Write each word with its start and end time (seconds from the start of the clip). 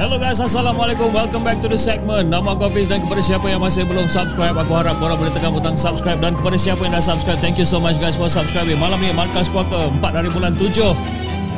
Hello 0.00 0.16
guys, 0.16 0.40
Assalamualaikum. 0.40 1.12
Welcome 1.12 1.44
back 1.44 1.60
to 1.60 1.68
the 1.68 1.76
segment. 1.76 2.32
Nama 2.32 2.56
aku 2.56 2.72
Hafiz 2.72 2.88
dan 2.88 3.04
kepada 3.04 3.20
siapa 3.20 3.52
yang 3.52 3.60
masih 3.60 3.84
belum 3.84 4.08
subscribe, 4.08 4.56
aku 4.56 4.72
harap 4.80 4.96
korang 4.96 5.20
boleh 5.20 5.28
tekan 5.28 5.52
butang 5.52 5.76
subscribe 5.76 6.16
dan 6.24 6.32
kepada 6.32 6.56
siapa 6.56 6.80
yang 6.88 6.96
dah 6.96 7.04
subscribe, 7.04 7.36
thank 7.44 7.60
you 7.60 7.68
so 7.68 7.76
much 7.76 8.00
guys 8.00 8.16
for 8.16 8.32
subscribing. 8.32 8.80
Malam 8.80 8.96
ni 9.04 9.12
Markas 9.12 9.52
Puaka 9.52 9.92
4 9.92 10.00
dari 10.00 10.32
bulan 10.32 10.56
7 10.56 10.72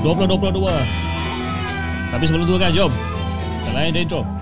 2022. 0.03 0.43
Tapi 2.10 2.25
sebelum 2.26 2.50
tu 2.50 2.59
guys, 2.59 2.75
jom. 2.75 2.91
Kita 3.62 3.70
lain 3.78 3.94
intro. 3.94 4.42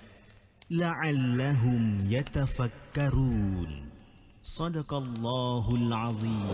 la'allahum 0.71 2.07
yatafakkarun 2.07 3.91
sadaqallahul 4.39 5.91
azim 5.91 6.47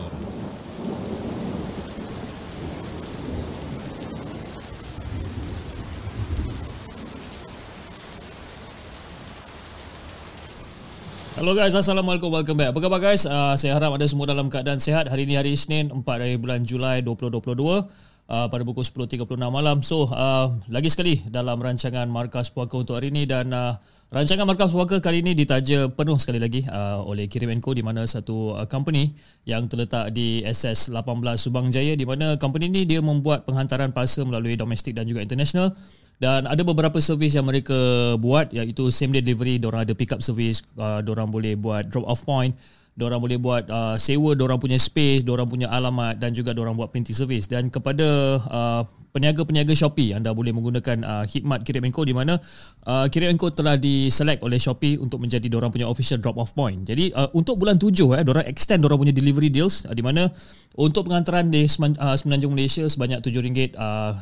Hello 11.38 11.54
guys, 11.54 11.78
Assalamualaikum, 11.78 12.34
welcome 12.34 12.58
back. 12.58 12.74
Apa 12.74 12.82
khabar 12.82 12.98
guys? 12.98 13.22
Uh, 13.22 13.54
saya 13.54 13.78
harap 13.78 13.94
ada 13.94 14.10
semua 14.10 14.26
dalam 14.26 14.50
keadaan 14.50 14.82
sehat. 14.82 15.06
Hari 15.06 15.30
ini 15.30 15.38
hari 15.38 15.54
Isnin, 15.54 15.94
4 15.94 16.02
hari 16.02 16.34
bulan 16.34 16.66
Julai 16.66 17.06
2022. 17.06 17.86
Uh, 18.28 18.44
pada 18.52 18.60
pukul 18.68 18.84
10.36 18.84 19.24
malam. 19.48 19.80
So, 19.80 20.04
uh, 20.12 20.52
lagi 20.68 20.92
sekali 20.92 21.24
dalam 21.32 21.64
rancangan 21.64 22.12
Markas 22.12 22.52
Puaka 22.52 22.76
untuk 22.76 23.00
hari 23.00 23.08
ini 23.08 23.24
dan 23.24 23.56
uh, 23.56 23.80
rancangan 24.12 24.44
Markas 24.44 24.76
Puaka 24.76 25.00
kali 25.00 25.24
ini 25.24 25.32
ditaja 25.32 25.88
penuh 25.88 26.20
sekali 26.20 26.36
lagi 26.36 26.68
uh, 26.68 27.08
oleh 27.08 27.32
Kirim 27.32 27.56
Co 27.64 27.72
di 27.72 27.88
mana 27.88 28.04
satu 28.04 28.52
uh, 28.52 28.68
company 28.68 29.16
yang 29.48 29.72
terletak 29.72 30.12
di 30.12 30.44
SS 30.44 30.92
18 30.92 31.40
Subang 31.40 31.72
Jaya 31.72 31.96
di 31.96 32.04
mana 32.04 32.36
company 32.36 32.68
ini 32.68 32.84
dia 32.84 33.00
membuat 33.00 33.48
penghantaran 33.48 33.96
parcel 33.96 34.28
melalui 34.28 34.60
domestik 34.60 34.92
dan 34.92 35.08
juga 35.08 35.24
international 35.24 35.72
dan 36.20 36.52
ada 36.52 36.66
beberapa 36.68 36.98
servis 36.98 37.32
yang 37.32 37.48
mereka 37.48 37.78
buat 38.20 38.50
iaitu 38.50 38.90
same 38.90 39.16
day 39.16 39.24
delivery, 39.24 39.56
diorang 39.56 39.86
ada 39.86 39.94
pick 39.96 40.12
up 40.12 40.20
service, 40.20 40.68
uh, 40.76 41.00
diorang 41.00 41.32
boleh 41.32 41.56
buat 41.56 41.88
drop 41.88 42.04
off 42.10 42.28
point 42.28 42.52
Diorang 42.98 43.22
boleh 43.22 43.38
buat 43.38 43.70
uh, 43.70 43.94
sewa 44.02 44.34
diorang 44.34 44.58
punya 44.58 44.82
space, 44.82 45.22
diorang 45.22 45.46
punya 45.46 45.70
alamat 45.70 46.18
dan 46.18 46.34
juga 46.34 46.50
diorang 46.58 46.74
buat 46.74 46.90
printing 46.90 47.14
service. 47.14 47.46
Dan 47.46 47.70
kepada 47.70 48.42
uh, 48.42 48.82
peniaga-peniaga 49.14 49.74
Shopee, 49.78 50.18
anda 50.18 50.34
boleh 50.34 50.50
menggunakan 50.54 51.06
uh, 51.06 51.24
khidmat 51.30 51.62
Kirim 51.62 51.86
Co 51.94 52.06
di 52.06 52.18
mana 52.18 52.42
uh, 52.90 53.06
Kirim 53.10 53.38
Co 53.38 53.54
telah 53.54 53.78
diselect 53.78 54.42
oleh 54.42 54.58
Shopee 54.58 54.98
untuk 54.98 55.22
menjadi 55.22 55.46
diorang 55.46 55.70
punya 55.70 55.86
official 55.86 56.22
drop 56.22 56.42
off 56.42 56.58
point. 56.58 56.86
Jadi 56.86 57.14
uh, 57.14 57.30
untuk 57.38 57.62
bulan 57.62 57.78
tujuh, 57.78 58.18
eh, 58.18 58.26
diorang 58.26 58.46
extend 58.46 58.86
diorang 58.86 59.02
punya 59.02 59.14
delivery 59.14 59.54
deals 59.54 59.86
uh, 59.86 59.94
di 59.94 60.02
mana 60.02 60.30
untuk 60.78 61.06
pengantaran 61.06 61.54
di 61.54 61.66
uh, 61.66 62.16
Semenanjung 62.18 62.54
Malaysia 62.54 62.86
sebanyak 62.86 63.22
RM7 63.22 63.78
uh, 63.78 64.14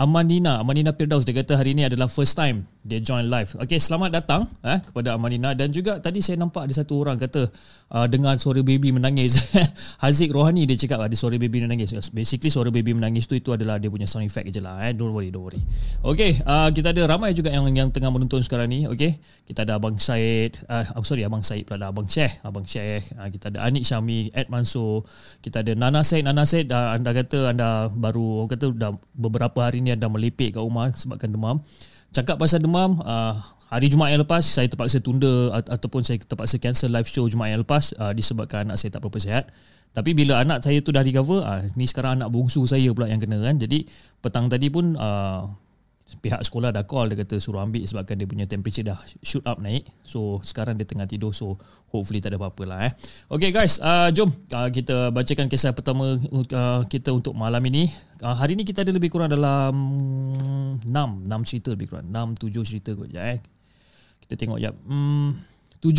Amanina, 0.00 0.56
Amanina 0.56 0.96
Firdaus 0.96 1.28
dia 1.28 1.36
kata 1.36 1.60
hari 1.60 1.76
ini 1.76 1.84
adalah 1.84 2.08
first 2.08 2.32
time 2.32 2.64
dia 2.80 3.04
join 3.04 3.28
live. 3.28 3.52
Okey, 3.60 3.76
selamat 3.76 4.16
datang 4.16 4.48
eh 4.64 4.80
kepada 4.80 5.12
Amanina 5.12 5.52
dan 5.52 5.68
juga 5.68 6.00
tadi 6.00 6.24
saya 6.24 6.40
nampak 6.40 6.64
ada 6.64 6.72
satu 6.72 7.04
orang 7.04 7.20
kata 7.20 7.52
uh, 7.92 8.08
dengar 8.08 8.40
suara 8.40 8.64
baby 8.64 8.96
menangis. 8.96 9.36
Haziq 10.02 10.32
Rohani 10.32 10.64
dia 10.64 10.80
cakap 10.80 11.04
ada 11.04 11.12
suara 11.12 11.36
baby 11.36 11.60
menangis. 11.60 11.92
Basically 12.16 12.48
suara 12.48 12.72
baby 12.72 12.96
menangis 12.96 13.28
tu 13.28 13.36
itu 13.36 13.52
adalah 13.52 13.76
dia 13.76 13.92
punya 13.92 14.08
sound 14.08 14.24
effect 14.24 14.48
je 14.48 14.64
lah 14.64 14.80
eh. 14.88 14.96
Don't 14.96 15.12
worry, 15.12 15.28
don't 15.28 15.44
worry. 15.44 15.60
Okey, 16.00 16.40
uh, 16.48 16.72
kita 16.72 16.96
ada 16.96 17.04
ramai 17.04 17.36
juga 17.36 17.52
yang 17.52 17.68
yang 17.68 17.92
tengah 17.92 18.08
menonton 18.08 18.40
sekarang 18.40 18.72
ni. 18.72 18.88
Okey. 18.88 19.20
Kita 19.44 19.68
ada 19.68 19.76
Abang 19.76 20.00
Said, 20.00 20.64
uh, 20.64 20.96
oh, 20.96 21.04
sorry 21.04 21.28
Abang 21.28 21.44
Said 21.44 21.68
pula 21.68 21.92
Abang 21.92 22.08
Syekh, 22.08 22.40
Abang 22.40 22.64
Syekh. 22.64 23.04
Uh, 23.20 23.28
kita 23.28 23.52
ada 23.52 23.68
Anik 23.68 23.84
Syami, 23.84 24.32
Ed 24.32 24.48
Mansur. 24.48 25.04
Kita 25.44 25.60
ada 25.60 25.76
Nana 25.76 26.00
Said, 26.00 26.24
Nana 26.24 26.48
Said 26.48 26.72
uh, 26.72 26.96
anda 26.96 27.12
kata 27.12 27.52
anda 27.52 27.92
baru 27.92 28.48
kata 28.48 28.72
dah 28.72 28.96
beberapa 29.12 29.68
hari 29.68 29.84
ni 29.84 29.89
anda 29.94 30.08
melipik 30.08 30.54
kat 30.56 30.62
rumah 30.62 30.94
sebabkan 30.94 31.30
demam. 31.30 31.62
Cakap 32.10 32.42
pasal 32.42 32.58
demam, 32.58 32.98
uh, 33.06 33.38
hari 33.70 33.86
Jumaat 33.86 34.10
yang 34.14 34.26
lepas 34.26 34.42
saya 34.42 34.66
terpaksa 34.66 34.98
tunda 34.98 35.54
at- 35.54 35.70
ataupun 35.70 36.02
saya 36.02 36.18
terpaksa 36.18 36.58
cancel 36.58 36.90
live 36.90 37.06
show 37.06 37.26
Jumaat 37.30 37.54
yang 37.54 37.62
lepas 37.62 37.94
uh, 37.98 38.10
disebabkan 38.10 38.66
anak 38.66 38.82
saya 38.82 38.90
tak 38.94 39.06
berapa 39.06 39.18
sihat. 39.22 39.44
Tapi 39.90 40.14
bila 40.14 40.42
anak 40.42 40.62
saya 40.62 40.78
tu 40.82 40.90
dah 40.94 41.02
recover, 41.02 41.42
uh, 41.42 41.62
ni 41.74 41.86
sekarang 41.86 42.18
anak 42.18 42.30
bongsu 42.30 42.62
saya 42.66 42.90
pula 42.90 43.10
yang 43.10 43.22
kena 43.22 43.42
kan. 43.42 43.58
Jadi 43.58 43.86
petang 44.22 44.46
tadi 44.50 44.70
pun 44.70 44.94
uh, 44.98 45.50
pihak 46.18 46.42
sekolah 46.42 46.74
dah 46.74 46.82
call 46.82 47.06
dia 47.06 47.22
kata 47.22 47.38
suruh 47.38 47.62
ambil 47.62 47.86
sebabkan 47.86 48.18
dia 48.18 48.26
punya 48.26 48.50
temperature 48.50 48.82
dah 48.82 48.98
shoot 49.22 49.46
up 49.46 49.62
naik. 49.62 49.86
So 50.02 50.42
sekarang 50.42 50.74
dia 50.74 50.86
tengah 50.88 51.06
tidur 51.06 51.30
so 51.30 51.54
hopefully 51.94 52.18
tak 52.18 52.34
ada 52.34 52.38
apa-apa 52.42 52.62
lah 52.66 52.78
eh. 52.90 52.92
Okay 53.30 53.54
guys, 53.54 53.78
uh, 53.78 54.10
jom 54.10 54.30
uh, 54.30 54.68
kita 54.70 55.14
bacakan 55.14 55.46
kisah 55.46 55.70
pertama 55.70 56.18
uh, 56.18 56.82
kita 56.90 57.14
untuk 57.14 57.38
malam 57.38 57.62
ini. 57.70 57.86
Uh, 58.18 58.34
hari 58.34 58.58
ini 58.58 58.66
kita 58.66 58.82
ada 58.82 58.90
lebih 58.90 59.14
kurang 59.14 59.30
dalam 59.30 59.74
6, 60.82 60.86
6 60.86 61.48
cerita 61.48 61.68
lebih 61.70 61.94
kurang. 61.94 62.10
6, 62.10 62.50
7 62.50 62.66
cerita 62.66 62.90
kot 62.98 63.06
je 63.06 63.20
eh. 63.20 63.38
Kita 64.26 64.34
tengok 64.34 64.58
jap. 64.58 64.74
Hmm, 64.86 65.38
7, 65.78 65.94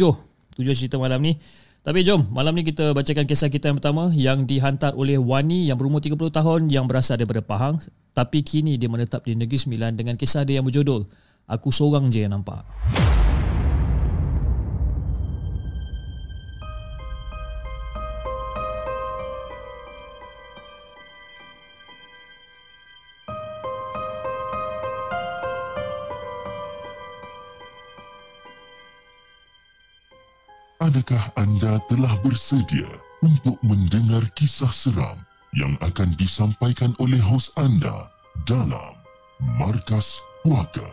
7 0.59 0.75
cerita 0.75 0.99
malam 0.99 1.23
ni. 1.23 1.35
Tapi 1.81 2.05
jom, 2.05 2.29
malam 2.29 2.53
ni 2.53 2.61
kita 2.61 2.93
bacakan 2.93 3.25
kisah 3.25 3.49
kita 3.49 3.73
yang 3.73 3.81
pertama 3.81 4.13
yang 4.13 4.45
dihantar 4.45 4.93
oleh 4.93 5.17
Wani 5.17 5.65
yang 5.65 5.81
berumur 5.81 5.97
30 5.97 6.29
tahun 6.29 6.69
yang 6.69 6.85
berasal 6.85 7.17
daripada 7.17 7.41
Pahang 7.41 7.81
tapi 8.13 8.45
kini 8.45 8.77
dia 8.77 8.85
menetap 8.85 9.25
di 9.25 9.33
Negeri 9.33 9.57
Sembilan 9.57 9.97
dengan 9.97 10.13
kisah 10.13 10.45
dia 10.45 10.61
yang 10.61 10.69
berjudul 10.69 11.09
Aku 11.49 11.73
Seorang 11.73 12.13
Je 12.13 12.21
Yang 12.21 12.37
Nampak. 12.37 12.69
Adakah 30.91 31.23
anda 31.39 31.79
telah 31.87 32.11
bersedia 32.19 32.83
untuk 33.23 33.55
mendengar 33.63 34.27
kisah 34.35 34.67
seram 34.75 35.15
yang 35.55 35.79
akan 35.79 36.11
disampaikan 36.19 36.91
oleh 36.99 37.15
hos 37.15 37.47
anda 37.55 38.11
dalam 38.43 38.99
Markas 39.55 40.19
Puaka? 40.43 40.83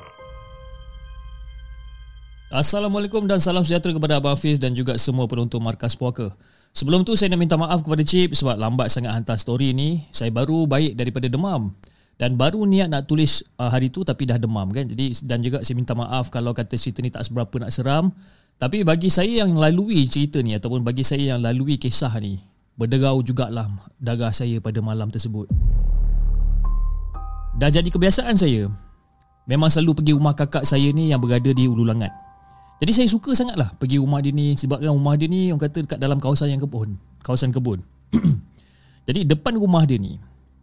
Assalamualaikum 2.54 3.26
dan 3.26 3.42
salam 3.42 3.66
sejahtera 3.66 3.90
kepada 3.90 4.22
Abang 4.22 4.38
Hafiz 4.38 4.62
dan 4.62 4.70
juga 4.70 4.94
semua 5.02 5.26
penonton 5.26 5.58
Markas 5.58 5.98
Puaka. 5.98 6.30
Sebelum 6.70 7.02
tu 7.02 7.18
saya 7.18 7.34
nak 7.34 7.42
minta 7.42 7.58
maaf 7.58 7.82
kepada 7.82 8.06
Cip 8.06 8.38
sebab 8.38 8.54
lambat 8.54 8.94
sangat 8.94 9.18
hantar 9.18 9.34
story 9.34 9.74
ni. 9.74 10.06
Saya 10.14 10.30
baru 10.30 10.70
baik 10.70 10.94
daripada 10.94 11.26
demam 11.26 11.74
dan 12.18 12.34
baru 12.34 12.66
niat 12.66 12.90
nak 12.90 13.06
tulis 13.06 13.46
uh, 13.62 13.70
hari 13.70 13.94
tu 13.94 14.02
tapi 14.02 14.26
dah 14.26 14.42
demam 14.42 14.66
kan. 14.74 14.82
Jadi 14.90 15.22
dan 15.22 15.38
juga 15.38 15.62
saya 15.62 15.78
minta 15.78 15.94
maaf 15.94 16.34
kalau 16.34 16.50
kata 16.50 16.74
cerita 16.74 16.98
ni 16.98 17.14
tak 17.14 17.30
seberapa 17.30 17.62
nak 17.62 17.70
seram. 17.70 18.10
Tapi 18.58 18.82
bagi 18.82 19.06
saya 19.06 19.46
yang 19.46 19.54
lalui 19.54 20.02
cerita 20.10 20.42
ni 20.42 20.50
ataupun 20.58 20.82
bagi 20.82 21.06
saya 21.06 21.38
yang 21.38 21.40
lalui 21.46 21.78
kisah 21.78 22.10
ni, 22.18 22.42
berderau 22.74 23.22
jugalah 23.22 23.70
darah 24.02 24.34
saya 24.34 24.58
pada 24.58 24.82
malam 24.82 25.06
tersebut. 25.14 25.46
Dah 27.54 27.70
jadi 27.70 27.86
kebiasaan 27.86 28.34
saya. 28.34 28.66
Memang 29.46 29.70
selalu 29.70 30.02
pergi 30.02 30.12
rumah 30.18 30.34
kakak 30.34 30.66
saya 30.66 30.90
ni 30.90 31.14
yang 31.14 31.22
berada 31.22 31.54
di 31.54 31.70
Ulu 31.70 31.86
Langat. 31.86 32.10
Jadi 32.82 32.92
saya 32.94 33.08
suka 33.10 33.30
sangatlah 33.34 33.70
pergi 33.78 34.02
rumah 34.02 34.18
dia 34.18 34.34
ni 34.34 34.58
sebabkan 34.58 34.90
rumah 34.90 35.14
dia 35.14 35.30
ni 35.30 35.54
orang 35.54 35.62
kata 35.66 35.86
dekat 35.86 35.98
dalam 36.02 36.18
kawasan 36.18 36.50
yang 36.50 36.62
kebun, 36.62 36.98
kawasan 37.22 37.54
kebun. 37.54 37.82
Jadi 39.08 39.22
depan 39.26 39.54
rumah 39.54 39.86
dia 39.86 39.98
ni, 39.98 40.18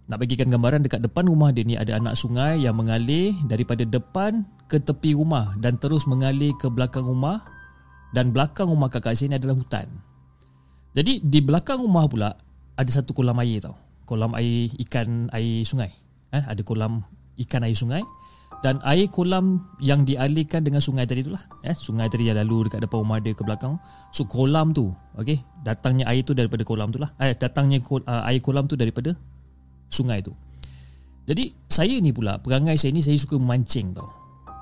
nak 0.06 0.22
bagikan 0.22 0.54
gambaran 0.54 0.86
dekat 0.86 1.02
depan 1.02 1.26
rumah 1.26 1.50
dia 1.50 1.66
ni 1.66 1.74
ada 1.74 1.98
anak 1.98 2.14
sungai 2.14 2.62
yang 2.62 2.78
mengalir 2.78 3.34
daripada 3.50 3.82
depan 3.82 4.46
ke 4.70 4.78
tepi 4.78 5.18
rumah 5.18 5.58
dan 5.58 5.82
terus 5.82 6.06
mengalir 6.06 6.54
ke 6.62 6.70
belakang 6.70 7.10
rumah 7.10 7.42
dan 8.14 8.30
belakang 8.30 8.70
rumah 8.70 8.88
kakak 8.88 9.18
saya 9.18 9.34
ni 9.34 9.38
adalah 9.42 9.58
hutan. 9.58 9.90
Jadi 10.94 11.26
di 11.26 11.40
belakang 11.42 11.82
rumah 11.82 12.06
pula 12.06 12.30
ada 12.78 12.90
satu 12.94 13.12
kolam 13.18 13.42
air 13.42 13.66
tau. 13.66 13.76
Kolam 14.06 14.38
air 14.38 14.70
ikan 14.86 15.28
air 15.34 15.66
sungai. 15.66 15.90
Eh, 16.30 16.44
ada 16.46 16.62
kolam 16.62 17.02
ikan 17.42 17.66
air 17.66 17.76
sungai 17.76 18.06
dan 18.64 18.80
air 18.88 19.10
kolam 19.12 19.62
yang 19.84 20.08
dialihkan 20.08 20.64
dengan 20.64 20.80
sungai 20.80 21.04
tadi 21.04 21.26
itulah 21.26 21.42
eh 21.66 21.76
sungai 21.76 22.08
tadi 22.08 22.30
yang 22.32 22.40
lalu 22.40 22.70
dekat 22.70 22.88
depan 22.88 23.04
rumah 23.04 23.20
dia 23.20 23.36
ke 23.36 23.44
belakang 23.44 23.76
so 24.16 24.24
kolam 24.24 24.72
tu 24.72 24.90
okey 25.20 25.38
datangnya 25.62 26.08
air 26.08 26.24
tu 26.24 26.32
daripada 26.32 26.64
kolam 26.64 26.90
tu 26.90 26.98
lah 26.98 27.12
eh 27.20 27.36
datangnya 27.36 27.84
uh, 27.84 28.24
air 28.26 28.40
kolam 28.40 28.66
tu 28.66 28.80
daripada 28.80 29.14
sungai 29.90 30.22
tu 30.22 30.34
jadi 31.26 31.54
saya 31.68 31.98
ni 31.98 32.14
pula 32.14 32.38
perangai 32.42 32.78
saya 32.78 32.94
ni 32.94 33.02
saya 33.02 33.18
suka 33.18 33.38
memancing 33.38 33.96
tau 33.96 34.10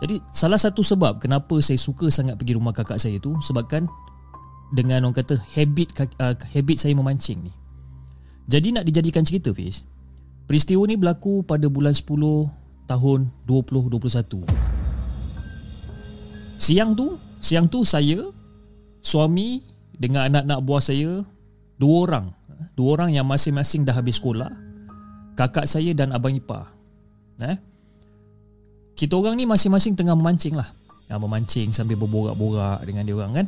jadi 0.03 0.19
salah 0.35 0.59
satu 0.59 0.83
sebab 0.83 1.23
kenapa 1.23 1.59
saya 1.63 1.79
suka 1.79 2.11
sangat 2.11 2.35
pergi 2.35 2.59
rumah 2.59 2.75
kakak 2.75 2.99
saya 2.99 3.19
tu 3.19 3.35
sebabkan 3.39 3.87
dengan 4.73 5.05
orang 5.05 5.15
kata 5.15 5.37
habit 5.53 5.93
uh, 6.19 6.35
habit 6.35 6.77
saya 6.81 6.97
memancing 6.97 7.45
ni 7.45 7.53
jadi 8.49 8.75
nak 8.75 8.83
dijadikan 8.89 9.23
cerita 9.23 9.53
Fiz 9.55 9.87
peristiwa 10.49 10.83
ni 10.87 10.99
berlaku 10.99 11.45
pada 11.47 11.71
bulan 11.71 11.95
10 11.95 12.63
tahun 12.87 13.31
2021. 13.47 14.47
Siang 16.59 16.91
tu, 16.95 17.19
siang 17.43 17.67
tu 17.67 17.83
saya, 17.83 18.23
suami 19.03 19.63
dengan 19.95 20.31
anak-anak 20.31 20.59
buah 20.63 20.83
saya, 20.83 21.23
dua 21.75 21.95
orang. 22.07 22.25
Dua 22.77 22.95
orang 22.95 23.11
yang 23.11 23.27
masing-masing 23.27 23.83
dah 23.83 23.95
habis 23.95 24.21
sekolah. 24.21 24.51
Kakak 25.33 25.65
saya 25.65 25.91
dan 25.97 26.13
abang 26.13 26.33
ipar. 26.33 26.69
Eh? 27.41 27.57
Kita 28.93 29.17
orang 29.17 29.35
ni 29.35 29.49
masing-masing 29.49 29.97
tengah 29.97 30.13
memancing 30.13 30.53
lah. 30.53 30.69
Ya, 31.09 31.17
memancing 31.17 31.73
sambil 31.73 31.97
berborak-borak 31.97 32.85
dengan 32.85 33.03
dia 33.03 33.15
orang 33.17 33.33
kan. 33.43 33.47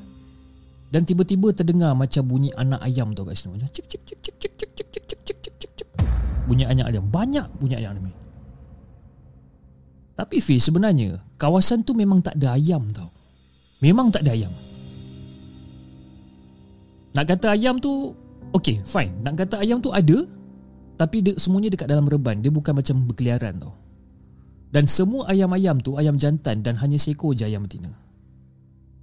Dan 0.89 1.01
tiba-tiba 1.05 1.53
terdengar 1.53 1.93
macam 1.93 2.25
bunyi 2.25 2.49
anak 2.57 2.81
ayam 2.81 3.13
tu 3.13 3.25
kat 3.25 3.37
situ. 3.37 3.53
Macam 3.53 3.69
cik 3.69 3.85
cik 3.85 4.01
cik 4.05 4.19
cik 4.21 4.35
cik 4.37 4.51
cik 4.57 4.71
cik 4.75 4.87
cik 4.91 5.03
cik 5.05 5.19
cik 5.25 5.55
cik 5.61 5.71
cik. 5.77 5.89
Bunyi 6.49 6.65
anak 6.65 6.89
ayam. 6.93 7.05
Banyak 7.09 7.47
bunyi 7.61 7.75
ayam 7.77 7.97
ni. 8.01 8.13
Tapi 10.15 10.39
Fiz 10.39 10.63
sebenarnya 10.63 11.19
kawasan 11.35 11.83
tu 11.83 11.91
memang 11.91 12.23
tak 12.23 12.39
ada 12.39 12.55
ayam 12.55 12.87
tau. 12.89 13.11
Memang 13.83 14.09
tak 14.09 14.23
ada 14.23 14.31
ayam. 14.31 14.53
Nak 17.11 17.25
kata 17.27 17.55
ayam 17.55 17.75
tu 17.79 18.15
okay 18.55 18.79
fine. 18.87 19.11
Nak 19.23 19.35
kata 19.43 19.59
ayam 19.59 19.83
tu 19.83 19.91
ada 19.91 20.23
tapi 20.95 21.23
dia, 21.23 21.35
semuanya 21.35 21.71
dekat 21.71 21.91
dalam 21.91 22.07
reban. 22.07 22.39
Dia 22.39 22.51
bukan 22.51 22.71
macam 22.71 23.03
berkeliaran 23.07 23.59
tau. 23.59 23.75
Dan 24.71 24.87
semua 24.91 25.31
ayam-ayam 25.31 25.79
tu 25.79 25.95
ayam 25.95 26.19
jantan 26.19 26.59
dan 26.59 26.75
hanya 26.79 26.99
seekor 26.99 27.31
je 27.31 27.47
ayam 27.47 27.63
betina. 27.63 27.91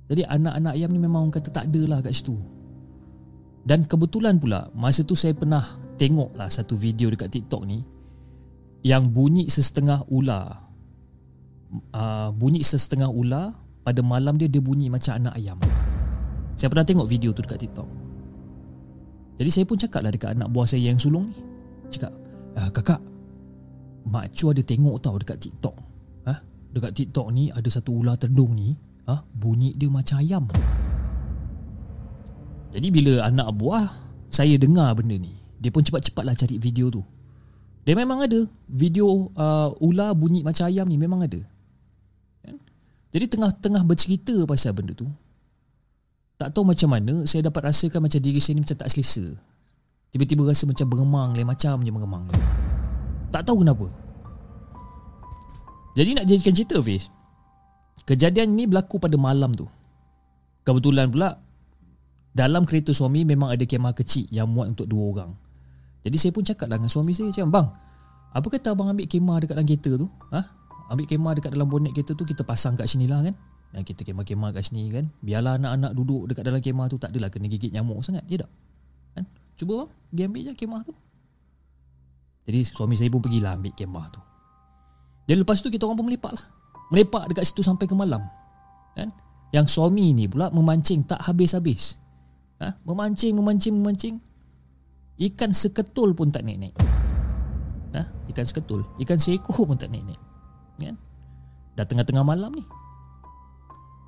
Jadi 0.09 0.29
anak-anak 0.29 0.73
ayam 0.77 0.91
ni 0.93 1.01
memang 1.01 1.29
orang 1.29 1.35
kata 1.37 1.49
tak 1.49 1.65
ada 1.73 1.83
lah 1.89 1.99
kat 2.05 2.13
situ. 2.13 2.37
Dan 3.65 3.87
kebetulan 3.89 4.37
pula 4.37 4.69
masa 4.77 5.01
tu 5.07 5.17
saya 5.17 5.33
pernah 5.33 5.65
tengok 5.97 6.37
lah 6.37 6.51
satu 6.51 6.75
video 6.75 7.09
dekat 7.09 7.31
TikTok 7.31 7.63
ni 7.63 7.81
yang 8.83 9.15
bunyi 9.15 9.47
sesetengah 9.47 10.03
ular 10.11 10.59
uh, 11.95 12.29
bunyi 12.35 12.61
sesetengah 12.67 13.09
ular 13.09 13.55
pada 13.87 14.03
malam 14.03 14.35
dia 14.35 14.51
dia 14.51 14.61
bunyi 14.61 14.91
macam 14.91 15.17
anak 15.17 15.35
ayam. 15.39 15.59
Saya 16.59 16.69
pernah 16.69 16.87
tengok 16.87 17.09
video 17.09 17.31
tu 17.33 17.41
dekat 17.41 17.65
TikTok. 17.65 17.89
Jadi 19.41 19.51
saya 19.51 19.65
pun 19.65 19.79
cakap 19.81 20.01
lah 20.05 20.13
dekat 20.13 20.37
anak 20.37 20.53
buah 20.53 20.69
saya 20.69 20.93
yang 20.93 21.01
sulung 21.01 21.33
ni. 21.33 21.52
Cakap, 21.93 22.13
ah, 22.57 22.69
kakak, 22.73 23.01
Mak 24.09 24.35
Cu 24.35 24.51
ada 24.51 24.63
tengok 24.65 24.97
tau 24.99 25.15
dekat 25.21 25.39
TikTok. 25.39 25.77
Ha? 26.27 26.35
Dekat 26.73 26.93
TikTok 26.97 27.29
ni 27.31 27.53
ada 27.53 27.69
satu 27.69 28.03
ular 28.03 28.17
terdung 28.17 28.57
ni. 28.57 28.75
Ha? 29.07 29.21
Bunyi 29.37 29.77
dia 29.77 29.93
macam 29.93 30.19
ayam. 30.19 30.45
Jadi 32.73 32.89
bila 32.89 33.29
anak 33.29 33.53
buah 33.55 33.87
saya 34.33 34.57
dengar 34.57 34.97
benda 34.97 35.21
ni, 35.21 35.37
dia 35.61 35.69
pun 35.69 35.85
cepat-cepatlah 35.85 36.33
cari 36.33 36.57
video 36.57 36.89
tu. 36.89 37.05
Dia 37.85 37.93
memang 37.93 38.25
ada 38.25 38.47
video 38.71 39.29
uh, 39.37 39.75
ular 39.83 40.17
bunyi 40.17 40.41
macam 40.41 40.71
ayam 40.71 40.89
ni 40.89 40.97
memang 40.97 41.27
ada. 41.27 41.43
Jadi 43.13 43.29
tengah-tengah 43.29 43.85
bercerita 43.85 44.33
pasal 44.49 44.73
benda 44.73 44.97
tu 44.97 45.05
Tak 46.41 46.57
tahu 46.57 46.65
macam 46.65 46.89
mana 46.97 47.29
Saya 47.29 47.45
dapat 47.45 47.69
rasakan 47.69 48.09
macam 48.09 48.19
diri 48.19 48.41
saya 48.41 48.57
ni 48.57 48.65
macam 48.65 48.81
tak 48.81 48.89
selesa 48.89 49.37
Tiba-tiba 50.13 50.45
rasa 50.45 50.69
macam 50.69 50.87
bergemang 50.93 51.33
lain 51.33 51.49
Macam 51.49 51.81
je 51.81 51.89
bergemang 51.89 52.29
Tak 53.33 53.49
tahu 53.49 53.65
kenapa. 53.65 53.89
Jadi 55.97 56.11
nak 56.13 56.25
jadikan 56.29 56.53
cerita 56.53 56.77
Fiz. 56.85 57.09
Kejadian 58.05 58.53
ni 58.53 58.69
berlaku 58.69 59.01
pada 59.01 59.17
malam 59.17 59.57
tu. 59.57 59.65
Kebetulan 60.69 61.09
pula 61.09 61.41
Dalam 62.29 62.69
kereta 62.69 62.93
suami 62.93 63.25
memang 63.25 63.57
ada 63.57 63.65
kemah 63.65 63.97
kecil 63.97 64.29
Yang 64.29 64.47
muat 64.53 64.67
untuk 64.77 64.85
dua 64.85 65.05
orang. 65.17 65.31
Jadi 66.05 66.17
saya 66.21 66.33
pun 66.37 66.45
cakap 66.45 66.69
lah 66.69 66.77
dengan 66.77 66.93
suami 66.93 67.17
saya 67.17 67.33
Macam 67.33 67.49
bang 67.49 67.69
Apa 68.37 68.47
kata 68.53 68.77
abang 68.77 68.93
ambil 68.93 69.09
kemah 69.09 69.37
dekat 69.41 69.57
dalam 69.57 69.69
kereta 69.69 69.93
tu? 69.97 70.09
Ha? 70.37 70.41
ambil 70.93 71.09
kemah 71.09 71.33
dekat 71.41 71.57
dalam 71.57 71.73
bonet 71.73 71.97
kereta 71.97 72.13
tu 72.13 72.29
kita 72.29 72.45
pasang 72.45 72.77
kat 72.77 72.85
sini 72.85 73.09
lah 73.09 73.25
kan? 73.25 73.33
Dan 73.73 73.81
kita 73.81 74.05
kemah-kemah 74.05 74.53
kat 74.53 74.69
sini 74.69 74.93
kan? 74.93 75.09
Biarlah 75.25 75.57
anak-anak 75.57 75.97
duduk 75.97 76.29
dekat 76.29 76.45
dalam 76.45 76.61
kemah 76.61 76.93
tu 76.93 77.01
tak 77.01 77.17
adalah 77.17 77.33
kena 77.33 77.49
gigit 77.49 77.73
nyamuk 77.73 78.05
sangat 78.05 78.29
dia 78.29 78.45
tak 78.45 78.53
cuba 79.63 79.87
bang 79.87 79.91
pergi 80.11 80.23
ambil 80.27 80.43
je 80.43 80.53
kemah 80.59 80.81
tu. 80.83 80.95
Jadi 82.43 82.59
suami 82.67 82.95
saya 82.99 83.07
pun 83.07 83.23
pergilah 83.23 83.55
ambil 83.55 83.73
kemah 83.79 84.07
tu. 84.11 84.21
Dan 85.31 85.47
lepas 85.47 85.63
tu 85.63 85.71
kita 85.71 85.87
orang 85.87 86.03
pun 86.03 86.07
melepak 86.11 86.35
lah. 86.35 86.45
Melepak 86.91 87.31
dekat 87.31 87.47
situ 87.47 87.63
sampai 87.63 87.87
ke 87.87 87.95
malam. 87.95 88.27
Kan? 88.99 89.15
Yang 89.55 89.79
suami 89.79 90.11
ni 90.11 90.27
pula 90.27 90.51
memancing 90.51 91.07
tak 91.07 91.23
habis-habis. 91.23 92.03
Ha? 92.59 92.75
memancing 92.83 93.35
memancing 93.39 93.75
memancing. 93.79 94.17
Ikan 95.23 95.55
seketul 95.55 96.19
pun 96.19 96.35
tak 96.35 96.43
naik-naik. 96.43 96.75
Ha? 97.95 98.03
ikan 98.35 98.45
seketul. 98.45 98.83
Ikan 98.99 99.23
seekor 99.23 99.63
pun 99.63 99.79
tak 99.79 99.95
naik-naik. 99.95 100.19
Kan? 100.83 100.99
Dah 101.79 101.87
tengah-tengah 101.87 102.27
malam 102.27 102.51
ni. 102.51 102.67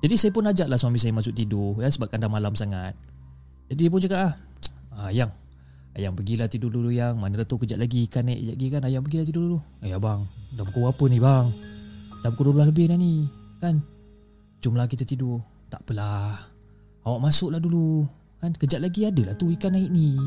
Jadi 0.03 0.15
saya 0.19 0.31
pun 0.35 0.45
ajaklah 0.45 0.77
suami 0.77 1.01
saya 1.01 1.15
masuk 1.15 1.33
tidur 1.33 1.81
ya, 1.81 1.89
Sebabkan 1.89 2.19
dah 2.19 2.29
malam 2.29 2.53
sangat. 2.53 2.93
Jadi 3.71 3.79
dia 3.79 3.89
pun 3.89 3.99
cakap 4.03 4.19
ah, 4.21 4.33
ah 4.93 5.09
Ayang 5.95 6.11
pergilah 6.11 6.51
tidur 6.51 6.67
dulu 6.75 6.91
yang 6.91 7.15
Mana 7.15 7.39
dah 7.39 7.47
tahu 7.47 7.63
kejap 7.63 7.79
lagi 7.79 8.03
ikan 8.11 8.27
naik 8.27 8.43
kejap 8.43 8.55
lagi 8.59 8.67
kan? 8.67 8.81
Ayang 8.83 9.01
pergilah 9.07 9.25
tidur 9.25 9.41
dulu. 9.47 9.59
Eh 9.79 9.95
abang 9.95 10.27
Dah 10.51 10.67
pukul 10.67 10.91
apa 10.91 11.03
ni 11.07 11.17
bang? 11.23 11.47
Dah 12.19 12.29
pukul 12.35 12.51
12 12.51 12.69
lebih 12.75 12.85
dah 12.91 12.97
ni 12.99 13.13
Kan? 13.63 13.79
Jomlah 14.59 14.91
kita 14.91 15.07
tidur. 15.07 15.39
Tak 15.71 15.87
apalah 15.87 16.35
Awak 17.07 17.19
masuklah 17.23 17.63
dulu 17.63 18.03
Kan? 18.43 18.51
Kejap 18.59 18.83
lagi 18.83 19.07
adalah 19.07 19.33
tu 19.39 19.47
ikan 19.55 19.71
naik 19.71 19.89
ni. 19.89 20.19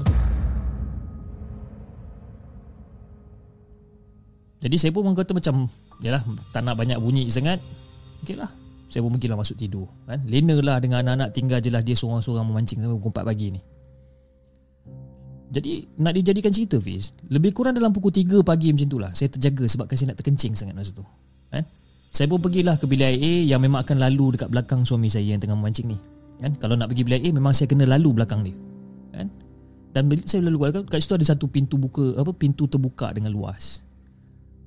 Jadi 4.59 4.75
saya 4.81 4.91
pun 4.91 5.13
kata 5.13 5.37
macam 5.37 5.69
Yalah 6.01 6.25
tak 6.51 6.65
nak 6.65 6.81
banyak 6.81 6.97
bunyi 6.97 7.29
sangat. 7.29 7.61
Okey 8.25 8.41
lah 8.41 8.49
Saya 8.89 9.05
pun 9.05 9.13
pergilah 9.13 9.37
masuk 9.37 9.61
tidur 9.61 9.85
kan? 10.09 10.25
Lena 10.25 10.57
lah 10.65 10.81
dengan 10.81 11.05
anak-anak 11.05 11.37
tinggal 11.37 11.61
je 11.61 11.69
lah 11.69 11.85
Dia 11.85 11.93
seorang-seorang 11.93 12.49
memancing 12.49 12.81
sampai 12.81 12.97
pukul 12.97 13.13
4 13.13 13.29
pagi 13.29 13.49
ni 13.53 13.61
Jadi 15.49 15.89
nak 15.97 16.13
dijadikan 16.13 16.53
cerita 16.53 16.77
Fiz 16.77 17.17
Lebih 17.33 17.57
kurang 17.57 17.73
dalam 17.73 17.89
pukul 17.89 18.13
3 18.13 18.45
pagi 18.45 18.69
macam 18.69 18.89
tu 18.89 18.99
lah 19.01 19.13
Saya 19.17 19.33
terjaga 19.33 19.65
sebab 19.65 19.89
saya 19.89 20.13
nak 20.13 20.21
terkencing 20.21 20.53
sangat 20.53 20.77
masa 20.77 20.93
tu. 20.93 21.05
Kan? 21.49 21.65
Saya 22.13 22.29
pun 22.29 22.41
pergilah 22.41 22.77
ke 22.77 22.85
bilik 22.85 23.17
air 23.17 23.49
Yang 23.49 23.61
memang 23.65 23.81
akan 23.81 23.97
lalu 23.97 24.37
dekat 24.37 24.53
belakang 24.53 24.85
suami 24.85 25.09
saya 25.09 25.25
Yang 25.25 25.49
tengah 25.49 25.57
memancing 25.57 25.89
ni. 25.89 25.99
Kan? 26.37 26.53
Kalau 26.61 26.77
nak 26.77 26.93
pergi 26.93 27.03
bilik 27.09 27.21
air 27.25 27.33
Memang 27.33 27.57
saya 27.57 27.65
kena 27.65 27.89
lalu 27.89 28.21
belakang 28.21 28.45
dia. 28.45 28.57
Kan? 29.17 29.29
Dan 29.89 30.03
saya 30.29 30.45
lalu 30.45 30.69
kat 30.85 31.01
situ 31.01 31.17
ada 31.17 31.25
satu 31.25 31.49
pintu 31.49 31.81
buka 31.81 32.13
apa 32.21 32.31
pintu 32.37 32.69
terbuka 32.69 33.09
dengan 33.09 33.33
luas. 33.33 33.83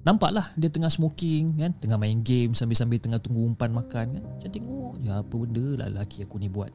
Nampaklah 0.02 0.50
dia 0.58 0.74
tengah 0.74 0.90
smoking 0.90 1.62
kan? 1.62 1.78
Tengah 1.78 2.02
main 2.02 2.26
game 2.26 2.58
Sambil-sambil 2.58 2.98
tengah 2.98 3.22
tunggu 3.22 3.46
umpan 3.46 3.70
makan 3.70 4.18
kan? 4.18 4.24
Macam 4.26 4.50
tengok 4.50 4.94
Ya 5.06 5.22
apa 5.22 5.36
benda 5.38 5.66
lah 5.78 5.88
lelaki 5.94 6.26
aku 6.26 6.42
ni 6.42 6.50
buat. 6.50 6.74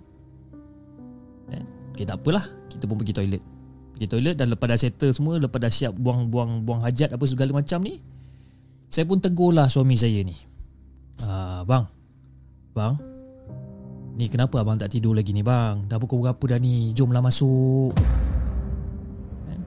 Kan? 1.51 1.67
Okay 1.91 2.07
tak 2.07 2.23
apalah. 2.23 2.47
Kita 2.71 2.87
pun 2.87 3.03
pergi 3.03 3.19
toilet 3.19 3.56
Pergi 3.97 4.13
toilet 4.13 4.37
dan 4.37 4.53
lepas 4.53 4.69
dah 4.69 4.77
settle 4.77 5.09
semua 5.17 5.41
Lepas 5.41 5.57
dah 5.57 5.73
siap 5.73 5.97
buang-buang 5.97 6.69
buang 6.69 6.85
hajat 6.85 7.17
apa 7.17 7.25
segala 7.25 7.57
macam 7.57 7.81
ni 7.81 7.97
Saya 8.93 9.09
pun 9.09 9.25
tegur 9.25 9.57
lah 9.57 9.73
suami 9.73 9.97
saya 9.97 10.21
ni. 10.21 10.37
Ah, 11.25 11.65
Bang 11.65 11.89
Bang 12.77 13.01
Ni 14.21 14.29
kenapa 14.29 14.61
abang 14.61 14.77
tak 14.77 14.93
tidur 14.93 15.17
lagi 15.17 15.33
ni 15.33 15.41
bang? 15.41 15.89
Dah 15.89 15.97
pukul 15.97 16.21
berapa 16.25 16.41
dah 16.41 16.61
ni? 16.61 16.93
Jomlah 16.97 17.21
masuk. 17.21 17.93
Kan? 19.45 19.61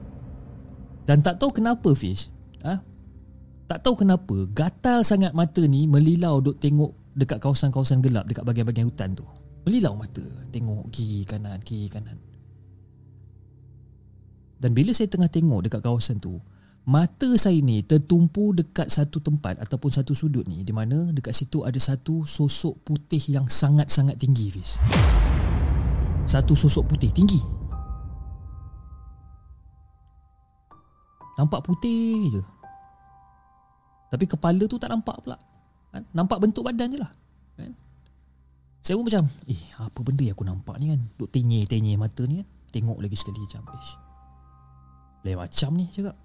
Dan 1.10 1.18
tak 1.26 1.42
tahu 1.42 1.50
kenapa 1.50 1.90
Fish 1.98 2.30
ha? 2.62 2.78
Tak 3.66 3.82
tahu 3.82 4.06
kenapa 4.06 4.46
Gatal 4.54 5.02
sangat 5.02 5.34
mata 5.34 5.62
ni 5.66 5.90
Melilau 5.90 6.38
duk 6.38 6.58
tengok 6.62 6.94
Dekat 7.18 7.42
kawasan-kawasan 7.42 7.98
gelap 7.98 8.30
Dekat 8.30 8.46
bahagian-bahagian 8.46 8.86
hutan 8.86 9.10
tu. 9.14 9.26
Melilau 9.66 9.98
mata 9.98 10.22
Tengok 10.54 10.86
kiri 10.94 11.26
kanan 11.26 11.58
Kiri 11.66 11.90
kanan 11.90 12.29
Dan 14.60 14.76
bila 14.76 14.92
saya 14.92 15.08
tengah 15.08 15.32
tengok 15.32 15.66
Dekat 15.66 15.80
kawasan 15.80 16.20
tu 16.20 16.36
Mata 16.84 17.28
saya 17.40 17.56
ni 17.60 17.80
tertumpu 17.84 18.52
dekat 18.52 18.92
satu 18.92 19.20
tempat 19.24 19.56
Ataupun 19.60 19.88
satu 19.88 20.12
sudut 20.12 20.44
ni 20.44 20.64
Di 20.64 20.72
mana 20.76 21.08
dekat 21.12 21.32
situ 21.32 21.64
ada 21.64 21.76
satu 21.80 22.28
sosok 22.28 22.84
putih 22.84 23.20
yang 23.32 23.48
sangat-sangat 23.48 24.20
tinggi 24.20 24.52
Fiz. 24.52 24.80
Satu 26.30 26.54
sosok 26.54 26.94
putih 26.94 27.10
tinggi. 27.10 27.42
Nampak 31.34 31.66
putih 31.66 32.30
je. 32.30 32.42
Tapi 34.14 34.24
kepala 34.30 34.62
tu 34.70 34.78
tak 34.78 34.94
nampak 34.94 35.18
pula. 35.26 35.34
Kan? 35.90 36.06
Nampak 36.14 36.38
bentuk 36.38 36.62
badan 36.62 36.94
je 36.94 36.98
lah. 37.02 37.10
Kan? 37.58 37.74
Saya 38.78 38.94
pun 38.94 39.10
macam 39.10 39.26
Eh 39.50 39.62
apa 39.74 39.98
benda 40.06 40.22
yang 40.22 40.38
aku 40.38 40.46
nampak 40.46 40.76
ni 40.78 40.94
kan? 40.94 41.00
Duk 41.18 41.34
tenyih-tenyih 41.34 41.98
mata 41.98 42.22
ni 42.30 42.44
kan? 42.44 42.48
Tengok 42.70 43.02
lagi 43.02 43.16
sekali 43.18 43.42
macam 43.42 43.66
Ish. 43.74 44.09
Lain 45.26 45.38
macam 45.38 45.70
ni 45.76 45.86
cakap 45.92 46.16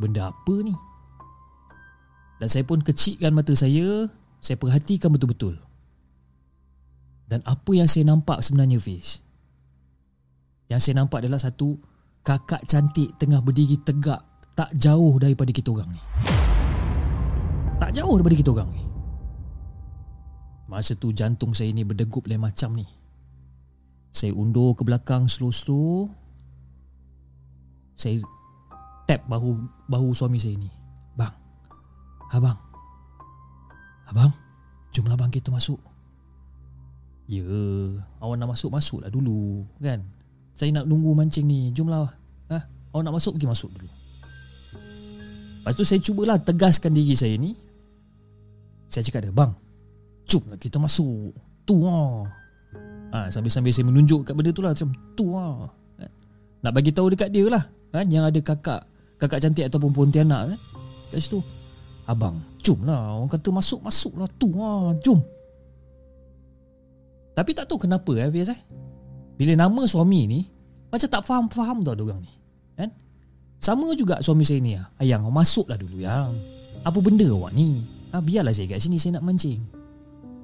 Benda 0.00 0.32
apa 0.32 0.54
ni 0.64 0.74
Dan 2.40 2.48
saya 2.50 2.64
pun 2.66 2.80
kecikkan 2.80 3.32
mata 3.36 3.52
saya 3.54 4.08
Saya 4.42 4.56
perhatikan 4.58 5.12
betul-betul 5.12 5.60
Dan 7.28 7.44
apa 7.44 7.70
yang 7.72 7.86
saya 7.86 8.08
nampak 8.08 8.40
sebenarnya 8.40 8.80
Fish 8.80 9.20
Yang 10.72 10.80
saya 10.90 10.94
nampak 11.04 11.22
adalah 11.22 11.40
satu 11.40 11.76
Kakak 12.24 12.64
cantik 12.64 13.14
tengah 13.20 13.44
berdiri 13.44 13.76
tegak 13.84 14.24
Tak 14.56 14.72
jauh 14.74 15.20
daripada 15.20 15.52
kita 15.52 15.70
orang 15.70 15.92
ni 15.92 16.02
tak 17.84 18.00
jauh 18.00 18.16
daripada 18.16 18.36
kita 18.40 18.50
orang 18.54 18.70
ni. 18.72 18.84
Masa 20.72 20.96
tu 20.96 21.12
jantung 21.12 21.52
saya 21.52 21.68
ni 21.68 21.84
berdegup 21.84 22.24
lain 22.24 22.40
macam 22.40 22.72
ni. 22.72 22.88
Saya 24.08 24.32
undur 24.32 24.72
ke 24.72 24.88
belakang 24.88 25.28
slow-slow. 25.28 26.08
Saya 27.94 28.18
tap 29.06 29.22
bahu 29.30 29.58
bahu 29.86 30.10
suami 30.14 30.38
saya 30.38 30.54
ni. 30.58 30.70
Bang. 31.14 31.32
Abang. 32.34 32.58
Abang. 34.10 34.32
Jomlah 34.94 35.18
bang 35.18 35.30
kita 35.30 35.50
masuk. 35.50 35.78
Ya, 37.24 37.42
awak 38.20 38.36
nak 38.36 38.52
masuk 38.52 38.68
masuklah 38.68 39.08
dulu, 39.08 39.64
kan? 39.80 40.04
Saya 40.52 40.76
nak 40.76 40.84
nunggu 40.84 41.16
mancing 41.16 41.48
ni. 41.48 41.72
Jomlah. 41.72 42.12
Ha? 42.52 42.58
Awak 42.92 43.02
nak 43.02 43.14
masuk 43.16 43.34
pergi 43.40 43.48
masuk 43.48 43.70
dulu. 43.74 43.88
Lepas 45.64 45.72
tu 45.80 45.84
saya 45.88 46.00
cubalah 46.04 46.36
tegaskan 46.36 46.92
diri 46.92 47.16
saya 47.16 47.40
ni 47.40 47.56
saya 48.94 49.02
cakap 49.10 49.26
dia 49.26 49.34
Bang 49.34 49.50
Jom 50.22 50.46
lah 50.46 50.54
kita 50.54 50.78
masuk 50.78 51.34
Tu 51.66 51.74
lah 51.82 52.30
ha, 53.10 53.26
Sambil-sambil 53.26 53.74
saya 53.74 53.90
menunjuk 53.90 54.22
kat 54.22 54.38
benda 54.38 54.54
tu 54.54 54.62
lah 54.62 54.70
Macam 54.70 54.94
tu 55.18 55.34
kan? 55.34 56.10
Nak 56.62 56.72
bagi 56.72 56.94
tahu 56.94 57.10
dekat 57.10 57.34
dia 57.34 57.50
lah 57.50 57.64
kan? 57.94 58.06
Yang 58.10 58.24
ada 58.34 58.40
kakak 58.42 58.82
Kakak 59.14 59.38
cantik 59.40 59.70
ataupun 59.70 59.94
pontianak 59.94 60.52
kan? 60.52 60.60
Kat 61.14 61.18
situ. 61.22 61.38
Abang 62.10 62.42
Jom 62.60 62.82
lah. 62.82 63.14
Orang 63.16 63.30
kata 63.30 63.48
masuk-masuk 63.54 64.12
lah 64.18 64.28
Tu. 64.36 64.50
Lah 64.50 64.92
Jom. 64.98 65.22
Tapi 67.34 67.50
tak 67.54 67.70
tahu 67.70 67.86
kenapa 67.86 68.10
eh 68.18 68.30
Fiaz 68.30 68.50
eh? 68.50 68.60
Bila 69.34 69.58
nama 69.58 69.82
suami 69.86 70.26
ni 70.30 70.40
Macam 70.90 71.08
tak 71.10 71.22
faham-faham 71.26 71.82
tau 71.82 71.94
orang 71.98 72.22
ni. 72.22 72.32
Kan? 72.78 72.90
Sama 73.58 73.90
juga 73.98 74.22
suami 74.22 74.46
saya 74.46 74.62
ni 74.62 74.78
lah 74.78 74.86
Ayang 75.02 75.26
masuklah 75.30 75.78
dulu 75.78 75.98
yang 76.02 76.34
Apa 76.86 76.98
benda 76.98 77.26
awak 77.30 77.54
ni? 77.54 77.82
Ah, 78.14 78.22
Biarlah 78.22 78.54
saya 78.54 78.70
kat 78.70 78.82
sini 78.82 78.98
Saya 78.98 79.18
nak 79.18 79.26
mancing. 79.26 79.62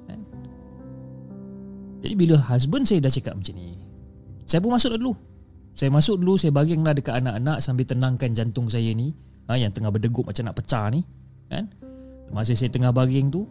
Kan? 0.07 0.19
Jadi 2.03 2.13
bila 2.15 2.35
husband 2.39 2.83
saya 2.83 2.99
dah 3.03 3.11
cakap 3.11 3.39
macam 3.39 3.55
ni 3.55 3.75
Saya 4.43 4.59
pun 4.59 4.71
masuk 4.75 4.95
dulu 4.99 5.30
Saya 5.75 5.89
masuk 5.91 6.19
dulu 6.21 6.35
Saya 6.35 6.51
baringlah 6.53 6.95
dekat 6.95 7.23
anak-anak 7.23 7.63
Sambil 7.63 7.87
tenangkan 7.87 8.31
jantung 8.35 8.67
saya 8.67 8.91
ni. 8.91 9.15
Ha, 9.47 9.57
Yang 9.57 9.81
tengah 9.81 9.91
berdegup 9.91 10.27
macam 10.27 10.43
nak 10.47 10.55
pecah 10.59 10.87
ni 10.91 11.01
kan? 11.51 11.67
Masa 12.31 12.55
saya 12.55 12.71
tengah 12.71 12.95
baring 12.95 13.27
tu 13.27 13.43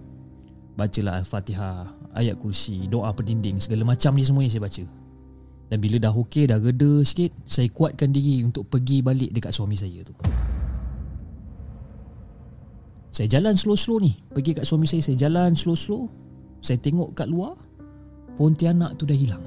Bacalah 0.77 1.21
Al-Fatihah 1.21 2.15
Ayat 2.17 2.41
kursi 2.41 2.89
Doa 2.89 3.13
pendinding 3.13 3.61
Segala 3.61 3.85
macam 3.85 4.17
ni 4.17 4.25
semuanya 4.25 4.51
saya 4.53 4.65
baca. 4.65 4.85
Dan 5.71 5.79
bila 5.79 5.97
dah 6.01 6.13
okey 6.15 6.49
Dah 6.49 6.57
reda 6.57 7.05
sikit 7.05 7.35
Saya 7.45 7.69
kuatkan 7.69 8.09
diri 8.11 8.41
Untuk 8.41 8.73
pergi 8.73 9.05
balik 9.05 9.31
Dekat 9.37 9.53
suami 9.53 9.77
saya 9.77 10.01
tu. 10.01 10.17
Saya 13.11 13.27
jalan 13.27 13.53
slow-slow 13.59 13.99
ni 14.01 14.17
Pergi 14.33 14.57
kat 14.57 14.65
suami 14.65 14.89
saya 14.89 15.05
Saya 15.05 15.29
jalan 15.29 15.53
slow-slow. 15.53 16.09
Saya 16.65 16.81
tengok 16.81 17.13
kat 17.13 17.29
luar 17.29 17.59
Pontianak 18.41 18.97
tu 18.97 19.05
dah 19.05 19.19
hilang 19.19 19.45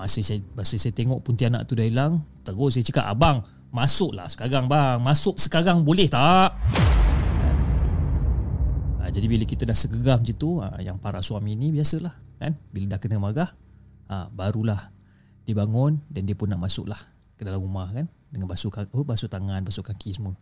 Masa 0.00 0.24
saya, 0.24 0.40
masa 0.56 0.80
saya 0.80 0.96
tengok 0.96 1.20
Pontianak 1.20 1.68
tu 1.68 1.76
dah 1.76 1.84
hilang 1.84 2.24
Terus 2.40 2.80
saya 2.80 2.84
cakap 2.88 3.04
Abang 3.04 3.44
Masuklah 3.68 4.26
sekarang 4.32 4.64
bang. 4.66 4.98
Masuk 5.04 5.36
sekarang 5.36 5.84
boleh 5.84 6.08
tak? 6.08 6.56
Ha, 8.96 9.12
Jadi 9.12 9.26
bila 9.28 9.44
kita 9.44 9.68
dah 9.68 9.76
segeram 9.76 10.24
macam 10.24 10.36
tu 10.40 10.56
ha, 10.64 10.72
Yang 10.80 10.96
para 11.04 11.20
suami 11.20 11.52
ni 11.52 11.68
biasalah 11.68 12.16
kan? 12.40 12.56
Bila 12.72 12.96
dah 12.96 12.98
kena 12.98 13.20
marah 13.20 13.52
ha, 14.08 14.32
Barulah 14.32 14.88
Dia 15.44 15.52
bangun 15.52 16.00
Dan 16.08 16.24
dia 16.24 16.32
pun 16.32 16.48
nak 16.48 16.64
masuk 16.64 16.88
lah 16.88 16.98
Ke 17.36 17.44
dalam 17.44 17.60
rumah 17.60 17.92
kan? 17.92 18.08
Dengan 18.32 18.48
basuh, 18.48 18.72
oh, 18.72 19.04
basuh 19.04 19.28
tangan 19.28 19.60
Basuh 19.60 19.84
kaki 19.84 20.16
semua. 20.16 20.32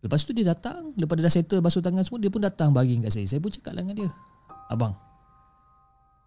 Lepas 0.00 0.24
tu 0.24 0.32
dia 0.32 0.48
datang 0.48 0.96
Lepas 0.96 1.20
dia 1.20 1.24
dah 1.28 1.34
settle 1.36 1.60
basuh 1.60 1.84
tangan 1.84 2.00
semua 2.00 2.18
Dia 2.18 2.32
pun 2.32 2.40
datang 2.40 2.72
baring 2.72 3.04
kat 3.06 3.12
saya. 3.12 3.28
Saya 3.28 3.44
pun 3.44 3.52
cakap 3.52 3.76
lah 3.76 3.84
dengan 3.84 4.08
dia 4.08 4.10
Abang 4.72 4.96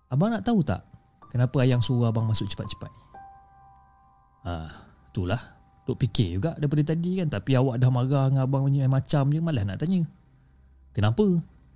Abang 0.08 0.30
nak 0.30 0.46
tahu 0.46 0.62
tak 0.62 0.95
Kenapa 1.36 1.68
ayang 1.68 1.84
suruh 1.84 2.08
abang 2.08 2.24
masuk 2.24 2.48
cepat-cepat 2.48 2.88
ni 2.88 3.04
Ha, 4.48 4.72
itulah 5.12 5.42
Duk 5.84 6.00
fikir 6.00 6.40
juga 6.40 6.56
daripada 6.56 6.96
tadi 6.96 7.20
kan 7.20 7.28
Tapi 7.28 7.60
awak 7.60 7.76
dah 7.76 7.92
marah 7.92 8.32
dengan 8.32 8.48
abang 8.48 8.64
punya 8.64 8.88
macam 8.88 9.28
je 9.36 9.44
Malah 9.44 9.68
nak 9.68 9.84
tanya 9.84 10.08
Kenapa 10.96 11.28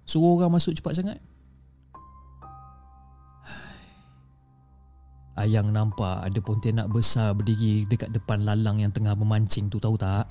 Suruh 0.07 0.39
orang 0.39 0.55
masuk 0.55 0.79
cepat 0.79 0.95
sangat 0.95 1.19
Ayang 5.39 5.71
nampak 5.71 6.19
ada 6.19 6.39
pontianak 6.43 6.91
besar 6.91 7.31
berdiri 7.31 7.87
dekat 7.87 8.11
depan 8.11 8.43
lalang 8.43 8.83
yang 8.83 8.91
tengah 8.91 9.15
memancing 9.15 9.71
tu 9.71 9.79
tahu 9.79 9.95
tak? 9.95 10.27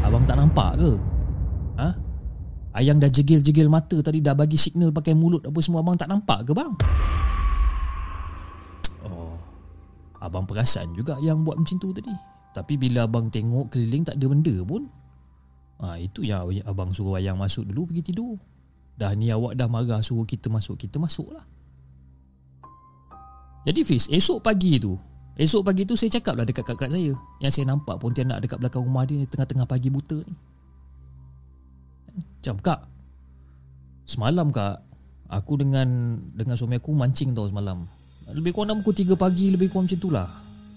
Abang 0.00 0.24
tak 0.24 0.40
nampak 0.40 0.80
ke? 0.80 0.96
Ha? 1.76 1.88
Ayang 2.72 3.04
dah 3.04 3.12
jegil-jegil 3.12 3.68
mata 3.68 4.00
tadi 4.00 4.24
dah 4.24 4.32
bagi 4.32 4.56
signal 4.56 4.96
pakai 4.96 5.12
mulut 5.12 5.44
apa 5.44 5.60
semua 5.60 5.84
abang 5.84 5.92
tak 5.92 6.08
nampak 6.08 6.40
ke 6.48 6.56
bang? 6.56 6.72
Abang 10.18 10.44
perasan 10.44 10.90
juga 10.94 11.18
yang 11.22 11.46
buat 11.46 11.58
macam 11.58 11.78
tu 11.78 11.94
tadi. 11.94 12.10
Tapi 12.56 12.74
bila 12.74 13.06
abang 13.06 13.30
tengok 13.30 13.70
keliling 13.70 14.02
tak 14.02 14.18
ada 14.18 14.26
benda 14.26 14.54
pun. 14.66 14.90
Ha, 15.78 15.94
itu 16.02 16.26
yang 16.26 16.50
abang 16.66 16.90
suruh 16.90 17.22
ayang 17.22 17.38
masuk 17.38 17.70
dulu 17.70 17.94
pergi 17.94 18.10
tidur. 18.10 18.34
Dah 18.98 19.14
ni 19.14 19.30
awak 19.30 19.54
dah 19.54 19.70
marah 19.70 20.02
suruh 20.02 20.26
kita 20.26 20.50
masuk, 20.50 20.74
kita 20.74 20.98
masuklah. 20.98 21.46
Jadi 23.68 23.80
Fiz, 23.84 24.08
esok 24.08 24.40
pagi 24.40 24.80
tu 24.80 24.96
Esok 25.36 25.60
pagi 25.60 25.84
tu 25.84 25.92
saya 25.92 26.08
cakap 26.08 26.40
lah 26.40 26.48
dekat 26.48 26.64
kakak 26.64 26.88
saya 26.88 27.12
Yang 27.42 27.52
saya 27.52 27.64
nampak 27.68 28.00
Pontianak 28.00 28.40
dekat 28.40 28.56
belakang 28.64 28.80
rumah 28.86 29.04
dia 29.04 29.28
Tengah-tengah 29.28 29.68
pagi 29.68 29.92
buta 29.92 30.24
ni 30.24 30.34
Macam 32.16 32.56
kak 32.64 32.80
Semalam 34.08 34.48
kak 34.48 34.80
Aku 35.28 35.60
dengan 35.60 36.16
dengan 36.32 36.56
suami 36.56 36.80
aku 36.80 36.96
mancing 36.96 37.36
tau 37.36 37.44
semalam 37.44 37.84
lebih 38.28 38.52
kurang 38.52 38.68
dalam 38.68 38.80
pukul 38.84 39.08
3 39.08 39.16
pagi 39.16 39.48
Lebih 39.48 39.72
kurang 39.72 39.88
macam 39.88 39.98
itulah. 39.98 40.28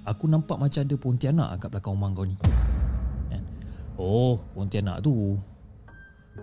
Aku 0.08 0.26
nampak 0.26 0.58
macam 0.58 0.82
ada 0.82 0.96
Pontianak 0.96 1.50
Kat 1.60 1.70
belakang 1.70 1.94
rumah 2.00 2.10
kau 2.16 2.24
ni. 2.24 2.36
Kan? 3.28 3.44
Oh 4.00 4.40
Pontianak 4.56 5.04
tu. 5.04 5.36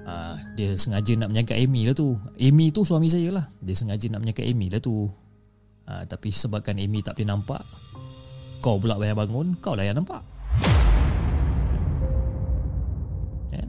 Uh, 0.05 0.37
Dia 0.53 0.77
sengaja 0.77 1.17
nak 1.17 1.33
menyangkat 1.33 1.57
Amy 1.57 1.89
lah 1.89 1.97
tu. 1.97 2.21
Amy 2.37 2.69
tu 2.69 2.85
suami 2.85 3.09
saya 3.09 3.33
lah. 3.33 3.45
Dia 3.65 3.73
sengaja 3.73 4.05
nak 4.13 4.21
menyangkat 4.21 4.45
Amy 4.45 4.69
lah 4.69 4.81
tu. 4.85 5.09
Uh, 5.89 6.05
Tapi 6.05 6.29
sebabkan 6.29 6.77
Amy 6.77 7.01
tak 7.01 7.17
boleh 7.17 7.29
nampak 7.33 7.65
Kau 8.61 8.77
pula 8.77 9.01
bayar 9.01 9.17
bangun 9.17 9.57
Kau 9.65 9.73
lah 9.73 9.89
yang 9.89 9.97
nampak. 9.97 10.21
Kan? 13.49 13.69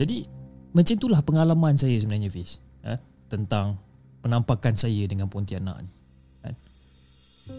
Jadi 0.00 0.24
Macam 0.72 0.94
itulah 0.96 1.20
pengalaman 1.20 1.76
saya 1.76 2.00
sebenarnya 2.00 2.32
Fish 2.32 2.56
ah, 2.80 2.96
eh? 2.96 2.98
Tentang 3.28 3.76
penampakan 4.22 4.78
saya 4.78 5.02
dengan 5.10 5.26
Pontianak 5.26 5.82
ni. 5.82 5.90
Kan? 6.40 6.54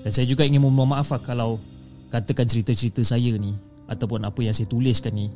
Dan 0.08 0.12
saya 0.16 0.26
juga 0.26 0.48
ingin 0.48 0.64
memohon 0.64 0.90
maaf 0.96 1.12
lah 1.12 1.20
kalau 1.20 1.60
katakan 2.08 2.48
cerita-cerita 2.48 3.04
saya 3.04 3.36
ni 3.36 3.54
ataupun 3.92 4.24
apa 4.24 4.40
yang 4.40 4.56
saya 4.56 4.66
tuliskan 4.72 5.12
ni 5.12 5.28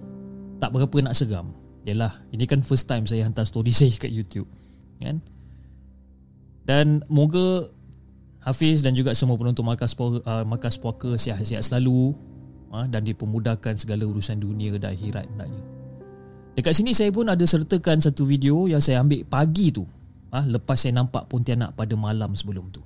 tak 0.64 0.72
berapa 0.72 0.96
nak 1.04 1.14
seram. 1.14 1.52
Yalah, 1.84 2.24
ini 2.32 2.48
kan 2.48 2.64
first 2.64 2.88
time 2.88 3.04
saya 3.04 3.28
hantar 3.28 3.44
story 3.44 3.76
saya 3.78 3.92
kat 3.94 4.10
YouTube. 4.10 4.48
Kan? 5.04 5.20
Dan 6.68 7.04
moga 7.12 7.72
Hafiz 8.44 8.80
dan 8.84 8.96
juga 8.96 9.12
semua 9.12 9.36
penonton 9.36 9.64
Markas 9.68 9.92
Puaka, 9.92 10.24
uh, 10.24 10.44
Markas 10.48 10.80
Puaka 10.80 11.20
sihat-sihat 11.20 11.64
selalu 11.64 12.16
uh, 12.72 12.88
dan 12.88 13.04
dipermudahkan 13.04 13.76
segala 13.76 14.08
urusan 14.08 14.40
dunia 14.40 14.76
dan 14.80 14.96
akhirat. 14.96 15.28
Dekat 16.56 16.74
sini 16.74 16.92
saya 16.96 17.12
pun 17.12 17.28
ada 17.28 17.44
sertakan 17.44 18.00
satu 18.00 18.24
video 18.24 18.68
yang 18.68 18.80
saya 18.80 19.04
ambil 19.04 19.24
pagi 19.28 19.72
tu 19.72 19.84
uh, 20.32 20.46
lepas 20.48 20.80
saya 20.80 20.96
nampak 20.96 21.28
Pontianak 21.32 21.76
pada 21.76 21.94
malam 21.96 22.34
sebelum 22.34 22.72
tu. 22.72 22.84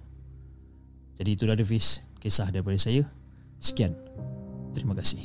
Jadi 1.22 1.38
itulah 1.38 1.54
Hafiz 1.54 2.06
kisah 2.18 2.50
daripada 2.50 2.78
saya. 2.82 3.06
Sekian. 3.62 3.94
Terima 4.74 4.98
kasih. 4.98 5.22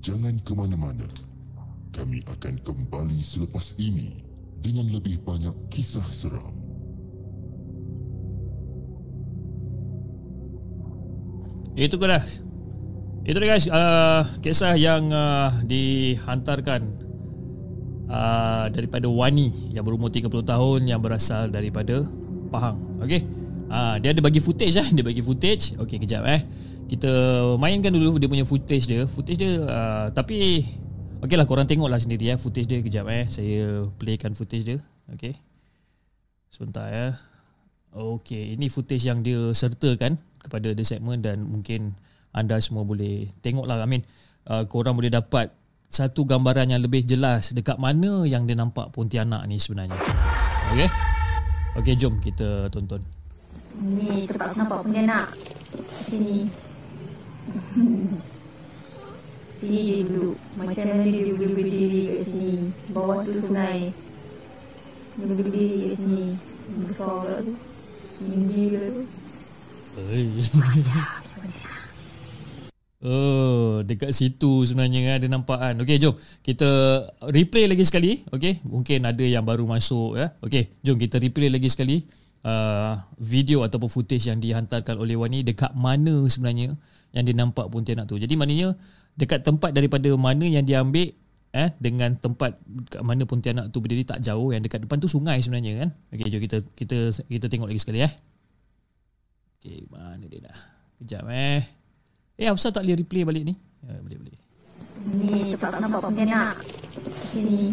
Jangan 0.00 0.38
ke 0.46 0.54
mana-mana. 0.54 1.08
Kami 1.90 2.22
akan 2.30 2.62
kembali 2.62 3.18
selepas 3.18 3.74
ini 3.82 4.22
dengan 4.62 4.86
lebih 4.88 5.18
banyak 5.26 5.52
kisah 5.68 6.06
seram. 6.14 6.65
Itu 11.76 12.00
dah. 12.00 12.24
Itu 13.26 13.36
dia 13.36 13.48
guys, 13.52 13.68
uh, 13.68 14.24
kisah 14.40 14.80
yang 14.80 15.12
uh, 15.12 15.52
dihantarkan 15.68 17.06
uh, 18.08 18.66
daripada 18.72 19.10
Wani 19.10 19.74
yang 19.76 19.84
berumur 19.84 20.08
30 20.08 20.30
tahun 20.46 20.80
yang 20.88 21.04
berasal 21.04 21.52
daripada 21.52 22.06
Pahang. 22.48 22.78
Okey. 23.02 23.26
Uh, 23.66 23.98
dia 23.98 24.14
ada 24.14 24.22
bagi 24.22 24.38
footage 24.38 24.78
eh, 24.78 24.88
dia 24.94 25.04
bagi 25.04 25.20
footage. 25.20 25.74
Okey, 25.76 25.98
kejap 26.00 26.22
eh. 26.24 26.40
Kita 26.86 27.10
mainkan 27.58 27.90
dulu 27.90 28.16
dia 28.16 28.30
punya 28.30 28.46
footage 28.46 28.86
dia. 28.86 29.04
Footage 29.04 29.38
dia 29.42 29.52
uh, 29.66 30.06
tapi 30.14 30.62
okey 31.20 31.36
lah 31.36 31.44
korang 31.44 31.66
tengoklah 31.66 31.98
sendiri 31.98 32.30
eh 32.30 32.38
footage 32.38 32.70
dia 32.70 32.78
kejap 32.78 33.10
eh. 33.10 33.26
Saya 33.26 33.90
playkan 33.98 34.32
footage 34.38 34.64
dia. 34.64 34.78
Okey. 35.12 35.34
Sebentar 36.48 36.88
ya. 36.88 37.18
Okey, 37.94 38.58
ini 38.58 38.66
footage 38.66 39.06
yang 39.06 39.22
dia 39.22 39.54
sertakan 39.54 40.18
kepada 40.42 40.72
the 40.74 40.84
segment 40.86 41.22
dan 41.22 41.42
mungkin 41.46 41.94
anda 42.36 42.60
semua 42.60 42.84
boleh 42.84 43.32
tengoklah 43.40 43.82
mean 43.88 44.04
uh, 44.46 44.68
korang 44.68 44.94
boleh 44.94 45.08
dapat 45.08 45.50
satu 45.86 46.26
gambaran 46.26 46.74
yang 46.74 46.82
lebih 46.82 47.06
jelas 47.06 47.54
dekat 47.54 47.78
mana 47.78 48.26
yang 48.26 48.44
dia 48.44 48.58
nampak 48.58 48.90
Pontianak 48.90 49.46
ni 49.46 49.56
sebenarnya. 49.56 49.96
Okey. 50.74 50.88
Okey, 51.80 51.94
jom 51.96 52.18
kita 52.18 52.68
tonton. 52.68 53.00
Ni 53.80 54.26
tempat 54.26 54.56
nampak 54.58 54.82
Pontianak. 54.82 55.30
Sini. 56.04 56.50
sini 59.60 59.78
je 59.88 59.96
dulu. 60.04 60.30
Macam 60.58 60.84
mana 60.90 61.04
dia 61.06 61.32
boleh 61.32 61.52
berdiri 61.54 62.02
kat 62.12 62.22
sini. 62.28 62.54
Bawah 62.92 63.22
tu 63.24 63.32
sungai. 63.40 63.94
Dia 65.16 65.24
boleh 65.24 65.36
berdiri 65.48 65.78
kat 65.92 65.96
sini. 66.02 66.26
Besar 66.90 67.08
pula 67.22 67.38
tu. 67.40 67.75
Tinggi. 68.16 68.64
Macam 70.56 71.04
Oh, 73.06 73.86
dekat 73.86 74.10
situ 74.16 74.66
sebenarnya 74.66 75.00
kan 75.04 75.14
ada 75.20 75.28
nampak 75.30 75.58
kan. 75.62 75.74
Okey, 75.78 76.00
jom 76.00 76.16
kita 76.42 76.66
replay 77.28 77.68
lagi 77.70 77.86
sekali. 77.86 78.26
Okey, 78.32 78.66
mungkin 78.66 79.04
ada 79.06 79.22
yang 79.22 79.46
baru 79.46 79.62
masuk 79.62 80.18
ya. 80.18 80.34
Okey, 80.42 80.74
jom 80.82 80.98
kita 80.98 81.20
replay 81.22 81.46
lagi 81.46 81.70
sekali 81.70 82.02
uh, 82.42 82.98
video 83.20 83.62
ataupun 83.62 83.86
footage 83.86 84.26
yang 84.26 84.42
dihantarkan 84.42 84.96
oleh 84.96 85.14
Wani 85.14 85.44
dekat 85.44 85.76
mana 85.76 86.24
sebenarnya 86.26 86.74
yang 87.14 87.22
dia 87.22 87.36
nampak 87.36 87.68
Pontianak 87.68 88.08
tu. 88.08 88.18
Jadi 88.18 88.32
maknanya 88.34 88.74
dekat 89.14 89.44
tempat 89.44 89.70
daripada 89.70 90.08
mana 90.18 90.48
yang 90.48 90.64
dia 90.66 90.82
ambil 90.82 91.12
eh 91.54 91.70
dengan 91.78 92.14
tempat 92.18 92.58
kat 92.90 93.02
mana 93.04 93.22
Pontianak 93.28 93.70
tu 93.70 93.78
berdiri 93.78 94.02
tak 94.02 94.22
jauh 94.24 94.50
yang 94.50 94.62
dekat 94.64 94.82
depan 94.82 94.98
tu 94.98 95.06
sungai 95.06 95.38
sebenarnya 95.42 95.86
kan. 95.86 95.90
Okey, 96.14 96.26
jom 96.30 96.40
kita 96.42 96.58
kita 96.74 96.98
kita 97.26 97.46
tengok 97.46 97.68
lagi 97.70 97.80
sekali 97.80 98.02
eh. 98.02 98.12
Okey, 99.60 99.86
mana 99.90 100.24
dia 100.26 100.40
dah? 100.46 100.58
Kejap 101.00 101.24
eh. 101.28 101.60
Eh, 102.36 102.46
apa 102.52 102.60
tak 102.60 102.84
boleh 102.84 103.00
replay 103.00 103.24
balik 103.24 103.44
ni? 103.48 103.54
Ya, 103.80 103.96
boleh, 104.04 104.18
boleh. 104.20 104.36
Ni 105.16 105.56
tempat 105.56 105.80
nampak 105.80 106.00
Pontianak. 106.04 106.56
Sini. 107.32 107.72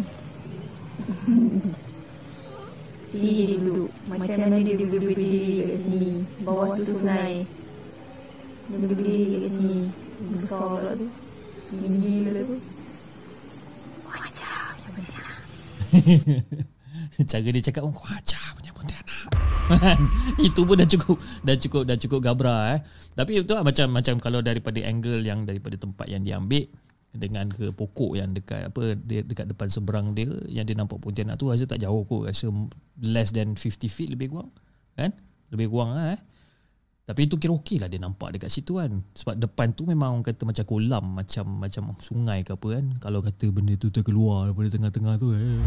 sini 3.14 3.30
je 3.44 3.56
dulu. 3.60 3.84
Macam 4.08 4.36
mana 4.40 4.56
dia 4.60 4.74
boleh 4.76 5.08
berdiri 5.08 5.68
kat 5.68 5.78
sini. 5.80 6.24
Bawah 6.44 6.76
tu 6.80 6.92
sungai. 6.96 7.44
Dia 8.68 8.76
berdiri 8.76 9.20
kat 9.44 9.50
sini. 9.52 9.80
Besar 10.36 10.64
pula 10.64 10.92
tu. 10.96 11.06
Tinggi 11.74 12.14
pula 12.28 12.40
tu. 12.44 12.56
Macam 14.04 14.68
dia 14.80 14.88
boleh 14.92 15.12
Cara 17.30 17.48
dia 17.48 17.62
cakap 17.62 17.82
oh, 17.86 17.94
ajar 18.10 18.44
punya 18.58 18.70
Pontianak. 18.74 19.30
Itu 20.46 20.66
pun 20.66 20.76
dah 20.78 20.88
cukup 20.88 21.16
dah 21.42 21.56
cukup 21.56 21.82
dah 21.86 21.96
cukup 21.98 22.18
gabra 22.22 22.78
eh. 22.78 22.80
Tapi 23.14 23.42
itu 23.42 23.52
lah 23.54 23.62
macam 23.62 23.86
macam 23.94 24.18
kalau 24.18 24.42
daripada 24.42 24.82
angle 24.82 25.22
yang 25.22 25.46
daripada 25.46 25.78
tempat 25.78 26.06
yang 26.10 26.26
dia 26.26 26.36
ambil 26.38 26.66
dengan 27.14 27.46
ke 27.46 27.70
pokok 27.70 28.18
yang 28.18 28.34
dekat 28.34 28.74
apa 28.74 28.98
dia 28.98 29.22
dekat 29.22 29.46
depan 29.46 29.70
seberang 29.70 30.18
dia 30.18 30.26
yang 30.50 30.66
dia 30.66 30.74
nampak 30.74 30.98
Pontianak 30.98 31.38
tu 31.38 31.46
rasa 31.46 31.62
tak 31.62 31.78
jauh 31.78 32.02
kot 32.02 32.26
rasa 32.26 32.50
less 32.98 33.30
than 33.30 33.54
50 33.54 33.86
feet 33.86 34.10
lebih 34.10 34.34
kurang 34.34 34.50
kan 34.98 35.14
lebih 35.54 35.70
kurang 35.70 35.94
lah 35.94 36.18
eh 36.18 36.20
tapi 37.04 37.28
itu 37.28 37.36
kira 37.36 37.52
okey 37.52 37.76
lah 37.84 37.88
dia 37.92 38.00
nampak 38.00 38.32
dekat 38.32 38.48
situ 38.48 38.80
kan. 38.80 39.04
Sebab 39.12 39.36
depan 39.36 39.76
tu 39.76 39.84
memang 39.84 40.16
orang 40.16 40.24
kata 40.24 40.48
macam 40.48 40.64
kolam 40.64 41.04
macam 41.12 41.44
macam 41.60 41.82
sungai 42.00 42.40
ke 42.40 42.56
apa 42.56 42.80
kan. 42.80 42.84
Kalau 42.96 43.20
kata 43.20 43.44
benda 43.52 43.76
tu 43.76 43.92
terkeluar 43.92 44.48
daripada 44.48 44.68
tengah-tengah 44.72 45.14
tu 45.20 45.36
eh 45.36 45.60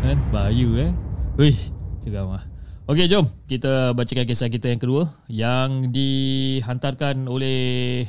kan? 0.00 0.16
Bahaya 0.32 0.68
eh? 0.88 0.92
Wih, 1.36 1.58
seram 2.00 2.32
lah. 2.32 2.44
Okey, 2.84 3.08
jom 3.08 3.24
kita 3.48 3.96
bacakan 3.96 4.24
kisah 4.28 4.48
kita 4.52 4.68
yang 4.68 4.80
kedua 4.80 5.08
yang 5.28 5.88
dihantarkan 5.92 7.28
oleh 7.28 8.04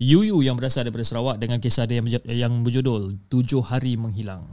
Yuyu 0.00 0.40
yang 0.44 0.56
berasal 0.56 0.84
daripada 0.84 1.06
Sarawak 1.06 1.36
dengan 1.40 1.60
kisah 1.60 1.88
dia 1.88 2.00
yang, 2.00 2.08
berj- 2.08 2.28
yang 2.28 2.52
berjudul 2.64 3.16
Tujuh 3.28 3.62
Hari 3.64 3.96
Menghilang. 4.00 4.44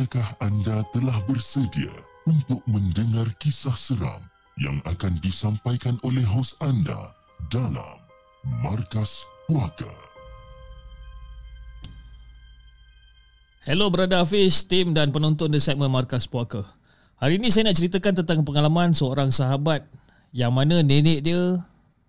Adakah 0.00 0.32
anda 0.40 0.80
telah 0.96 1.12
bersedia 1.28 1.92
untuk 2.24 2.64
mendengar 2.64 3.28
kisah 3.36 3.76
seram 3.76 4.24
yang 4.56 4.80
akan 4.88 5.20
disampaikan 5.20 6.00
oleh 6.00 6.24
hos 6.24 6.56
anda 6.64 7.12
dalam 7.52 8.00
Markas 8.64 9.28
Puaka? 9.44 9.92
Hello 13.68 13.92
Brother 13.92 14.24
Hafiz, 14.24 14.64
tim 14.64 14.96
dan 14.96 15.12
penonton 15.12 15.52
di 15.52 15.60
segmen 15.60 15.92
Markas 15.92 16.24
Puaka. 16.24 16.64
Hari 17.20 17.36
ini 17.36 17.52
saya 17.52 17.68
nak 17.68 17.76
ceritakan 17.76 18.24
tentang 18.24 18.40
pengalaman 18.40 18.96
seorang 18.96 19.28
sahabat 19.28 19.84
yang 20.32 20.56
mana 20.56 20.80
nenek 20.80 21.28
dia 21.28 21.60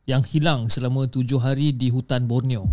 yang 0.07 0.23
hilang 0.23 0.71
selama 0.71 1.11
tujuh 1.11 1.43
hari 1.43 1.75
di 1.75 1.91
hutan 1.91 2.23
Borneo. 2.23 2.71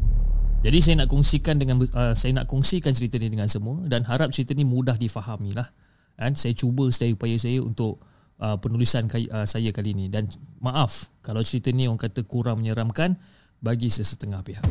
Jadi 0.59 0.79
saya 0.83 0.94
nak 0.99 1.09
kongsikan 1.14 1.55
dengan 1.55 1.79
uh, 1.79 2.14
saya 2.18 2.35
nak 2.35 2.51
kongsikan 2.51 2.90
cerita 2.90 3.14
ni 3.23 3.31
dengan 3.31 3.47
semua 3.47 3.79
dan 3.87 4.03
harap 4.03 4.35
cerita 4.35 4.59
ni 4.59 4.66
mudah 4.66 4.99
difahami 4.99 5.55
lah. 5.55 5.71
Dan 6.18 6.35
saya 6.35 6.51
cuba 6.51 6.90
sedaya 6.90 7.14
upaya 7.14 7.38
saya 7.38 7.62
untuk 7.62 8.03
uh, 8.42 8.59
penulisan 8.59 9.07
kay- 9.07 9.31
uh, 9.31 9.47
saya 9.47 9.71
kali 9.71 9.94
ini 9.94 10.11
dan 10.11 10.27
maaf 10.59 11.14
kalau 11.23 11.47
cerita 11.47 11.71
ni 11.71 11.87
orang 11.87 12.03
kata 12.03 12.27
kurang 12.27 12.59
menyeramkan 12.59 13.14
bagi 13.62 13.87
sesetengah 13.87 14.42
pihak. 14.42 14.66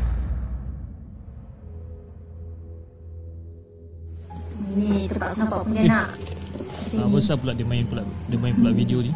Ni 4.76 5.08
tempat 5.08 5.32
aku 5.32 5.40
nampak 5.40 5.60
Pontianak. 5.64 6.12
Ah, 6.12 6.16
Sini. 6.84 7.00
apa 7.00 7.36
pula 7.40 7.52
dia 7.56 7.64
main 7.64 7.88
pula 7.88 8.04
dia 8.28 8.38
main 8.44 8.54
pula 8.60 8.76
video 8.76 9.00
ni? 9.00 9.16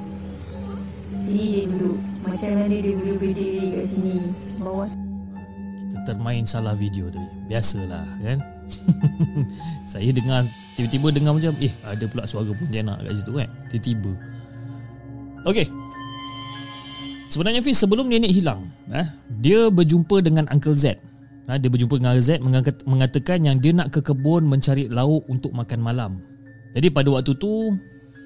Sini 1.20 1.46
je 1.52 1.62
dulu. 1.68 1.92
Macam 2.24 2.50
mana 2.56 2.76
dia 2.80 2.96
boleh 2.96 3.18
berdiri 3.20 3.66
kat 3.76 3.86
sini. 3.92 4.16
Bawah 4.64 5.11
termain 6.08 6.44
salah 6.46 6.74
video 6.76 7.08
tadi. 7.12 7.28
Biasalah 7.50 8.06
kan. 8.22 8.40
saya 9.92 10.10
dengar 10.16 10.48
tiba-tiba 10.80 11.12
dengar 11.12 11.36
macam 11.36 11.52
eh 11.60 11.74
ada 11.84 12.08
pula 12.08 12.24
suara 12.24 12.52
Pontianak 12.56 13.04
kat 13.04 13.14
situ 13.20 13.32
kan. 13.36 13.50
Tiba-tiba. 13.68 14.12
Okey. 15.48 15.68
Sebenarnya 17.32 17.64
Fiz 17.64 17.80
sebelum 17.80 18.12
nenek 18.12 18.28
hilang, 18.28 18.68
eh, 18.92 19.08
dia 19.40 19.72
berjumpa 19.72 20.20
dengan 20.20 20.52
Uncle 20.52 20.76
Z. 20.76 21.00
Ha, 21.48 21.56
dia 21.56 21.72
berjumpa 21.72 21.96
dengan 21.96 22.12
Uncle 22.12 22.28
Z 22.28 22.44
mengat- 22.44 22.84
mengatakan 22.84 23.40
yang 23.48 23.56
dia 23.58 23.72
nak 23.72 23.96
ke 23.96 24.04
kebun 24.04 24.46
mencari 24.52 24.92
lauk 24.92 25.24
untuk 25.32 25.56
makan 25.56 25.80
malam. 25.80 26.12
Jadi 26.76 26.92
pada 26.92 27.08
waktu 27.08 27.32
tu 27.40 27.72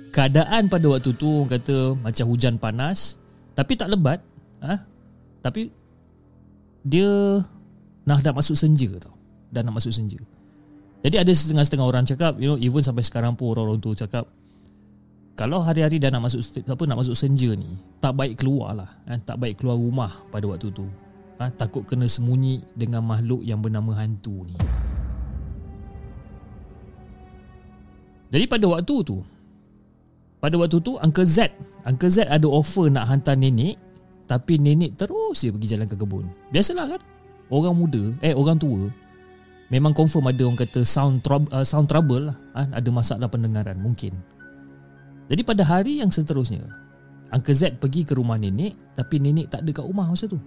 keadaan 0.09 0.69
pada 0.73 0.89
waktu 0.89 1.13
tu 1.13 1.45
orang 1.45 1.53
kata 1.53 1.77
macam 2.01 2.25
hujan 2.33 2.57
panas 2.57 3.21
tapi 3.53 3.77
tak 3.77 3.93
lebat, 3.93 4.19
ha? 4.59 4.75
Tapi 5.39 5.69
dia 6.81 7.39
nak 8.05 8.21
dah 8.21 8.33
masuk 8.33 8.57
senja 8.57 8.89
tau. 9.01 9.13
Dah 9.49 9.61
nak 9.65 9.81
masuk 9.81 9.93
senja. 9.93 10.17
Jadi 11.05 11.21
ada 11.21 11.29
setengah-setengah 11.29 11.85
orang 11.85 12.05
cakap, 12.05 12.37
you 12.41 12.49
know, 12.49 12.57
even 12.57 12.81
sampai 12.81 13.05
sekarang 13.05 13.37
pun 13.37 13.53
orang-orang 13.53 13.77
tu 13.77 13.93
cakap 13.93 14.25
kalau 15.35 15.59
hari-hari 15.59 15.99
dah 15.99 16.07
nak 16.09 16.31
masuk 16.31 16.41
apa 16.63 16.83
nak 16.87 17.03
masuk 17.03 17.13
senja 17.13 17.51
ni 17.53 17.75
tak 17.99 18.15
baik 18.15 18.39
keluar 18.39 18.71
lah 18.71 18.89
eh? 19.11 19.19
tak 19.27 19.35
baik 19.35 19.59
keluar 19.59 19.75
rumah 19.75 20.11
pada 20.31 20.47
waktu 20.47 20.71
tu 20.71 20.87
ha? 21.37 21.51
takut 21.51 21.83
kena 21.83 22.07
sembunyi 22.07 22.63
dengan 22.71 23.03
makhluk 23.03 23.43
yang 23.43 23.59
bernama 23.59 23.91
hantu 23.99 24.47
ni 24.47 24.55
jadi 28.31 28.47
pada 28.47 28.65
waktu 28.71 28.95
tu 29.03 29.19
pada 30.39 30.55
waktu 30.55 30.77
tu 30.79 30.95
Uncle 31.03 31.27
Z 31.27 31.51
Uncle 31.83 32.11
Z 32.11 32.31
ada 32.31 32.47
offer 32.47 32.87
nak 32.87 33.11
hantar 33.11 33.35
nenek 33.35 33.75
tapi 34.25 34.57
nenek 34.57 34.95
terus 34.95 35.43
dia 35.43 35.51
pergi 35.51 35.67
jalan 35.75 35.85
ke 35.85 35.95
kebun 35.99 36.25
biasalah 36.49 36.95
kan 36.95 37.01
orang 37.49 37.75
muda 37.75 38.03
eh 38.21 38.33
orang 38.33 38.57
tua 38.57 38.89
memang 39.73 39.93
confirm 39.97 40.29
ada 40.29 40.41
orang 40.45 40.59
kata 40.61 40.85
sound 40.85 41.25
trouble, 41.25 41.49
uh, 41.49 41.65
sound 41.65 41.89
trouble 41.89 42.31
lah 42.31 42.37
ha? 42.57 42.69
ada 42.69 42.89
masalah 42.93 43.27
pendengaran 43.29 43.77
mungkin 43.81 44.13
jadi 45.25 45.41
pada 45.41 45.65
hari 45.65 46.05
yang 46.05 46.13
seterusnya 46.13 46.61
Uncle 47.33 47.57
Z 47.57 47.81
pergi 47.81 48.05
ke 48.05 48.13
rumah 48.13 48.37
nenek 48.37 48.77
Tapi 48.93 49.17
nenek 49.17 49.49
tak 49.49 49.65
ada 49.65 49.73
kat 49.73 49.81
rumah 49.81 50.05
masa 50.05 50.29
tu 50.29 50.37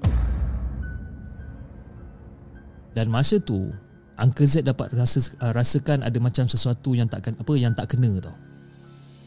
Dan 2.95 3.11
masa 3.11 3.43
tu 3.43 3.75
Uncle 4.19 4.51
Z 4.51 4.67
dapat 4.67 4.91
rasa, 4.99 5.23
uh, 5.39 5.55
rasakan 5.55 6.03
ada 6.03 6.19
macam 6.19 6.51
sesuatu 6.51 6.91
yang 6.99 7.07
tak 7.07 7.23
apa 7.31 7.55
yang 7.55 7.71
tak 7.71 7.95
kena 7.95 8.19
tau. 8.19 8.35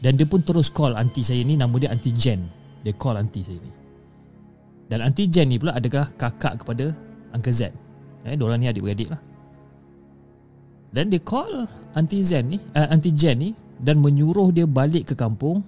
Dan 0.04 0.20
dia 0.20 0.28
pun 0.28 0.44
terus 0.44 0.68
call 0.68 0.92
aunty 0.92 1.24
saya 1.24 1.40
ni 1.40 1.56
nama 1.56 1.72
dia 1.80 1.88
aunty 1.88 2.12
Jen. 2.12 2.44
Dia 2.84 2.92
call 2.92 3.16
aunty 3.16 3.40
saya 3.40 3.56
ni. 3.56 3.72
Dan 4.92 5.00
aunty 5.00 5.24
Jen 5.32 5.48
ni 5.48 5.56
pula 5.56 5.72
adalah 5.72 6.12
kakak 6.20 6.60
kepada 6.60 6.92
Uncle 7.32 7.52
Z. 7.52 7.72
Eh, 8.22 8.38
diorang 8.38 8.62
ni 8.62 8.70
adik-beradik 8.70 9.10
lah. 9.10 9.20
Dan 10.92 11.08
dia 11.08 11.18
call 11.24 11.64
aunty 11.96 12.20
Zen 12.20 12.52
ni, 12.52 12.58
uh, 12.76 12.86
aunty 12.92 13.10
Jen 13.16 13.40
ni 13.40 13.50
dan 13.80 13.98
menyuruh 13.98 14.52
dia 14.52 14.68
balik 14.68 15.10
ke 15.10 15.14
kampung 15.16 15.64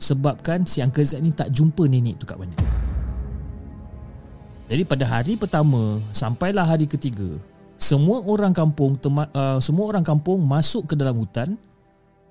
sebabkan 0.00 0.64
si 0.64 0.80
Uncle 0.80 1.04
Z 1.04 1.20
ni 1.20 1.30
tak 1.30 1.52
jumpa 1.52 1.84
nenek 1.84 2.18
tu 2.18 2.24
kat 2.24 2.40
mana. 2.40 2.56
Jadi 4.64 4.82
pada 4.88 5.04
hari 5.04 5.36
pertama 5.36 6.00
sampailah 6.16 6.64
hari 6.64 6.88
ketiga, 6.88 7.36
semua 7.76 8.24
orang 8.24 8.56
kampung 8.56 8.96
tema, 8.96 9.28
uh, 9.36 9.60
semua 9.60 9.92
orang 9.92 10.02
kampung 10.02 10.40
masuk 10.40 10.88
ke 10.88 10.94
dalam 10.96 11.20
hutan 11.20 11.60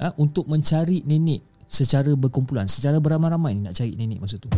uh, 0.01 0.09
untuk 0.17 0.49
mencari 0.49 1.05
nenek 1.05 1.45
secara 1.69 2.09
berkumpulan, 2.17 2.65
secara 2.65 2.97
beramai-ramai 2.97 3.53
nak 3.61 3.77
cari 3.77 3.93
nenek 3.93 4.17
masa 4.17 4.41
tu. 4.41 4.49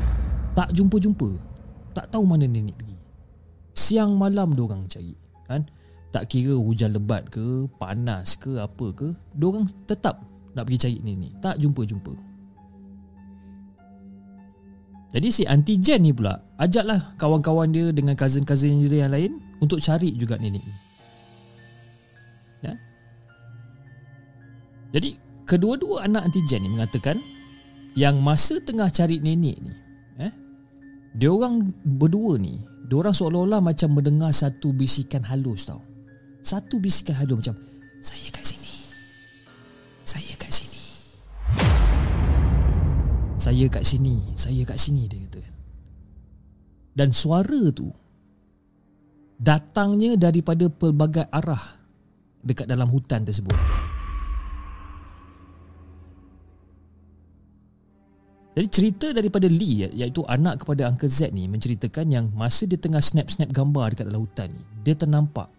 Tak 0.56 0.72
jumpa-jumpa. 0.72 1.30
Tak 1.92 2.16
tahu 2.16 2.24
mana 2.24 2.48
nenek 2.48 2.80
pergi. 2.80 3.05
Siang 3.76 4.16
malam 4.16 4.56
dia 4.56 4.64
orang 4.64 4.88
cari, 4.88 5.14
kan? 5.46 5.68
Tak 6.16 6.32
kira 6.32 6.56
hujan 6.56 6.96
lebat 6.96 7.28
ke, 7.28 7.68
panas 7.76 8.40
ke, 8.40 8.56
apa 8.56 8.88
ke, 8.96 9.12
diorang 9.36 9.68
tetap 9.84 10.24
nak 10.56 10.64
pergi 10.64 10.80
cari 10.88 10.98
nenek. 11.04 11.32
Tak 11.44 11.60
jumpa-jumpa. 11.60 12.16
Jadi 15.16 15.28
si 15.32 15.44
Aunty 15.48 15.80
Jen 15.80 16.04
ni 16.04 16.12
pula 16.12 16.36
ajaklah 16.60 17.16
kawan-kawan 17.16 17.72
dia 17.72 17.88
dengan 17.96 18.20
cousin-cousin 18.20 18.84
dia 18.84 19.08
yang 19.08 19.16
lain 19.16 19.32
untuk 19.64 19.80
cari 19.80 20.12
juga 20.12 20.36
nenek 20.36 20.60
ni. 20.60 20.76
Ya? 22.64 22.74
Jadi 24.92 25.20
kedua-dua 25.48 26.08
anak 26.08 26.28
Aunty 26.28 26.44
Jen 26.48 26.68
ni 26.68 26.72
mengatakan 26.72 27.20
yang 27.96 28.20
masa 28.20 28.60
tengah 28.60 28.92
cari 28.92 29.24
nenek 29.24 29.56
ni, 29.60 29.72
eh, 30.20 30.32
dia 31.16 31.32
orang 31.32 31.72
berdua 31.84 32.36
ni, 32.36 32.60
dia 32.86 32.96
orang 33.02 33.18
seolah-olah 33.18 33.62
macam 33.66 33.98
mendengar 33.98 34.30
satu 34.30 34.70
bisikan 34.70 35.26
halus 35.26 35.66
tau. 35.66 35.82
Satu 36.46 36.78
bisikan 36.78 37.18
halus 37.18 37.42
macam 37.42 37.58
Saya 37.98 38.30
kat 38.30 38.46
sini. 38.46 38.74
Saya 40.06 40.34
kat 40.38 40.52
sini. 40.54 40.82
Saya 43.42 43.66
kat 43.66 43.82
sini. 43.82 44.16
Saya 44.38 44.62
kat 44.62 44.78
sini 44.78 45.10
dia 45.10 45.18
kata 45.26 45.42
Dan 46.94 47.10
suara 47.10 47.74
tu 47.74 47.90
Datangnya 49.42 50.14
daripada 50.22 50.70
pelbagai 50.70 51.26
arah 51.34 51.82
Dekat 52.46 52.70
dalam 52.70 52.94
hutan 52.94 53.26
tersebut 53.26 53.58
Jadi 58.56 58.68
cerita 58.72 59.08
daripada 59.12 59.52
Lee 59.52 59.84
iaitu 59.92 60.24
anak 60.32 60.64
kepada 60.64 60.88
Uncle 60.88 61.12
Z 61.12 61.36
ni 61.36 61.44
menceritakan 61.52 62.08
yang 62.08 62.26
masa 62.32 62.64
dia 62.64 62.80
tengah 62.80 63.04
snap-snap 63.04 63.52
gambar 63.52 63.92
dekat 63.92 64.08
dalam 64.08 64.24
hutan 64.24 64.48
ni 64.48 64.64
dia 64.80 64.96
ternampak 64.96 65.52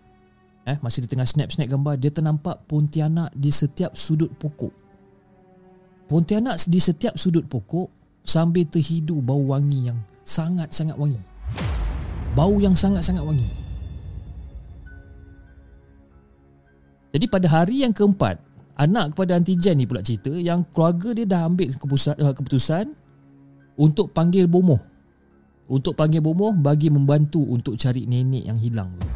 eh 0.67 0.81
masa 0.83 0.99
di 0.99 1.07
tengah 1.07 1.29
snap-snap 1.29 1.71
gambar 1.71 1.95
dia 2.01 2.11
ternampak 2.11 2.67
pontianak 2.67 3.31
di 3.37 3.55
setiap 3.55 3.95
sudut 3.95 4.33
pokok. 4.35 4.75
Pontianak 6.11 6.59
di 6.67 6.81
setiap 6.83 7.15
sudut 7.15 7.47
pokok 7.47 7.87
sambil 8.27 8.67
terhidu 8.67 9.23
bau 9.23 9.55
wangi 9.55 9.93
yang 9.93 9.99
sangat-sangat 10.27 10.99
wangi. 10.99 11.23
Bau 12.35 12.59
yang 12.59 12.75
sangat-sangat 12.75 13.23
wangi. 13.23 13.47
Jadi 17.15 17.27
pada 17.31 17.49
hari 17.49 17.87
yang 17.87 17.95
keempat, 17.95 18.43
anak 18.77 19.17
kepada 19.17 19.41
Aunty 19.41 19.57
Jen 19.57 19.81
ni 19.81 19.89
pula 19.89 20.05
cerita 20.05 20.29
yang 20.33 20.65
keluarga 20.69 21.17
dia 21.17 21.25
dah 21.25 21.49
ambil 21.49 21.73
keputusan, 21.73 22.15
eh, 22.21 22.35
keputusan 22.37 22.85
untuk 23.81 24.13
panggil 24.13 24.45
bomoh. 24.45 24.81
Untuk 25.67 25.99
panggil 25.99 26.23
bomoh 26.23 26.55
bagi 26.55 26.93
membantu 26.93 27.43
untuk 27.43 27.75
cari 27.75 28.07
nenek 28.07 28.47
yang 28.47 28.59
hilang 28.61 28.93
tu. 29.01 29.09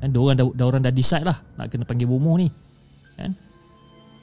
Kan 0.00 0.10
orang 0.16 0.34
dah, 0.38 0.46
dah 0.50 0.66
orang 0.66 0.82
dah 0.82 0.94
decide 0.94 1.26
lah 1.26 1.38
nak 1.58 1.68
kena 1.68 1.84
panggil 1.84 2.08
bomoh 2.08 2.34
ni. 2.38 2.48
Kan? 3.18 3.36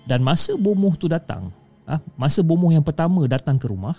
Dan 0.07 0.25
masa 0.25 0.57
bomoh 0.57 0.95
tu 0.97 1.05
datang, 1.05 1.53
ah, 1.85 2.01
masa 2.17 2.41
bomoh 2.41 2.73
yang 2.73 2.81
pertama 2.81 3.21
datang 3.29 3.61
ke 3.61 3.69
rumah, 3.69 3.93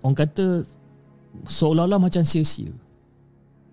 orang 0.00 0.16
kata 0.16 0.64
seolah-olah 1.44 2.00
macam 2.00 2.24
sia-sia. 2.24 2.72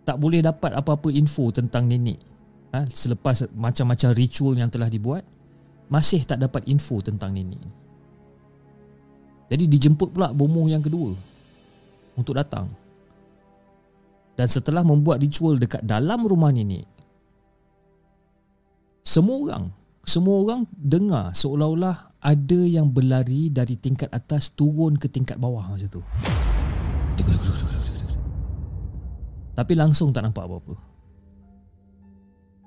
Tak 0.05 0.19
boleh 0.21 0.43
dapat 0.43 0.75
apa-apa 0.75 1.09
info 1.09 1.49
tentang 1.49 1.89
nenek. 1.89 2.34
Ha, 2.75 2.83
selepas 2.91 3.47
macam-macam 3.55 4.11
ritual 4.11 4.59
yang 4.59 4.67
telah 4.67 4.91
dibuat, 4.91 5.23
masih 5.87 6.27
tak 6.27 6.43
dapat 6.43 6.67
info 6.67 6.99
tentang 6.99 7.31
nenek. 7.31 7.63
Jadi 9.47 9.63
dijemput 9.71 10.11
pula 10.11 10.35
bomoh 10.35 10.67
yang 10.67 10.83
kedua 10.83 11.15
untuk 12.19 12.35
datang. 12.35 12.67
Dan 14.35 14.51
setelah 14.51 14.83
membuat 14.83 15.23
ritual 15.23 15.55
dekat 15.55 15.87
dalam 15.87 16.27
rumah 16.27 16.51
nenek, 16.51 16.83
semua 19.07 19.37
orang, 19.39 19.63
semua 20.03 20.35
orang 20.43 20.61
dengar 20.75 21.31
seolah-olah 21.31 22.19
ada 22.19 22.59
yang 22.59 22.91
berlari 22.91 23.47
dari 23.47 23.79
tingkat 23.79 24.11
atas 24.11 24.51
turun 24.51 24.99
ke 24.99 25.07
tingkat 25.07 25.39
bawah 25.39 25.71
macam 25.71 25.87
tu. 25.87 26.03
Tapi 29.55 29.73
langsung 29.79 30.11
tak 30.11 30.27
nampak 30.27 30.43
apa-apa. 30.43 30.94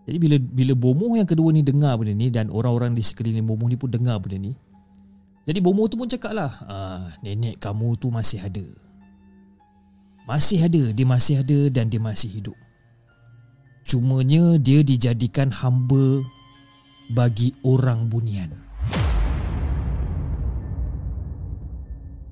Jadi 0.09 0.17
bila 0.17 0.37
bila 0.41 0.73
bomoh 0.73 1.21
yang 1.21 1.29
kedua 1.29 1.53
ni 1.53 1.61
dengar 1.61 2.01
benda 2.01 2.17
ni 2.17 2.33
dan 2.33 2.49
orang-orang 2.49 2.97
di 2.97 3.05
sekeliling 3.05 3.45
bomoh 3.45 3.69
ni 3.69 3.77
pun 3.77 3.93
dengar 3.93 4.17
benda 4.17 4.41
ni. 4.41 4.57
Jadi 5.45 5.61
bomoh 5.61 5.85
tu 5.85 6.01
pun 6.01 6.09
cakap 6.09 6.33
lah, 6.33 6.53
ah, 6.65 7.13
nenek 7.21 7.61
kamu 7.61 7.93
tu 8.01 8.09
masih 8.09 8.41
ada. 8.41 8.65
Masih 10.25 10.65
ada, 10.65 10.93
dia 10.97 11.05
masih 11.05 11.45
ada 11.45 11.61
dan 11.69 11.93
dia 11.93 12.01
masih 12.01 12.29
hidup. 12.41 12.57
Cumanya 13.85 14.57
dia 14.57 14.81
dijadikan 14.81 15.53
hamba 15.53 16.25
bagi 17.13 17.53
orang 17.65 18.09
bunian. 18.09 18.53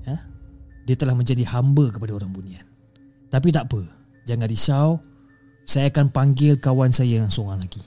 Ha? 0.08 0.16
Dia 0.84 0.96
telah 0.96 1.16
menjadi 1.16 1.44
hamba 1.48 1.92
kepada 1.92 2.16
orang 2.16 2.32
bunian. 2.32 2.64
Tapi 3.28 3.52
tak 3.52 3.68
apa, 3.68 3.84
jangan 4.24 4.48
risau. 4.48 5.00
Saya 5.66 5.90
akan 5.90 6.14
panggil 6.14 6.62
kawan 6.62 6.94
saya 6.94 7.26
yang 7.26 7.28
seorang 7.28 7.58
lagi. 7.58 7.82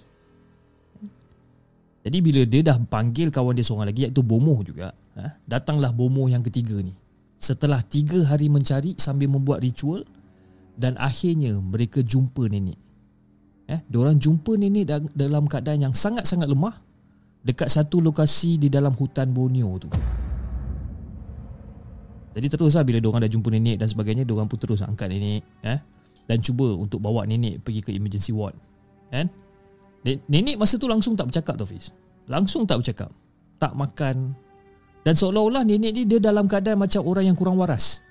Jadi 2.03 2.17
bila 2.19 2.41
dia 2.43 2.61
dah 2.63 2.75
panggil 2.75 3.31
kawan 3.31 3.55
dia 3.55 3.63
seorang 3.63 3.87
lagi 3.87 4.07
iaitu 4.07 4.19
Bomoh 4.19 4.59
juga, 4.67 4.91
ha? 5.15 5.35
datanglah 5.47 5.95
Bomoh 5.95 6.27
yang 6.27 6.43
ketiga 6.43 6.75
ni. 6.79 6.91
Setelah 7.39 7.79
tiga 7.79 8.19
hari 8.27 8.51
mencari 8.51 8.99
sambil 8.99 9.31
membuat 9.31 9.63
ritual 9.63 10.03
dan 10.75 10.99
akhirnya 10.99 11.55
mereka 11.55 12.03
jumpa 12.03 12.51
nenek. 12.51 12.75
Eh, 13.71 13.79
diorang 13.87 14.19
jumpa 14.19 14.59
nenek 14.59 15.15
dalam 15.15 15.47
keadaan 15.47 15.91
yang 15.91 15.95
sangat-sangat 15.95 16.51
lemah 16.51 16.75
dekat 17.47 17.71
satu 17.71 18.03
lokasi 18.03 18.59
di 18.59 18.67
dalam 18.67 18.91
hutan 18.91 19.31
Borneo 19.31 19.71
tu. 19.79 19.87
Jadi 22.35 22.47
teruslah 22.47 22.83
bila 22.83 22.99
diorang 22.99 23.23
dah 23.23 23.31
jumpa 23.31 23.47
nenek 23.51 23.79
dan 23.79 23.87
sebagainya, 23.87 24.23
diorang 24.27 24.51
pun 24.51 24.59
terus 24.59 24.83
angkat 24.83 25.11
nenek 25.11 25.43
eh 25.63 25.79
dan 26.29 26.45
cuba 26.45 26.77
untuk 26.77 27.01
bawa 27.01 27.25
nenek 27.25 27.65
pergi 27.65 27.81
ke 27.81 27.89
emergency 27.89 28.29
ward. 28.29 28.53
Kan? 29.09 29.33
Nenek 30.05 30.61
masa 30.61 30.77
tu 30.77 30.85
langsung 30.85 31.17
tak 31.17 31.33
bercakap 31.33 31.57
tu 31.57 31.65
Fiz. 31.65 31.89
Langsung 32.29 32.69
tak 32.69 32.85
bercakap. 32.85 33.09
Tak 33.57 33.73
makan. 33.73 34.37
Dan 35.01 35.17
seolah-olah 35.17 35.65
nenek 35.65 35.89
ni 35.89 36.05
dia 36.05 36.21
dalam 36.21 36.45
keadaan 36.45 36.77
macam 36.77 37.01
orang 37.09 37.33
yang 37.33 37.33
kurang 37.33 37.57
waras. 37.57 38.05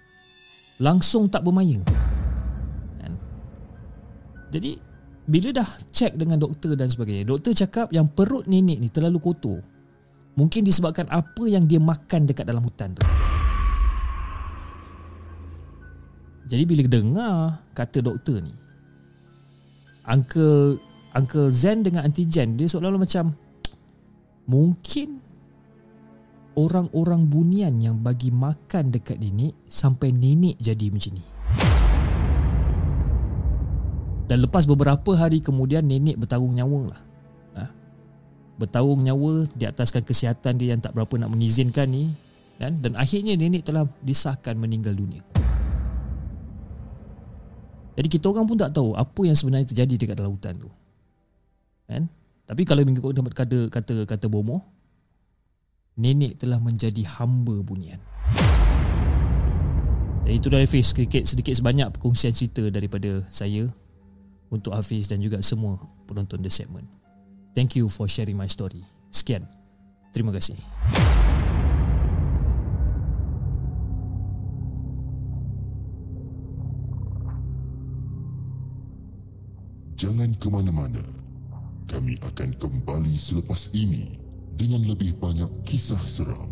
Langsung 0.83 1.31
tak 1.31 1.47
bermaya. 1.47 1.79
Kan? 2.99 3.15
Jadi 4.51 4.83
bila 5.31 5.55
dah 5.55 5.69
cek 5.95 6.19
dengan 6.19 6.43
doktor 6.43 6.75
dan 6.75 6.91
sebagainya, 6.91 7.23
doktor 7.23 7.55
cakap 7.55 7.95
yang 7.95 8.11
perut 8.11 8.51
nenek 8.51 8.83
ni 8.83 8.91
terlalu 8.91 9.23
kotor. 9.23 9.63
Mungkin 10.35 10.67
disebabkan 10.67 11.07
apa 11.07 11.47
yang 11.47 11.71
dia 11.71 11.79
makan 11.79 12.27
dekat 12.27 12.51
dalam 12.51 12.67
hutan 12.67 12.99
tu. 12.99 13.07
Jadi 16.49 16.63
bila 16.65 16.83
dengar 16.89 17.35
kata 17.77 18.01
doktor 18.01 18.41
ni 18.41 18.57
Uncle 20.09 20.81
Uncle 21.13 21.53
Zen 21.53 21.85
dengan 21.85 22.09
Auntie 22.09 22.25
Jen 22.25 22.57
Dia 22.57 22.65
seolah-olah 22.65 23.05
macam 23.05 23.37
Mungkin 24.49 25.21
Orang-orang 26.59 27.29
bunian 27.29 27.79
yang 27.79 28.01
bagi 28.01 28.33
makan 28.33 28.91
dekat 28.91 29.21
nenek 29.21 29.53
Sampai 29.69 30.11
nenek 30.11 30.57
jadi 30.57 30.89
macam 30.89 31.21
ni 31.21 31.25
Dan 34.25 34.39
lepas 34.49 34.65
beberapa 34.65 35.13
hari 35.21 35.45
kemudian 35.45 35.85
Nenek 35.85 36.17
bertarung 36.17 36.57
nyawa 36.57 36.97
lah 36.97 37.01
ha? 37.61 37.65
Bertarung 38.57 39.05
nyawa 39.05 39.45
Di 39.53 39.69
ataskan 39.69 40.01
kesihatan 40.01 40.57
dia 40.57 40.73
yang 40.73 40.81
tak 40.81 40.97
berapa 40.97 41.13
nak 41.21 41.29
mengizinkan 41.29 41.93
ni 41.93 42.17
kan? 42.57 42.75
Dan 42.81 42.97
akhirnya 42.97 43.37
nenek 43.37 43.69
telah 43.69 43.85
disahkan 44.03 44.57
meninggal 44.57 44.97
dunia 44.97 45.23
jadi 47.99 48.07
kita 48.07 48.31
orang 48.31 48.47
pun 48.47 48.55
tak 48.55 48.71
tahu 48.71 48.95
apa 48.95 49.21
yang 49.27 49.35
sebenarnya 49.35 49.75
terjadi 49.75 49.95
dekat 49.99 50.17
dalam 50.23 50.39
hutan 50.39 50.55
tu. 50.55 50.71
Kan? 51.91 52.07
Tapi 52.47 52.63
kalau 52.63 52.87
mengikut 52.87 53.11
kata 53.35 53.67
kata 53.75 54.07
kata 54.07 54.27
Bomo, 54.31 54.63
nenek 55.99 56.39
telah 56.39 56.63
menjadi 56.63 57.03
hamba 57.19 57.59
bunian. 57.59 57.99
Jadi 60.23 60.35
itu 60.39 60.47
dari 60.47 60.63
Hafiz 60.63 60.95
sedikit, 60.95 61.27
sedikit 61.27 61.59
sebanyak 61.59 61.91
perkongsian 61.99 62.31
cerita 62.31 62.71
daripada 62.71 63.27
saya 63.35 63.67
untuk 64.47 64.79
Hafiz 64.79 65.11
dan 65.11 65.19
juga 65.19 65.43
semua 65.43 65.83
penonton 66.07 66.39
The 66.39 66.53
Segment. 66.55 66.87
Thank 67.59 67.75
you 67.75 67.91
for 67.91 68.07
sharing 68.07 68.39
my 68.39 68.47
story. 68.47 68.87
Sekian. 69.11 69.43
Terima 70.15 70.31
kasih. 70.31 70.55
Jangan 79.99 80.31
ke 80.39 80.47
mana-mana. 80.47 81.03
Kami 81.91 82.15
akan 82.23 82.55
kembali 82.55 83.19
selepas 83.19 83.75
ini 83.75 84.15
dengan 84.55 84.87
lebih 84.87 85.19
banyak 85.19 85.51
kisah 85.67 85.99
seram. 85.99 86.47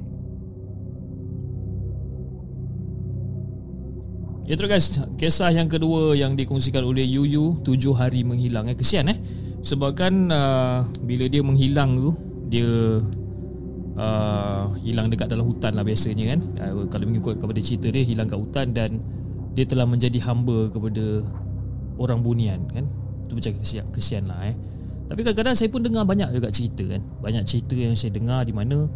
Ya 4.51 4.59
terus 4.59 4.71
guys, 4.71 4.87
kisah 5.15 5.55
yang 5.55 5.71
kedua 5.71 6.19
yang 6.19 6.35
dikongsikan 6.35 6.83
oleh 6.83 7.07
Yuyu 7.07 7.63
tujuh 7.63 7.95
hari 7.95 8.27
menghilang 8.27 8.67
eh 8.67 8.75
kesian 8.75 9.15
eh. 9.15 9.19
Sebab 9.63 9.95
kan 9.95 10.27
uh, 10.35 10.83
bila 11.07 11.31
dia 11.31 11.47
menghilang 11.47 11.95
tu 12.03 12.11
dia 12.51 12.99
uh, 13.95 14.75
hilang 14.83 15.07
dekat 15.07 15.31
dalam 15.31 15.47
hutan 15.47 15.79
lah 15.79 15.87
biasanya 15.87 16.35
kan. 16.35 16.41
Uh, 16.59 16.91
kalau 16.91 17.07
mengikut 17.07 17.39
kepada 17.39 17.63
cerita 17.63 17.95
dia 17.95 18.03
hilang 18.03 18.27
kat 18.27 18.43
hutan 18.43 18.75
dan 18.75 18.99
dia 19.55 19.63
telah 19.63 19.87
menjadi 19.87 20.19
hamba 20.27 20.67
kepada 20.67 21.23
orang 22.03 22.27
bunian 22.27 22.67
kan 22.75 22.91
tu 23.27 23.39
macam 23.39 23.53
kesian, 23.59 23.85
kesian 23.91 24.25
lah 24.31 24.41
eh. 24.47 24.57
Tapi 25.07 25.23
kadang-kadang 25.23 25.55
saya 25.55 25.71
pun 25.71 25.87
dengar 25.87 26.03
banyak 26.03 26.35
juga 26.35 26.51
cerita 26.51 26.83
kan. 26.83 27.03
Banyak 27.23 27.47
cerita 27.47 27.75
yang 27.79 27.95
saya 27.95 28.11
dengar 28.11 28.43
di 28.43 28.51
mana 28.51 28.91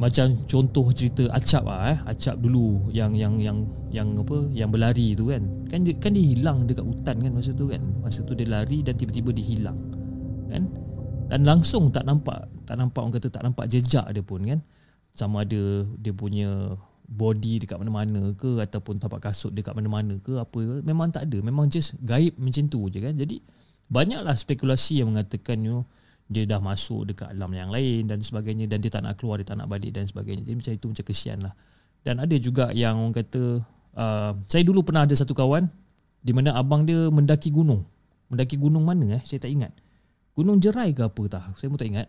macam 0.00 0.32
contoh 0.48 0.90
cerita 0.90 1.30
acap 1.30 1.70
ah 1.70 1.94
eh. 1.94 1.98
Acap 2.10 2.42
dulu 2.42 2.90
yang 2.90 3.14
yang 3.14 3.38
yang 3.38 3.62
yang 3.94 4.10
apa 4.18 4.50
yang 4.50 4.74
berlari 4.74 5.14
tu 5.14 5.30
kan. 5.30 5.42
Kan 5.70 5.86
dia, 5.86 5.94
kan 6.02 6.10
dia 6.18 6.24
hilang 6.34 6.66
dekat 6.66 6.82
hutan 6.82 7.16
kan 7.22 7.30
masa 7.30 7.54
tu 7.54 7.70
kan. 7.70 7.82
Masa 8.02 8.26
tu 8.26 8.34
dia 8.34 8.50
lari 8.50 8.82
dan 8.82 8.98
tiba-tiba 8.98 9.30
dia 9.30 9.46
hilang 9.46 9.78
kan. 10.50 10.66
Dan 11.30 11.46
langsung 11.46 11.94
tak 11.94 12.10
nampak 12.10 12.50
tak 12.66 12.74
nampak 12.74 12.98
orang 12.98 13.14
kata 13.14 13.28
tak 13.30 13.42
nampak 13.46 13.70
jejak 13.70 14.06
dia 14.10 14.22
pun 14.26 14.42
kan. 14.42 14.58
Sama 15.14 15.46
ada 15.46 15.86
dia 16.02 16.10
punya 16.10 16.74
body 17.10 17.66
dekat 17.66 17.74
mana-mana 17.74 18.30
ke 18.38 18.62
ataupun 18.62 19.02
tapak 19.02 19.26
kasut 19.26 19.50
dekat 19.50 19.74
mana-mana 19.74 20.14
ke 20.22 20.38
apa 20.38 20.86
memang 20.86 21.10
tak 21.10 21.26
ada. 21.26 21.42
Memang 21.42 21.66
just 21.66 21.98
gaib 22.06 22.38
macam 22.38 22.70
tu 22.70 22.86
je 22.86 23.02
kan. 23.02 23.10
Jadi 23.18 23.42
banyaklah 23.90 24.38
spekulasi 24.38 25.02
yang 25.02 25.10
mengatakan 25.10 25.58
you 25.66 25.82
dia 26.30 26.46
dah 26.46 26.62
masuk 26.62 27.10
dekat 27.10 27.34
alam 27.34 27.50
yang 27.50 27.74
lain 27.74 28.06
dan 28.06 28.22
sebagainya 28.22 28.70
dan 28.70 28.78
dia 28.78 28.94
tak 28.94 29.02
nak 29.02 29.18
keluar 29.18 29.42
dia 29.42 29.50
tak 29.50 29.58
nak 29.58 29.66
balik 29.66 29.90
dan 29.90 30.06
sebagainya. 30.06 30.46
Jadi 30.46 30.56
macam 30.62 30.72
itu 30.78 30.86
macam 30.86 31.04
kesian 31.10 31.38
lah. 31.42 31.54
Dan 32.06 32.22
ada 32.22 32.36
juga 32.38 32.70
yang 32.70 33.02
orang 33.02 33.18
kata 33.18 33.42
uh, 33.98 34.32
saya 34.46 34.62
dulu 34.62 34.86
pernah 34.86 35.02
ada 35.02 35.14
satu 35.18 35.34
kawan 35.34 35.66
di 36.22 36.30
mana 36.30 36.54
abang 36.54 36.86
dia 36.86 37.10
mendaki 37.10 37.50
gunung. 37.50 37.82
Mendaki 38.30 38.54
gunung 38.54 38.86
mana 38.86 39.18
eh? 39.18 39.22
Saya 39.26 39.42
tak 39.42 39.50
ingat. 39.50 39.74
Gunung 40.38 40.62
jerai 40.62 40.94
ke 40.94 41.02
apa 41.02 41.22
tak 41.26 41.58
saya 41.58 41.66
pun 41.66 41.74
tak 41.82 41.90
ingat. 41.90 42.06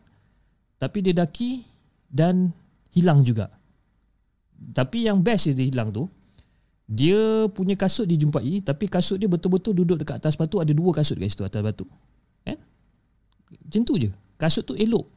Tapi 0.78 0.98
dia 1.02 1.18
daki 1.18 1.66
dan 2.06 2.54
hilang 2.94 3.26
juga 3.26 3.50
tapi 4.70 5.10
yang 5.10 5.18
best 5.26 5.50
dia 5.50 5.66
hilang 5.66 5.90
tu 5.90 6.06
Dia 6.86 7.50
punya 7.50 7.74
kasut 7.74 8.06
dijumpai 8.06 8.62
Tapi 8.62 8.86
kasut 8.86 9.18
dia 9.18 9.26
betul-betul 9.26 9.74
duduk 9.74 9.98
dekat 10.06 10.22
atas 10.22 10.38
batu 10.38 10.62
Ada 10.62 10.70
dua 10.70 10.94
kasut 10.94 11.18
kat 11.18 11.34
situ 11.34 11.42
atas 11.42 11.62
batu. 11.66 11.86
Kan 12.46 12.62
Macam 13.50 13.82
tu 13.82 13.94
je. 13.98 14.10
Kasut 14.38 14.62
tu 14.62 14.78
elok. 14.78 15.10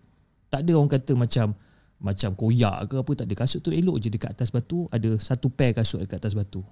Tak 0.48 0.64
ada 0.64 0.72
orang 0.80 0.88
kata 0.90 1.12
macam 1.12 1.52
Macam 2.00 2.30
koyak 2.32 2.88
ke 2.88 2.94
apa 3.04 3.12
Tak 3.12 3.26
ada. 3.28 3.34
Kasut 3.36 3.60
tu 3.60 3.70
elok 3.70 4.00
je 4.00 4.08
dekat 4.08 4.32
atas 4.32 4.48
batu 4.48 4.88
Ada 4.88 5.20
satu 5.20 5.52
pair 5.52 5.76
kasut 5.76 6.00
dekat 6.00 6.24
atas 6.24 6.32
batu. 6.32 6.64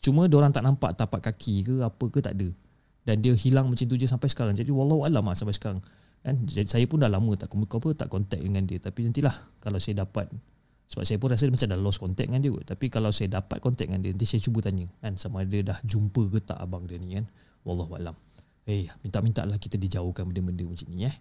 Cuma 0.00 0.24
orang 0.24 0.52
tak 0.54 0.64
nampak 0.64 0.96
tapak 0.96 1.20
kaki 1.20 1.54
ke 1.68 1.74
Apa 1.84 2.04
ke 2.08 2.24
tak 2.24 2.40
ada. 2.40 2.48
Dan 3.06 3.22
dia 3.22 3.38
hilang 3.38 3.70
macam 3.70 3.86
tu 3.86 3.94
je 3.94 4.02
sampai 4.10 4.26
sekarang. 4.26 4.58
Jadi 4.58 4.74
wallahualam 4.74 5.22
lah 5.22 5.38
sampai 5.38 5.54
sekarang. 5.54 5.78
Kan? 6.26 6.42
Jadi 6.42 6.66
saya 6.66 6.84
pun 6.90 6.98
dah 6.98 7.06
lama 7.06 7.38
tak 7.38 7.54
apa 7.54 7.88
tak 7.94 8.10
contact 8.10 8.42
dengan 8.42 8.66
dia. 8.66 8.82
Tapi 8.82 9.06
nantilah 9.06 9.30
kalau 9.62 9.78
saya 9.78 10.02
dapat 10.02 10.26
sebab 10.86 11.02
saya 11.02 11.18
pun 11.18 11.28
rasa 11.34 11.50
macam 11.50 11.66
dah 11.66 11.80
lost 11.82 11.98
contact 11.98 12.30
dengan 12.30 12.42
dia 12.42 12.54
kot. 12.54 12.62
Tapi 12.62 12.86
kalau 12.86 13.10
saya 13.10 13.26
dapat 13.26 13.58
contact 13.58 13.90
dengan 13.90 14.06
dia, 14.06 14.14
nanti 14.14 14.26
saya 14.26 14.38
cuba 14.38 14.62
tanya 14.62 14.86
kan 15.02 15.18
sama 15.18 15.42
ada 15.42 15.74
dah 15.74 15.78
jumpa 15.82 16.22
ke 16.30 16.38
tak 16.46 16.58
abang 16.62 16.86
dia 16.86 16.96
ni 16.98 17.18
kan. 17.18 17.26
Wallahualam. 17.66 18.14
Eh, 18.66 18.86
hey, 18.86 18.90
minta-minta 19.02 19.42
lah 19.46 19.58
kita 19.58 19.78
dijauhkan 19.78 20.26
benda-benda 20.26 20.66
macam 20.66 20.86
ni 20.90 21.06
eh. 21.06 21.14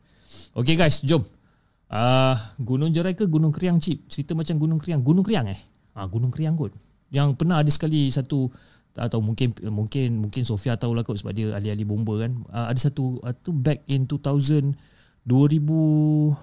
Okay 0.53 0.77
guys, 0.77 1.01
jom. 1.01 1.25
Uh, 1.85 2.33
Gunung 2.57 2.89
Jerai 2.89 3.13
ke 3.13 3.29
Gunung 3.29 3.53
Kriang 3.53 3.77
Cip? 3.77 4.09
Cerita 4.09 4.33
macam 4.33 4.57
Gunung 4.57 4.81
Kriang. 4.81 5.05
Gunung 5.05 5.25
Kriang 5.25 5.45
eh? 5.49 5.57
Ah, 5.93 6.09
Gunung 6.09 6.33
Kriang 6.33 6.57
kot. 6.57 6.73
Yang 7.13 7.37
pernah 7.37 7.61
ada 7.61 7.69
sekali 7.69 8.09
satu 8.09 8.49
atau 8.95 9.19
mungkin 9.19 9.51
mungkin 9.67 10.23
mungkin 10.23 10.47
Sofia 10.47 10.79
tahu 10.79 10.95
lah 10.95 11.03
kot 11.03 11.19
sebab 11.19 11.33
dia 11.35 11.53
ahli-ahli 11.53 11.85
bomba 11.85 12.21
kan. 12.21 12.33
Uh, 12.49 12.65
ada 12.69 12.79
satu 12.81 13.21
uh, 13.21 13.33
tu 13.33 13.53
back 13.53 13.85
in 13.89 14.09
2000 14.09 14.73
2000 15.25 16.33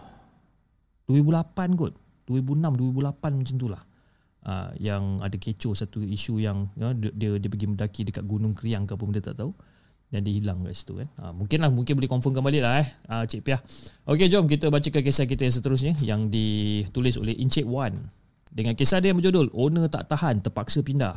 2008 1.06 1.78
kot. 1.78 2.01
2006 2.32 2.96
2008 2.96 3.20
macam 3.20 3.56
tu 3.60 3.68
lah 3.68 3.82
uh, 4.46 4.70
yang 4.78 5.20
ada 5.20 5.36
kecoh 5.36 5.76
satu 5.76 6.02
isu 6.02 6.42
yang 6.42 6.70
ya, 6.74 6.94
dia, 6.96 7.36
dia 7.36 7.48
pergi 7.50 7.66
mendaki 7.68 8.00
dekat 8.08 8.24
Gunung 8.24 8.56
Kriang 8.56 8.88
ke 8.88 8.96
apa 8.96 9.04
benda 9.04 9.20
tak 9.22 9.36
tahu 9.38 9.52
dan 10.12 10.20
dia 10.28 10.34
hilang 10.36 10.60
kat 10.60 10.76
situ 10.76 11.00
kan. 11.00 11.08
Uh, 11.16 11.32
mungkin 11.32 11.58
lah 11.64 11.70
mungkin 11.72 11.96
boleh 11.96 12.10
confirm 12.10 12.36
kembali 12.36 12.58
lah 12.60 12.84
eh 12.84 12.88
uh, 13.08 13.24
Cik 13.24 13.40
Piah. 13.44 13.60
Okey 14.04 14.28
jom 14.28 14.44
kita 14.44 14.68
bacakan 14.68 15.02
kisah 15.04 15.24
kita 15.24 15.48
yang 15.48 15.54
seterusnya 15.54 15.92
yang 16.04 16.20
ditulis 16.28 17.16
oleh 17.16 17.32
Encik 17.40 17.64
Wan 17.64 17.96
dengan 18.52 18.76
kisah 18.76 19.00
dia 19.00 19.12
yang 19.12 19.18
berjudul 19.20 19.48
Owner 19.56 19.88
tak 19.88 20.12
tahan 20.12 20.44
terpaksa 20.44 20.84
pindah. 20.84 21.16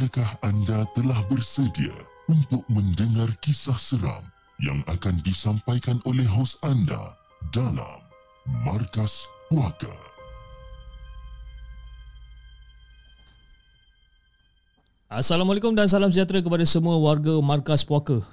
Adakah 0.00 0.32
anda 0.40 0.88
telah 0.96 1.20
bersedia 1.28 1.92
untuk 2.24 2.64
mendengar 2.72 3.28
kisah 3.44 3.76
seram 3.76 4.24
yang 4.64 4.80
akan 4.88 5.20
disampaikan 5.20 6.00
oleh 6.08 6.24
hos 6.24 6.56
anda 6.64 7.20
dalam 7.52 8.00
Markas 8.64 9.28
Puaka? 9.52 9.92
Assalamualaikum 15.12 15.76
dan 15.76 15.84
salam 15.84 16.08
sejahtera 16.08 16.40
kepada 16.40 16.64
semua 16.64 16.96
warga 16.96 17.36
Markas 17.44 17.84
Puaka. 17.84 18.24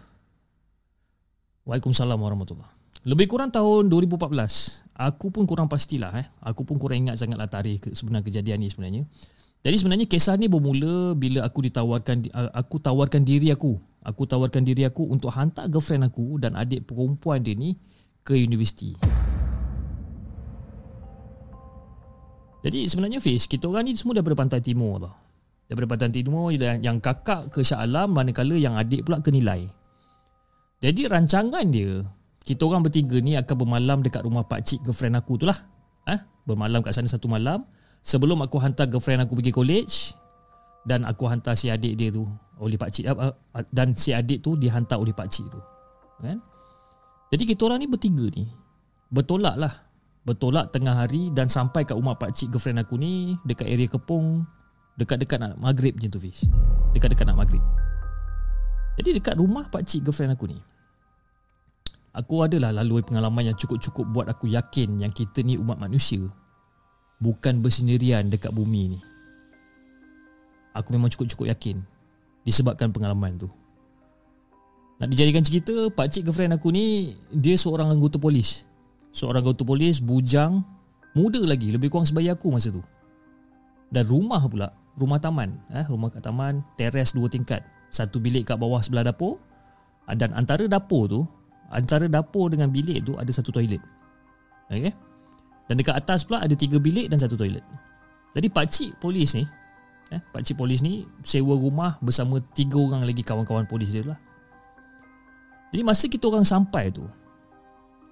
Waalaikumsalam 1.68 2.16
warahmatullahi 2.16 2.72
Lebih 3.04 3.28
kurang 3.28 3.52
tahun 3.52 3.92
2014 3.92 4.88
Aku 4.96 5.36
pun 5.36 5.44
kurang 5.44 5.68
pastilah 5.68 6.16
eh. 6.16 6.32
Aku 6.48 6.64
pun 6.64 6.80
kurang 6.80 7.12
ingat 7.12 7.20
sangatlah 7.20 7.52
tarikh 7.52 7.92
sebenar 7.92 8.24
kejadian 8.24 8.64
ni 8.64 8.72
sebenarnya 8.72 9.04
Jadi 9.68 9.84
sebenarnya 9.84 10.08
kisah 10.08 10.40
ni 10.40 10.48
bermula 10.48 11.12
Bila 11.12 11.44
aku 11.44 11.60
ditawarkan 11.68 12.32
Aku 12.56 12.80
tawarkan 12.80 13.28
diri 13.28 13.52
aku 13.52 13.76
Aku 14.00 14.24
tawarkan 14.24 14.64
diri 14.64 14.88
aku 14.88 15.04
untuk 15.12 15.28
hantar 15.36 15.68
girlfriend 15.68 16.08
aku 16.08 16.40
Dan 16.40 16.56
adik 16.56 16.88
perempuan 16.88 17.44
dia 17.44 17.52
ni 17.52 17.76
Ke 18.24 18.40
universiti 18.40 18.96
Jadi 22.64 22.88
sebenarnya 22.88 23.20
Fiz 23.20 23.44
Kita 23.44 23.68
orang 23.68 23.92
ni 23.92 24.00
semua 24.00 24.16
daripada 24.16 24.40
pantai 24.40 24.64
timur 24.64 25.04
tau 25.04 25.12
Daripada 25.68 26.00
pantai 26.00 26.24
timur 26.24 26.56
Yang 26.56 27.04
kakak 27.04 27.52
ke 27.52 27.60
Shah 27.60 27.84
Alam 27.84 28.16
Manakala 28.16 28.56
yang 28.56 28.80
adik 28.80 29.04
pula 29.04 29.20
ke 29.20 29.36
nilai 29.36 29.68
Jadi 30.80 31.12
rancangan 31.12 31.68
dia 31.68 32.08
kita 32.48 32.64
orang 32.64 32.80
bertiga 32.80 33.20
ni 33.20 33.36
akan 33.36 33.56
bermalam 33.60 34.00
dekat 34.00 34.24
rumah 34.24 34.48
pak 34.48 34.64
cik 34.64 34.88
girlfriend 34.88 35.20
aku 35.20 35.36
tu 35.36 35.44
lah. 35.44 35.68
Ha? 36.08 36.24
Bermalam 36.48 36.80
kat 36.80 36.96
sana 36.96 37.12
satu 37.12 37.28
malam. 37.28 37.68
Sebelum 38.04 38.40
aku 38.44 38.58
hantar 38.62 38.88
girlfriend 38.88 39.24
aku 39.24 39.38
pergi 39.38 39.52
college. 39.54 39.96
Dan 40.88 41.04
aku 41.04 41.28
hantar 41.28 41.58
si 41.60 41.68
adik 41.68 42.00
dia 42.00 42.10
tu 42.10 42.24
oleh 42.58 42.80
pak 42.80 42.90
cik. 42.96 43.12
Dan 43.70 43.92
si 44.00 44.16
adik 44.16 44.40
tu 44.40 44.56
dihantar 44.56 44.96
oleh 44.96 45.12
pak 45.12 45.28
cik 45.28 45.48
tu. 45.52 45.60
Kan? 46.24 46.40
Jadi 47.28 47.44
kita 47.44 47.68
orang 47.68 47.84
ni 47.84 47.88
bertiga 47.92 48.26
ni. 48.32 48.48
Bertolak 49.12 49.60
lah. 49.60 49.74
Bertolak 50.24 50.72
tengah 50.72 50.96
hari 50.96 51.32
dan 51.32 51.52
sampai 51.52 51.84
kat 51.84 51.96
rumah 51.96 52.16
pak 52.16 52.32
cik 52.32 52.56
girlfriend 52.56 52.80
aku 52.80 52.96
ni. 52.96 53.36
Dekat 53.44 53.68
area 53.68 53.92
Kepung. 53.92 54.48
Dekat-dekat 54.96 55.38
nak 55.38 55.60
maghrib 55.60 55.94
macam 55.94 56.10
tu 56.16 56.22
Fish. 56.24 56.48
Dekat-dekat 56.96 57.28
nak 57.28 57.44
maghrib. 57.44 57.62
Jadi 58.98 59.22
dekat 59.22 59.36
rumah 59.38 59.68
pak 59.68 59.86
cik 59.86 60.08
girlfriend 60.08 60.34
aku 60.34 60.50
ni. 60.50 60.58
Aku 62.18 62.42
adalah 62.42 62.74
lalui 62.74 63.06
pengalaman 63.06 63.54
yang 63.54 63.58
cukup-cukup 63.60 64.10
buat 64.10 64.26
aku 64.26 64.50
yakin 64.50 64.98
yang 65.06 65.14
kita 65.14 65.46
ni 65.46 65.54
umat 65.60 65.78
manusia 65.78 66.26
bukan 67.22 67.60
bersendirian 67.62 68.30
dekat 68.30 68.54
bumi 68.54 68.98
ni. 68.98 69.00
Aku 70.78 70.94
memang 70.94 71.10
cukup-cukup 71.10 71.50
yakin 71.50 71.82
disebabkan 72.46 72.94
pengalaman 72.94 73.36
tu. 73.36 73.50
Nak 74.98 75.10
dijadikan 75.14 75.46
cerita, 75.46 75.74
pakcik 75.94 76.26
girlfriend 76.26 76.58
aku 76.58 76.74
ni 76.74 77.14
dia 77.30 77.58
seorang 77.58 77.94
anggota 77.94 78.18
polis. 78.18 78.66
Seorang 79.14 79.46
anggota 79.46 79.66
polis 79.66 80.02
bujang, 80.02 80.62
muda 81.14 81.42
lagi, 81.42 81.74
lebih 81.74 81.90
kurang 81.90 82.06
sebaya 82.06 82.34
aku 82.34 82.50
masa 82.50 82.74
tu. 82.74 82.82
Dan 83.90 84.06
rumah 84.10 84.42
pula, 84.50 84.74
rumah 84.98 85.22
taman, 85.22 85.54
eh, 85.74 85.86
rumah 85.86 86.10
kat 86.10 86.26
taman, 86.26 86.66
teres 86.78 87.14
dua 87.14 87.30
tingkat. 87.30 87.62
Satu 87.94 88.18
bilik 88.18 88.50
kat 88.50 88.58
bawah 88.58 88.82
sebelah 88.82 89.06
dapur 89.06 89.38
dan 90.08 90.34
antara 90.34 90.66
dapur 90.66 91.08
tu 91.08 91.22
Antara 91.68 92.08
dapur 92.08 92.48
dengan 92.48 92.72
bilik 92.72 93.04
tu 93.04 93.20
ada 93.20 93.28
satu 93.28 93.52
toilet. 93.52 93.84
Okay? 94.72 94.96
Dan 95.68 95.76
dekat 95.80 96.00
atas 96.00 96.24
pula 96.24 96.40
ada 96.40 96.56
tiga 96.56 96.80
bilik 96.80 97.12
dan 97.12 97.20
satu 97.20 97.36
toilet. 97.36 97.64
Jadi 98.32 98.48
pakcik 98.48 98.90
polis 99.04 99.36
ni, 99.36 99.44
eh, 100.16 100.22
pakcik 100.32 100.56
polis 100.56 100.80
ni 100.80 101.04
sewa 101.24 101.60
rumah 101.60 102.00
bersama 102.00 102.40
tiga 102.56 102.80
orang 102.80 103.04
lagi 103.04 103.24
kawan-kawan 103.24 103.68
polis 103.68 103.92
dia 103.92 104.08
lah. 104.08 104.20
Jadi 105.76 105.84
masa 105.84 106.08
kita 106.08 106.32
orang 106.32 106.48
sampai 106.48 106.96
tu, 106.96 107.04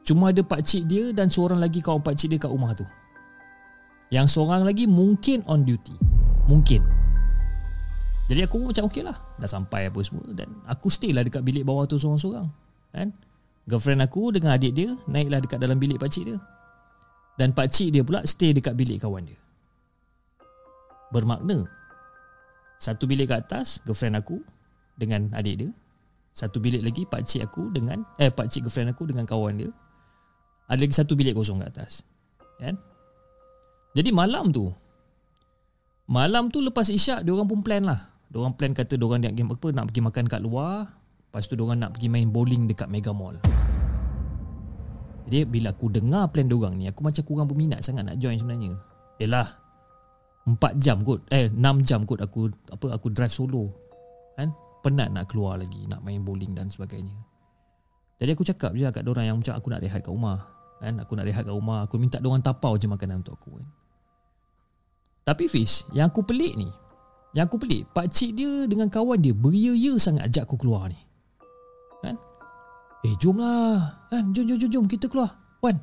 cuma 0.03 0.35
ada 0.35 0.43
pakcik 0.43 0.83
dia 0.83 1.15
dan 1.15 1.31
seorang 1.31 1.63
lagi 1.63 1.79
kawan 1.79 2.03
pakcik 2.03 2.35
dia 2.35 2.39
kat 2.41 2.51
rumah 2.51 2.75
tu. 2.75 2.83
Yang 4.11 4.35
seorang 4.35 4.67
lagi 4.67 4.85
mungkin 4.85 5.41
on 5.47 5.63
duty. 5.63 5.95
Mungkin. 6.45 6.83
Jadi 8.25 8.41
aku 8.41 8.57
pun 8.57 8.73
macam 8.73 8.85
okey 8.89 9.01
lah. 9.05 9.17
Dah 9.37 9.49
sampai 9.49 9.89
apa 9.89 9.99
semua. 10.01 10.25
Dan 10.33 10.49
aku 10.65 10.89
stay 10.89 11.13
lah 11.13 11.21
dekat 11.21 11.41
bilik 11.45 11.65
bawah 11.65 11.85
tu 11.85 11.97
seorang-seorang. 11.97 12.49
Kan? 12.93 13.13
Girlfriend 13.65 14.01
aku 14.05 14.29
dengan 14.29 14.53
adik 14.57 14.77
dia 14.77 14.93
naiklah 15.09 15.41
dekat 15.41 15.57
dalam 15.57 15.77
bilik 15.81 15.97
pakcik 15.97 16.33
dia. 16.33 16.37
Dan 17.35 17.51
pakcik 17.51 17.91
dia 17.91 18.03
pula 18.03 18.23
stay 18.23 18.55
dekat 18.55 18.75
bilik 18.79 19.03
kawan 19.03 19.27
dia. 19.27 19.39
Bermakna 21.11 21.67
satu 22.79 23.07
bilik 23.07 23.31
kat 23.31 23.47
atas 23.47 23.79
girlfriend 23.83 24.19
aku 24.19 24.39
dengan 24.95 25.31
adik 25.35 25.55
dia. 25.65 25.69
Satu 26.35 26.59
bilik 26.59 26.83
lagi 26.83 27.07
pakcik 27.07 27.47
aku 27.47 27.71
dengan 27.71 28.03
eh 28.19 28.31
pakcik 28.31 28.67
girlfriend 28.67 28.91
aku 28.91 29.07
dengan 29.07 29.27
kawan 29.27 29.59
dia. 29.59 29.69
Ada 30.67 30.79
lagi 30.81 30.95
satu 30.95 31.13
bilik 31.15 31.35
kosong 31.35 31.63
kat 31.63 31.75
atas. 31.75 32.03
Kan? 32.59 32.79
Jadi 33.95 34.09
malam 34.11 34.51
tu 34.51 34.71
Malam 36.05 36.53
tu 36.53 36.61
lepas 36.61 36.85
isyak 36.85 37.25
dia 37.25 37.33
orang 37.33 37.49
pun 37.49 37.65
plan 37.65 37.81
lah. 37.81 37.97
Dia 38.29 38.37
orang 38.37 38.53
plan 38.53 38.77
kata 38.77 38.93
dia 38.93 39.05
orang 39.09 39.25
nak 39.25 39.33
pergi 39.33 39.45
apa 39.49 39.67
nak 39.73 39.85
pergi 39.89 40.01
makan 40.05 40.25
kat 40.29 40.41
luar, 40.45 40.73
Lepas 41.35 41.51
tu 41.51 41.59
diorang 41.59 41.75
nak 41.75 41.99
pergi 41.99 42.07
main 42.07 42.31
bowling 42.31 42.63
dekat 42.63 42.87
Mega 42.87 43.11
Mall. 43.11 43.35
Jadi 45.25 45.41
bila 45.49 45.73
aku 45.73 45.89
dengar 45.89 46.29
plan 46.29 46.45
diorang 46.45 46.77
ni, 46.77 46.85
aku 46.85 47.01
macam 47.01 47.21
kurang 47.25 47.49
berminat 47.49 47.81
sangat 47.81 48.05
nak 48.05 48.21
join 48.21 48.37
sebenarnya. 48.37 48.77
Yalah, 49.17 49.47
4 50.45 50.77
jam 50.77 51.01
kot, 51.01 51.25
eh 51.33 51.49
6 51.49 51.57
jam 51.81 52.05
kot 52.05 52.21
aku 52.21 52.53
apa 52.69 52.93
aku 52.93 53.09
drive 53.09 53.33
solo. 53.33 53.73
Kan? 54.37 54.53
Penat 54.85 55.09
nak 55.09 55.33
keluar 55.33 55.57
lagi, 55.57 55.89
nak 55.89 56.05
main 56.05 56.21
bowling 56.21 56.53
dan 56.53 56.69
sebagainya. 56.69 57.17
Jadi 58.21 58.29
aku 58.37 58.45
cakap 58.45 58.77
je 58.77 58.85
kat 58.85 59.01
diorang 59.01 59.25
yang 59.25 59.37
macam 59.41 59.57
aku 59.57 59.67
nak 59.73 59.81
rehat 59.81 60.05
kat 60.05 60.13
rumah. 60.13 60.45
Kan? 60.77 61.01
Aku 61.01 61.17
nak 61.17 61.25
rehat 61.25 61.41
kat 61.41 61.53
rumah, 61.57 61.89
aku 61.89 61.97
minta 61.97 62.21
diorang 62.21 62.45
tapau 62.45 62.77
je 62.77 62.85
makanan 62.85 63.25
untuk 63.25 63.41
aku. 63.41 63.57
Kan? 63.57 63.67
Tapi 65.25 65.49
Fish, 65.49 65.89
yang 65.97 66.13
aku 66.13 66.21
pelik 66.21 66.53
ni, 66.53 66.69
yang 67.33 67.49
aku 67.49 67.57
pelik, 67.57 67.89
pakcik 67.97 68.37
dia 68.37 68.69
dengan 68.69 68.85
kawan 68.93 69.17
dia 69.17 69.33
beria-ia 69.33 69.97
sangat 69.97 70.29
ajak 70.29 70.45
aku 70.45 70.61
keluar 70.61 70.85
ni. 70.85 71.01
Kan? 72.05 72.21
Eh 73.05 73.13
jom 73.21 73.37
lah 73.37 74.09
kan? 74.09 74.33
Jom 74.33 74.49
jom 74.49 74.57
jom 74.57 74.71
jom 74.81 74.85
kita 74.89 75.05
keluar. 75.05 75.37
Wan. 75.61 75.77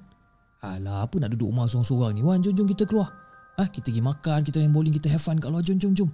Alah 0.58 1.06
apa 1.06 1.22
nak 1.22 1.30
duduk 1.34 1.54
rumah 1.54 1.70
seorang-seorang 1.70 2.18
ni? 2.18 2.20
Wan 2.26 2.42
jom 2.42 2.50
jom 2.50 2.66
kita 2.66 2.82
keluar. 2.82 3.14
Ha, 3.60 3.68
Kita 3.68 3.92
pergi 3.92 4.00
makan 4.00 4.38
Kita 4.48 4.64
main 4.64 4.72
bowling 4.72 4.96
Kita 4.96 5.12
have 5.12 5.20
fun 5.20 5.36
kat 5.36 5.52
luar. 5.52 5.62
Jom 5.62 5.78
jom 5.78 5.92
jom. 5.92 6.10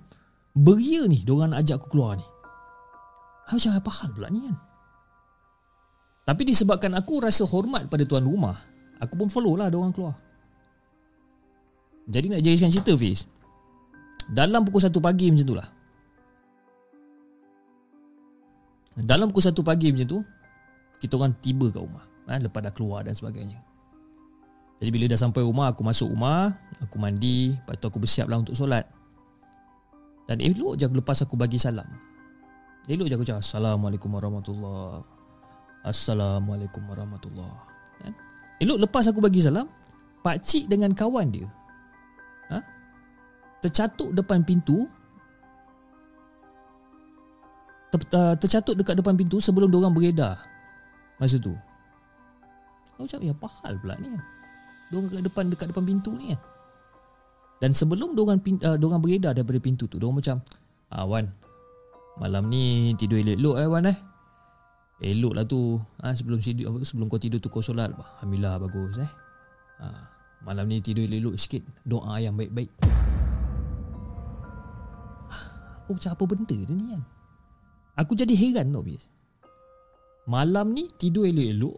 Beria 0.58 1.06
ni 1.06 1.22
Diorang 1.22 1.54
nak 1.54 1.62
ajak 1.64 1.80
aku 1.80 1.96
keluar 1.96 2.18
ni. 2.18 2.26
Ha, 3.48 3.56
Macam 3.56 3.72
apa 3.78 3.90
hal 4.02 4.10
pula 4.12 4.28
ni 4.28 4.42
kan? 4.44 4.56
Tapi 6.28 6.42
disebabkan 6.44 6.92
aku 6.92 7.24
rasa 7.24 7.48
hormat 7.48 7.88
pada 7.88 8.04
tuan 8.04 8.26
rumah 8.26 8.58
Aku 9.00 9.16
pun 9.16 9.30
follow 9.30 9.54
lah 9.54 9.70
diorang 9.70 9.94
keluar. 9.94 10.18
Jadi 12.10 12.26
nak 12.28 12.40
jadikan 12.42 12.68
cerita 12.68 12.92
Fiz 12.98 13.24
Dalam 14.28 14.66
pukul 14.66 14.82
1 14.84 14.92
pagi 14.98 15.32
macam 15.32 15.46
tu 15.46 15.56
lah. 15.56 15.68
Dalam 18.98 19.30
pukul 19.30 19.44
1 19.46 19.56
pagi 19.62 19.88
macam 19.94 20.08
tu 20.10 20.20
Kita 20.98 21.14
orang 21.18 21.34
tiba 21.38 21.70
kat 21.70 21.82
rumah 21.82 22.04
ha, 22.26 22.38
Lepas 22.38 22.60
dah 22.60 22.72
keluar 22.74 23.06
dan 23.06 23.14
sebagainya. 23.14 23.62
Jadi 24.78 24.90
bila 24.94 25.04
dah 25.10 25.18
sampai 25.18 25.42
rumah 25.42 25.70
Aku 25.70 25.82
masuk 25.86 26.10
rumah 26.10 26.58
Aku 26.82 26.98
mandi 26.98 27.54
Lepas 27.54 27.78
tu 27.78 27.86
aku 27.86 27.98
bersiap 28.02 28.26
lah 28.26 28.42
untuk 28.42 28.58
solat. 28.58 28.86
Dan 30.28 30.44
elok 30.44 30.76
je 30.76 30.84
lepas 30.84 31.16
aku 31.24 31.40
bagi 31.40 31.56
salam. 31.56 31.88
Elok 32.84 33.08
je 33.08 33.14
aku 33.16 33.24
cakap 33.24 33.40
Assalamualaikum 33.40 34.12
warahmatullahi 34.12 35.00
Assalamualaikum 35.86 36.84
warahmatullahi 36.84 37.56
kan? 38.04 38.12
Elok 38.60 38.78
lepas 38.84 39.08
aku 39.08 39.24
bagi 39.24 39.40
salam 39.40 39.70
Pakcik 40.20 40.68
dengan 40.68 40.92
kawan 40.92 41.32
dia 41.32 41.48
ha? 42.52 42.60
Tercatuk 43.64 44.12
depan 44.12 44.44
pintu 44.44 44.84
ter, 47.88 48.00
uh, 48.12 48.34
tercatut 48.36 48.76
dekat 48.76 49.00
depan 49.00 49.16
pintu 49.16 49.40
sebelum 49.40 49.72
diorang 49.72 49.92
beredar 49.96 50.36
masa 51.18 51.36
tu. 51.38 51.54
Aku 52.98 53.06
cakap, 53.06 53.30
ya 53.30 53.34
apa 53.34 53.46
hal 53.62 53.78
pula 53.78 53.94
ni? 54.02 54.10
Diorang 54.90 55.06
dekat 55.06 55.22
depan, 55.22 55.44
dekat 55.52 55.66
depan 55.70 55.84
pintu 55.86 56.10
ni? 56.18 56.34
Dan 57.58 57.70
sebelum 57.74 58.14
diorang, 58.14 58.38
uh, 58.42 58.78
diorang 58.78 59.02
beredar 59.02 59.34
daripada 59.34 59.58
pintu 59.62 59.86
tu, 59.86 59.98
diorang 60.02 60.18
macam, 60.18 60.42
ah, 60.90 61.06
Wan, 61.06 61.30
malam 62.18 62.50
ni 62.50 62.94
tidur 62.98 63.22
elok-elok 63.22 63.56
eh 63.62 63.68
Wan 63.70 63.86
eh? 63.86 63.98
Elok 64.98 65.32
lah 65.38 65.46
tu 65.46 65.78
ha, 66.02 66.10
sebelum, 66.10 66.42
sebelum 66.82 67.06
kau 67.06 67.22
tidur 67.22 67.38
tu 67.38 67.46
kau 67.46 67.62
solat 67.62 67.94
Alhamdulillah 67.94 68.58
bagus 68.58 68.98
eh 68.98 69.10
ha, 69.78 69.94
Malam 70.42 70.66
ni 70.66 70.82
tidur 70.82 71.06
elok-elok 71.06 71.38
sikit 71.38 71.62
Doa 71.86 72.18
yang 72.18 72.34
baik-baik 72.34 72.66
Aku 75.86 75.94
macam 75.94 76.10
apa 76.10 76.24
benda 76.26 76.58
ni 76.58 76.84
kan 76.90 77.02
Aku 77.98 78.14
jadi 78.14 78.30
heran 78.38 78.70
tau 78.70 78.86
bis. 78.86 79.10
Malam 80.28 80.76
ni 80.76 80.92
tidur 81.00 81.24
elok-elok. 81.24 81.76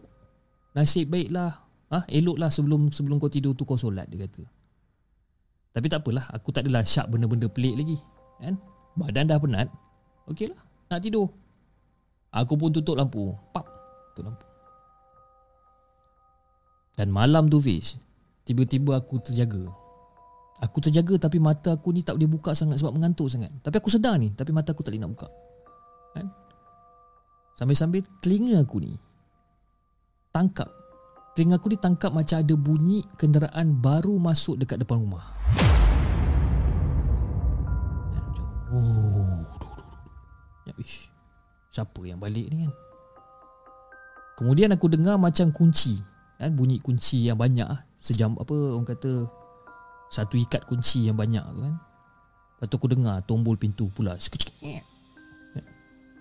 Nasib 0.75 1.07
baiklah. 1.07 1.63
Ah 1.91 2.03
ha? 2.03 2.07
Eloklah 2.07 2.51
sebelum 2.51 2.91
sebelum 2.91 3.19
kau 3.19 3.31
tidur 3.31 3.55
tu 3.55 3.63
kau 3.63 3.79
solat 3.79 4.07
dia 4.11 4.27
kata. 4.27 4.43
Tapi 5.71 5.87
tak 5.87 6.03
apalah 6.03 6.27
Aku 6.35 6.51
tak 6.51 6.67
adalah 6.67 6.83
syak 6.83 7.07
benda-benda 7.07 7.47
pelik 7.47 7.79
lagi 7.79 7.97
kan? 8.43 8.59
Badan 8.99 9.31
dah 9.31 9.39
penat 9.39 9.71
Okey 10.27 10.51
lah 10.51 10.59
Nak 10.91 10.99
tidur. 10.99 11.31
Aku 12.31 12.59
pun 12.59 12.71
tutup 12.75 12.99
lampu. 12.99 13.31
Pap 13.55 13.67
Tutup 14.11 14.27
lampu. 14.27 14.47
Dan 16.99 17.07
malam 17.11 17.47
tu 17.47 17.59
Fiz 17.63 17.95
Tiba-tiba 18.43 18.99
aku 18.99 19.23
terjaga. 19.23 19.63
Aku 20.59 20.83
terjaga 20.83 21.15
tapi 21.27 21.39
mata 21.39 21.75
aku 21.75 21.95
ni 21.95 22.03
tak 22.03 22.19
boleh 22.19 22.27
buka 22.27 22.51
sangat 22.51 22.75
sebab 22.79 22.99
mengantuk 22.99 23.31
sangat. 23.31 23.51
Tapi 23.63 23.75
aku 23.79 23.87
sedar 23.87 24.19
ni 24.19 24.35
Tapi 24.35 24.51
mata 24.51 24.75
aku 24.75 24.83
tak 24.83 24.91
boleh 24.91 25.07
nak 25.07 25.11
buka. 25.15 25.27
Kan? 26.19 26.27
Sambil-sambil 27.61 28.01
telinga 28.25 28.65
aku 28.65 28.81
ni 28.81 28.97
tangkap 30.33 30.65
telinga 31.37 31.61
aku 31.61 31.69
ditangkap 31.69 32.09
macam 32.09 32.41
ada 32.41 32.55
bunyi 32.57 33.05
kenderaan 33.21 33.77
baru 33.77 34.17
masuk 34.17 34.57
dekat 34.57 34.81
depan 34.81 34.97
rumah. 34.97 35.21
Oh, 38.73 39.45
ya, 40.65 40.73
ish, 40.81 41.13
siapa 41.69 42.01
yang 42.01 42.17
balik 42.17 42.49
ni 42.49 42.65
kan? 42.65 42.73
Kemudian 44.41 44.73
aku 44.73 44.89
dengar 44.89 45.21
macam 45.21 45.53
kunci, 45.53 46.01
kan 46.41 46.57
bunyi 46.57 46.81
kunci 46.81 47.29
yang 47.29 47.37
banyak 47.37 47.67
ah, 47.67 47.85
sejam 48.01 48.39
apa 48.41 48.57
orang 48.57 48.89
kata 48.89 49.29
satu 50.09 50.33
ikat 50.33 50.65
kunci 50.65 51.05
yang 51.05 51.19
banyak 51.19 51.45
tu 51.45 51.61
kan. 51.61 51.75
Lepas 52.57 52.65
tu 52.71 52.75
aku 52.81 52.87
dengar 52.89 53.21
tombol 53.21 53.53
pintu 53.53 53.85
pula. 53.93 54.17
Sekecik. 54.17 54.49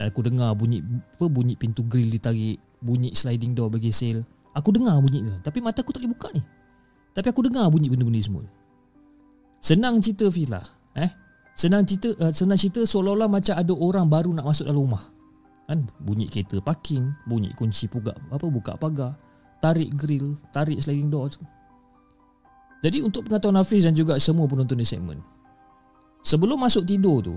Aku 0.00 0.24
dengar 0.24 0.56
bunyi 0.56 0.80
apa 0.80 1.28
bunyi 1.28 1.60
pintu 1.60 1.84
grill 1.84 2.08
ditarik, 2.08 2.56
bunyi 2.80 3.12
sliding 3.12 3.52
door 3.52 3.68
bergesel. 3.68 4.24
Aku 4.56 4.72
dengar 4.72 4.96
bunyi 5.04 5.20
tu, 5.28 5.36
tapi 5.44 5.60
mata 5.60 5.84
aku 5.84 5.92
tak 5.92 6.00
boleh 6.00 6.16
buka 6.16 6.28
ni. 6.32 6.42
Tapi 7.12 7.26
aku 7.28 7.44
dengar 7.44 7.68
bunyi 7.68 7.92
benda-benda 7.92 8.20
semua. 8.24 8.48
Senang 9.60 10.00
cerita 10.00 10.32
Filah, 10.32 10.64
eh? 10.96 11.12
Senang 11.52 11.84
cerita 11.84 12.16
uh, 12.16 12.32
senang 12.32 12.56
cerita 12.56 12.80
seolah-olah 12.80 13.28
macam 13.28 13.52
ada 13.52 13.74
orang 13.76 14.08
baru 14.08 14.30
nak 14.32 14.48
masuk 14.48 14.64
dalam 14.64 14.88
rumah. 14.88 15.04
Kan 15.68 15.84
bunyi 16.00 16.24
kereta 16.32 16.56
parking, 16.64 17.12
bunyi 17.28 17.52
kunci 17.52 17.84
buka 17.84 18.16
apa 18.32 18.46
buka 18.48 18.80
pagar, 18.80 19.20
tarik 19.60 19.92
grill, 20.00 20.40
tarik 20.56 20.80
sliding 20.80 21.12
door. 21.12 21.28
Jadi 22.80 23.04
untuk 23.04 23.28
pengetahuan 23.28 23.60
Hafiz 23.60 23.84
dan 23.84 23.92
juga 23.92 24.16
semua 24.16 24.48
penonton 24.48 24.80
di 24.80 24.88
segmen. 24.88 25.20
Sebelum 26.24 26.56
masuk 26.56 26.88
tidur 26.88 27.20
tu, 27.20 27.36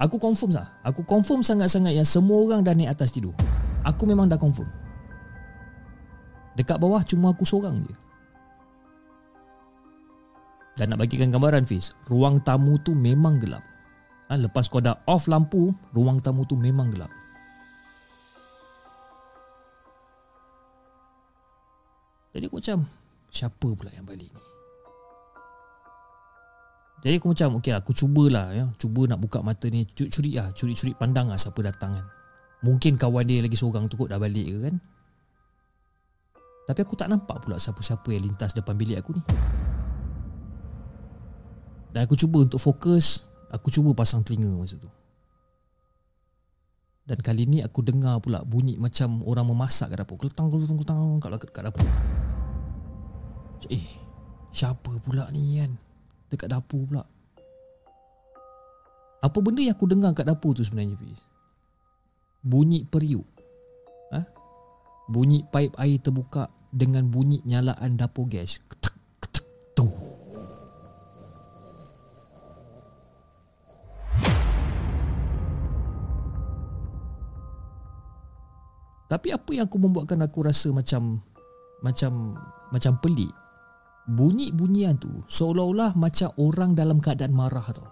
Aku 0.00 0.16
confirm 0.16 0.56
sah. 0.56 0.80
Aku 0.80 1.04
confirm 1.04 1.44
sangat-sangat 1.44 1.92
yang 1.92 2.08
semua 2.08 2.40
orang 2.40 2.64
dah 2.64 2.72
naik 2.72 2.96
atas 2.96 3.12
tidur. 3.12 3.36
Aku 3.84 4.08
memang 4.08 4.32
dah 4.32 4.40
confirm. 4.40 4.68
Dekat 6.56 6.80
bawah 6.80 7.04
cuma 7.04 7.36
aku 7.36 7.44
seorang 7.44 7.84
je. 7.84 7.96
Dan 10.80 10.96
nak 10.96 11.04
bagikan 11.04 11.28
gambaran 11.28 11.68
Fiz, 11.68 11.92
ruang 12.08 12.40
tamu 12.40 12.80
tu 12.80 12.96
memang 12.96 13.36
gelap. 13.36 13.60
Ha, 14.32 14.40
lepas 14.40 14.72
kau 14.72 14.80
dah 14.80 14.96
off 15.04 15.28
lampu, 15.28 15.68
ruang 15.92 16.16
tamu 16.24 16.48
tu 16.48 16.56
memang 16.56 16.88
gelap. 16.88 17.12
Jadi 22.32 22.48
aku 22.48 22.56
macam, 22.62 22.88
siapa 23.28 23.66
pula 23.76 23.90
yang 23.92 24.08
balik 24.08 24.32
ni? 24.32 24.49
Jadi 27.00 27.16
aku 27.16 27.32
macam 27.32 27.48
Okay 27.60 27.72
aku 27.72 27.96
cubalah 27.96 28.52
ya. 28.52 28.64
Cuba 28.76 29.08
nak 29.08 29.18
buka 29.24 29.40
mata 29.40 29.66
ni 29.72 29.88
Curi-curi 29.88 30.36
lah 30.36 30.52
Curi-curi 30.52 30.92
pandang 30.92 31.32
lah 31.32 31.40
Siapa 31.40 31.60
datang 31.64 31.96
kan. 31.96 32.06
Mungkin 32.60 33.00
kawan 33.00 33.24
dia 33.24 33.40
lagi 33.40 33.56
seorang 33.56 33.88
tu 33.88 33.96
kot 33.96 34.12
Dah 34.12 34.20
balik 34.20 34.46
ke 34.52 34.58
kan. 34.68 34.74
Tapi 36.68 36.80
aku 36.84 36.94
tak 36.94 37.08
nampak 37.08 37.40
pula 37.40 37.56
Siapa-siapa 37.56 38.04
yang 38.12 38.28
lintas 38.28 38.52
depan 38.52 38.76
bilik 38.76 39.00
aku 39.00 39.16
ni. 39.16 39.22
Dan 41.90 42.04
aku 42.04 42.14
cuba 42.20 42.44
untuk 42.44 42.60
fokus 42.60 43.32
Aku 43.50 43.72
cuba 43.72 43.96
pasang 43.96 44.22
telinga 44.22 44.52
masa 44.54 44.78
tu. 44.78 44.86
Dan 47.02 47.18
kali 47.18 47.42
ni 47.48 47.58
aku 47.58 47.82
dengar 47.82 48.22
pula 48.22 48.46
Bunyi 48.46 48.78
macam 48.78 49.26
orang 49.26 49.50
memasak 49.50 49.90
kat 49.90 50.06
dapur. 50.06 50.14
Keletang 50.20 50.46
keletang 50.46 50.78
keletang 50.78 51.18
kat, 51.18 51.50
kat 51.50 51.62
dapur. 51.66 51.88
Eh 53.66 53.82
Siapa 54.54 54.94
pula 55.02 55.26
ni 55.34 55.58
kan 55.58 55.89
dekat 56.30 56.48
dapur 56.48 56.86
pula. 56.86 57.04
Apa 59.20 59.38
benda 59.44 59.60
yang 59.60 59.76
aku 59.76 59.84
dengar 59.84 60.16
kat 60.16 60.24
dapur 60.24 60.56
tu 60.56 60.64
sebenarnya 60.64 60.96
Fiz? 60.96 61.20
Bunyi 62.40 62.88
periuk. 62.88 63.26
Ha? 64.16 64.24
Bunyi 65.12 65.44
paip 65.44 65.76
air 65.76 66.00
terbuka 66.00 66.48
dengan 66.72 67.04
bunyi 67.10 67.44
nyalaan 67.44 68.00
dapur 68.00 68.24
gas. 68.30 68.56
Ketak, 68.64 68.96
ketak, 69.20 69.44
tu. 69.76 69.86
Tapi 79.10 79.34
apa 79.34 79.50
yang 79.50 79.66
aku 79.66 79.76
membuatkan 79.82 80.22
aku 80.22 80.46
rasa 80.46 80.70
macam 80.70 81.18
macam 81.82 82.38
macam 82.70 82.94
pelik 83.02 83.34
bunyi-bunyian 84.08 84.96
tu 84.96 85.10
seolah-olah 85.28 85.92
macam 85.98 86.32
orang 86.40 86.72
dalam 86.72 87.02
keadaan 87.02 87.34
marah 87.34 87.66
tau. 87.74 87.88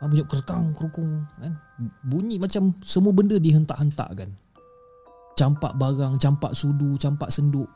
Ha, 0.00 0.08
bunyi 0.08 0.24
kerekang, 0.24 0.72
kerukung 0.72 1.28
kan. 1.36 1.60
Bunyi 2.08 2.40
macam 2.40 2.72
semua 2.80 3.12
benda 3.12 3.36
dihentak-hentak 3.36 4.08
kan. 4.16 4.30
Campak 5.36 5.76
barang, 5.76 6.16
campak 6.16 6.56
sudu, 6.56 6.96
campak 6.96 7.28
senduk. 7.28 7.68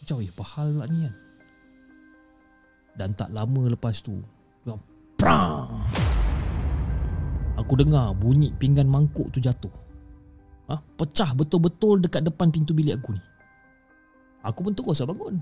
Macam, 0.00 0.20
eh, 0.24 0.32
apa 0.32 0.44
hal 0.56 0.68
pula 0.72 0.86
ni 0.88 0.98
kan? 1.04 1.14
Dan 2.94 3.10
tak 3.12 3.28
lama 3.32 3.68
lepas 3.68 4.00
tu, 4.00 4.20
prang! 5.20 5.68
Aku 7.54 7.72
dengar 7.78 8.12
bunyi 8.18 8.52
pinggan 8.56 8.90
mangkuk 8.90 9.30
tu 9.30 9.38
jatuh. 9.40 9.72
Ha, 10.68 10.80
pecah 10.80 11.32
betul-betul 11.36 12.02
dekat 12.04 12.24
depan 12.24 12.48
pintu 12.48 12.72
bilik 12.72 12.98
aku 13.00 13.16
ni. 13.16 13.22
Aku 14.44 14.60
pun 14.60 14.76
terus 14.76 15.00
lah 15.00 15.08
bangun. 15.08 15.40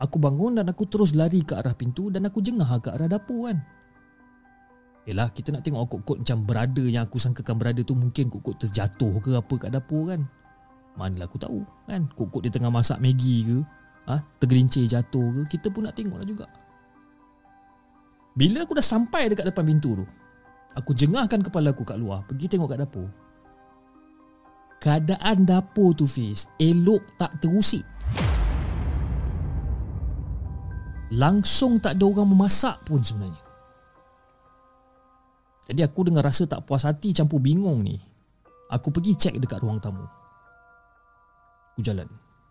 Aku 0.00 0.16
bangun 0.16 0.56
dan 0.56 0.66
aku 0.72 0.88
terus 0.88 1.12
lari 1.12 1.44
ke 1.44 1.52
arah 1.52 1.76
pintu 1.76 2.08
Dan 2.08 2.24
aku 2.24 2.40
jengah 2.40 2.80
ke 2.80 2.88
arah 2.88 3.04
dapur 3.04 3.52
kan? 3.52 3.60
Yelah 5.04 5.28
kita 5.28 5.52
nak 5.52 5.60
tengok 5.60 5.92
kot-kot 5.92 6.24
macam 6.24 6.38
berada 6.48 6.84
yang 6.84 7.04
aku 7.04 7.20
sangkakan 7.20 7.60
berada 7.60 7.84
tu 7.84 7.92
Mungkin 7.92 8.32
kot-kot 8.32 8.64
terjatuh 8.64 9.20
ke 9.20 9.36
apa 9.36 9.54
kat 9.60 9.70
dapur 9.76 10.08
kan? 10.08 10.24
Manalah 10.96 11.28
aku 11.28 11.36
tahu 11.36 11.60
kan? 11.84 12.08
Kot-kot 12.16 12.48
dia 12.48 12.52
tengah 12.52 12.72
masak 12.72 12.96
Maggi 12.96 13.44
ke 13.44 13.60
ha? 14.08 14.24
Tergelincir 14.40 14.88
jatuh 14.88 15.44
ke 15.44 15.56
Kita 15.56 15.68
pun 15.68 15.84
nak 15.84 15.92
tengok 15.92 16.16
lah 16.16 16.26
juga. 16.26 16.46
Bila 18.32 18.64
aku 18.64 18.72
dah 18.72 18.84
sampai 18.84 19.28
dekat 19.28 19.52
depan 19.52 19.68
pintu 19.68 20.00
tu 20.00 20.04
Aku 20.80 20.96
jengahkan 20.96 21.44
kepala 21.44 21.76
aku 21.76 21.84
kat 21.84 22.00
luar 22.00 22.24
Pergi 22.24 22.56
tengok 22.56 22.72
kat 22.72 22.80
dapur. 22.80 23.08
Keadaan 24.80 25.44
dapur 25.44 25.92
tu 25.92 26.08
Fiz 26.08 26.48
Elok 26.56 27.04
tak 27.20 27.36
terusik 27.44 27.84
Langsung 31.10 31.82
tak 31.82 31.98
ada 31.98 32.04
orang 32.06 32.30
memasak 32.30 32.86
pun 32.86 33.02
sebenarnya. 33.02 33.42
Jadi 35.70 35.80
aku 35.86 36.06
dengan 36.06 36.22
rasa 36.22 36.46
tak 36.46 36.66
puas 36.66 36.86
hati 36.86 37.14
campur 37.14 37.38
bingung 37.42 37.82
ni. 37.82 37.98
Aku 38.70 38.94
pergi 38.94 39.18
cek 39.18 39.38
dekat 39.42 39.58
ruang 39.62 39.82
tamu. 39.82 40.06
Aku 41.74 41.82
jalan. 41.82 42.06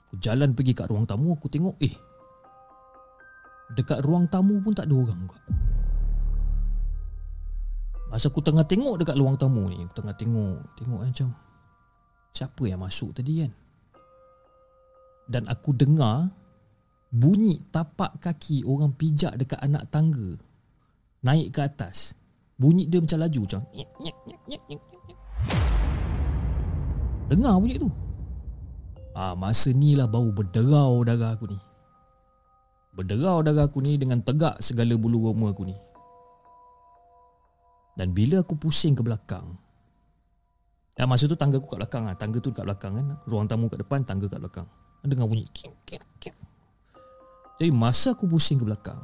Aku 0.09 0.17
jalan 0.17 0.57
pergi 0.57 0.73
kat 0.73 0.89
ruang 0.89 1.05
tamu 1.05 1.37
Aku 1.37 1.45
tengok 1.53 1.77
eh 1.85 1.93
Dekat 3.77 4.01
ruang 4.01 4.25
tamu 4.25 4.57
pun 4.57 4.73
tak 4.73 4.89
ada 4.89 4.97
orang 4.97 5.21
kot. 5.29 5.43
Masa 8.09 8.33
aku 8.33 8.41
tengah 8.41 8.65
tengok 8.65 9.05
dekat 9.05 9.13
ruang 9.21 9.37
tamu 9.37 9.69
ni 9.69 9.85
Aku 9.85 10.01
tengah 10.01 10.17
tengok 10.17 10.65
Tengok 10.81 11.05
macam 11.05 11.29
Siapa 12.33 12.63
yang 12.65 12.81
masuk 12.81 13.13
tadi 13.13 13.45
kan? 13.45 13.53
Dan 15.29 15.45
aku 15.45 15.77
dengar 15.77 16.33
bunyi 17.09 17.57
tapak 17.73 18.21
kaki 18.21 18.61
orang 18.69 18.93
pijak 18.93 19.33
dekat 19.33 19.57
anak 19.65 19.89
tangga 19.89 20.37
naik 21.25 21.49
ke 21.49 21.59
atas 21.65 22.13
bunyi 22.61 22.85
dia 22.85 23.01
macam 23.01 23.19
laju 23.25 23.39
macam 23.49 23.61
dengar 27.33 27.53
bunyi 27.57 27.75
tu 27.81 27.89
ah 29.17 29.33
masa 29.33 29.73
ni 29.73 29.97
lah 29.97 30.05
bau 30.05 30.29
berderau 30.29 31.01
darah 31.01 31.33
aku 31.33 31.49
ni 31.49 31.57
berderau 32.93 33.41
darah 33.41 33.65
aku 33.65 33.81
ni 33.81 33.97
dengan 33.97 34.21
tegak 34.21 34.61
segala 34.61 34.93
bulu 34.93 35.33
roma 35.33 35.49
aku 35.49 35.65
ni 35.65 35.75
dan 37.97 38.13
bila 38.13 38.45
aku 38.45 38.53
pusing 38.53 38.93
ke 38.93 39.01
belakang 39.01 39.57
Ya, 40.99 41.07
masa 41.07 41.31
tu 41.31 41.39
tangga 41.39 41.63
aku 41.63 41.71
kat 41.71 41.79
belakang 41.79 42.11
lah. 42.11 42.15
Tangga 42.19 42.43
tu 42.43 42.51
kat 42.51 42.67
belakang 42.67 42.91
kan. 42.91 43.15
Ruang 43.23 43.47
tamu 43.47 43.71
kat 43.71 43.79
depan, 43.79 44.03
tangga 44.03 44.27
kat 44.27 44.35
belakang. 44.43 44.67
Dengar 44.99 45.31
bunyi. 45.31 45.47
Kik, 45.55 45.71
kik, 45.87 46.03
kik. 46.19 46.35
Jadi 47.59 47.75
masa 47.75 48.15
aku 48.15 48.23
pusing 48.23 48.55
ke 48.55 48.63
belakang 48.63 49.03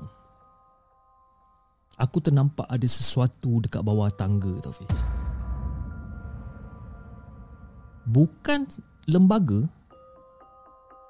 Aku 2.00 2.24
ternampak 2.24 2.68
ada 2.68 2.88
sesuatu 2.88 3.60
dekat 3.64 3.80
bawah 3.84 4.08
tangga 4.12 4.52
tau 4.64 4.72
Fiz. 4.72 4.88
Bukan 8.08 8.68
lembaga 9.12 9.64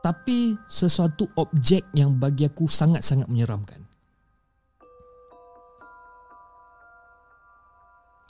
Tapi 0.02 0.58
sesuatu 0.66 1.30
objek 1.38 1.86
yang 1.98 2.18
bagi 2.18 2.46
aku 2.46 2.70
sangat-sangat 2.70 3.26
menyeramkan. 3.26 3.82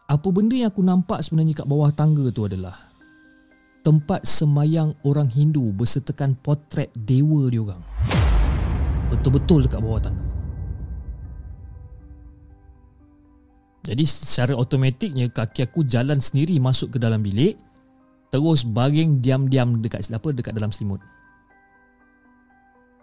Apa 0.07 0.27
benda 0.31 0.55
yang 0.55 0.71
aku 0.71 0.79
nampak 0.79 1.19
sebenarnya 1.23 1.59
kat 1.63 1.67
bawah 1.67 1.91
tangga 1.91 2.31
tu 2.31 2.47
adalah 2.47 2.75
Tempat 3.83 4.23
semayang 4.23 4.95
orang 5.03 5.27
Hindu 5.27 5.75
bersertakan 5.75 6.39
potret 6.39 6.87
dewa 6.95 7.51
diorang 7.51 7.83
Betul-betul 9.15 9.65
dekat 9.65 9.79
bawah 9.79 10.01
tangga 10.03 10.25
Jadi 13.85 14.03
secara 14.03 14.57
automatiknya 14.57 15.29
Kaki 15.29 15.69
aku 15.69 15.85
jalan 15.85 16.17
sendiri 16.17 16.57
masuk 16.57 16.93
ke 16.93 16.97
dalam 16.97 17.21
bilik 17.21 17.55
terus 18.33 18.65
baring 18.65 19.21
diam-diam 19.21 19.79
dekat 19.79 20.09
apa 20.11 20.27
dekat 20.33 20.51
dalam 20.57 20.73
selimut. 20.73 20.99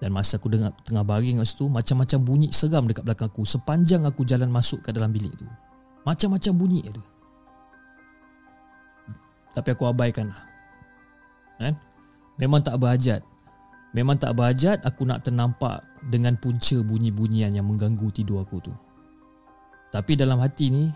Dan 0.02 0.10
masa 0.10 0.36
aku 0.36 0.50
dengar 0.50 0.74
tengah 0.82 1.06
baring 1.06 1.38
masa 1.38 1.54
tu 1.54 1.70
macam-macam 1.70 2.18
bunyi 2.26 2.48
seram 2.50 2.90
dekat 2.90 3.06
belakang 3.06 3.30
aku 3.30 3.46
sepanjang 3.46 4.02
aku 4.02 4.26
jalan 4.26 4.50
masuk 4.50 4.82
ke 4.82 4.90
dalam 4.90 5.14
bilik 5.14 5.30
tu. 5.38 5.46
Macam-macam 6.02 6.52
bunyi 6.58 6.82
ada. 6.82 7.02
Tapi 9.54 9.68
aku 9.70 9.86
abaikan 9.86 10.34
lah. 10.34 10.42
Kan? 11.62 11.78
Memang 12.42 12.60
tak 12.60 12.76
berhajat. 12.82 13.22
Memang 13.94 14.18
tak 14.18 14.34
berhajat 14.34 14.82
aku 14.82 15.06
nak 15.06 15.22
ternampak 15.22 15.91
dengan 16.08 16.34
punca 16.38 16.78
bunyi-bunyian 16.82 17.54
yang 17.54 17.66
mengganggu 17.68 18.10
tidur 18.10 18.42
aku 18.42 18.58
tu. 18.58 18.74
Tapi 19.92 20.16
dalam 20.16 20.40
hati 20.40 20.72
ni, 20.72 20.88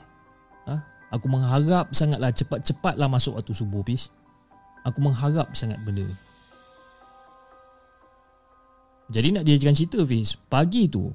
ha, 0.66 0.80
aku 1.12 1.26
mengharap 1.28 1.92
sangatlah 1.92 2.32
cepat-cepatlah 2.32 3.06
masuk 3.06 3.36
waktu 3.38 3.52
subuh, 3.52 3.84
Pis. 3.84 4.08
Aku 4.86 5.02
mengharap 5.02 5.50
sangat 5.52 5.82
benda 5.82 6.06
ni. 6.06 6.16
Jadi 9.06 9.38
nak 9.38 9.46
diajarkan 9.46 9.76
cerita 9.78 10.02
Fiz 10.02 10.34
Pagi 10.34 10.90
tu 10.90 11.06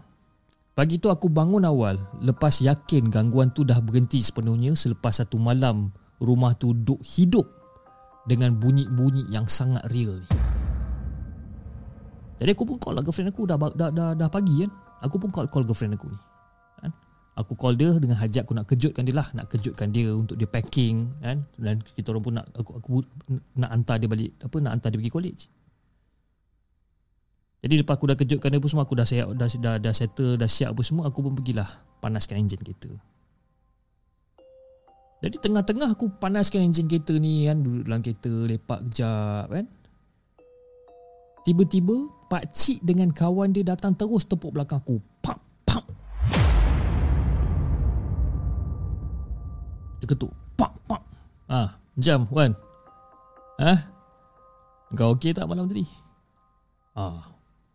Pagi 0.72 0.96
tu 0.96 1.12
aku 1.12 1.28
bangun 1.28 1.68
awal 1.68 2.00
Lepas 2.24 2.64
yakin 2.64 3.12
gangguan 3.12 3.52
tu 3.52 3.68
dah 3.68 3.84
berhenti 3.84 4.24
sepenuhnya 4.24 4.72
Selepas 4.80 5.20
satu 5.20 5.36
malam 5.36 5.92
Rumah 6.24 6.56
tu 6.56 6.72
duduk 6.72 7.04
hidup 7.04 7.44
Dengan 8.24 8.56
bunyi-bunyi 8.56 9.28
yang 9.28 9.44
sangat 9.44 9.84
real 9.92 10.24
ni 10.24 10.51
Jadi 12.42 12.58
aku 12.58 12.66
pun 12.66 12.82
call 12.82 12.98
lah 12.98 13.06
girlfriend 13.06 13.30
aku. 13.30 13.46
Dah, 13.46 13.58
dah, 13.62 13.90
dah, 13.94 14.10
dah 14.18 14.30
pagi 14.34 14.66
kan. 14.66 14.72
Aku 15.06 15.22
pun 15.22 15.30
call, 15.30 15.46
call 15.46 15.62
girlfriend 15.62 15.94
aku 15.94 16.10
ni. 16.10 16.18
Kan? 16.82 16.92
Aku 17.38 17.54
call 17.54 17.78
dia 17.78 17.94
dengan 18.02 18.18
hajat 18.18 18.50
aku 18.50 18.58
nak 18.58 18.66
kejutkan 18.66 19.06
dia 19.06 19.14
lah. 19.14 19.30
Nak 19.38 19.46
kejutkan 19.46 19.94
dia 19.94 20.10
untuk 20.10 20.34
dia 20.42 20.50
packing 20.50 21.06
kan? 21.22 21.46
Dan 21.62 21.86
kita 21.86 22.10
orang 22.10 22.24
pun 22.26 22.34
nak 22.34 22.50
aku, 22.58 22.72
aku 22.82 22.92
nak 23.62 23.70
hantar 23.70 24.02
dia 24.02 24.10
balik 24.10 24.34
Apa 24.42 24.58
nak 24.58 24.74
hantar 24.74 24.90
dia 24.90 24.98
pergi 25.06 25.14
college. 25.14 25.42
Jadi 27.62 27.86
lepas 27.86 27.94
aku 27.94 28.10
dah 28.10 28.18
kejutkan 28.18 28.50
dia 28.50 28.58
pun 28.58 28.74
semua 28.74 28.90
Aku 28.90 28.98
dah 28.98 29.06
siap 29.06 29.38
dah, 29.38 29.46
dah, 29.46 29.78
dah 29.78 29.94
settle 29.94 30.34
Dah 30.34 30.50
siap 30.50 30.74
apa 30.74 30.82
semua 30.82 31.14
Aku 31.14 31.22
pun 31.22 31.38
pergilah 31.38 31.70
Panaskan 32.02 32.42
enjin 32.42 32.58
kereta. 32.58 32.90
Jadi 35.22 35.38
tengah-tengah 35.38 35.94
aku 35.94 36.10
panaskan 36.18 36.66
enjin 36.66 36.90
kereta 36.90 37.14
ni 37.22 37.46
kan 37.46 37.62
Duduk 37.62 37.86
dalam 37.86 38.02
kereta 38.02 38.34
Lepak 38.34 38.82
kejap 38.90 39.46
kan. 39.54 39.66
Tiba-tiba 41.46 42.21
Pak 42.32 42.48
Cik 42.56 42.80
dengan 42.80 43.12
kawan 43.12 43.52
dia 43.52 43.68
datang 43.68 43.92
terus 43.92 44.24
tepuk 44.24 44.56
belakang 44.56 44.80
aku. 44.80 45.04
Pam 45.20 45.36
Dia 50.00 50.08
ketuk. 50.08 50.32
Pam 50.56 50.72
Pam. 50.88 51.04
Ah, 51.52 51.76
jam 52.00 52.24
Wan. 52.32 52.56
Ha? 53.60 53.76
Kau 54.96 55.12
okey 55.20 55.36
tak 55.36 55.44
malam 55.44 55.68
tadi? 55.68 55.84
Ah, 56.96 57.20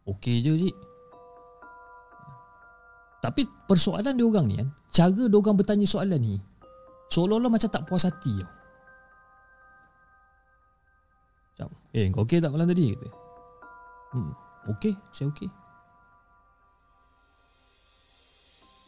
Okey 0.09 0.41
je 0.41 0.57
Cik. 0.57 0.77
Tapi 3.21 3.45
persoalan 3.69 4.17
dia 4.17 4.23
orang 4.23 4.47
ni 4.47 4.55
kan 4.55 4.69
Cara 4.95 5.11
dia 5.27 5.35
orang 5.35 5.59
bertanya 5.59 5.83
soalan 5.83 6.21
ni 6.23 6.39
Seolah-olah 7.11 7.51
macam 7.51 7.67
tak 7.67 7.83
puas 7.83 8.07
hati 8.07 8.39
tau. 11.59 11.67
Macam 11.67 11.69
Eh 11.91 12.07
kau 12.09 12.25
okey 12.25 12.39
tak 12.39 12.53
malam 12.55 12.71
tadi? 12.71 12.95
Kata 12.95 13.09
hmm, 14.15 14.46
Okey 14.67 14.95
saya 15.15 15.31
okey 15.31 15.51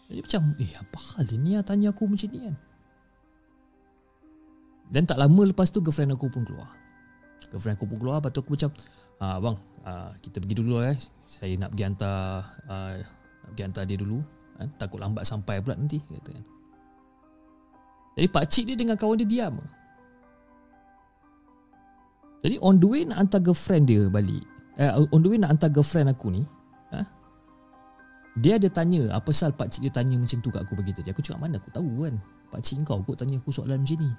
Jadi 0.09 0.20
macam 0.24 0.43
Eh 0.59 0.72
apa 0.74 0.99
hal 1.14 1.29
ni 1.39 1.55
lah 1.55 1.62
tanya 1.62 1.95
aku 1.95 2.11
macam 2.11 2.29
ni 2.35 2.41
kan 2.43 2.57
Dan 4.91 5.03
tak 5.07 5.22
lama 5.22 5.43
lepas 5.47 5.70
tu 5.70 5.79
Girlfriend 5.79 6.18
aku 6.18 6.26
pun 6.33 6.43
keluar 6.43 6.70
Girlfriend 7.53 7.79
aku 7.79 7.87
pun 7.87 7.97
keluar 8.03 8.18
Lepas 8.18 8.31
tu 8.35 8.41
aku 8.43 8.59
macam 8.59 8.70
ah, 9.22 9.39
Bang 9.39 9.57
uh, 9.89 10.11
kita 10.20 10.37
pergi 10.43 10.55
dulu 10.61 10.85
eh. 10.85 10.97
Saya 11.29 11.55
nak 11.57 11.72
pergi 11.72 11.85
hantar 11.89 12.45
uh, 12.68 12.93
nak 13.01 13.49
pergi 13.55 13.62
hantar 13.64 13.85
dia 13.89 13.99
dulu. 13.99 14.18
Kan? 14.59 14.68
Takut 14.76 14.99
lambat 15.01 15.24
sampai 15.24 15.62
pula 15.62 15.79
nanti 15.79 15.99
kata 16.03 16.31
kan. 16.35 16.45
Jadi 18.18 18.29
pak 18.35 18.45
cik 18.51 18.64
dia 18.74 18.76
dengan 18.76 18.97
kawan 18.99 19.16
dia 19.22 19.29
diam. 19.29 19.62
Jadi 22.43 22.57
on 22.62 22.79
the 22.79 22.87
way 22.87 23.03
nak 23.07 23.18
hantar 23.26 23.41
girlfriend 23.43 23.87
dia 23.87 24.07
balik. 24.11 24.43
Eh, 24.79 24.91
on 24.95 25.18
the 25.18 25.29
way 25.29 25.43
nak 25.43 25.59
hantar 25.59 25.74
girlfriend 25.74 26.07
aku 26.14 26.31
ni. 26.31 26.47
Ha? 26.95 27.03
Dia 28.39 28.62
ada 28.62 28.70
tanya 28.70 29.11
apa 29.11 29.35
pasal 29.35 29.51
pak 29.51 29.74
cik 29.74 29.91
dia 29.91 29.93
tanya 29.93 30.14
macam 30.14 30.39
tu 30.39 30.55
kat 30.55 30.62
aku 30.62 30.79
bagi 30.79 30.95
tadi. 30.95 31.11
Aku 31.11 31.18
cakap 31.18 31.43
mana 31.43 31.59
aku 31.59 31.74
tahu 31.74 32.07
kan. 32.07 32.14
Pak 32.55 32.62
cik 32.62 32.87
kau 32.87 33.03
kau 33.03 33.18
tanya 33.18 33.43
aku 33.43 33.51
soalan 33.51 33.83
macam 33.83 33.99
ni. 33.99 34.11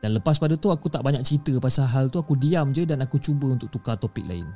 Dan 0.00 0.16
lepas 0.16 0.40
pada 0.40 0.56
tu 0.56 0.72
aku 0.72 0.88
tak 0.88 1.04
banyak 1.04 1.20
cerita 1.20 1.52
pasal 1.60 1.84
hal 1.84 2.08
tu 2.08 2.16
Aku 2.16 2.32
diam 2.32 2.72
je 2.72 2.88
dan 2.88 3.04
aku 3.04 3.20
cuba 3.20 3.52
untuk 3.52 3.68
tukar 3.68 4.00
topik 4.00 4.24
lain 4.24 4.48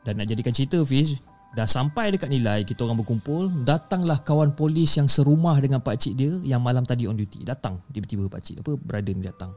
Dan 0.00 0.16
nak 0.16 0.32
jadikan 0.32 0.56
cerita 0.56 0.80
Fiz 0.80 1.20
Dah 1.52 1.68
sampai 1.68 2.08
dekat 2.08 2.32
nilai 2.32 2.64
kita 2.64 2.88
orang 2.88 3.04
berkumpul 3.04 3.52
Datanglah 3.68 4.24
kawan 4.24 4.56
polis 4.56 4.96
yang 4.96 5.12
serumah 5.12 5.60
dengan 5.60 5.84
pakcik 5.84 6.16
dia 6.16 6.32
Yang 6.40 6.62
malam 6.64 6.88
tadi 6.88 7.04
on 7.04 7.12
duty 7.12 7.44
Datang 7.44 7.84
tiba-tiba 7.92 8.32
pakcik 8.32 8.64
apa 8.64 8.80
brother 8.80 9.12
ni 9.12 9.28
datang 9.28 9.52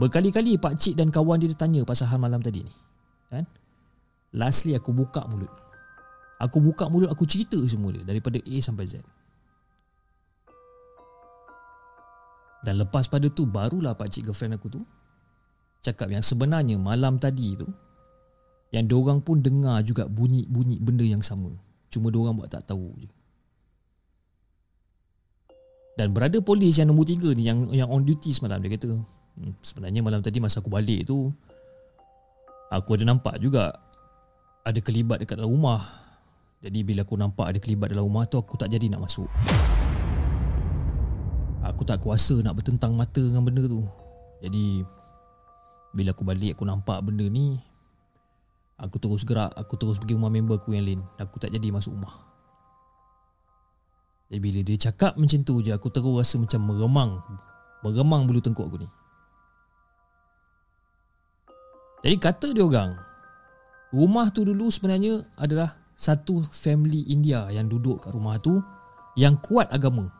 Berkali-kali 0.00 0.56
pakcik 0.56 0.96
dan 0.96 1.12
kawan 1.12 1.40
dia 1.42 1.52
tanya 1.52 1.84
pasal 1.84 2.08
hal 2.08 2.18
malam 2.20 2.40
tadi 2.40 2.64
ni 2.64 2.74
kan? 3.28 3.44
Lastly 4.32 4.72
aku 4.76 4.92
buka 4.92 5.24
mulut 5.28 5.52
Aku 6.40 6.58
buka 6.58 6.88
mulut 6.88 7.12
aku 7.12 7.28
cerita 7.28 7.60
semua 7.68 7.92
dia 7.92 8.02
Daripada 8.02 8.40
A 8.40 8.56
sampai 8.60 8.88
Z 8.88 9.04
Dan 12.62 12.78
lepas 12.80 13.10
pada 13.10 13.28
tu 13.28 13.44
barulah 13.44 13.92
pak 13.92 14.08
cik 14.08 14.30
girlfriend 14.30 14.56
aku 14.56 14.68
tu 14.70 14.80
cakap 15.82 16.08
yang 16.14 16.22
sebenarnya 16.22 16.78
malam 16.78 17.18
tadi 17.18 17.58
tu 17.58 17.66
yang 18.72 18.88
diorang 18.88 19.20
pun 19.20 19.44
dengar 19.44 19.84
juga 19.84 20.08
bunyi-bunyi 20.08 20.80
benda 20.80 21.04
yang 21.04 21.20
sama. 21.20 21.52
Cuma 21.92 22.08
diorang 22.08 22.40
buat 22.40 22.48
tak 22.48 22.72
tahu 22.72 22.88
je. 22.96 23.10
Dan 25.92 26.16
berada 26.16 26.40
polis 26.40 26.80
yang 26.80 26.88
nombor 26.88 27.04
tiga 27.04 27.36
ni 27.36 27.44
yang 27.44 27.68
yang 27.68 27.92
on 27.92 28.00
duty 28.00 28.32
semalam 28.32 28.64
dia 28.64 28.72
kata 28.72 28.96
sebenarnya 29.64 30.00
malam 30.04 30.20
tadi 30.20 30.38
masa 30.38 30.60
aku 30.60 30.68
balik 30.68 31.08
tu 31.08 31.32
aku 32.68 32.96
ada 32.96 33.04
nampak 33.08 33.36
juga 33.40 33.72
ada 34.62 34.78
kelibat 34.78 35.22
dekat 35.22 35.36
dalam 35.38 35.50
rumah. 35.50 35.82
Jadi 36.62 36.86
bila 36.86 37.02
aku 37.02 37.18
nampak 37.18 37.50
ada 37.50 37.58
kelibat 37.58 37.90
dalam 37.90 38.06
rumah 38.06 38.22
tu 38.30 38.38
aku 38.38 38.54
tak 38.54 38.70
jadi 38.70 38.86
nak 38.86 39.10
masuk. 39.10 39.26
Aku 41.62 41.82
tak 41.82 42.02
kuasa 42.02 42.38
nak 42.42 42.58
bertentang 42.58 42.94
mata 42.94 43.18
dengan 43.22 43.42
benda 43.42 43.66
tu. 43.66 43.82
Jadi 44.42 44.82
Bila 45.94 46.10
aku 46.10 46.26
balik 46.26 46.58
aku 46.58 46.66
nampak 46.66 46.98
benda 47.06 47.22
ni 47.30 47.62
Aku 48.74 48.98
terus 48.98 49.22
gerak 49.22 49.54
Aku 49.54 49.78
terus 49.78 50.02
pergi 50.02 50.18
rumah 50.18 50.26
member 50.26 50.58
aku 50.58 50.74
yang 50.74 50.82
lain. 50.82 51.00
Aku 51.22 51.38
tak 51.38 51.54
jadi 51.54 51.70
masuk 51.70 51.94
rumah. 51.94 52.10
Jadi 54.26 54.40
bila 54.42 54.58
dia 54.66 54.90
cakap 54.90 55.14
macam 55.14 55.40
tu 55.46 55.62
je 55.62 55.70
Aku 55.70 55.86
terus 55.94 56.10
rasa 56.18 56.34
macam 56.42 56.60
meremang. 56.66 57.10
Meremang 57.86 58.26
bulu 58.26 58.42
tengkuk 58.42 58.66
aku 58.66 58.82
ni 58.82 58.90
Jadi 62.02 62.16
kata 62.18 62.50
dia 62.50 62.66
orang 62.66 62.98
Rumah 63.94 64.34
tu 64.34 64.42
dulu 64.42 64.68
sebenarnya 64.68 65.22
adalah 65.38 65.78
Satu 65.94 66.42
family 66.42 67.06
India 67.08 67.46
yang 67.54 67.70
duduk 67.70 68.04
kat 68.06 68.12
rumah 68.12 68.36
tu 68.42 68.58
Yang 69.14 69.38
kuat 69.46 69.70
agama. 69.70 70.10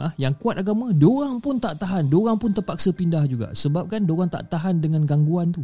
Ha, 0.00 0.16
yang 0.16 0.32
kuat 0.40 0.56
agama, 0.56 0.96
diorang 0.96 1.44
pun 1.44 1.60
tak 1.60 1.76
tahan, 1.76 2.08
diorang 2.08 2.40
pun 2.40 2.56
terpaksa 2.56 2.88
pindah 2.88 3.28
juga. 3.28 3.52
Sebab 3.52 3.84
kan 3.84 4.08
diorang 4.08 4.32
tak 4.32 4.48
tahan 4.48 4.80
dengan 4.80 5.04
gangguan 5.04 5.52
tu. 5.52 5.60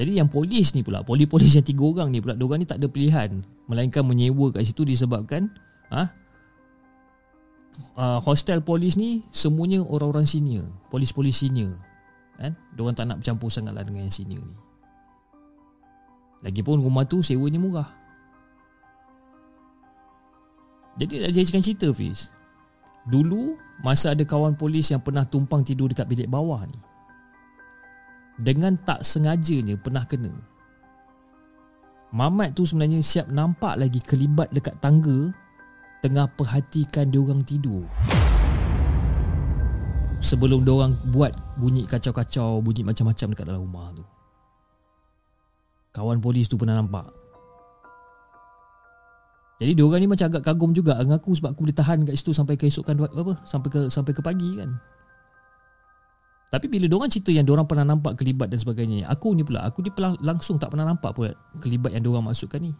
Jadi 0.00 0.16
yang 0.16 0.32
polis 0.32 0.72
ni 0.72 0.80
pula, 0.80 1.04
polis-polis 1.04 1.52
yang 1.52 1.66
tiga 1.66 1.84
orang 1.84 2.08
ni 2.08 2.24
pula, 2.24 2.32
diorang 2.32 2.64
ni 2.64 2.66
tak 2.70 2.80
ada 2.80 2.88
pilihan. 2.88 3.44
Melainkan 3.68 4.00
menyewa 4.00 4.48
kat 4.48 4.64
situ 4.64 4.88
disebabkan 4.88 5.52
ha, 5.92 6.08
uh, 7.98 8.18
hostel 8.22 8.62
polis 8.62 8.98
ni 8.98 9.26
semuanya 9.30 9.82
orang-orang 9.82 10.26
senior, 10.26 10.66
polis-polis 10.90 11.40
senior. 11.40 11.74
Kan? 12.38 12.54
Diorang 12.74 12.94
tak 12.94 13.10
nak 13.10 13.18
bercampur 13.18 13.50
sangatlah 13.50 13.82
dengan 13.82 14.06
yang 14.06 14.14
senior 14.14 14.42
ni. 14.42 14.58
Lagipun 16.46 16.78
rumah 16.78 17.02
tu 17.02 17.18
sewanya 17.18 17.58
murah. 17.58 17.90
Jadi 20.98 21.22
nak 21.22 21.30
jadikan 21.30 21.62
cerita 21.62 21.88
Fiz 21.94 22.34
Dulu 23.06 23.54
Masa 23.86 24.12
ada 24.12 24.26
kawan 24.26 24.58
polis 24.58 24.90
yang 24.90 24.98
pernah 24.98 25.22
tumpang 25.22 25.62
tidur 25.62 25.86
dekat 25.86 26.10
bilik 26.10 26.26
bawah 26.26 26.66
ni 26.66 26.78
Dengan 28.42 28.74
tak 28.82 29.06
sengajanya 29.06 29.78
pernah 29.78 30.02
kena 30.04 30.34
Mamat 32.10 32.58
tu 32.58 32.66
sebenarnya 32.66 32.98
siap 32.98 33.30
nampak 33.30 33.78
lagi 33.78 34.02
kelibat 34.02 34.50
dekat 34.50 34.74
tangga 34.82 35.30
Tengah 35.98 36.30
perhatikan 36.38 37.10
diorang 37.10 37.42
tidur. 37.42 37.82
Sebelum 40.22 40.62
diorang 40.62 40.94
buat 41.14 41.30
bunyi 41.58 41.86
kacau-kacau 41.86 42.58
Bunyi 42.58 42.82
macam-macam 42.86 43.26
dekat 43.34 43.46
dalam 43.46 43.62
rumah 43.66 43.90
tu. 43.94 44.04
Kawan 45.94 46.22
polis 46.22 46.46
tu 46.46 46.54
pernah 46.54 46.78
nampak. 46.78 47.10
Jadi 49.58 49.74
dia 49.74 49.82
orang 49.82 49.98
ni 49.98 50.06
macam 50.06 50.30
agak 50.30 50.42
kagum 50.46 50.70
juga 50.70 50.94
dengan 51.02 51.18
aku 51.18 51.34
sebab 51.34 51.50
aku 51.50 51.66
boleh 51.66 51.74
tahan 51.74 52.06
kat 52.06 52.14
situ 52.14 52.30
sampai 52.30 52.54
keesokan 52.54 53.02
apa 53.02 53.34
sampai 53.42 53.68
ke 53.74 53.80
sampai 53.90 54.12
ke 54.14 54.22
pagi 54.22 54.54
kan. 54.54 54.70
Tapi 56.48 56.70
bila 56.70 56.86
diorang 56.86 57.10
cerita 57.10 57.34
yang 57.34 57.42
diorang 57.42 57.66
pernah 57.66 57.84
nampak 57.84 58.16
kelibat 58.16 58.48
dan 58.48 58.56
sebagainya 58.56 59.04
Aku 59.12 59.36
ni 59.36 59.44
pula, 59.44 59.68
aku 59.68 59.84
ni 59.84 59.92
pelang, 59.92 60.16
langsung 60.24 60.56
tak 60.56 60.72
pernah 60.72 60.88
nampak 60.88 61.12
pula 61.12 61.36
kelibat 61.60 61.92
yang 61.92 62.06
diorang 62.06 62.24
masukkan 62.24 62.62
ni 62.62 62.72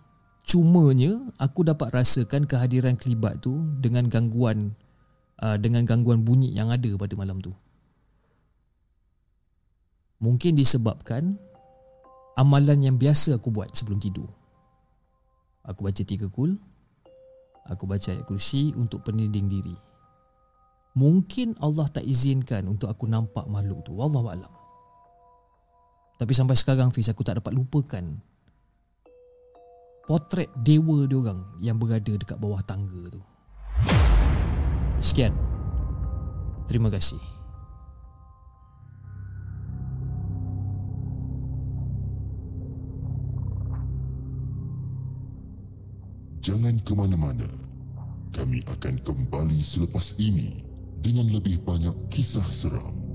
Cumanya 0.49 1.13
aku 1.37 1.61
dapat 1.61 1.93
rasakan 1.93 2.49
kehadiran 2.49 2.97
kelibat 2.97 3.45
tu 3.45 3.61
dengan 3.85 4.09
gangguan 4.09 4.73
uh, 5.45 5.61
Dengan 5.61 5.85
gangguan 5.85 6.25
bunyi 6.25 6.57
yang 6.57 6.73
ada 6.73 6.89
pada 6.97 7.13
malam 7.21 7.37
tu 7.45 7.53
Mungkin 10.25 10.57
disebabkan 10.57 11.37
amalan 12.41 12.81
yang 12.81 12.97
biasa 12.97 13.37
aku 13.37 13.53
buat 13.53 13.77
sebelum 13.77 14.01
tidur 14.01 14.33
Aku 15.69 15.85
baca 15.85 16.01
tiga 16.01 16.33
kul 16.33 16.57
Aku 17.69 17.85
baca 17.85 18.09
ayat 18.09 18.25
kursi 18.25 18.73
untuk 18.73 19.05
peninding 19.05 19.53
diri 19.53 19.77
Mungkin 20.99 21.55
Allah 21.63 21.87
tak 21.87 22.03
izinkan 22.03 22.67
untuk 22.67 22.91
aku 22.91 23.07
nampak 23.07 23.47
makhluk 23.47 23.87
tu. 23.87 23.95
Wallahualam. 23.95 24.51
Tapi 26.19 26.33
sampai 26.35 26.59
sekarang 26.59 26.91
Fiz 26.91 27.07
aku 27.07 27.23
tak 27.23 27.39
dapat 27.39 27.55
lupakan 27.55 28.03
potret 30.09 30.49
dewa 30.65 31.05
dia 31.05 31.21
orang 31.21 31.45
yang 31.61 31.77
berada 31.77 32.09
dekat 32.17 32.41
bawah 32.41 32.65
tangga 32.65 33.13
tu. 33.13 33.21
Sekian. 35.05 35.37
Terima 36.65 36.89
kasih. 36.89 37.21
Jangan 46.41 46.81
ke 46.81 46.93
mana-mana. 46.97 47.45
Kami 48.33 48.65
akan 48.65 49.05
kembali 49.05 49.61
selepas 49.61 50.17
ini 50.17 50.65
dengan 51.05 51.29
lebih 51.29 51.61
banyak 51.61 52.09
kisah 52.09 52.49
seram. 52.49 53.08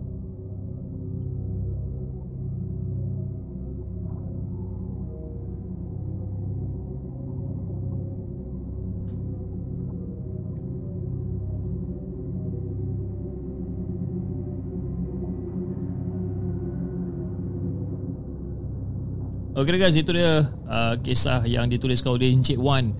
Okey 19.64 19.80
guys, 19.80 19.96
itu 19.96 20.12
dia 20.12 20.44
uh, 20.68 21.00
kisah 21.00 21.48
yang 21.48 21.72
dituliskan 21.72 22.20
oleh 22.20 22.36
Encik 22.36 22.60
Wan. 22.60 22.92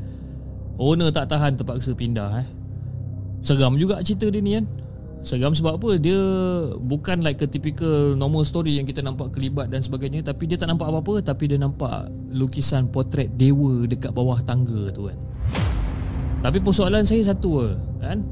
Owner 0.80 1.12
tak 1.12 1.28
tahan 1.28 1.60
terpaksa 1.60 1.92
pindah 1.92 2.40
eh. 2.40 2.48
Seram 3.44 3.76
juga 3.76 4.00
cerita 4.00 4.32
dia 4.32 4.40
ni 4.40 4.56
kan 4.56 4.66
Seram 5.28 5.52
sebab 5.52 5.76
apa 5.76 6.00
Dia 6.00 6.16
bukan 6.80 7.20
like 7.20 7.44
a 7.44 7.48
typical 7.52 8.16
normal 8.16 8.48
story 8.48 8.80
Yang 8.80 8.96
kita 8.96 9.04
nampak 9.04 9.36
kelibat 9.36 9.68
dan 9.68 9.84
sebagainya 9.84 10.24
Tapi 10.24 10.48
dia 10.48 10.56
tak 10.56 10.72
nampak 10.72 10.88
apa-apa 10.88 11.20
Tapi 11.20 11.52
dia 11.52 11.60
nampak 11.60 12.08
lukisan 12.32 12.88
potret 12.88 13.36
dewa 13.36 13.84
Dekat 13.84 14.16
bawah 14.16 14.40
tangga 14.40 14.88
tu 14.96 15.12
kan 15.12 15.20
Tapi 16.40 16.64
persoalan 16.64 17.04
saya 17.04 17.36
satu 17.36 17.76
kan 18.00 18.24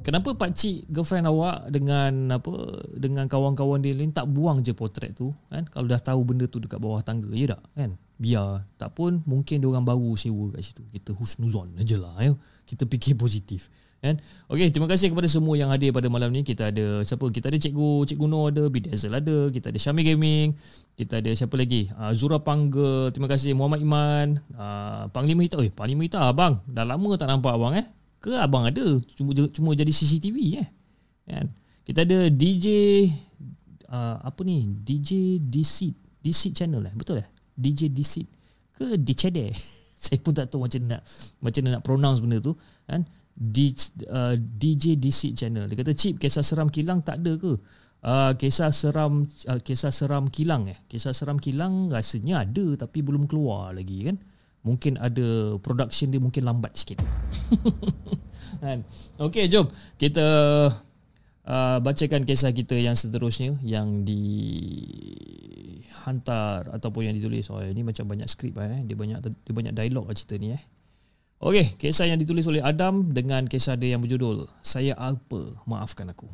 Kenapa 0.00 0.32
pak 0.32 0.56
cik 0.56 0.88
girlfriend 0.88 1.28
awak 1.28 1.68
dengan 1.68 2.40
apa 2.40 2.52
dengan 2.96 3.28
kawan-kawan 3.28 3.84
dia 3.84 3.92
lain 3.92 4.16
tak 4.16 4.32
buang 4.32 4.64
je 4.64 4.72
potret 4.72 5.12
tu 5.12 5.36
kan? 5.52 5.68
Kalau 5.68 5.84
dah 5.84 6.00
tahu 6.00 6.24
benda 6.24 6.48
tu 6.48 6.56
dekat 6.56 6.80
bawah 6.80 7.04
tangga 7.04 7.28
ya 7.36 7.52
tak 7.52 7.60
kan? 7.76 7.90
Biar 8.16 8.64
tak 8.80 8.96
pun 8.96 9.20
mungkin 9.28 9.60
dia 9.60 9.68
orang 9.68 9.84
baru 9.84 10.16
sewa 10.16 10.56
kat 10.56 10.64
situ. 10.64 10.82
Kita 10.88 11.12
husnuzon 11.12 11.76
ajalah 11.76 12.16
ya. 12.24 12.32
Kita 12.64 12.88
fikir 12.88 13.20
positif 13.20 13.68
kan? 14.00 14.16
Okey 14.48 14.72
terima 14.72 14.88
kasih 14.88 15.12
kepada 15.12 15.28
semua 15.28 15.60
yang 15.60 15.68
hadir 15.68 15.92
pada 15.92 16.08
malam 16.08 16.32
ni. 16.32 16.48
Kita 16.48 16.72
ada 16.72 17.04
siapa? 17.04 17.28
Kita 17.28 17.52
ada 17.52 17.60
cikgu 17.60 18.08
cikgu 18.08 18.24
Nur 18.24 18.48
ada 18.48 18.64
Bidazel 18.72 19.12
ada 19.12 19.52
kita 19.52 19.68
ada 19.68 19.76
Syami 19.76 20.00
Gaming 20.00 20.56
kita 20.96 21.20
ada 21.20 21.28
siapa 21.36 21.60
lagi? 21.60 21.92
Uh, 21.92 22.12
Zura 22.16 22.40
Pangga 22.40 23.12
terima 23.12 23.28
kasih. 23.28 23.52
Muhammad 23.52 23.84
Iman 23.84 24.26
uh, 24.56 25.12
Panglima 25.12 25.44
Hitam. 25.44 25.60
Eh 25.60 25.68
Panglima 25.68 26.08
Hitam 26.08 26.24
abang. 26.24 26.64
Dah 26.64 26.88
lama 26.88 27.20
tak 27.20 27.28
nampak 27.28 27.52
abang 27.52 27.76
eh 27.76 27.99
ke 28.20 28.36
abang 28.36 28.68
ada 28.68 29.00
cuma 29.16 29.32
cuma 29.50 29.70
jadi 29.72 29.90
CCTV 29.90 30.36
eh 30.60 30.68
kan 31.26 31.46
kita 31.82 32.04
ada 32.04 32.28
DJ 32.28 32.66
uh, 33.88 34.20
apa 34.20 34.40
ni 34.44 34.68
DJ 34.68 35.40
DC 35.40 35.90
DC 36.20 36.52
channel 36.52 36.84
eh 36.84 36.94
betul 36.94 37.24
eh 37.24 37.28
DJ 37.56 37.88
DC 37.90 38.22
ke 38.76 38.96
DCD 39.00 39.50
saya 40.04 40.16
pun 40.20 40.32
tak 40.32 40.48
tahu 40.52 40.64
macam 40.64 40.80
nak 40.84 41.00
macam 41.40 41.60
nak 41.68 41.82
pronounce 41.84 42.20
benda 42.20 42.40
tu 42.40 42.52
kan 42.84 43.04
D, 43.40 43.72
uh, 44.12 44.36
DJ 44.36 45.00
DC 45.00 45.32
channel. 45.32 45.64
Dia 45.64 45.80
kata 45.80 45.96
chip 45.96 46.20
kisah 46.20 46.44
seram 46.44 46.68
kilang 46.68 47.00
tak 47.00 47.24
ada 47.24 47.40
ke? 47.40 47.56
Uh, 48.00 48.32
kisah 48.36 48.68
seram 48.68 49.24
uh, 49.48 49.60
kisah 49.64 49.88
seram 49.88 50.28
kilang 50.28 50.68
eh. 50.68 50.76
Kisah 50.84 51.16
seram 51.16 51.40
kilang 51.40 51.88
rasanya 51.88 52.44
ada 52.44 52.84
tapi 52.84 53.00
belum 53.00 53.24
keluar 53.24 53.72
lagi 53.72 54.12
kan. 54.12 54.20
Mungkin 54.60 55.00
ada 55.00 55.56
production 55.60 56.12
dia 56.12 56.20
mungkin 56.20 56.44
lambat 56.44 56.76
sikit. 56.76 57.00
kan. 58.64 58.84
Okey, 59.16 59.48
jom 59.48 59.68
kita 59.96 60.26
uh, 61.48 61.78
bacakan 61.80 62.28
kisah 62.28 62.52
kita 62.52 62.76
yang 62.76 62.92
seterusnya 62.92 63.56
yang 63.64 64.04
di 64.04 64.22
hantar 66.04 66.68
ataupun 66.72 67.08
yang 67.08 67.16
ditulis. 67.16 67.48
Oh, 67.48 67.60
ini 67.60 67.80
macam 67.80 68.04
banyak 68.08 68.28
skrip 68.28 68.56
eh. 68.60 68.84
Dia 68.84 68.96
banyak 68.96 69.18
dia 69.24 69.54
banyak 69.54 69.72
dialog 69.72 70.08
lah 70.08 70.16
cerita 70.16 70.36
ni 70.36 70.52
eh. 70.52 70.62
Okey, 71.40 71.80
kisah 71.80 72.04
yang 72.04 72.20
ditulis 72.20 72.44
oleh 72.44 72.60
Adam 72.60 73.16
dengan 73.16 73.48
kisah 73.48 73.72
dia 73.72 73.96
yang 73.96 74.04
berjudul 74.04 74.44
Saya 74.60 74.92
Alpa, 74.92 75.56
Maafkan 75.64 76.12
Aku. 76.12 76.28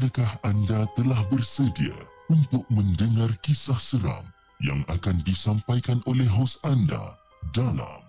Adakah 0.00 0.32
anda 0.48 0.88
telah 0.96 1.20
bersedia 1.28 1.92
untuk 2.32 2.64
mendengar 2.72 3.28
kisah 3.44 3.76
seram 3.76 4.24
yang 4.64 4.80
akan 4.88 5.20
disampaikan 5.28 6.00
oleh 6.08 6.24
hos 6.24 6.56
anda 6.64 7.20
dalam 7.52 8.00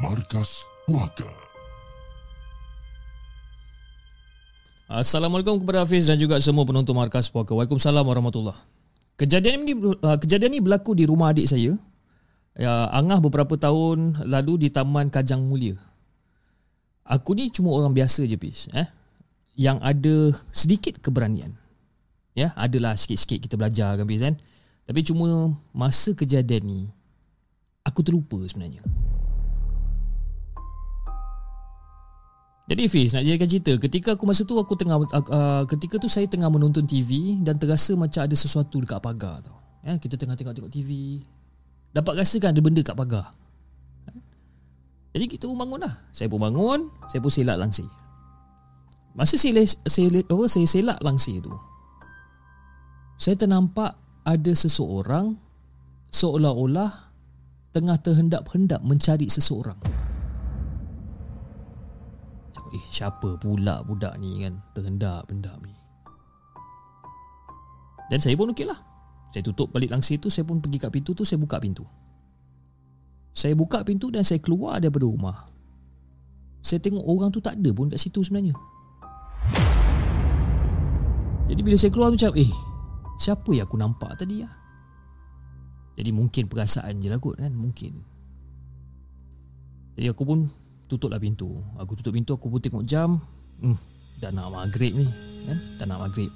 Markas 0.00 0.64
Puaka. 0.88 1.28
Assalamualaikum 4.88 5.60
kepada 5.60 5.84
Hafiz 5.84 6.08
dan 6.08 6.16
juga 6.16 6.40
semua 6.40 6.64
penonton 6.64 6.96
Markas 6.96 7.28
Puaka. 7.28 7.52
Waalaikumsalam 7.52 8.00
warahmatullahi 8.00 8.56
Kejadian 9.20 9.68
ini 9.68 9.76
uh, 9.76 10.16
kejadian 10.16 10.56
ini 10.56 10.64
berlaku 10.64 10.96
di 10.96 11.04
rumah 11.04 11.36
adik 11.36 11.52
saya. 11.52 11.76
Ya, 12.56 12.88
angah 12.96 13.20
beberapa 13.20 13.60
tahun 13.60 14.24
lalu 14.24 14.64
di 14.64 14.68
Taman 14.72 15.12
Kajang 15.12 15.44
Mulia. 15.44 15.76
Aku 17.04 17.36
ni 17.36 17.52
cuma 17.52 17.76
orang 17.76 17.92
biasa 17.92 18.24
je, 18.24 18.40
Pis. 18.40 18.72
Eh? 18.72 18.88
Yang 19.56 19.78
ada 19.80 20.16
sedikit 20.52 21.00
keberanian. 21.00 21.56
Ya, 22.36 22.52
adalah 22.52 23.00
sikit-sikit 23.00 23.40
kita 23.48 23.56
belajar 23.56 23.96
kan, 23.96 24.04
Pis. 24.04 24.20
Kan? 24.20 24.36
Tapi 24.84 25.00
cuma 25.02 25.56
masa 25.72 26.12
kejadian 26.12 26.62
ni, 26.68 26.80
aku 27.80 28.04
terlupa 28.04 28.36
sebenarnya. 28.44 28.84
Jadi 32.66 32.82
Fiz 32.90 33.14
nak 33.14 33.22
jadikan 33.22 33.46
cerita 33.46 33.72
Ketika 33.78 34.18
aku 34.18 34.26
masa 34.26 34.42
tu 34.42 34.58
aku 34.58 34.74
tengah 34.74 34.98
uh, 34.98 35.62
Ketika 35.70 36.02
tu 36.02 36.10
saya 36.10 36.26
tengah 36.26 36.50
menonton 36.50 36.82
TV 36.82 37.38
Dan 37.38 37.62
terasa 37.62 37.94
macam 37.94 38.26
ada 38.26 38.34
sesuatu 38.34 38.82
dekat 38.82 38.98
pagar 38.98 39.38
tau 39.38 39.54
ya, 39.86 39.94
Kita 40.02 40.18
tengah 40.18 40.34
tengok-tengok 40.34 40.74
TV 40.74 41.22
Dapat 41.94 42.26
rasa 42.26 42.42
kan 42.42 42.50
ada 42.50 42.58
benda 42.58 42.82
kat 42.82 42.98
pagar 42.98 43.30
Jadi 45.14 45.24
kita 45.30 45.46
pun 45.46 45.54
bangun 45.54 45.86
lah 45.86 45.94
Saya 46.10 46.26
pun 46.26 46.42
bangun 46.42 46.90
Saya 47.06 47.22
pun 47.22 47.30
selak 47.30 47.54
langsir 47.54 47.86
Masa 49.16 49.40
saya, 49.40 49.64
saya, 49.88 50.12
saya, 50.12 50.46
saya 50.46 50.66
selak 50.68 51.00
langsir 51.00 51.40
tu 51.40 51.50
Saya 53.16 53.32
ternampak 53.32 53.96
ada 54.28 54.52
seseorang 54.52 55.40
Seolah-olah 56.12 57.06
tengah 57.76 58.00
terhendap-hendap 58.00 58.80
mencari 58.80 59.28
seseorang. 59.28 59.76
Eh, 62.72 62.84
siapa 62.88 63.36
pula 63.36 63.84
budak 63.84 64.16
ni 64.16 64.40
kan 64.40 64.64
terhendap-hendap 64.72 65.60
ni? 65.60 65.76
Dan 68.08 68.16
saya 68.16 68.32
pun 68.32 68.56
okey 68.56 68.64
lah. 68.64 68.80
Saya 69.28 69.44
tutup 69.44 69.68
balik 69.76 69.92
langsir 69.92 70.16
tu, 70.16 70.32
saya 70.32 70.48
pun 70.48 70.64
pergi 70.64 70.80
kat 70.80 70.88
pintu 70.88 71.12
tu, 71.12 71.28
saya 71.28 71.36
buka 71.36 71.60
pintu. 71.60 71.84
Saya 73.36 73.52
buka 73.52 73.84
pintu 73.84 74.08
dan 74.08 74.24
saya 74.24 74.40
keluar 74.40 74.80
daripada 74.80 75.04
rumah. 75.04 75.44
Saya 76.64 76.80
tengok 76.80 77.04
orang 77.04 77.28
tu 77.28 77.44
tak 77.44 77.60
ada 77.60 77.70
pun 77.76 77.92
kat 77.92 78.00
situ 78.00 78.24
sebenarnya. 78.24 78.56
Jadi 81.46 81.60
bila 81.62 81.76
saya 81.78 81.90
keluar 81.94 82.10
macam, 82.10 82.30
eh, 82.34 82.50
siapa 83.16 83.50
yang 83.54 83.64
aku 83.64 83.76
nampak 83.78 84.12
tadi 84.18 84.42
ya? 84.42 84.50
Jadi 85.96 86.10
mungkin 86.12 86.44
perasaan 86.52 87.00
je 87.00 87.08
lah 87.08 87.16
kot 87.16 87.40
kan 87.40 87.48
Mungkin 87.56 88.04
Jadi 89.96 90.12
aku 90.12 90.22
pun 90.28 90.44
tutuplah 90.92 91.16
pintu. 91.16 91.56
Aku 91.80 91.96
tutup 91.96 92.12
pintu, 92.12 92.36
aku 92.36 92.52
pun 92.52 92.60
tengok 92.60 92.84
jam. 92.84 93.16
Hmm, 93.64 93.80
dah 94.20 94.28
nak 94.28 94.52
maghrib 94.52 94.92
ni. 94.92 95.08
Kan? 95.48 95.58
Dah 95.80 95.86
nak 95.88 96.04
maghrib. 96.04 96.28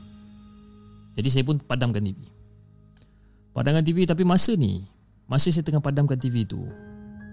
Jadi 1.13 1.29
saya 1.29 1.45
pun 1.45 1.61
padamkan 1.61 2.01
TV. 2.01 2.25
Padamkan 3.53 3.85
TV 3.85 4.09
tapi 4.09 4.25
masa 4.25 4.57
ni, 4.57 4.89
masa 5.29 5.53
saya 5.53 5.61
tengah 5.61 5.85
padamkan 5.85 6.17
TV 6.17 6.49
tu, 6.49 6.65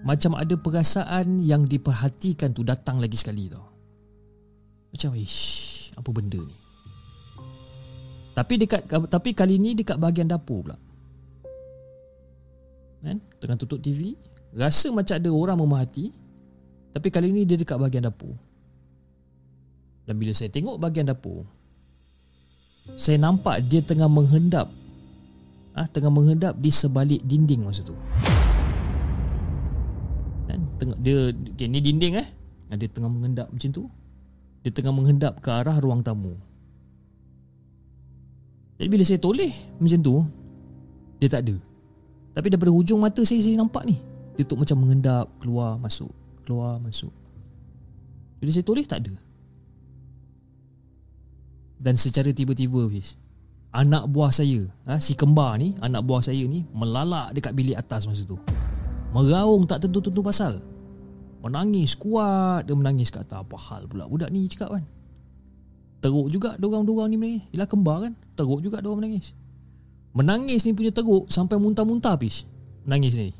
macam 0.04 0.36
ada 0.36 0.52
perasaan 0.58 1.40
yang 1.40 1.64
diperhatikan 1.64 2.52
tu 2.52 2.60
datang 2.60 3.00
lagi 3.00 3.16
sekali 3.16 3.48
tau. 3.48 3.77
Macam 4.94 5.10
ish, 5.16 5.90
apa 5.94 6.08
benda 6.10 6.40
ni? 6.40 6.56
Tapi 8.32 8.54
dekat 8.54 8.86
tapi 9.10 9.34
kali 9.34 9.58
ni 9.58 9.74
dekat 9.74 9.98
bahagian 9.98 10.30
dapur 10.30 10.62
pula. 10.62 10.78
Kan? 13.02 13.18
Tengah 13.42 13.58
tutup 13.58 13.82
TV, 13.82 14.14
rasa 14.54 14.94
macam 14.94 15.18
ada 15.18 15.30
orang 15.30 15.58
memerhati. 15.58 16.14
Tapi 16.94 17.08
kali 17.10 17.34
ni 17.34 17.42
dia 17.44 17.58
dekat 17.58 17.76
bahagian 17.76 18.06
dapur. 18.06 18.34
Dan 20.08 20.16
bila 20.16 20.32
saya 20.32 20.48
tengok 20.48 20.80
bahagian 20.80 21.10
dapur, 21.10 21.44
saya 22.96 23.20
nampak 23.20 23.60
dia 23.68 23.84
tengah 23.84 24.08
menghendap 24.08 24.72
ah 25.78 25.86
ha, 25.86 25.90
tengah 25.90 26.10
menghendap 26.10 26.58
di 26.58 26.70
sebalik 26.74 27.22
dinding 27.22 27.62
masa 27.62 27.86
tu. 27.86 27.94
Kan? 30.50 30.58
Tengok 30.80 30.98
dia 30.98 31.30
okay, 31.30 31.70
ni 31.70 31.78
dinding 31.78 32.18
eh. 32.18 32.28
Dia 32.74 32.88
tengah 32.90 33.10
menghendap 33.10 33.46
macam 33.50 33.70
tu. 33.70 33.86
Dia 34.68 34.84
tengah 34.84 34.92
menghendap 34.92 35.40
ke 35.40 35.48
arah 35.48 35.80
ruang 35.80 36.04
tamu. 36.04 36.36
Jadi 38.76 38.88
bila 38.92 39.00
saya 39.00 39.16
toleh 39.16 39.48
macam 39.80 39.96
tu, 40.04 40.16
dia 41.16 41.32
tak 41.32 41.48
ada. 41.48 41.56
Tapi 42.36 42.52
daripada 42.52 42.68
hujung 42.68 43.00
mata 43.00 43.24
saya 43.24 43.40
saya 43.40 43.56
nampak 43.56 43.88
ni. 43.88 43.96
Dia 44.36 44.44
tu 44.44 44.60
macam 44.60 44.76
mengendap, 44.84 45.24
keluar, 45.40 45.80
masuk, 45.80 46.12
keluar, 46.44 46.76
masuk. 46.84 47.08
Bila 48.44 48.52
saya 48.52 48.60
toleh 48.60 48.84
tak 48.84 49.08
ada. 49.08 49.16
Dan 51.80 51.96
secara 51.96 52.28
tiba-tiba 52.28 52.92
Fiz, 52.92 53.16
anak 53.72 54.04
buah 54.04 54.36
saya, 54.36 54.68
ha, 54.84 55.00
si 55.00 55.16
kembar 55.16 55.56
ni, 55.56 55.72
anak 55.80 56.04
buah 56.04 56.20
saya 56.20 56.44
ni 56.44 56.68
melalak 56.76 57.32
dekat 57.32 57.56
bilik 57.56 57.80
atas 57.80 58.04
masa 58.04 58.20
tu. 58.28 58.36
Meraung 59.16 59.64
tak 59.64 59.88
tentu-tentu 59.88 60.20
pasal. 60.20 60.60
Menangis 61.38 61.94
kuat 61.94 62.66
dia 62.66 62.74
menangis 62.74 63.14
kat 63.14 63.26
atas. 63.26 63.46
Apa 63.46 63.56
hal 63.56 63.86
pula 63.86 64.10
budak 64.10 64.30
ni 64.34 64.50
cakap 64.50 64.74
kan? 64.74 64.84
Teruk 65.98 66.30
juga 66.30 66.54
dorang-dorang 66.58 67.10
ni 67.10 67.16
menangis. 67.18 67.42
Yelah 67.54 67.68
kembar 67.70 67.96
kan? 68.06 68.12
Teruk 68.38 68.62
juga 68.62 68.78
dorang 68.82 69.02
menangis. 69.02 69.34
Menangis 70.14 70.66
ni 70.66 70.74
punya 70.74 70.90
teruk 70.90 71.30
sampai 71.30 71.58
muntah-muntah 71.58 72.14
habis. 72.18 72.46
Menangis 72.86 73.14
ni. 73.14 73.30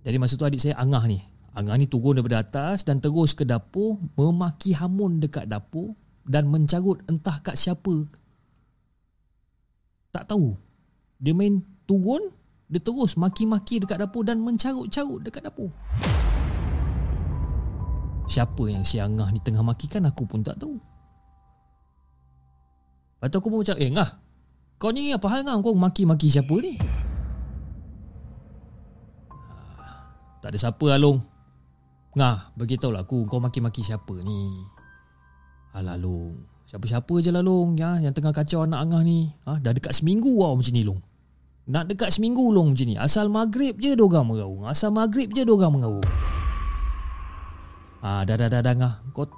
Jadi 0.00 0.16
masa 0.16 0.38
tu 0.38 0.46
adik 0.46 0.62
saya 0.62 0.78
Angah 0.78 1.04
ni. 1.06 1.20
Angah 1.50 1.74
ni 1.74 1.90
turun 1.90 2.18
daripada 2.18 2.46
atas 2.46 2.86
dan 2.86 3.02
terus 3.02 3.34
ke 3.34 3.42
dapur 3.42 3.98
memaki 4.14 4.70
hamun 4.72 5.18
dekat 5.18 5.50
dapur 5.50 5.98
dan 6.22 6.46
mencarut 6.46 7.02
entah 7.10 7.42
kat 7.42 7.58
siapa. 7.58 8.06
Tak 10.14 10.30
tahu. 10.30 10.54
Dia 11.18 11.34
main 11.34 11.62
turun, 11.84 12.32
dia 12.70 12.78
terus 12.78 13.18
maki-maki 13.18 13.82
dekat 13.82 13.98
dapur 13.98 14.22
dan 14.22 14.38
mencarut-carut 14.38 15.18
dekat 15.26 15.42
dapur. 15.42 15.74
Siapa 18.30 18.62
yang 18.70 18.86
si 18.86 19.02
Angah 19.02 19.26
ni 19.34 19.42
tengah 19.42 19.66
makikan 19.66 20.06
aku 20.06 20.22
pun 20.22 20.46
tak 20.46 20.54
tahu. 20.62 20.78
Lepas 23.18 23.26
tu 23.26 23.36
aku 23.42 23.48
pun 23.50 23.58
macam, 23.66 23.74
eh 23.74 23.90
Angah, 23.90 24.10
kau 24.78 24.94
ni 24.94 25.10
apa 25.10 25.26
hal? 25.26 25.42
Kau 25.42 25.74
maki-maki 25.74 26.30
siapa 26.30 26.54
ni? 26.62 26.78
Ah, 29.34 30.14
tak 30.38 30.54
ada 30.54 30.58
siapa 30.62 30.94
Along. 30.94 31.18
Ngah, 32.14 32.54
beritahu 32.54 32.94
lah 32.94 33.02
aku 33.02 33.26
kau 33.26 33.42
maki-maki 33.42 33.82
siapa 33.82 34.14
ni. 34.22 34.62
Alah 35.74 35.98
Long, 35.98 36.38
siapa-siapa 36.70 37.18
je 37.18 37.34
lah 37.34 37.42
Long 37.42 37.74
ya, 37.74 37.98
yang 37.98 38.14
tengah 38.14 38.30
kacau 38.30 38.62
anak 38.62 38.78
Angah 38.78 39.02
ni. 39.02 39.26
Ha, 39.42 39.58
dah 39.58 39.74
dekat 39.74 39.90
seminggu 39.90 40.30
wow 40.38 40.54
macam 40.54 40.70
ni 40.70 40.86
Long. 40.86 41.02
Nak 41.70 41.86
dekat 41.86 42.10
seminggu 42.10 42.50
Long 42.50 42.74
macam 42.74 42.82
ni. 42.82 42.98
Asal 42.98 43.30
maghrib 43.30 43.78
je 43.78 43.94
dorang 43.94 44.26
mengaung. 44.26 44.66
Asal 44.66 44.90
maghrib 44.90 45.30
je 45.30 45.46
dorang 45.46 45.70
mengaung. 45.70 46.02
Ah, 48.02 48.26
dah 48.26 48.34
dah 48.34 48.50
dah 48.50 48.58
dah 48.58 48.74
ngah. 48.74 48.94
Kau 49.14 49.30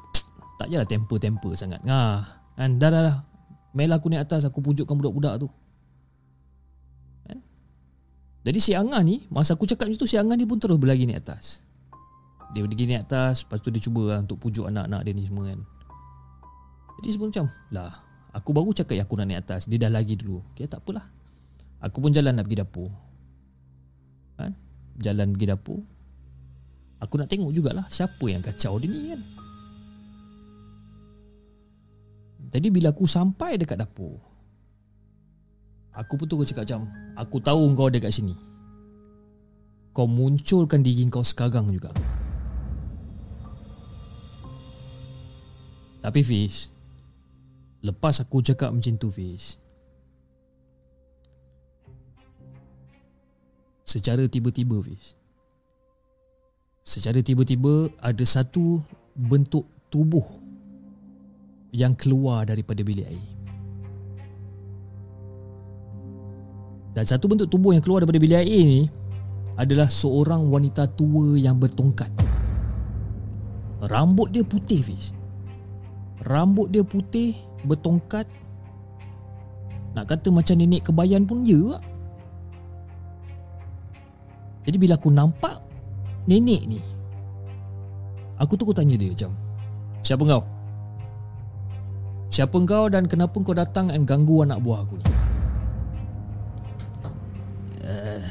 tak 0.56 0.72
jelah 0.72 0.88
temper-temper 0.88 1.52
sangat. 1.52 1.84
Ngah. 1.84 2.24
Kan 2.56 2.80
dah 2.80 2.88
dah 2.88 3.02
dah. 3.04 3.16
Mel 3.76 3.92
aku 3.92 4.08
naik 4.08 4.24
atas 4.24 4.48
aku 4.48 4.64
pujukkan 4.64 4.96
budak-budak 4.96 5.44
tu. 5.44 5.48
Kan? 7.28 7.44
Jadi 8.48 8.58
si 8.60 8.72
Angah 8.72 9.00
ni, 9.04 9.28
masa 9.28 9.52
aku 9.52 9.68
cakap 9.68 9.88
macam 9.88 10.00
tu 10.00 10.08
si 10.08 10.16
Angah 10.16 10.36
ni 10.36 10.48
pun 10.48 10.56
terus 10.56 10.80
berlari 10.80 11.04
naik 11.04 11.24
atas. 11.24 11.68
Dia 12.52 12.64
pergi 12.64 12.84
naik 12.84 13.08
atas, 13.08 13.44
lepas 13.44 13.60
tu 13.60 13.68
dia 13.72 13.80
cuba 13.80 14.12
lah 14.12 14.18
untuk 14.24 14.40
pujuk 14.40 14.68
anak-anak 14.68 15.00
dia 15.04 15.12
ni 15.16 15.24
semua 15.24 15.52
kan. 15.52 15.60
Jadi 17.00 17.08
sebelum 17.16 17.28
macam, 17.32 17.46
lah, 17.72 17.92
aku 18.36 18.50
baru 18.52 18.70
cakap 18.76 18.94
yang 19.00 19.08
aku 19.08 19.16
nak 19.16 19.26
naik 19.32 19.40
atas, 19.40 19.64
dia 19.64 19.80
dah 19.80 19.88
lagi 19.88 20.20
dulu. 20.20 20.44
Okay, 20.52 20.68
tak 20.68 20.84
apalah. 20.84 21.11
Aku 21.82 21.98
pun 21.98 22.14
jalan 22.14 22.38
nak 22.38 22.46
pergi 22.46 22.62
dapur. 22.62 22.90
Kan? 24.38 24.54
Jalan 25.02 25.34
pergi 25.34 25.46
dapur, 25.50 25.82
Aku 27.02 27.18
nak 27.18 27.26
tengok 27.26 27.50
jugalah 27.50 27.82
siapa 27.90 28.22
yang 28.30 28.38
kacau 28.38 28.78
dia 28.78 28.86
ni 28.86 29.10
kan. 29.10 29.20
Jadi 32.54 32.68
bila 32.70 32.94
aku 32.94 33.10
sampai 33.10 33.58
dekat 33.58 33.74
dapur, 33.74 34.22
aku 35.90 36.14
pun 36.14 36.26
terus 36.30 36.54
cakap 36.54 36.62
macam, 36.68 36.86
aku 37.18 37.36
tahu 37.42 37.62
kau 37.74 37.90
ada 37.90 37.98
kat 37.98 38.14
sini. 38.14 38.38
Kau 39.90 40.06
munculkan 40.06 40.78
diri 40.78 41.02
kau 41.10 41.26
sekarang 41.26 41.74
juga. 41.74 41.90
Tapi 46.06 46.20
Fish, 46.22 46.70
lepas 47.82 48.22
aku 48.22 48.46
cakap 48.46 48.70
macam 48.70 48.94
tu 48.94 49.10
Fish, 49.10 49.58
secara 53.92 54.24
tiba-tiba 54.24 54.80
Fish, 54.80 55.12
Secara 56.82 57.20
tiba-tiba 57.20 57.92
ada 58.00 58.24
satu 58.24 58.80
bentuk 59.12 59.68
tubuh 59.92 60.24
yang 61.70 61.92
keluar 61.92 62.48
daripada 62.48 62.80
bilik 62.80 63.06
air. 63.06 63.28
Dan 66.96 67.04
satu 67.06 67.30
bentuk 67.30 67.52
tubuh 67.52 67.76
yang 67.76 67.84
keluar 67.84 68.02
daripada 68.02 68.18
bilik 68.18 68.40
air 68.42 68.62
ni 68.64 68.82
adalah 69.60 69.86
seorang 69.86 70.48
wanita 70.48 70.88
tua 70.96 71.36
yang 71.36 71.60
bertongkat. 71.60 72.10
Rambut 73.92 74.32
dia 74.32 74.42
putih, 74.42 74.80
Fiz. 74.82 75.14
Rambut 76.26 76.72
dia 76.72 76.82
putih, 76.82 77.36
bertongkat. 77.62 78.26
Nak 79.92 80.08
kata 80.08 80.32
macam 80.32 80.56
nenek 80.56 80.88
kebayan 80.88 81.28
pun 81.28 81.44
ya. 81.46 81.91
Jadi 84.62 84.76
bila 84.78 84.94
aku 84.94 85.10
nampak 85.10 85.58
nenek 86.30 86.62
ni 86.70 86.80
Aku 88.38 88.54
tu 88.54 88.66
aku 88.66 88.74
tanya 88.74 88.94
dia 88.94 89.10
macam 89.10 89.34
Siapa 90.02 90.22
kau? 90.26 90.42
Siapa 92.32 92.56
kau 92.66 92.86
dan 92.90 93.06
kenapa 93.06 93.36
kau 93.42 93.54
datang 93.54 93.90
dan 93.90 94.02
ganggu 94.06 94.42
anak 94.42 94.58
buah 94.62 94.82
aku 94.82 94.94
ni? 94.98 95.06
Uh, 97.82 98.22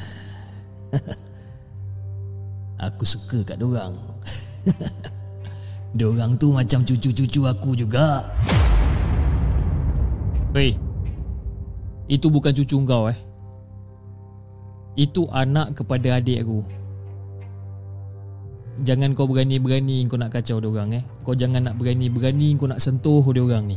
aku 2.88 3.04
suka 3.04 3.44
kat 3.44 3.60
dorang 3.60 3.96
Dorang 6.00 6.40
tu 6.40 6.56
macam 6.56 6.80
cucu-cucu 6.80 7.44
aku 7.44 7.76
juga 7.76 8.32
Hei 10.56 10.76
Itu 12.08 12.32
bukan 12.32 12.56
cucu 12.56 12.80
kau 12.88 13.12
eh 13.12 13.31
Itu 14.92 15.24
anak 15.32 15.80
kepada 15.80 16.20
adik 16.20 16.44
aku 16.44 16.60
Jangan 18.80 19.12
kau 19.12 19.28
berani-berani 19.28 20.08
kau 20.08 20.16
nak 20.16 20.32
kacau 20.32 20.56
dia 20.56 20.72
orang 20.72 20.96
eh. 20.96 21.04
Kau 21.20 21.36
jangan 21.36 21.68
nak 21.68 21.76
berani-berani 21.76 22.56
kau 22.56 22.64
nak 22.64 22.80
sentuh 22.80 23.20
dia 23.20 23.44
orang 23.44 23.68
ni. 23.68 23.76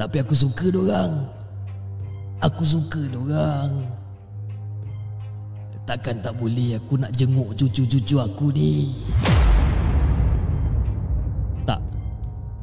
Tapi 0.00 0.16
aku 0.20 0.34
suka 0.34 0.74
dia 0.74 0.82
orang. 0.82 1.30
Aku 2.42 2.66
suka 2.66 2.98
dia 3.06 3.14
orang. 3.14 3.86
Takkan 5.86 6.18
tak 6.18 6.34
boleh 6.34 6.82
aku 6.82 6.98
nak 6.98 7.14
jenguk 7.14 7.54
cucu-cucu 7.54 8.18
aku 8.18 8.50
ni. 8.50 8.90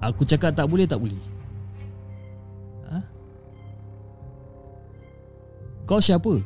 Aku 0.03 0.27
cakap 0.27 0.51
tak 0.51 0.67
boleh 0.67 0.83
tak 0.83 0.99
boleh. 0.99 1.19
Kau 5.83 5.99
siapa? 5.99 6.39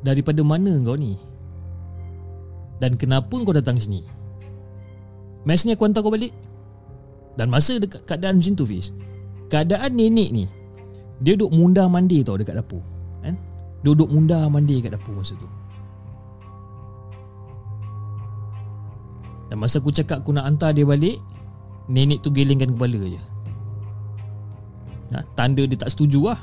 Daripada 0.00 0.40
mana 0.40 0.76
kau 0.80 0.96
ni? 0.96 1.16
Dan 2.80 2.96
kenapa 2.96 3.36
kau 3.44 3.52
datang 3.52 3.76
sini? 3.76 4.00
Mesnya 5.44 5.76
aku 5.76 5.84
hantar 5.88 6.04
kau 6.04 6.12
balik 6.12 6.32
Dan 7.36 7.48
masa 7.48 7.80
dekat 7.80 8.04
keadaan 8.04 8.40
macam 8.40 8.56
tu 8.56 8.68
Fiz 8.68 8.92
keadaan 9.50 9.98
nenek 9.98 10.30
ni 10.30 10.44
dia 11.20 11.34
duduk 11.36 11.52
munda 11.52 11.84
mandi 11.90 12.22
tau 12.22 12.38
dekat 12.38 12.56
dapur 12.56 12.80
kan 13.20 13.34
duduk 13.82 14.08
munda 14.08 14.46
mandi 14.46 14.80
dekat 14.80 14.96
dapur 14.96 15.18
masa 15.18 15.34
tu 15.36 15.48
dan 19.50 19.58
masa 19.58 19.82
aku 19.82 19.90
cakap 19.90 20.22
aku 20.22 20.30
nak 20.30 20.46
hantar 20.46 20.70
dia 20.70 20.86
balik 20.86 21.18
nenek 21.90 22.22
tu 22.22 22.30
gelingkan 22.30 22.70
kepala 22.78 23.02
je 23.10 23.20
nah, 25.10 25.26
tanda 25.34 25.66
dia 25.66 25.74
tak 25.74 25.90
setuju 25.90 26.30
lah 26.30 26.40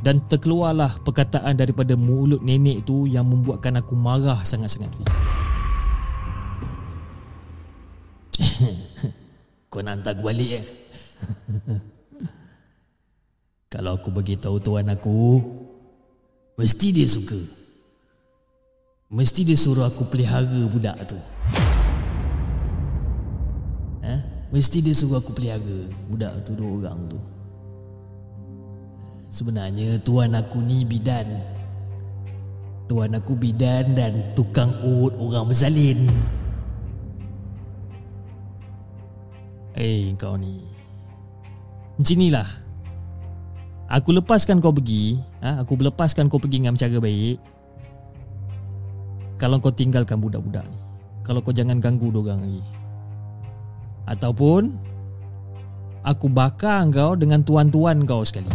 dan 0.00 0.16
terkeluarlah 0.32 0.96
perkataan 1.04 1.60
daripada 1.60 1.92
mulut 1.92 2.40
nenek 2.40 2.88
tu 2.88 3.04
yang 3.04 3.28
membuatkan 3.28 3.84
aku 3.84 3.92
marah 3.92 4.40
sangat-sangat 4.40 4.88
Fiz. 4.96 5.12
Kau 9.70 9.84
nak 9.84 10.00
hantar 10.00 10.16
aku 10.16 10.24
balik 10.24 10.50
eh? 10.56 10.64
Kalau 13.72 14.00
aku 14.00 14.10
beritahu 14.10 14.58
tuan 14.58 14.90
aku 14.90 15.38
Mesti 16.58 16.90
dia 16.90 17.06
suka 17.06 17.38
Mesti 19.12 19.46
dia 19.46 19.54
suruh 19.54 19.86
aku 19.86 20.08
pelihara 20.10 20.66
budak 20.66 20.96
tu? 21.06 21.18
Mesti 24.50 24.82
dia 24.82 24.90
suruh 24.90 25.22
aku 25.22 25.30
pelihara 25.30 25.86
budak 26.10 26.42
tu 26.42 26.58
dua 26.58 26.70
orang 26.82 26.98
tu. 27.06 27.18
Sebenarnya 29.30 30.02
tuan 30.02 30.34
aku 30.34 30.58
ni 30.58 30.82
bidan. 30.82 31.38
Tuan 32.90 33.14
aku 33.14 33.38
bidan 33.38 33.94
dan 33.94 34.34
tukang 34.34 34.74
urut 34.82 35.14
orang 35.22 35.46
bersalin. 35.46 36.02
Eh 39.78 40.10
hey, 40.10 40.18
kau 40.18 40.34
ni. 40.34 40.66
Macam 41.94 42.14
inilah. 42.18 42.48
Aku 43.86 44.10
lepaskan 44.10 44.58
kau 44.58 44.74
pergi 44.74 45.22
ha? 45.46 45.62
Aku 45.62 45.78
lepaskan 45.78 46.26
kau 46.26 46.42
pergi 46.42 46.58
dengan 46.58 46.74
cara 46.74 46.98
baik. 46.98 47.38
Kalau 49.38 49.62
kau 49.62 49.70
tinggalkan 49.70 50.18
budak-budak 50.18 50.66
ni. 50.66 50.78
Kalau 51.22 51.38
kau 51.38 51.54
jangan 51.54 51.78
ganggu 51.78 52.10
dorang 52.10 52.42
lagi 52.42 52.79
Ataupun 54.10 54.74
Aku 56.02 56.26
bakar 56.26 56.88
kau 56.90 57.14
dengan 57.14 57.46
tuan-tuan 57.46 58.02
kau 58.02 58.26
sekali 58.26 58.50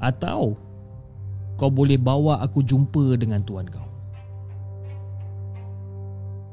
Atau 0.00 0.56
Kau 1.60 1.68
boleh 1.68 2.00
bawa 2.00 2.40
aku 2.40 2.64
jumpa 2.64 3.20
dengan 3.20 3.44
tuan 3.44 3.68
kau 3.68 3.84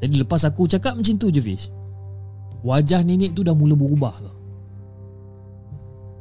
Jadi 0.03 0.19
lepas 0.19 0.43
aku 0.43 0.67
cakap 0.67 0.99
macam 0.99 1.15
tu 1.15 1.31
je 1.31 1.39
Fish 1.39 1.71
Wajah 2.65 3.05
nenek 3.05 3.37
tu 3.37 3.45
dah 3.45 3.53
mula 3.53 3.77
berubah 3.77 4.15
tau. 4.17 4.35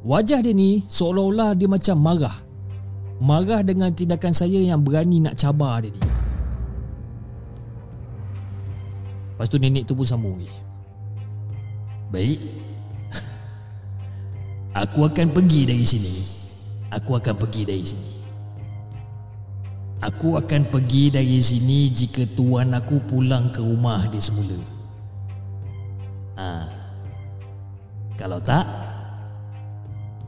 Wajah 0.07 0.39
dia 0.45 0.53
ni 0.53 0.79
seolah-olah 0.85 1.57
dia 1.57 1.67
macam 1.67 1.97
marah. 1.97 2.37
Marah 3.17 3.65
dengan 3.65 3.89
tindakan 3.89 4.31
saya 4.31 4.61
yang 4.61 4.85
berani 4.85 5.19
nak 5.19 5.35
cabar 5.35 5.81
dia 5.81 5.89
ni. 5.89 6.01
Lepas 9.37 9.53
tu 9.53 9.61
nenek 9.61 9.85
tu 9.85 9.93
pun 9.93 10.01
sambung 10.01 10.41
lagi. 10.41 10.49
Baik. 12.09 12.41
Aku 14.81 15.05
akan 15.05 15.29
pergi 15.29 15.61
dari 15.69 15.85
sini. 15.85 16.13
Aku 16.89 17.13
akan 17.21 17.37
pergi 17.37 17.61
dari 17.61 17.85
sini. 17.85 18.09
Aku 20.01 20.41
akan 20.41 20.73
pergi 20.73 21.13
dari 21.13 21.37
sini 21.37 21.93
jika 21.93 22.25
tuan 22.33 22.73
aku 22.73 22.97
pulang 23.05 23.53
ke 23.53 23.61
rumah 23.61 24.09
dia 24.09 24.21
semula. 24.21 24.57
Ha. 26.37 26.49
Kalau 28.17 28.41
tak 28.41 28.65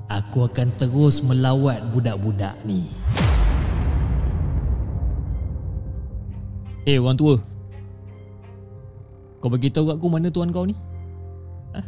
Aku 0.10 0.49
akan 0.49 0.70
terus 0.78 1.22
melawat 1.22 1.86
budak-budak 1.93 2.57
ni 2.66 2.86
Eh 6.86 6.97
hey, 6.97 7.01
orang 7.01 7.14
tua 7.14 7.38
Kau 9.39 9.47
beritahu 9.47 9.87
kat 9.89 9.95
aku 9.97 10.07
mana 10.11 10.27
tuan 10.27 10.51
kau 10.51 10.67
ni 10.67 10.75
ha? 11.75 11.81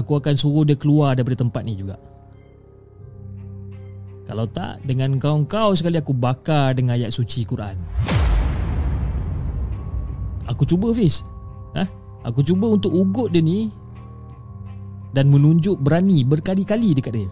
Aku 0.00 0.20
akan 0.20 0.34
suruh 0.36 0.64
dia 0.68 0.76
keluar 0.76 1.16
daripada 1.16 1.40
tempat 1.40 1.64
ni 1.64 1.76
juga 1.76 1.96
Kalau 4.28 4.44
tak 4.44 4.84
Dengan 4.84 5.16
kau-kau 5.16 5.72
sekali 5.72 5.96
aku 5.96 6.12
bakar 6.12 6.76
dengan 6.76 7.00
ayat 7.00 7.12
suci 7.12 7.48
Quran 7.48 7.76
Aku 10.46 10.68
cuba 10.68 10.92
Fiz 10.92 11.24
Ha? 11.76 11.84
Aku 12.24 12.40
cuba 12.40 12.72
untuk 12.72 12.90
ugut 12.96 13.28
dia 13.30 13.44
ni 13.44 13.68
dan 15.16 15.32
menunjuk 15.32 15.80
berani 15.80 16.20
berkali-kali 16.28 16.92
dekat 16.92 17.16
dia. 17.16 17.30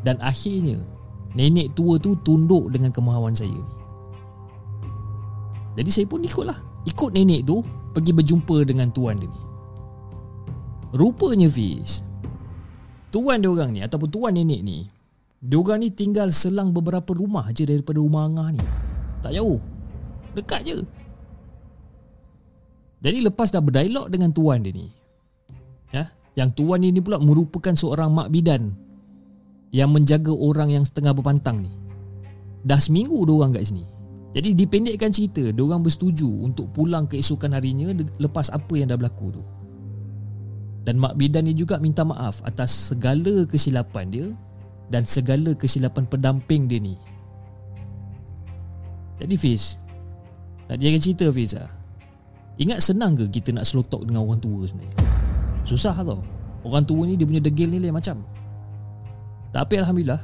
Dan 0.00 0.16
akhirnya 0.24 0.80
nenek 1.36 1.76
tua 1.76 2.00
tu 2.00 2.16
tunduk 2.24 2.72
dengan 2.72 2.88
kemahuan 2.88 3.36
saya 3.36 3.52
ni. 3.52 3.75
Jadi 5.76 5.90
saya 5.92 6.06
pun 6.08 6.24
ikutlah. 6.24 6.56
Ikut 6.88 7.12
nenek 7.12 7.44
tu 7.44 7.60
pergi 7.92 8.16
berjumpa 8.16 8.56
dengan 8.64 8.88
tuan 8.88 9.20
dia 9.20 9.28
ni. 9.28 9.40
Rupanya 10.96 11.50
Fiz 11.50 12.06
Tuan 13.12 13.42
dia 13.42 13.50
orang 13.50 13.74
ni 13.74 13.80
ataupun 13.82 14.08
tuan 14.08 14.32
nenek 14.32 14.62
ni 14.62 14.86
Dia 15.42 15.58
orang 15.58 15.82
ni 15.82 15.90
tinggal 15.92 16.30
selang 16.30 16.70
beberapa 16.72 17.12
rumah 17.12 17.50
je 17.52 17.68
daripada 17.68 18.00
rumah 18.00 18.24
Angah 18.24 18.48
ni. 18.54 18.64
Tak 19.20 19.34
jauh. 19.34 19.60
Dekat 20.32 20.60
je. 20.64 20.76
Jadi 23.02 23.18
lepas 23.26 23.52
dah 23.52 23.60
berdialog 23.60 24.08
dengan 24.08 24.32
tuan 24.32 24.64
dia 24.64 24.72
ni 24.72 24.88
ya, 25.92 26.08
Yang 26.38 26.62
tuan 26.62 26.80
ni 26.80 26.96
pula 26.96 27.20
merupakan 27.20 27.76
seorang 27.76 28.08
mak 28.08 28.32
bidan 28.32 28.72
Yang 29.74 29.90
menjaga 29.92 30.32
orang 30.32 30.72
yang 30.72 30.84
setengah 30.86 31.12
berpantang 31.12 31.66
ni. 31.66 31.72
Dah 32.64 32.80
seminggu 32.80 33.26
orang 33.26 33.52
kat 33.52 33.68
sini 33.68 33.95
Jadi 34.34 34.52
dipendekkan 34.52 35.14
cerita 35.14 35.42
orang 35.62 35.84
bersetuju 35.86 36.26
untuk 36.26 36.72
pulang 36.74 37.06
keesokan 37.06 37.54
harinya 37.54 37.94
Lepas 38.18 38.50
apa 38.52 38.74
yang 38.74 38.90
dah 38.90 38.98
berlaku 38.98 39.32
tu 39.36 39.42
Dan 40.82 41.00
mak 41.00 41.14
bidan 41.16 41.46
ni 41.46 41.54
juga 41.54 41.78
minta 41.78 42.02
maaf 42.02 42.42
atas 42.42 42.92
segala 42.92 43.46
kesilapan 43.46 44.06
dia 44.12 44.26
Dan 44.90 45.06
segala 45.08 45.54
kesilapan 45.56 46.04
pendamping 46.10 46.68
dia 46.68 46.82
ni 46.82 46.94
Jadi 49.22 49.34
Fiz 49.40 49.80
Nak 50.68 50.76
jaga 50.82 50.98
cerita 51.00 51.26
Fiz 51.32 51.56
lah 51.56 51.76
Ingat 52.56 52.80
senang 52.80 53.12
ke 53.12 53.28
kita 53.28 53.52
nak 53.52 53.68
slow 53.68 53.84
talk 53.84 54.08
dengan 54.08 54.24
orang 54.24 54.40
tua 54.40 54.64
sebenarnya? 54.64 54.96
Susah 55.68 55.92
tau. 56.00 56.24
Orang 56.64 56.88
tua 56.88 57.04
ni 57.04 57.20
dia 57.20 57.28
punya 57.28 57.42
degil 57.42 57.68
ni 57.68 57.78
lain 57.84 57.92
macam. 57.92 58.24
Tapi 59.52 59.76
Alhamdulillah, 59.76 60.20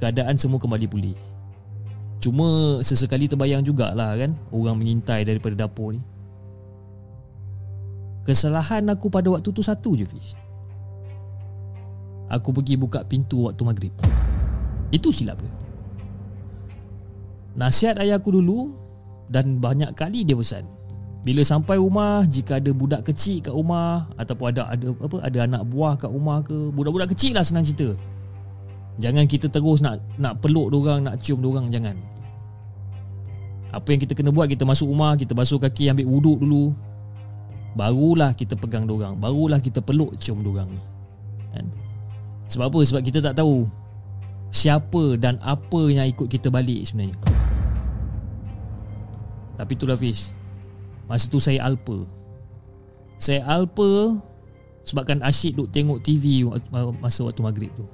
keadaan 0.00 0.40
semua 0.40 0.56
kembali 0.56 0.86
pulih. 0.88 1.16
Cuma 2.24 2.80
sesekali 2.80 3.28
terbayang 3.28 3.60
jugalah 3.60 4.16
kan 4.16 4.32
orang 4.48 4.80
mengintai 4.80 5.28
daripada 5.28 5.68
dapur 5.68 5.92
ni. 5.92 6.00
Kesalahan 8.24 8.88
aku 8.88 9.12
pada 9.12 9.28
waktu 9.28 9.52
tu 9.52 9.60
satu 9.60 9.92
je 9.92 10.08
Fish. 10.08 10.32
Aku 12.32 12.56
pergi 12.56 12.80
buka 12.80 13.04
pintu 13.04 13.44
waktu 13.44 13.60
maghrib. 13.60 13.92
Itu 14.88 15.12
silap 15.12 15.36
dia. 15.44 15.52
Nasihat 17.60 18.00
ayah 18.00 18.16
aku 18.16 18.32
dulu 18.32 18.72
dan 19.28 19.60
banyak 19.60 19.92
kali 19.92 20.24
dia 20.24 20.32
pesan 20.32 20.64
bila 21.24 21.44
sampai 21.44 21.76
rumah 21.76 22.24
jika 22.24 22.56
ada 22.56 22.72
budak 22.72 23.04
kecil 23.08 23.40
kat 23.40 23.52
rumah 23.52 24.08
ataupun 24.20 24.52
ada 24.52 24.68
ada 24.68 24.92
apa 24.92 25.16
ada 25.24 25.38
anak 25.44 25.62
buah 25.72 25.96
kat 25.96 26.12
rumah 26.12 26.44
ke 26.44 26.52
budak-budak 26.72 27.16
kecil 27.16 27.32
lah 27.32 27.40
senang 27.40 27.64
cerita 27.64 27.96
jangan 29.00 29.24
kita 29.24 29.48
terus 29.48 29.80
nak 29.80 30.04
nak 30.20 30.44
peluk 30.44 30.68
dia 30.68 31.00
nak 31.00 31.16
cium 31.24 31.40
dia 31.40 31.80
jangan 31.80 31.96
apa 33.78 33.88
yang 33.90 34.00
kita 34.02 34.14
kena 34.14 34.30
buat 34.30 34.46
kita 34.46 34.62
masuk 34.62 34.90
rumah 34.90 35.18
kita 35.18 35.34
basuh 35.34 35.58
kaki 35.58 35.90
ambil 35.90 36.06
wuduk 36.06 36.38
dulu. 36.42 36.74
Barulah 37.74 38.30
kita 38.38 38.54
pegang 38.54 38.86
dia 38.86 39.10
barulah 39.18 39.58
kita 39.58 39.82
peluk 39.82 40.14
cium 40.22 40.46
dia 40.46 40.62
ni. 40.62 40.78
Kan? 41.54 41.66
Sebab 42.46 42.70
apa? 42.70 42.80
Sebab 42.86 43.02
kita 43.02 43.18
tak 43.18 43.34
tahu 43.42 43.66
siapa 44.54 45.18
dan 45.18 45.42
apa 45.42 45.90
yang 45.90 46.06
ikut 46.06 46.30
kita 46.30 46.54
balik 46.54 46.86
sebenarnya. 46.86 47.18
Tapi 49.54 49.72
itulah 49.78 49.94
Fish 49.94 50.34
Masa 51.06 51.30
tu 51.30 51.38
saya 51.38 51.62
alpa. 51.62 52.02
Saya 53.22 53.46
alpa 53.46 54.18
Sebabkan 54.82 55.22
asyik 55.22 55.54
duk 55.54 55.70
tengok 55.70 56.02
TV 56.02 56.42
Masa 56.98 57.22
waktu 57.22 57.38
maghrib 57.38 57.70
tu. 57.78 57.86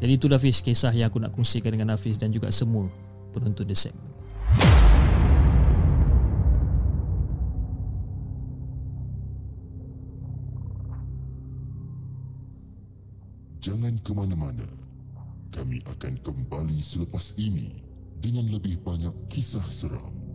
Jadi 0.00 0.12
itulah 0.16 0.36
Hafiz 0.36 0.60
Kisah 0.60 0.92
yang 0.92 1.08
aku 1.08 1.20
nak 1.20 1.32
kongsikan 1.32 1.72
dengan 1.72 1.96
Hafiz 1.96 2.20
Dan 2.20 2.32
juga 2.32 2.52
semua 2.52 2.88
penonton 3.30 3.66
The 3.66 3.90
Jangan 13.60 14.00
ke 14.00 14.16
mana-mana. 14.16 14.64
Kami 15.52 15.84
akan 15.84 16.16
kembali 16.24 16.80
selepas 16.80 17.36
ini 17.36 17.76
dengan 18.16 18.48
lebih 18.48 18.80
banyak 18.80 19.12
kisah 19.28 19.64
seram. 19.68 20.29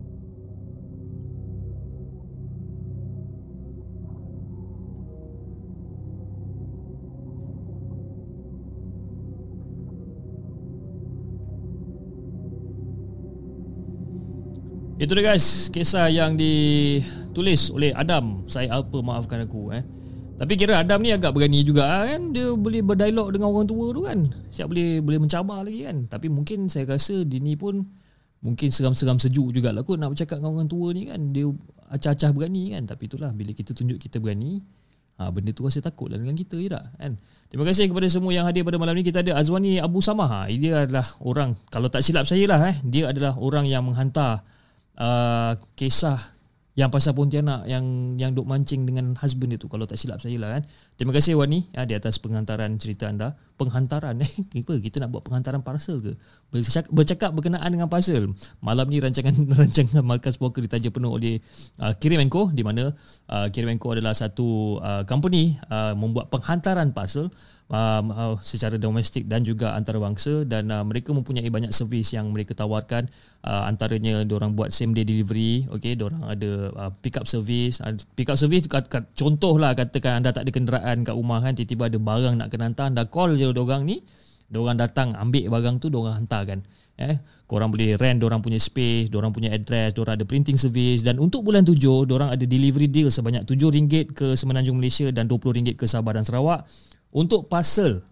Itu 14.96 15.12
dia 15.12 15.36
guys, 15.36 15.68
kisah 15.76 16.08
yang 16.08 16.40
ditulis 16.40 17.68
oleh 17.68 17.92
Adam. 17.92 18.48
Saya 18.48 18.80
apa 18.80 18.96
maafkan 19.04 19.44
aku 19.44 19.76
eh. 19.76 19.84
Tapi 20.40 20.56
kira 20.56 20.80
Adam 20.80 21.04
ni 21.04 21.12
agak 21.12 21.36
berani 21.36 21.68
juga 21.68 22.08
kan? 22.08 22.32
Dia 22.32 22.56
boleh 22.56 22.80
berdialog 22.80 23.28
dengan 23.36 23.52
orang 23.52 23.68
tua 23.68 23.92
tu 23.92 24.08
kan? 24.08 24.24
Siap 24.48 24.72
boleh 24.72 25.04
boleh 25.04 25.20
mencabar 25.20 25.68
lagi 25.68 25.84
kan? 25.84 26.08
Tapi 26.08 26.32
mungkin 26.32 26.72
saya 26.72 26.88
rasa 26.88 27.28
dia 27.28 27.44
ni 27.44 27.60
pun 27.60 27.84
Mungkin 28.44 28.70
seram-seram 28.70 29.18
sejuk 29.18 29.56
jugalah 29.56 29.82
kot 29.82 29.96
Nak 29.96 30.12
bercakap 30.12 30.38
dengan 30.44 30.60
orang 30.60 30.68
tua 30.68 30.92
ni 30.92 31.08
kan? 31.08 31.32
Dia 31.32 31.48
acah-acah 31.92 32.32
berani 32.36 32.76
kan? 32.76 32.84
Tapi 32.84 33.04
itulah 33.08 33.32
bila 33.32 33.52
kita 33.56 33.72
tunjuk 33.72 34.00
kita 34.00 34.20
berani 34.20 34.60
ha, 35.20 35.32
Benda 35.32 35.56
tu 35.56 35.64
rasa 35.64 35.80
takut 35.80 36.12
lah 36.12 36.20
dengan 36.20 36.36
kita 36.36 36.60
je 36.60 36.68
tak? 36.72 36.84
Kan? 37.00 37.16
Terima 37.48 37.64
kasih 37.64 37.88
kepada 37.92 38.08
semua 38.12 38.32
yang 38.36 38.44
hadir 38.44 38.68
pada 38.68 38.76
malam 38.76 38.96
ni. 38.96 39.08
Kita 39.08 39.24
ada 39.24 39.40
Azwani 39.40 39.80
Abu 39.80 40.04
Samah. 40.04 40.48
Ha, 40.48 40.52
Dia 40.52 40.84
adalah 40.84 41.08
orang 41.24 41.56
Kalau 41.72 41.88
tak 41.88 42.04
silap 42.04 42.28
saya 42.28 42.44
lah 42.48 42.60
eh. 42.72 42.76
Dia 42.84 43.12
adalah 43.12 43.40
orang 43.40 43.68
yang 43.68 43.88
menghantar 43.88 44.44
uh, 45.00 45.54
Kisah 45.76 46.36
yang 46.76 46.92
pasal 46.92 47.16
Pontianak 47.16 47.64
yang 47.72 48.16
yang 48.20 48.36
duk 48.36 48.44
mancing 48.44 48.84
dengan 48.84 49.16
husband 49.16 49.56
dia 49.56 49.60
tu 49.60 49.72
kalau 49.72 49.88
tak 49.88 49.96
silap 49.96 50.20
saya 50.20 50.36
lah 50.36 50.60
kan. 50.60 50.68
Terima 51.00 51.16
kasih 51.16 51.40
Wani 51.40 51.72
ya, 51.72 51.88
di 51.88 51.96
atas 51.96 52.20
penghantaran 52.20 52.76
cerita 52.76 53.08
anda. 53.08 53.32
Penghantaran 53.56 54.20
eh 54.28 54.32
apa 54.60 54.74
kita 54.84 55.00
nak 55.00 55.16
buat 55.16 55.24
penghantaran 55.24 55.64
parcel 55.64 56.04
ke? 56.04 56.20
Bercakap, 56.52 56.92
bercakap 56.92 57.32
berkenaan 57.32 57.72
dengan 57.72 57.88
parcel. 57.88 58.28
Malam 58.60 58.92
ni 58.92 59.00
rancangan 59.00 59.32
rancangan 59.64 60.04
Markas 60.04 60.36
Walker 60.44 60.60
ditaja 60.60 60.92
penuh 60.92 61.16
oleh 61.16 61.40
uh, 61.80 61.96
Kirim 61.96 62.20
Co 62.28 62.52
di 62.52 62.68
mana 62.68 62.92
uh, 63.32 63.48
Kirim 63.48 63.80
Co 63.80 63.96
adalah 63.96 64.12
satu 64.12 64.76
uh, 64.84 65.08
company 65.08 65.56
uh, 65.72 65.96
membuat 65.96 66.28
penghantaran 66.28 66.92
parcel 66.92 67.32
um, 67.70 68.06
uh, 68.14 68.36
secara 68.42 68.78
domestik 68.78 69.26
dan 69.26 69.42
juga 69.42 69.74
antarabangsa. 69.74 70.46
Dan 70.46 70.70
uh, 70.70 70.84
mereka 70.86 71.14
mempunyai 71.14 71.48
banyak 71.50 71.72
servis 71.74 72.14
yang 72.14 72.30
mereka 72.30 72.54
tawarkan. 72.54 73.10
Uh, 73.46 73.66
antaranya 73.70 74.26
orang 74.26 74.58
buat 74.58 74.74
same 74.74 74.98
day 74.98 75.06
delivery 75.06 75.70
okey 75.70 75.94
orang 76.02 76.22
ada 76.26 76.74
uh, 76.74 76.92
pick 77.02 77.18
up 77.18 77.30
service. 77.30 77.82
Uh, 77.82 77.94
pick 78.18 78.30
up 78.30 78.38
service 78.38 78.66
kat, 78.66 78.90
kat, 78.90 79.06
contohlah 79.14 79.78
katakan 79.78 80.22
anda 80.22 80.34
tak 80.34 80.50
ada 80.50 80.52
kenderaan 80.54 81.06
kat 81.06 81.14
rumah 81.14 81.42
kan 81.46 81.54
tiba-tiba 81.54 81.94
ada 81.94 81.98
barang 82.02 82.36
nak 82.42 82.48
kena 82.50 82.74
hantar 82.74 82.90
anda 82.90 83.06
call 83.06 83.38
je 83.38 83.46
orang 83.46 83.86
ni 83.86 84.02
orang 84.54 84.78
datang 84.78 85.14
ambil 85.18 85.50
barang 85.54 85.76
tu 85.82 85.90
orang 85.94 86.26
hantarkan 86.26 86.66
eh 86.96 87.20
korang 87.44 87.76
boleh 87.76 88.00
rent 88.00 88.24
orang 88.24 88.40
punya 88.40 88.56
space 88.56 89.12
orang 89.12 89.36
punya 89.36 89.52
address 89.52 90.00
orang 90.00 90.16
ada 90.16 90.26
printing 90.26 90.56
service. 90.58 91.04
Dan 91.06 91.22
untuk 91.22 91.46
bulan 91.46 91.62
tujuh 91.68 92.08
orang 92.10 92.34
ada 92.34 92.46
delivery 92.48 92.90
deal 92.90 93.12
sebanyak 93.12 93.44
RM7 93.46 94.16
ke 94.16 94.28
Semenanjung 94.34 94.80
Malaysia 94.80 95.06
dan 95.12 95.30
RM20 95.30 95.76
ke 95.78 95.86
Sabah 95.86 96.18
dan 96.18 96.24
Sarawak 96.26 96.66
untuk 97.16 97.48
parcel 97.48 98.04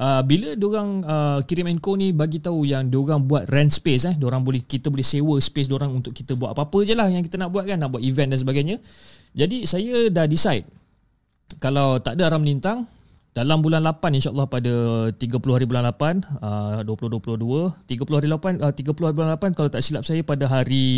Uh, 0.00 0.24
bila 0.24 0.56
diorang 0.56 1.04
uh, 1.04 1.44
kirim 1.44 1.68
enco 1.68 1.92
ni 1.98 2.14
bagi 2.16 2.40
tahu 2.40 2.64
yang 2.64 2.88
diorang 2.88 3.26
buat 3.28 3.50
rent 3.52 3.68
space 3.68 4.08
eh 4.08 4.14
diorang 4.16 4.40
boleh 4.40 4.64
kita 4.64 4.88
boleh 4.88 5.04
sewa 5.04 5.36
space 5.36 5.68
diorang 5.68 5.92
untuk 5.92 6.16
kita 6.16 6.38
buat 6.38 6.56
apa-apa 6.56 6.88
je 6.88 6.96
lah 6.96 7.10
yang 7.12 7.20
kita 7.20 7.36
nak 7.36 7.52
buat 7.52 7.68
kan 7.68 7.76
nak 7.76 7.92
buat 7.92 8.00
event 8.00 8.32
dan 8.32 8.38
sebagainya. 8.40 8.76
Jadi 9.36 9.68
saya 9.68 10.08
dah 10.08 10.24
decide 10.24 10.64
kalau 11.58 11.98
tak 11.98 12.16
ada 12.16 12.30
aram 12.30 12.46
lintang 12.46 12.86
dalam 13.30 13.62
bulan 13.62 13.82
8 13.86 14.18
insyaallah 14.18 14.50
pada 14.50 14.72
30 15.14 15.54
hari 15.54 15.66
bulan 15.66 15.86
8 15.86 16.42
uh, 16.42 16.82
2022 16.82 17.38
30 17.86 18.18
hari 18.18 18.26
8 18.26 18.58
uh, 18.58 18.72
30 18.74 19.06
hari 19.06 19.14
bulan 19.14 19.30
8 19.38 19.54
kalau 19.54 19.70
tak 19.70 19.86
silap 19.86 20.02
saya 20.02 20.26
pada 20.26 20.50
hari 20.50 20.90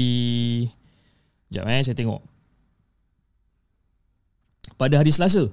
Sekejap 1.53 1.69
eh, 1.69 1.85
saya 1.85 1.97
tengok. 2.01 2.21
Pada 4.81 4.97
hari 4.97 5.13
Selasa. 5.13 5.53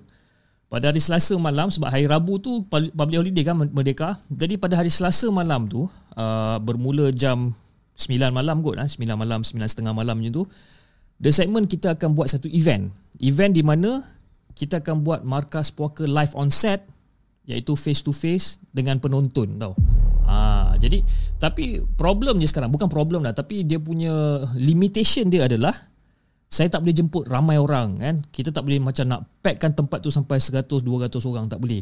Pada 0.71 0.88
hari 0.88 1.03
Selasa 1.03 1.36
malam, 1.36 1.67
sebab 1.67 1.91
hari 1.91 2.07
Rabu 2.07 2.39
tu 2.39 2.63
public 2.71 3.19
holiday 3.19 3.43
kan, 3.43 3.59
Merdeka. 3.59 4.15
Jadi 4.32 4.55
pada 4.55 4.80
hari 4.80 4.88
Selasa 4.88 5.27
malam 5.27 5.67
tu, 5.67 5.91
uh, 6.15 6.55
bermula 6.63 7.11
jam 7.11 7.51
9 7.99 8.15
malam 8.32 8.63
kot, 8.63 8.80
eh, 8.80 8.88
9 8.88 9.11
malam, 9.19 9.43
9.30 9.43 9.91
malam 9.91 10.23
macam 10.23 10.32
tu, 10.32 10.43
the 11.19 11.36
segment 11.36 11.67
kita 11.67 11.99
akan 11.99 12.15
buat 12.15 12.32
satu 12.32 12.47
event. 12.47 12.95
Event 13.19 13.51
di 13.51 13.59
mana 13.59 13.99
kita 14.60 14.84
akan 14.84 15.07
buat 15.07 15.24
markas 15.24 15.72
poker 15.72 16.03
live 16.03 16.36
on 16.36 16.51
set, 16.51 16.84
iaitu 17.47 17.80
face 17.80 18.03
to 18.03 18.12
face 18.12 18.60
dengan 18.76 18.99
penonton 18.99 19.55
tau. 19.55 19.74
Ah, 20.28 20.76
jadi 20.76 20.99
tapi 21.39 21.82
problemnya 21.95 22.45
sekarang 22.45 22.70
bukan 22.70 22.91
problem 22.91 23.26
lah 23.26 23.34
tapi 23.34 23.66
dia 23.66 23.82
punya 23.82 24.43
limitation 24.60 25.26
dia 25.32 25.49
adalah 25.49 25.74
saya 26.45 26.70
tak 26.70 26.86
boleh 26.86 26.93
jemput 26.93 27.24
ramai 27.26 27.57
orang 27.57 27.97
kan? 27.97 28.16
Kita 28.30 28.53
tak 28.53 28.68
boleh 28.68 28.78
macam 28.84 29.05
nak 29.10 29.22
packkan 29.41 29.74
tempat 29.74 30.03
tu 30.03 30.14
sampai 30.14 30.38
100 30.38 30.66
200 30.66 31.10
orang 31.30 31.45
tak 31.47 31.62
boleh. 31.62 31.82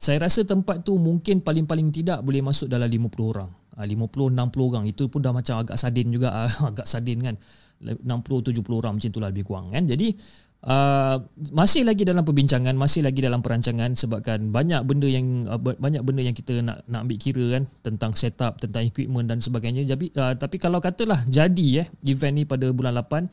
Saya 0.00 0.16
rasa 0.24 0.42
tempat 0.48 0.80
tu 0.80 0.96
mungkin 0.96 1.44
paling-paling 1.44 1.92
tidak 1.92 2.24
boleh 2.24 2.40
masuk 2.40 2.72
dalam 2.72 2.88
50 2.88 3.20
orang. 3.20 3.50
50 3.76 3.84
ah, 3.84 4.46
60 4.48 4.70
orang 4.72 4.84
itu 4.88 5.06
pun 5.06 5.20
dah 5.20 5.34
macam 5.34 5.60
agak 5.60 5.76
sadin 5.76 6.08
juga 6.10 6.48
agak 6.70 6.86
sadin 6.88 7.18
kan? 7.20 7.36
60 7.82 8.06
70 8.08 8.62
orang 8.72 8.96
macam 8.96 9.08
itulah 9.10 9.28
lebih 9.30 9.44
kurang 9.46 9.74
kan? 9.74 9.84
Jadi 9.86 10.14
Uh, 10.60 11.24
masih 11.56 11.88
lagi 11.88 12.04
dalam 12.04 12.20
perbincangan 12.20 12.76
masih 12.76 13.00
lagi 13.00 13.24
dalam 13.24 13.40
perancangan 13.40 13.96
sebabkan 13.96 14.52
banyak 14.52 14.84
benda 14.84 15.08
yang 15.08 15.48
uh, 15.48 15.56
banyak 15.56 16.04
benda 16.04 16.20
yang 16.20 16.36
kita 16.36 16.60
nak 16.60 16.84
nak 16.84 17.08
ambil 17.08 17.16
kira 17.16 17.44
kan 17.56 17.64
tentang 17.80 18.12
setup 18.12 18.60
tentang 18.60 18.84
equipment 18.84 19.24
dan 19.24 19.40
sebagainya. 19.40 19.88
Jadi 19.88 20.12
uh, 20.20 20.36
tapi 20.36 20.60
kalau 20.60 20.76
katalah 20.76 21.24
jadi 21.24 21.84
eh 21.84 21.86
event 22.04 22.34
ni 22.36 22.44
pada 22.44 22.68
bulan 22.76 22.92
8 22.92 23.32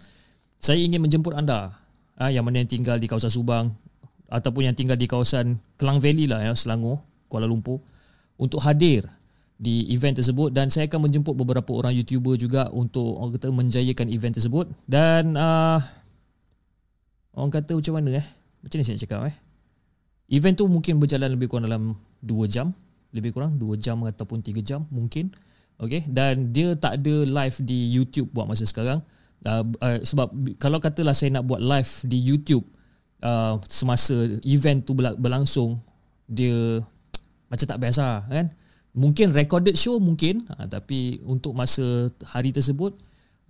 saya 0.57 0.79
ingin 0.79 1.03
menjemput 1.03 1.35
anda 1.35 1.75
ah, 2.17 2.31
yang 2.31 2.43
mana 2.43 2.65
yang 2.65 2.69
tinggal 2.69 2.97
di 2.97 3.05
kawasan 3.05 3.29
Subang 3.29 3.75
ataupun 4.27 4.67
yang 4.67 4.75
tinggal 4.75 4.97
di 4.99 5.07
kawasan 5.07 5.61
Kelang 5.79 6.03
Valley 6.03 6.27
lah 6.27 6.43
ya, 6.43 6.53
Selangor, 6.57 6.99
Kuala 7.31 7.47
Lumpur 7.47 7.79
untuk 8.35 8.59
hadir 8.59 9.07
di 9.57 9.87
event 9.93 10.17
tersebut. 10.19 10.51
Dan 10.51 10.67
saya 10.67 10.89
akan 10.89 11.07
menjemput 11.07 11.33
beberapa 11.37 11.71
orang 11.77 11.95
YouTuber 11.95 12.35
juga 12.35 12.67
untuk 12.73 13.17
orang 13.17 13.39
kata 13.39 13.47
menjayakan 13.53 14.07
event 14.11 14.35
tersebut. 14.35 14.65
Dan 14.83 15.37
uh, 15.39 15.79
orang 17.37 17.53
kata 17.53 17.77
macam 17.77 17.93
mana 18.01 18.17
eh? 18.17 18.25
Macam 18.65 18.75
ni 18.81 18.83
saya 18.83 18.97
cakap 18.97 19.29
eh? 19.29 19.35
Event 20.33 20.57
tu 20.57 20.65
mungkin 20.67 20.97
berjalan 20.97 21.37
lebih 21.37 21.47
kurang 21.47 21.69
dalam 21.69 21.93
2 22.25 22.49
jam. 22.49 22.73
Lebih 23.13 23.37
kurang 23.37 23.55
2 23.55 23.77
jam 23.79 24.01
ataupun 24.03 24.41
3 24.43 24.59
jam 24.65 24.83
mungkin. 24.89 25.31
Okay? 25.77 26.03
Dan 26.09 26.51
dia 26.51 26.73
tak 26.73 26.99
ada 26.99 27.23
live 27.23 27.57
di 27.63 27.93
YouTube 27.93 28.33
buat 28.33 28.49
masa 28.49 28.65
sekarang. 28.65 29.05
Uh, 29.45 29.63
uh, 29.79 30.01
sebab 30.01 30.33
kalau 30.57 30.81
katalah 30.81 31.13
saya 31.13 31.37
nak 31.37 31.45
buat 31.45 31.61
live 31.61 31.91
di 32.09 32.17
YouTube 32.17 32.65
uh, 33.21 33.61
semasa 33.69 34.17
event 34.41 34.81
tu 34.81 34.97
berlangsung 34.97 35.77
dia 36.25 36.81
macam 37.47 37.65
tak 37.69 37.79
biasa 37.79 38.27
kan? 38.27 38.51
Mungkin 38.97 39.31
recorded 39.31 39.77
show 39.77 40.01
mungkin. 40.01 40.43
Uh, 40.49 40.67
tapi 40.67 41.21
untuk 41.23 41.53
masa 41.53 42.11
hari 42.25 42.51
tersebut 42.51 42.97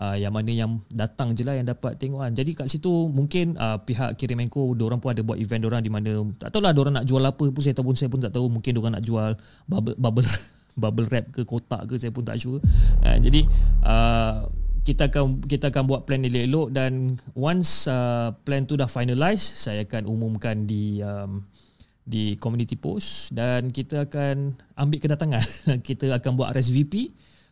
uh, 0.02 0.16
yang 0.18 0.34
mana 0.34 0.52
yang 0.54 0.82
datang 0.90 1.34
je 1.34 1.44
lah 1.44 1.58
yang 1.58 1.68
dapat 1.68 1.98
tengok 1.98 2.22
kan. 2.26 2.34
Jadi 2.34 2.52
kat 2.54 2.68
situ 2.70 2.90
mungkin 3.10 3.58
uh, 3.58 3.82
pihak 3.82 4.18
Kirimenko 4.18 4.74
orang 4.78 5.02
pun 5.02 5.14
ada 5.14 5.22
buat 5.26 5.38
event 5.38 5.64
orang 5.68 5.82
di 5.82 5.92
mana 5.92 6.24
tak 6.38 6.54
tahulah 6.54 6.74
orang 6.74 6.96
nak 7.02 7.06
jual 7.06 7.22
apa 7.22 7.46
pun 7.50 7.62
saya 7.62 7.74
tahu 7.74 7.94
pun 7.94 7.96
saya 7.98 8.10
pun 8.10 8.22
tak 8.22 8.34
tahu. 8.34 8.46
Mungkin 8.50 8.74
orang 8.78 8.94
nak 8.98 9.04
jual 9.06 9.32
bubble 9.66 9.98
bubble 9.98 10.28
bubble 10.82 11.08
wrap 11.10 11.26
ke 11.34 11.42
kotak 11.44 11.90
ke 11.90 11.98
saya 11.98 12.14
pun 12.14 12.24
tak 12.26 12.38
sure. 12.38 12.62
Uh, 13.02 13.18
jadi 13.18 13.42
uh, 13.84 14.46
kita 14.88 15.12
akan 15.12 15.44
kita 15.44 15.68
akan 15.68 15.84
buat 15.84 16.08
plan 16.08 16.24
elok-elok 16.24 16.72
dan 16.72 17.20
once 17.36 17.92
uh, 17.92 18.32
plan 18.48 18.64
tu 18.64 18.80
dah 18.80 18.88
finalize 18.88 19.44
saya 19.44 19.84
akan 19.84 20.08
umumkan 20.08 20.64
di 20.64 21.04
um, 21.04 21.44
di 22.08 22.40
community 22.40 22.80
post 22.80 23.36
dan 23.36 23.68
kita 23.68 24.08
akan 24.08 24.56
ambil 24.80 25.00
kedatangan. 25.04 25.44
Kita 25.88 26.16
akan 26.16 26.40
buat 26.40 26.56
RSVP 26.56 27.12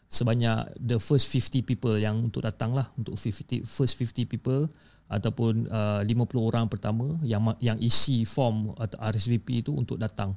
sebanyak 0.09 0.71
the 0.77 0.97
first 1.01 1.27
50 1.27 1.65
people 1.65 1.95
yang 1.97 2.29
untuk 2.29 2.45
datang 2.45 2.71
lah 2.77 2.87
untuk 2.95 3.17
50 3.17 3.65
first 3.65 3.97
50 3.97 4.29
people 4.29 4.69
ataupun 5.05 5.69
uh, 5.69 6.01
50 6.01 6.49
orang 6.49 6.65
pertama 6.65 7.17
yang 7.21 7.45
yang 7.61 7.77
isi 7.77 8.25
form 8.25 8.73
atau 8.77 8.97
RSVP 8.97 9.65
itu 9.65 9.71
untuk 9.73 10.01
datang 10.01 10.33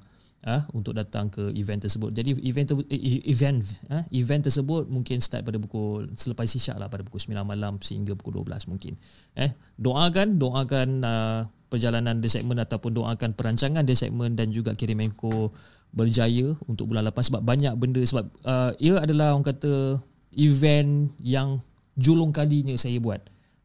ah 0.47 0.62
untuk 0.71 0.95
datang 0.95 1.27
ke 1.27 1.51
event 1.59 1.83
tersebut. 1.83 2.14
Jadi 2.14 2.39
event 2.47 2.66
ter- 2.71 2.89
e- 2.95 3.27
event 3.27 3.59
ah 3.91 4.07
event 4.14 4.47
tersebut 4.47 4.87
mungkin 4.87 5.19
start 5.19 5.43
pada 5.43 5.59
pukul 5.59 6.14
selepas 6.14 6.47
isyak 6.47 6.79
lah 6.79 6.87
pada 6.87 7.03
pukul 7.03 7.19
9 7.19 7.43
malam 7.43 7.83
sehingga 7.83 8.14
pukul 8.14 8.47
12 8.47 8.71
mungkin. 8.71 8.95
Eh 9.35 9.51
doakan 9.75 10.39
doakan 10.39 10.89
uh, 11.03 11.43
perjalanan 11.69 12.23
The 12.23 12.31
Segment 12.31 12.62
ataupun 12.62 12.97
doakan 12.97 13.35
perancangan 13.35 13.83
The 13.83 13.97
Segment 13.99 14.39
dan 14.39 14.55
juga 14.55 14.79
Kirimenko 14.79 15.53
berjaya 15.99 16.54
untuk 16.70 16.95
bulan 16.95 17.03
8 17.11 17.29
sebab 17.34 17.42
banyak 17.42 17.75
benda 17.75 17.99
sebab 17.99 18.30
uh, 18.46 18.70
ia 18.79 19.03
adalah 19.03 19.34
orang 19.34 19.50
kata 19.50 19.99
event 20.38 21.11
yang 21.18 21.58
julung 21.99 22.30
kalinya 22.30 22.79
saya 22.79 23.03
buat. 23.03 23.18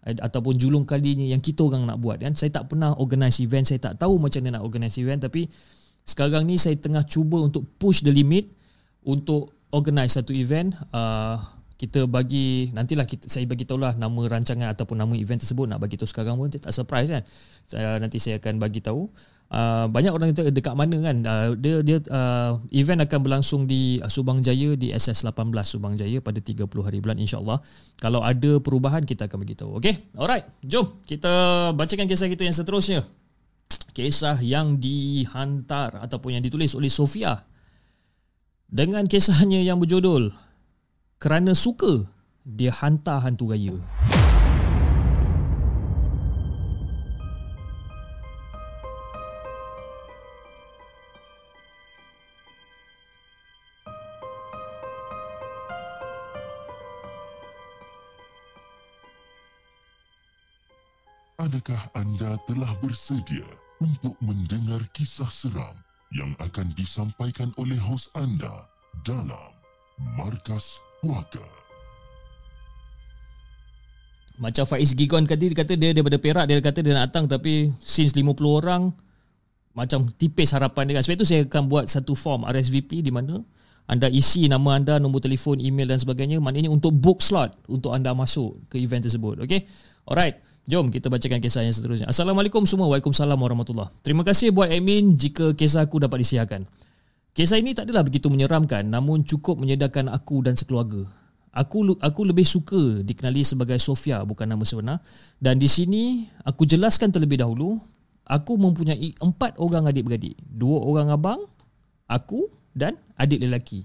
Ataupun 0.03 0.59
julung 0.59 0.83
kalinya 0.83 1.23
yang 1.23 1.39
kita 1.39 1.63
orang 1.63 1.87
nak 1.87 2.01
buat. 2.01 2.19
Kan 2.19 2.35
saya 2.35 2.51
tak 2.51 2.73
pernah 2.73 2.91
organize 2.97 3.39
event 3.39 3.63
saya 3.63 3.79
tak 3.79 4.01
tahu 4.01 4.19
macam 4.19 4.43
mana 4.43 4.59
nak 4.59 4.65
organize 4.67 4.99
event. 4.99 5.23
Tapi 5.23 5.47
sekarang 6.03 6.43
ni 6.43 6.59
saya 6.59 6.75
tengah 6.75 7.05
cuba 7.07 7.39
untuk 7.39 7.63
push 7.79 8.03
the 8.03 8.11
limit 8.11 8.51
untuk 9.07 9.55
organize 9.71 10.19
satu 10.19 10.35
event. 10.35 10.75
Uh, 10.91 11.39
kita 11.79 12.07
bagi 12.07 12.71
nantilah 12.71 13.03
kita, 13.03 13.27
saya 13.27 13.43
bagi 13.43 13.67
lah 13.67 13.95
nama 13.99 14.21
rancangan 14.27 14.71
ataupun 14.71 14.99
nama 14.99 15.13
event 15.15 15.39
tersebut. 15.39 15.71
Nak 15.71 15.79
bagi 15.79 15.95
tahu 15.95 16.07
sekarang 16.07 16.35
pun 16.35 16.51
tak 16.51 16.71
surprise 16.75 17.07
kan. 17.07 17.23
Saya, 17.67 17.99
nanti 18.03 18.19
saya 18.19 18.43
akan 18.43 18.59
bagi 18.59 18.83
tahu 18.83 19.07
uh, 19.53 19.85
banyak 19.87 20.09
orang 20.09 20.33
kata 20.33 20.49
dekat 20.49 20.73
mana 20.73 20.97
kan. 20.99 21.17
Uh, 21.21 21.47
dia 21.53 21.85
dia 21.85 21.97
uh, 22.09 22.57
event 22.73 23.05
akan 23.05 23.19
berlangsung 23.21 23.69
di 23.69 24.01
Subang 24.09 24.41
Jaya 24.41 24.73
di 24.73 24.89
SS 24.89 25.23
18 25.29 25.53
Subang 25.61 25.93
Jaya 25.93 26.19
pada 26.19 26.41
30 26.41 26.65
hari 26.81 26.97
bulan 26.99 27.21
insyaallah. 27.21 27.61
Kalau 28.01 28.25
ada 28.25 28.57
perubahan 28.57 29.05
kita 29.05 29.29
akan 29.29 29.37
bagi 29.45 29.55
tahu 29.55 29.77
okey? 29.77 30.17
Alright 30.17 30.49
jom 30.65 30.89
kita 31.05 31.31
bacakan 31.77 32.09
kisah 32.09 32.27
kita 32.27 32.43
yang 32.49 32.57
seterusnya. 32.57 33.05
Kisah 33.93 34.41
yang 34.41 34.81
dihantar 34.81 36.01
ataupun 36.01 36.33
yang 36.33 36.43
ditulis 36.43 36.73
oleh 36.73 36.89
Sofia 36.89 37.45
dengan 38.65 39.05
kisahnya 39.05 39.61
yang 39.61 39.77
berjudul 39.77 40.33
kerana 41.21 41.53
suka 41.53 42.09
dia 42.41 42.73
hantar 42.73 43.21
hantu 43.21 43.53
raya. 43.53 43.77
Adakah 61.43 61.91
anda 61.99 62.39
telah 62.47 62.71
bersedia 62.79 63.43
untuk 63.83 64.15
mendengar 64.23 64.79
kisah 64.95 65.27
seram 65.27 65.75
yang 66.15 66.31
akan 66.39 66.71
disampaikan 66.79 67.51
oleh 67.59 67.75
hos 67.83 68.07
anda 68.15 68.63
dalam 69.03 69.51
Markas 70.15 70.79
Puaka? 71.03 71.43
Macam 74.39 74.63
Faiz 74.63 74.95
Gigon 74.95 75.27
tadi 75.27 75.51
dia 75.51 75.67
kata 75.67 75.75
dia 75.75 75.91
daripada 75.91 76.15
Perak 76.15 76.47
dia 76.47 76.63
kata 76.63 76.79
dia 76.79 76.95
nak 76.95 77.11
datang 77.11 77.27
tapi 77.27 77.75
since 77.83 78.15
50 78.15 78.23
orang 78.63 78.95
macam 79.75 80.07
tipis 80.15 80.55
harapan 80.55 80.87
dia 80.87 80.95
kan. 80.95 81.03
Sebab 81.03 81.15
itu 81.19 81.27
saya 81.27 81.43
akan 81.43 81.67
buat 81.67 81.91
satu 81.91 82.15
form 82.15 82.47
RSVP 82.47 83.03
di 83.03 83.11
mana 83.11 83.43
anda 83.91 84.07
isi 84.07 84.47
nama 84.47 84.79
anda, 84.79 84.95
nombor 84.95 85.19
telefon, 85.19 85.59
email 85.59 85.91
dan 85.91 85.99
sebagainya. 85.99 86.39
Maknanya 86.39 86.71
untuk 86.71 86.95
book 86.95 87.19
slot 87.19 87.51
untuk 87.67 87.91
anda 87.91 88.15
masuk 88.15 88.63
ke 88.71 88.79
event 88.79 89.03
tersebut. 89.03 89.43
Okay? 89.43 89.67
Alright. 90.07 90.52
Jom 90.63 90.87
kita 90.87 91.11
bacakan 91.11 91.43
kisah 91.43 91.67
yang 91.67 91.75
seterusnya. 91.75 92.07
Assalamualaikum 92.07 92.63
semua. 92.63 92.87
Waalaikumsalam 92.87 93.35
warahmatullahi 93.35 93.91
Terima 93.99 94.23
kasih 94.23 94.55
buat 94.55 94.71
admin 94.71 95.19
jika 95.19 95.51
kisah 95.51 95.83
aku 95.83 95.99
dapat 95.99 96.23
disiarkan. 96.23 96.63
Kisah 97.35 97.59
ini 97.59 97.75
tak 97.75 97.91
adalah 97.91 98.07
begitu 98.07 98.31
menyeramkan 98.31 98.87
namun 98.87 99.27
cukup 99.27 99.59
menyedarkan 99.59 100.07
aku 100.07 100.39
dan 100.39 100.55
sekeluarga. 100.55 101.03
Aku 101.51 101.99
aku 101.99 102.21
lebih 102.23 102.47
suka 102.47 103.03
dikenali 103.03 103.43
sebagai 103.43 103.75
Sofia 103.77 104.23
bukan 104.23 104.47
nama 104.47 104.63
sebenar 104.63 105.03
dan 105.43 105.59
di 105.59 105.67
sini 105.67 106.31
aku 106.47 106.63
jelaskan 106.63 107.11
terlebih 107.11 107.43
dahulu 107.43 107.77
aku 108.23 108.55
mempunyai 108.55 109.19
empat 109.19 109.59
orang 109.59 109.91
adik-beradik. 109.91 110.39
Dua 110.47 110.79
orang 110.79 111.11
abang, 111.11 111.43
aku 112.07 112.47
dan 112.71 112.95
adik 113.19 113.43
lelaki. 113.43 113.83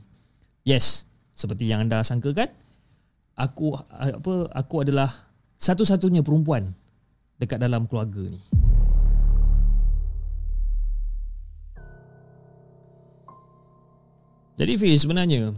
Yes, 0.63 1.11
seperti 1.35 1.67
yang 1.67 1.91
anda 1.91 2.07
sangka 2.07 2.31
kan? 2.31 2.55
Aku 3.35 3.75
apa 3.75 4.47
aku 4.55 4.87
adalah 4.87 5.28
satu-satunya 5.59 6.23
perempuan 6.23 6.71
dekat 7.43 7.59
dalam 7.59 7.91
keluarga 7.91 8.23
ni. 8.31 8.41
Jadi 14.59 14.75
Fiz 14.75 15.07
sebenarnya 15.07 15.55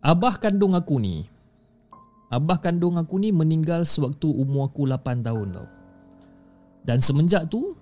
abah 0.00 0.40
kandung 0.40 0.72
aku 0.72 0.96
ni 0.96 1.28
abah 2.32 2.60
kandung 2.60 2.96
aku 2.96 3.20
ni 3.20 3.32
meninggal 3.32 3.84
sewaktu 3.84 4.28
umur 4.28 4.68
aku 4.68 4.84
8 4.84 5.24
tahun 5.24 5.48
tau. 5.56 5.68
Dan 6.84 7.04
semenjak 7.04 7.48
tu 7.52 7.76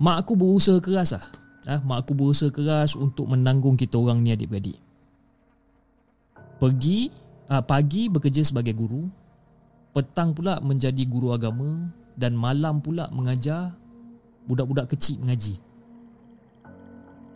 mak 0.00 0.24
aku 0.24 0.32
berusaha 0.36 0.80
keras 0.80 1.12
lah. 1.16 1.26
Ah, 1.68 1.80
mak 1.84 2.08
aku 2.08 2.16
berusaha 2.16 2.48
keras 2.48 2.96
untuk 2.96 3.28
menanggung 3.28 3.76
kita 3.76 4.00
orang 4.00 4.24
ni 4.24 4.32
adik-beradik. 4.32 4.80
Pergi 6.56 7.12
ah, 7.52 7.60
pagi 7.60 8.08
bekerja 8.08 8.40
sebagai 8.40 8.72
guru, 8.72 9.08
petang 9.90 10.34
pula 10.34 10.62
menjadi 10.62 11.02
guru 11.06 11.34
agama 11.34 11.90
dan 12.14 12.38
malam 12.38 12.78
pula 12.78 13.10
mengajar 13.10 13.74
budak-budak 14.46 14.90
kecil 14.94 15.18
mengaji. 15.22 15.58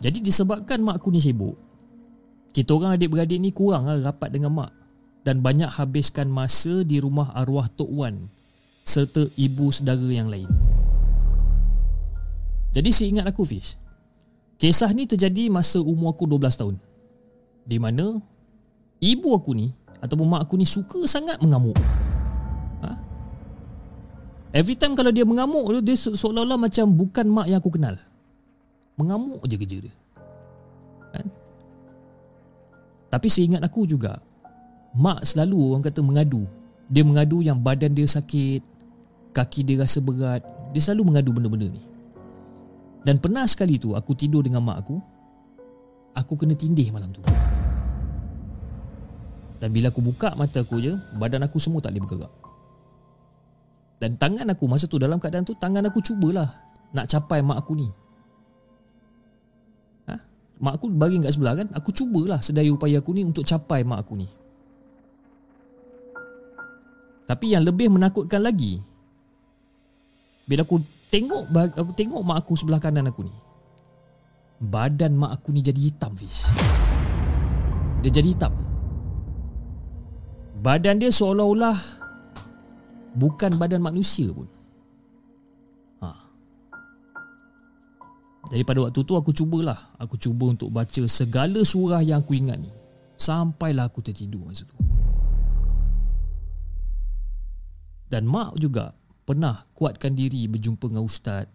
Jadi 0.03 0.19
disebabkan 0.19 0.83
mak 0.83 0.99
aku 0.99 1.09
ni 1.09 1.23
sibuk, 1.23 1.55
kita 2.51 2.75
orang 2.75 2.99
adik-beradik 2.99 3.39
ni 3.39 3.51
kurang 3.55 3.87
lah 3.87 4.11
rapat 4.11 4.31
dengan 4.31 4.51
mak 4.51 4.71
dan 5.23 5.39
banyak 5.39 5.67
habiskan 5.67 6.27
masa 6.29 6.83
di 6.83 6.99
rumah 6.99 7.31
arwah 7.33 7.65
Tok 7.71 7.89
Wan 7.89 8.27
serta 8.85 9.25
ibu 9.39 9.71
saudara 9.73 10.05
yang 10.05 10.29
lain. 10.29 10.47
Jadi 12.75 12.91
seingat 12.91 13.25
aku 13.25 13.47
Fish, 13.47 13.79
kisah 14.59 14.91
ni 14.91 15.07
terjadi 15.07 15.47
masa 15.47 15.79
umur 15.79 16.13
aku 16.13 16.27
12 16.27 16.59
tahun. 16.59 16.75
Di 17.65 17.79
mana 17.79 18.19
ibu 18.99 19.29
aku 19.33 19.55
ni 19.55 19.71
ataupun 20.03 20.27
mak 20.27 20.45
aku 20.45 20.59
ni 20.59 20.67
suka 20.67 21.07
sangat 21.07 21.39
mengamuk. 21.41 21.79
Every 24.55 24.79
time 24.79 24.95
kalau 24.95 25.11
dia 25.11 25.27
mengamuk 25.27 25.67
dia 25.83 25.99
seolah-olah 25.99 26.55
macam 26.55 26.87
bukan 26.87 27.27
mak 27.27 27.51
yang 27.51 27.59
aku 27.59 27.75
kenal. 27.75 27.99
Mengamuk 28.95 29.43
je 29.43 29.59
kerja 29.59 29.77
dia. 29.83 29.93
Kan? 31.11 31.27
Tapi 33.11 33.27
seingat 33.27 33.59
aku 33.67 33.83
juga 33.83 34.23
mak 34.95 35.27
selalu 35.27 35.59
orang 35.59 35.83
kata 35.83 35.99
mengadu. 35.99 36.47
Dia 36.87 37.03
mengadu 37.03 37.43
yang 37.43 37.59
badan 37.59 37.91
dia 37.91 38.07
sakit, 38.07 38.63
kaki 39.35 39.67
dia 39.67 39.83
rasa 39.83 39.99
berat. 39.99 40.39
Dia 40.71 40.79
selalu 40.79 41.11
mengadu 41.11 41.35
benda-benda 41.35 41.67
ni. 41.75 41.83
Dan 43.03 43.19
pernah 43.19 43.43
sekali 43.51 43.75
tu 43.75 43.91
aku 43.91 44.15
tidur 44.15 44.39
dengan 44.39 44.63
mak 44.63 44.87
aku, 44.87 45.03
aku 46.15 46.33
kena 46.39 46.55
tindih 46.55 46.95
malam 46.95 47.11
tu. 47.11 47.19
Dan 49.59 49.67
bila 49.75 49.91
aku 49.91 49.99
buka 49.99 50.31
mata 50.39 50.63
aku 50.63 50.79
je, 50.79 50.95
badan 51.19 51.43
aku 51.43 51.59
semua 51.59 51.83
tak 51.83 51.91
boleh 51.91 52.03
bergerak. 52.07 52.44
Dan 53.95 54.19
tangan 54.19 54.47
aku 54.51 54.67
masa 54.67 54.85
tu 54.91 54.99
dalam 54.99 55.17
keadaan 55.17 55.47
tu 55.47 55.55
Tangan 55.55 55.87
aku 55.87 56.03
cubalah 56.03 56.47
Nak 56.91 57.05
capai 57.07 57.39
mak 57.39 57.63
aku 57.63 57.73
ni. 57.79 57.87
Ha? 60.11 60.15
Mak 60.59 60.73
aku 60.75 60.85
bagi 60.91 61.19
kat 61.23 61.31
sebelah 61.31 61.55
kan 61.63 61.67
Aku 61.71 61.95
cubalah 61.95 62.43
sedaya 62.43 62.67
upaya 62.71 62.99
aku 62.99 63.15
ni 63.15 63.23
Untuk 63.23 63.47
capai 63.47 63.87
mak 63.87 64.03
aku 64.03 64.13
ni. 64.19 64.27
Tapi 67.25 67.57
yang 67.57 67.65
lebih 67.65 67.89
menakutkan 67.89 68.43
lagi 68.43 68.83
Bila 70.45 70.61
aku 70.61 70.77
tengok 71.09 71.49
aku 71.73 71.91
tengok 71.97 72.21
mak 72.21 72.37
aku 72.45 72.53
sebelah 72.53 72.77
kanan 72.77 73.09
aku 73.09 73.25
ni 73.25 73.33
Badan 74.61 75.17
mak 75.17 75.41
aku 75.41 75.55
ni 75.55 75.65
jadi 75.65 75.79
hitam 75.89 76.13
Fish 76.13 76.53
Dia 78.05 78.13
jadi 78.13 78.37
hitam. 78.37 78.53
Badan 80.61 80.97
dia 80.97 81.13
seolah-olah 81.13 82.04
bukan 83.15 83.55
badan 83.55 83.79
manusia 83.81 84.27
pun. 84.29 84.45
Ha. 86.03 86.09
Jadi 88.51 88.63
pada 88.67 88.85
waktu 88.85 89.01
tu 89.01 89.15
aku 89.15 89.31
cubalah, 89.31 89.95
aku 89.97 90.19
cuba 90.19 90.51
untuk 90.51 90.69
baca 90.69 91.01
segala 91.07 91.63
surah 91.63 92.03
yang 92.03 92.21
aku 92.21 92.35
ingat 92.35 92.59
ni. 92.59 92.69
Sampailah 93.15 93.87
aku 93.87 94.03
tertidur 94.03 94.43
masa 94.43 94.67
tu. 94.67 94.75
Dan 98.11 98.29
mak 98.29 98.59
juga 98.59 98.93
pernah 99.25 99.65
kuatkan 99.73 100.13
diri 100.13 100.45
berjumpa 100.45 100.85
dengan 100.91 101.07
ustaz. 101.07 101.49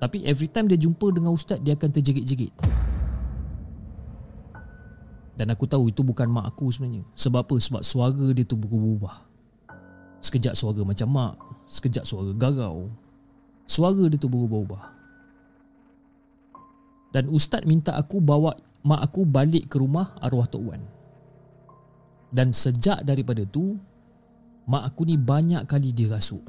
Tapi 0.00 0.24
every 0.24 0.48
time 0.48 0.66
dia 0.66 0.80
jumpa 0.80 1.12
dengan 1.12 1.36
ustaz 1.36 1.60
dia 1.60 1.76
akan 1.76 1.92
terjerit-jerit. 1.92 2.50
Dan 5.36 5.48
aku 5.52 5.64
tahu 5.64 5.88
itu 5.88 6.04
bukan 6.04 6.28
mak 6.28 6.52
aku 6.52 6.72
sebenarnya. 6.72 7.04
Sebab 7.16 7.46
apa? 7.46 7.56
Sebab 7.56 7.80
suara 7.84 8.26
dia 8.32 8.44
tu 8.44 8.60
berubah. 8.60 9.29
Sekejap 10.20 10.54
suara 10.56 10.80
macam 10.84 11.08
mak 11.10 11.34
Sekejap 11.68 12.04
suara 12.04 12.30
garau 12.36 12.88
Suara 13.64 14.04
dia 14.08 14.20
tu 14.20 14.28
berubah-ubah 14.28 15.00
Dan 17.10 17.26
ustaz 17.30 17.66
minta 17.66 17.98
aku 17.98 18.22
bawa 18.22 18.54
mak 18.86 19.00
aku 19.10 19.28
balik 19.28 19.68
ke 19.68 19.76
rumah 19.76 20.16
arwah 20.22 20.48
Tok 20.48 20.62
Wan. 20.62 20.82
Dan 22.30 22.54
sejak 22.54 23.02
daripada 23.02 23.42
tu 23.44 23.76
mak 24.70 24.86
aku 24.86 25.02
ni 25.10 25.18
banyak 25.18 25.66
kali 25.66 25.90
dirasuk. 25.90 26.46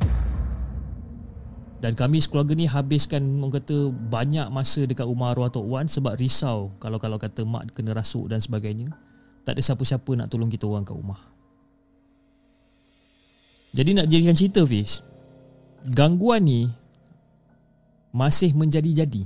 Dan 1.82 1.98
kami 1.98 2.22
sekeluarga 2.22 2.54
ni 2.54 2.70
habiskan 2.70 3.42
orang 3.42 3.58
kata 3.58 3.90
banyak 3.90 4.46
masa 4.54 4.86
dekat 4.86 5.10
rumah 5.10 5.34
arwah 5.34 5.50
Tok 5.50 5.66
Wan 5.66 5.90
sebab 5.90 6.14
risau 6.22 6.78
kalau 6.78 7.02
kalau 7.02 7.18
kata 7.18 7.42
mak 7.42 7.74
kena 7.74 7.98
rasuk 7.98 8.30
dan 8.30 8.38
sebagainya. 8.38 8.94
Tak 9.42 9.58
ada 9.58 9.62
siapa-siapa 9.66 10.14
nak 10.14 10.30
tolong 10.30 10.54
kita 10.54 10.70
orang 10.70 10.86
kat 10.86 10.94
rumah. 10.94 11.18
Jadi 13.72 13.96
nak 13.96 14.08
jadikan 14.12 14.36
cerita 14.36 14.62
Fiz 14.68 15.00
Gangguan 15.96 16.44
ni 16.44 16.68
Masih 18.12 18.52
menjadi-jadi. 18.52 19.24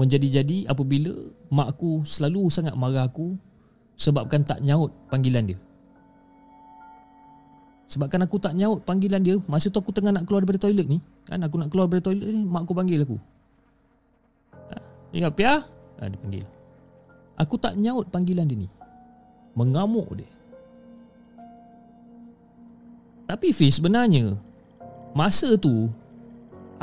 Menjadi-jadi 0.00 0.64
apabila 0.64 1.12
Mak 1.52 1.76
aku 1.76 2.00
selalu 2.08 2.48
sangat 2.48 2.72
marah 2.72 3.04
aku 3.04 3.36
Sebabkan 4.00 4.40
tak 4.40 4.64
nyaut 4.64 4.88
panggilan 5.12 5.44
dia. 5.44 5.58
Sebabkan 7.92 8.24
aku 8.24 8.40
tak 8.40 8.56
nyaut 8.56 8.80
panggilan 8.80 9.20
dia 9.20 9.36
Masa 9.44 9.68
tu 9.68 9.76
aku 9.76 9.92
tengah 9.92 10.08
nak 10.08 10.24
keluar 10.24 10.40
daripada 10.40 10.64
toilet 10.64 10.88
ni 10.88 11.04
Kan? 11.28 11.44
Aku 11.44 11.60
nak 11.60 11.68
keluar 11.68 11.84
daripada 11.84 12.08
toilet 12.08 12.32
ni 12.32 12.42
Mak 12.48 12.64
aku 12.64 12.72
panggil 12.72 13.04
aku. 13.04 13.18
Ha, 14.72 14.74
kata 15.20 15.36
Pia? 15.36 15.54
Ha, 16.00 16.08
Dia 16.08 16.16
panggil. 16.16 16.44
Aku 17.36 17.60
tak 17.60 17.76
nyaut 17.76 18.08
panggilan 18.08 18.48
dia 18.48 18.56
ni. 18.56 18.68
Mengamuk 19.52 20.08
dia 20.16 20.39
Tapi 23.30 23.54
Fiz 23.54 23.78
sebenarnya 23.78 24.34
Masa 25.14 25.54
tu 25.54 25.86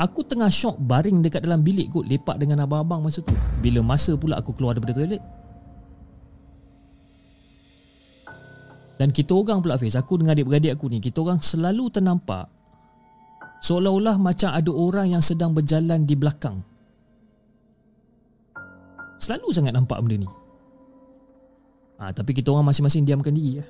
Aku 0.00 0.24
tengah 0.24 0.48
syok 0.48 0.80
baring 0.80 1.20
dekat 1.20 1.44
dalam 1.44 1.60
bilik 1.60 1.92
kot 1.92 2.08
Lepak 2.08 2.40
dengan 2.40 2.64
abang-abang 2.64 3.04
masa 3.04 3.20
tu. 3.20 3.36
Bila 3.60 3.84
masa 3.84 4.16
pula 4.16 4.40
aku 4.40 4.56
keluar 4.56 4.72
daripada 4.72 4.96
toilet. 4.96 5.20
Dan 8.96 9.12
kita 9.12 9.36
orang 9.36 9.60
pula 9.60 9.76
Fiz 9.76 9.92
Aku 9.92 10.16
dengan 10.16 10.32
adik-beradik 10.32 10.72
aku 10.72 10.88
ni 10.88 11.04
Kita 11.04 11.20
orang 11.20 11.44
selalu 11.44 11.92
ternampak 11.92 12.48
Seolah-olah 13.58 14.16
macam 14.22 14.54
ada 14.54 14.70
orang 14.70 15.18
yang 15.18 15.22
sedang 15.22 15.50
berjalan 15.50 16.06
di 16.06 16.14
belakang. 16.14 16.62
Selalu 19.18 19.50
sangat 19.50 19.74
nampak 19.74 19.98
benda 19.98 20.22
ni. 20.22 20.30
Ha, 21.98 22.14
Tapi 22.14 22.30
kita 22.38 22.54
orang 22.54 22.70
masing-masing 22.70 23.02
diamkan 23.02 23.34
diri 23.34 23.58
ya. 23.58 23.66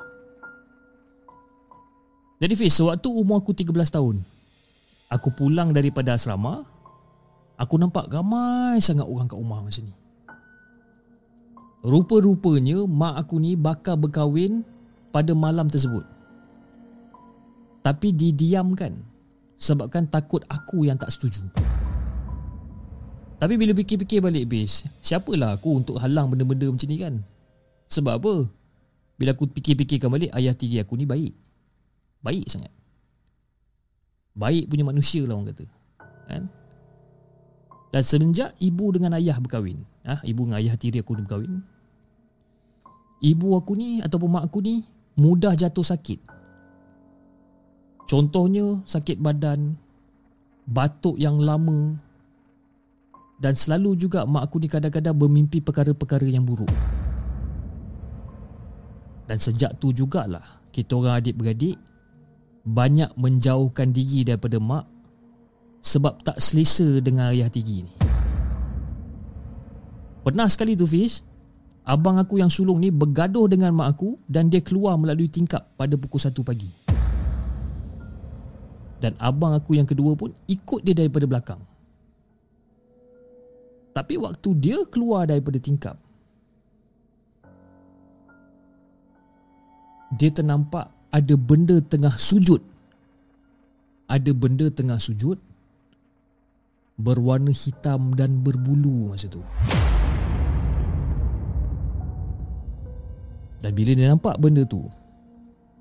Jadi 2.39 2.55
Fiz, 2.55 2.78
sewaktu 2.78 3.10
umur 3.10 3.43
aku 3.43 3.51
13 3.51 3.74
tahun 3.90 4.23
Aku 5.10 5.35
pulang 5.35 5.74
daripada 5.74 6.15
asrama 6.15 6.62
Aku 7.59 7.74
nampak 7.74 8.06
ramai 8.06 8.78
sangat 8.78 9.02
orang 9.02 9.27
kat 9.27 9.35
rumah 9.35 9.59
masa 9.59 9.82
ni. 9.82 9.90
Rupa-rupanya 11.82 12.86
mak 12.86 13.27
aku 13.27 13.43
ni 13.43 13.59
bakal 13.59 13.98
berkahwin 13.98 14.62
pada 15.10 15.35
malam 15.35 15.66
tersebut. 15.66 16.06
Tapi 17.82 18.15
didiamkan 18.15 18.94
Sebabkan 19.59 20.06
takut 20.06 20.47
aku 20.47 20.86
yang 20.86 20.94
tak 20.94 21.10
setuju. 21.10 21.43
Tapi 23.43 23.59
bila 23.59 23.74
fikir-fikir 23.74 24.23
balik 24.23 24.47
bis 24.47 24.86
Siapalah 25.02 25.59
aku 25.59 25.82
untuk 25.82 25.98
halang 25.98 26.31
benda-benda 26.31 26.70
macam 26.70 26.86
ni 26.86 27.02
kan? 27.02 27.27
Sebab 27.90 28.23
apa? 28.23 28.35
Bila 29.19 29.35
aku 29.35 29.51
fikir-fikirkan 29.51 30.06
balik 30.06 30.31
Ayah 30.31 30.55
tiri 30.55 30.78
aku 30.78 30.94
ni 30.94 31.10
baik 31.10 31.47
Baik 32.22 32.46
sangat 32.50 32.72
Baik 34.38 34.70
punya 34.70 34.86
manusia 34.86 35.22
lah 35.26 35.34
orang 35.34 35.50
kata 35.54 35.66
kan? 36.28 36.44
Dan 37.88 38.02
semenjak 38.04 38.52
ibu 38.60 38.92
dengan 38.92 39.16
ayah 39.16 39.40
berkahwin 39.40 39.80
ha? 40.04 40.20
Ibu 40.20 40.40
dengan 40.46 40.60
ayah 40.60 40.76
tiri 40.76 41.00
aku 41.00 41.16
berkahwin 41.18 41.64
Ibu 43.18 43.48
aku 43.58 43.72
ni 43.74 43.98
ataupun 44.04 44.30
mak 44.30 44.46
aku 44.46 44.62
ni 44.62 44.84
Mudah 45.18 45.56
jatuh 45.58 45.82
sakit 45.82 46.20
Contohnya 48.06 48.84
sakit 48.86 49.18
badan 49.18 49.74
Batuk 50.68 51.18
yang 51.18 51.40
lama 51.40 51.96
Dan 53.40 53.54
selalu 53.56 53.98
juga 53.98 54.28
mak 54.28 54.52
aku 54.52 54.62
ni 54.62 54.68
kadang-kadang 54.70 55.16
bermimpi 55.16 55.58
perkara-perkara 55.64 56.28
yang 56.28 56.46
buruk 56.46 56.70
Dan 59.26 59.40
sejak 59.40 59.80
tu 59.80 59.90
jugalah 59.90 60.62
Kita 60.70 60.94
orang 60.94 61.18
adik-beradik 61.18 61.88
banyak 62.68 63.08
menjauhkan 63.16 63.88
diri 63.96 64.28
daripada 64.28 64.60
mak 64.60 64.84
sebab 65.80 66.20
tak 66.20 66.36
selesa 66.36 67.00
dengan 67.00 67.32
ayah 67.32 67.48
tiri 67.48 67.88
ni. 67.88 67.92
Pernah 70.20 70.44
sekali 70.52 70.76
tu 70.76 70.84
Fiz, 70.84 71.24
abang 71.88 72.20
aku 72.20 72.36
yang 72.36 72.52
sulung 72.52 72.84
ni 72.84 72.92
bergaduh 72.92 73.48
dengan 73.48 73.72
mak 73.72 73.96
aku 73.96 74.20
dan 74.28 74.52
dia 74.52 74.60
keluar 74.60 75.00
melalui 75.00 75.32
tingkap 75.32 75.72
pada 75.80 75.96
pukul 75.96 76.20
1 76.20 76.36
pagi. 76.44 76.68
Dan 78.98 79.14
abang 79.16 79.54
aku 79.56 79.78
yang 79.78 79.88
kedua 79.88 80.12
pun 80.18 80.34
ikut 80.50 80.84
dia 80.84 80.92
daripada 80.92 81.24
belakang. 81.24 81.62
Tapi 83.94 84.14
waktu 84.20 84.48
dia 84.58 84.78
keluar 84.90 85.24
daripada 85.24 85.56
tingkap, 85.56 85.96
dia 90.18 90.30
ternampak 90.34 90.97
ada 91.09 91.35
benda 91.36 91.80
tengah 91.80 92.14
sujud. 92.16 92.60
Ada 94.09 94.32
benda 94.32 94.72
tengah 94.72 94.97
sujud 94.97 95.36
berwarna 96.98 97.55
hitam 97.55 98.10
dan 98.16 98.43
berbulu 98.43 99.12
masa 99.12 99.30
tu. 99.30 99.44
Dan 103.59 103.70
bila 103.74 103.90
dia 103.94 104.10
nampak 104.10 104.39
benda 104.39 104.62
tu 104.62 104.86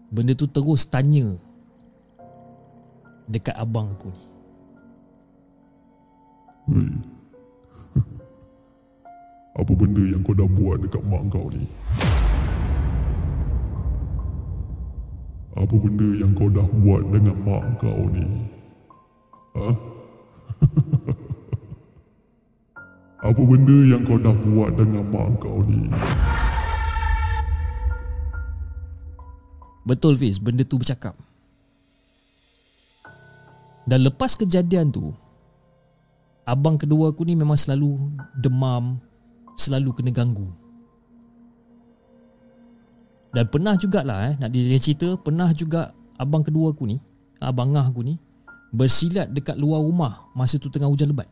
benda 0.07 0.31
tu 0.33 0.47
terus 0.47 0.87
tanya 0.87 1.35
dekat 3.27 3.55
abang 3.59 3.91
aku 3.91 4.09
ni. 4.11 4.23
Hei 6.67 6.91
Apa 9.59 9.71
benda 9.73 10.03
yang 10.05 10.21
kau 10.21 10.37
dah 10.37 10.47
buat 10.47 10.85
dekat 10.85 11.01
mak 11.09 11.21
kau 11.33 11.49
ni? 11.49 11.65
Apa 15.57 15.73
benda 15.73 16.05
yang 16.21 16.37
kau 16.37 16.53
dah 16.53 16.69
buat 16.85 17.01
dengan 17.09 17.33
mak 17.41 17.81
kau 17.81 18.05
ni? 18.13 18.45
Ha? 19.57 19.69
Apa 23.33 23.41
benda 23.41 23.77
yang 23.89 24.05
kau 24.05 24.21
dah 24.21 24.37
buat 24.37 24.77
dengan 24.77 25.01
mak 25.09 25.41
kau 25.41 25.65
ni? 25.65 25.89
Betul 29.81 30.13
Fiz, 30.21 30.37
benda 30.37 30.61
tu 30.61 30.77
bercakap. 30.77 31.17
Dan 33.89 34.05
lepas 34.05 34.37
kejadian 34.37 34.93
tu, 34.93 35.09
abang 36.45 36.77
kedua 36.77 37.09
aku 37.09 37.25
ni 37.25 37.33
memang 37.33 37.57
selalu 37.57 37.97
demam, 38.37 39.01
selalu 39.57 39.89
kena 39.97 40.13
ganggu. 40.13 40.66
Dan 43.35 43.45
pernah 43.51 43.75
jugalah 43.75 44.33
eh 44.33 44.35
nak 44.39 44.49
dia 44.49 44.79
cerita 44.79 45.13
pernah 45.19 45.51
juga 45.51 45.91
abang 46.15 46.41
kedua 46.41 46.71
aku 46.73 46.87
ni, 46.87 46.97
abang 47.43 47.75
ngah 47.75 47.91
aku 47.91 48.01
ni 48.01 48.15
bersilat 48.71 49.31
dekat 49.31 49.55
luar 49.55 49.79
rumah 49.79 50.27
masa 50.35 50.59
tu 50.59 50.67
tengah 50.71 50.87
hujan 50.87 51.11
lebat. 51.11 51.27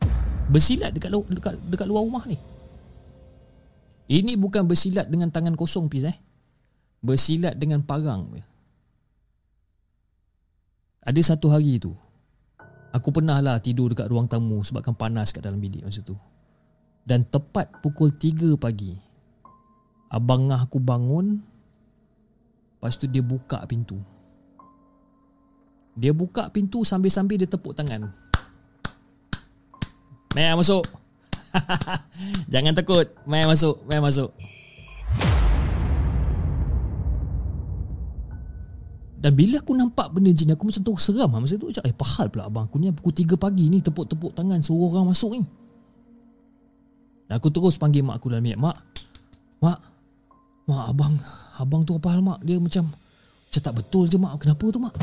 Bersilat 0.48 0.94
dekat 0.94 1.10
dekat 1.12 1.54
dekat 1.68 1.86
luar 1.88 2.04
rumah 2.06 2.24
ni. 2.28 2.38
Ini 4.06 4.38
bukan 4.38 4.70
bersilat 4.70 5.10
dengan 5.10 5.34
tangan 5.34 5.58
kosong 5.58 5.90
pis 5.90 6.06
eh. 6.06 6.16
Bersilat 7.02 7.58
dengan 7.58 7.82
parang. 7.82 8.30
Ada 11.06 11.34
satu 11.34 11.46
hari 11.54 11.78
tu 11.78 11.94
Aku 12.90 13.14
pernah 13.14 13.38
lah 13.38 13.62
tidur 13.62 13.94
dekat 13.94 14.10
ruang 14.10 14.26
tamu 14.26 14.58
Sebabkan 14.66 14.98
panas 14.98 15.30
kat 15.30 15.46
dalam 15.46 15.62
bilik 15.62 15.86
masa 15.86 16.02
tu 16.02 16.18
Dan 17.06 17.22
tepat 17.30 17.70
pukul 17.78 18.10
3 18.10 18.58
pagi 18.58 18.98
Abang 20.10 20.50
ngah 20.50 20.66
aku 20.66 20.82
bangun 20.82 21.38
Lepas 22.86 23.02
tu 23.02 23.10
dia 23.10 23.18
buka 23.18 23.58
pintu. 23.66 23.98
Dia 25.98 26.14
buka 26.14 26.46
pintu 26.54 26.86
sambil-sambil 26.86 27.34
dia 27.34 27.50
tepuk 27.50 27.74
tangan. 27.74 28.14
Maya 30.38 30.54
masuk. 30.54 30.86
Jangan 32.54 32.78
takut. 32.78 33.10
Maya 33.26 33.50
masuk 33.50 33.82
Maya 33.90 33.98
masuk. 33.98 34.30
Dan 39.18 39.34
bila 39.34 39.58
aku 39.58 39.74
nampak 39.74 40.14
benda 40.14 40.30
jin 40.30 40.54
Aku 40.54 40.70
macam 40.70 40.86
tu 40.86 40.94
seram 41.02 41.26
lah. 41.26 41.42
Masa 41.42 41.58
tu 41.58 41.66
macam 41.66 41.82
Eh 41.82 41.90
pahal 41.90 42.30
pula 42.30 42.46
abang 42.46 42.70
aku 42.70 42.78
ni. 42.78 42.94
Pukul 42.94 43.18
3 43.18 43.34
pagi 43.34 43.66
ni 43.66 43.82
Tepuk-tepuk 43.82 44.30
tangan 44.30 44.62
Suruh 44.62 44.94
orang 44.94 45.10
masuk 45.10 45.34
ni. 45.34 45.42
Dan 47.26 47.34
aku 47.42 47.50
terus 47.50 47.74
panggil 47.82 48.06
mak 48.06 48.22
aku 48.22 48.30
dalam 48.30 48.46
minyak 48.46 48.62
Mak 48.62 48.76
Mak 49.58 49.95
Mak 50.66 50.84
abang 50.92 51.14
Abang 51.56 51.82
tu 51.86 51.94
apa 51.96 52.14
hal 52.14 52.22
mak 52.22 52.42
Dia 52.42 52.58
macam 52.58 52.90
Macam 52.90 53.60
tak 53.62 53.74
betul 53.74 54.10
je 54.10 54.18
mak 54.18 54.38
Kenapa 54.42 54.64
tu 54.68 54.78
mak 54.82 54.94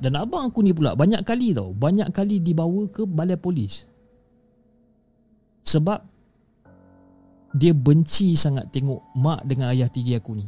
Dan 0.00 0.16
abang 0.16 0.48
aku 0.48 0.64
ni 0.64 0.72
pula 0.72 0.96
Banyak 0.96 1.22
kali 1.22 1.52
tau 1.52 1.70
Banyak 1.76 2.10
kali 2.10 2.40
dibawa 2.40 2.88
ke 2.88 3.04
balai 3.04 3.36
polis 3.36 3.84
Sebab 5.68 6.18
dia 7.56 7.72
benci 7.72 8.36
sangat 8.36 8.68
tengok 8.68 9.16
mak 9.16 9.40
dengan 9.48 9.72
ayah 9.72 9.88
tiri 9.88 10.20
aku 10.20 10.36
ni. 10.36 10.44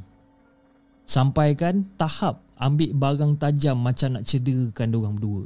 Sampaikan 1.09 1.83
tahap 1.97 2.45
ambil 2.61 2.93
barang 2.93 3.33
tajam 3.41 3.81
macam 3.81 4.21
nak 4.21 4.25
cederakan 4.29 4.93
diorang 4.93 5.15
berdua. 5.17 5.45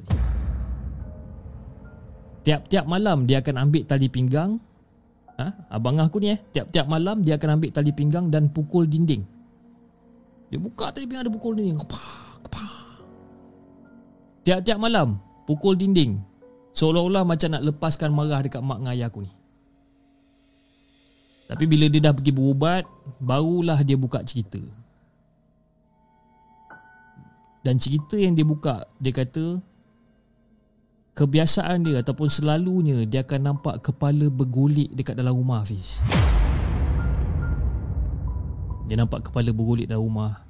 Tiap-tiap 2.45 2.85
malam 2.85 3.25
dia 3.25 3.41
akan 3.41 3.71
ambil 3.71 3.89
tali 3.89 4.11
pinggang 4.11 4.61
ha? 5.41 5.49
Abang 5.71 5.99
aku 5.99 6.21
ni 6.23 6.35
eh. 6.35 6.39
Tiap-tiap 6.53 6.87
malam 6.87 7.23
dia 7.23 7.39
akan 7.39 7.61
ambil 7.61 7.71
tali 7.75 7.91
pinggang 7.91 8.31
dan 8.31 8.51
pukul 8.51 8.87
dinding. 8.87 9.23
Dia 10.53 10.59
buka 10.61 10.95
tali 10.95 11.07
pinggang 11.09 11.27
dia 11.27 11.35
pukul 11.35 11.59
dinding. 11.59 11.79
Kepak, 11.81 12.07
kepak. 12.47 12.73
Tiap-tiap 14.45 14.79
malam 14.79 15.19
Pukul 15.45 15.77
dinding. 15.77 16.25
Seolah-olah 16.73 17.23
macam 17.23 17.53
nak 17.53 17.63
lepaskan 17.63 18.11
marah 18.11 18.41
dekat 18.41 18.65
mak 18.65 18.81
dengan 18.81 18.93
ayah 18.97 19.09
aku 19.13 19.23
ni. 19.23 19.33
Tapi 21.45 21.65
bila 21.69 21.93
dia 21.93 22.01
dah 22.01 22.17
pergi 22.17 22.33
berubat 22.33 22.89
Barulah 23.21 23.85
dia 23.85 24.01
buka 24.01 24.25
cerita. 24.25 24.59
Dan 27.61 27.77
cerita 27.77 28.17
yang 28.17 28.33
dia 28.33 28.45
buka 28.45 28.89
Dia 28.97 29.13
kata 29.13 29.61
kebiasaan 31.15 31.87
dia 31.87 32.03
ataupun 32.03 32.27
selalunya 32.27 33.07
dia 33.07 33.23
akan 33.23 33.55
nampak 33.55 33.87
kepala 33.87 34.27
bergulik 34.27 34.91
dekat 34.91 35.15
dalam 35.15 35.39
rumah 35.39 35.63
Hafiz. 35.63 36.03
Dia 38.91 39.01
nampak 39.01 39.31
kepala 39.31 39.55
bergulik 39.55 39.87
dalam 39.87 40.05
rumah. 40.05 40.43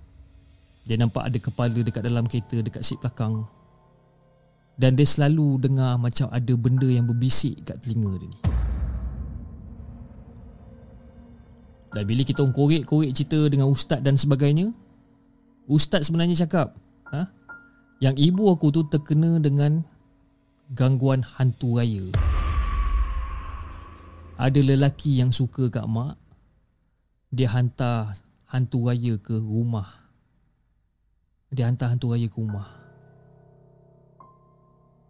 Dia 0.85 0.97
nampak 1.01 1.29
ada 1.29 1.39
kepala 1.39 1.79
dekat 1.81 2.03
dalam 2.03 2.25
kereta 2.27 2.61
dekat 2.65 2.83
seat 2.83 2.99
belakang. 3.01 3.45
Dan 4.75 4.99
dia 4.99 5.07
selalu 5.07 5.63
dengar 5.63 5.95
macam 6.01 6.27
ada 6.35 6.53
benda 6.59 6.89
yang 6.91 7.07
berbisik 7.07 7.63
kat 7.63 7.79
telinga 7.79 8.11
dia 8.19 8.27
ni. 8.27 8.39
Dan 11.95 12.03
bila 12.11 12.27
kita 12.27 12.43
korek-korek 12.43 13.15
cerita 13.15 13.39
dengan 13.47 13.71
ustaz 13.71 14.03
dan 14.03 14.19
sebagainya, 14.19 14.75
ustaz 15.71 16.11
sebenarnya 16.11 16.43
cakap, 16.43 16.75
ha? 17.15 17.31
yang 18.03 18.19
ibu 18.19 18.51
aku 18.51 18.75
tu 18.75 18.83
terkena 18.91 19.39
dengan 19.39 19.87
gangguan 20.73 21.21
hantu 21.21 21.77
raya. 21.77 22.09
Ada 24.41 24.61
lelaki 24.65 25.21
yang 25.21 25.31
suka 25.31 25.69
kat 25.71 25.85
mak, 25.87 26.19
dia 27.29 27.53
hantar 27.53 28.17
hantu 28.49 28.89
raya 28.89 29.15
ke 29.21 29.37
rumah. 29.37 29.87
Dia 31.55 31.71
hantar 31.71 31.95
hantu 31.95 32.17
raya 32.17 32.27
ke 32.27 32.39
rumah. 32.41 32.67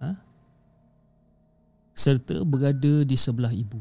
Ha? 0.03 0.11
Serta 1.97 2.43
berada 2.45 3.07
di 3.07 3.17
sebelah 3.17 3.55
ibu. 3.55 3.81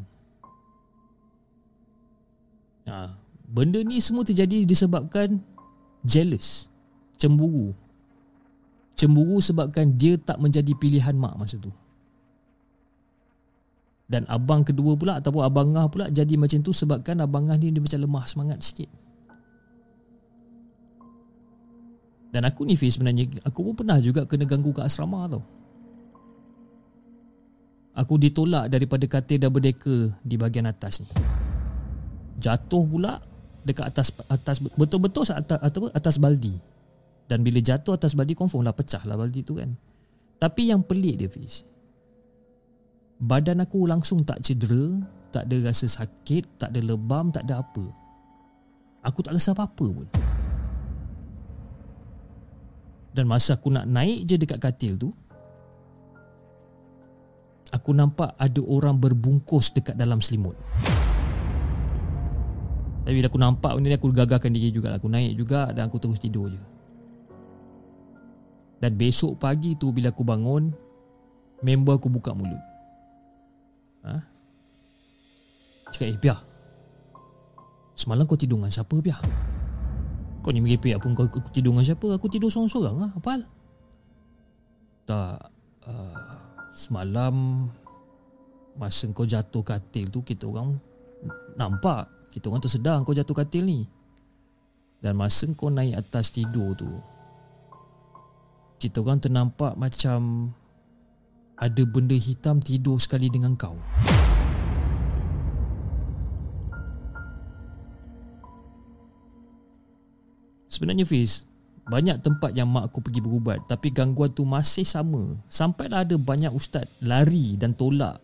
Ha, 2.88 3.16
benda 3.48 3.80
ni 3.84 4.00
semua 4.00 4.24
terjadi 4.24 4.64
disebabkan 4.64 5.40
jealous, 6.04 6.72
cemburu 7.20 7.76
Cemburu 8.94 9.42
sebabkan 9.42 9.98
dia 9.98 10.16
tak 10.22 10.38
menjadi 10.38 10.72
pilihan 10.78 11.18
mak 11.18 11.36
masa 11.38 11.58
tu. 11.58 11.74
Dan 14.04 14.30
abang 14.30 14.62
kedua 14.62 14.94
pula 14.94 15.18
ataupun 15.18 15.42
abang 15.42 15.74
Ngah 15.74 15.88
pula 15.90 16.06
jadi 16.14 16.38
macam 16.38 16.62
tu 16.62 16.70
sebabkan 16.70 17.18
abang 17.24 17.50
Ngah 17.50 17.58
ni 17.58 17.74
dia 17.74 17.82
macam 17.82 18.00
lemah 18.04 18.26
semangat 18.30 18.60
sikit. 18.62 18.90
Dan 22.34 22.50
aku 22.50 22.66
ni 22.66 22.74
Fiz 22.74 22.98
sebenarnya 22.98 23.30
aku 23.46 23.72
pun 23.72 23.86
pernah 23.86 24.02
juga 24.02 24.26
kena 24.26 24.46
ganggu 24.46 24.74
kat 24.74 24.90
asrama 24.90 25.30
tau. 25.30 25.42
Aku 27.94 28.18
ditolak 28.18 28.74
daripada 28.74 29.06
katil 29.06 29.38
double 29.38 29.62
decker 29.62 30.18
di 30.26 30.34
bahagian 30.34 30.66
atas 30.66 31.06
ni. 31.06 31.10
Jatuh 32.42 32.84
pula 32.90 33.22
dekat 33.62 33.86
atas 33.86 34.10
atas 34.30 34.58
betul-betul 34.74 35.30
atas 35.30 35.62
atas, 35.62 35.90
atas 35.94 36.16
baldi. 36.18 36.58
Dan 37.28 37.42
bila 37.42 37.64
jatuh 37.64 37.96
atas 37.96 38.14
baldi 38.14 38.36
confirm 38.36 38.68
lah 38.68 38.76
pecah 38.76 39.02
lah 39.08 39.16
baldi 39.16 39.42
tu 39.42 39.58
kan. 39.58 39.72
Tapi 40.44 40.76
yang 40.76 40.84
pelik 40.84 41.24
dia 41.24 41.32
Fiz 41.32 41.64
Badan 43.24 43.64
aku 43.64 43.88
langsung 43.88 44.28
tak 44.28 44.44
cedera 44.44 45.00
Tak 45.32 45.48
ada 45.48 45.72
rasa 45.72 45.88
sakit 45.88 46.60
Tak 46.60 46.76
ada 46.76 46.84
lebam 46.84 47.32
Tak 47.32 47.48
ada 47.48 47.64
apa. 47.64 47.86
Aku 49.08 49.20
tak 49.24 49.36
rasa 49.36 49.52
apa-apa 49.52 49.88
pun. 49.88 50.08
Dan 53.12 53.28
masa 53.28 53.60
aku 53.60 53.68
nak 53.72 53.84
naik 53.88 54.28
je 54.28 54.36
dekat 54.36 54.60
katil 54.60 55.00
tu 55.00 55.10
Aku 57.72 57.96
nampak 57.96 58.36
ada 58.36 58.62
orang 58.64 58.96
berbungkus 59.02 59.74
dekat 59.74 59.98
dalam 59.98 60.22
selimut. 60.22 60.54
Tapi 63.02 63.12
bila 63.18 63.28
aku 63.28 63.42
nampak 63.42 63.72
benda 63.76 63.92
ni 63.92 63.98
aku 63.98 64.14
gagalkan 64.14 64.56
diri 64.56 64.72
juga 64.72 64.96
Aku 64.96 65.12
naik 65.12 65.36
juga 65.36 65.74
dan 65.76 65.92
aku 65.92 66.00
terus 66.00 66.22
tidur 66.22 66.48
je 66.48 66.73
dan 68.84 69.00
besok 69.00 69.40
pagi 69.40 69.80
tu 69.80 69.96
bila 69.96 70.12
aku 70.12 70.28
bangun 70.28 70.76
Member 71.64 71.96
aku 71.96 72.12
buka 72.12 72.36
mulut. 72.36 72.60
Ha? 74.04 74.20
Cakap 75.96 76.12
eh 76.12 76.20
Pia 76.20 76.36
Semalam 77.96 78.28
kau 78.28 78.36
tidur 78.36 78.60
dengan 78.60 78.68
siapa 78.68 79.00
Pia 79.00 79.16
Kau 80.44 80.52
ni 80.52 80.60
merepek 80.60 81.00
pun 81.00 81.16
kau 81.16 81.32
tidur 81.56 81.72
dengan 81.72 81.88
siapa? 81.88 82.20
Aku 82.20 82.28
tidur 82.28 82.52
seorang-seorang 82.52 82.96
lah 83.00 83.12
Apa 83.16 83.28
hal? 83.32 83.42
Tak 85.08 85.34
uh, 85.88 86.20
Semalam 86.76 87.64
Masa 88.76 89.08
kau 89.16 89.24
jatuh 89.24 89.64
katil 89.64 90.12
tu 90.12 90.20
Kita 90.28 90.44
orang 90.52 90.76
Nampak. 91.56 92.36
Kita 92.36 92.52
orang 92.52 92.60
tersedar 92.60 93.00
kau 93.08 93.16
jatuh 93.16 93.38
katil 93.38 93.64
ni. 93.64 93.88
Dan 95.00 95.16
masa 95.16 95.48
kau 95.56 95.72
naik 95.72 95.96
atas 95.96 96.36
tidur 96.36 96.76
tu 96.76 96.92
kita 98.84 99.00
orang 99.00 99.24
ternampak 99.24 99.80
macam 99.80 100.52
ada 101.56 101.84
benda 101.88 102.20
hitam 102.20 102.60
tidur 102.60 103.00
sekali 103.00 103.32
dengan 103.32 103.56
kau. 103.56 103.80
Sebenarnya 110.68 111.08
Fiz, 111.08 111.48
banyak 111.88 112.20
tempat 112.20 112.52
yang 112.52 112.68
mak 112.68 112.92
aku 112.92 113.00
pergi 113.08 113.24
berubat 113.24 113.64
tapi 113.72 113.88
gangguan 113.96 114.36
tu 114.36 114.44
masih 114.44 114.84
sama. 114.84 115.40
Sampailah 115.48 116.04
ada 116.04 116.20
banyak 116.20 116.52
ustaz 116.52 116.84
lari 117.00 117.56
dan 117.56 117.72
tolak 117.72 118.20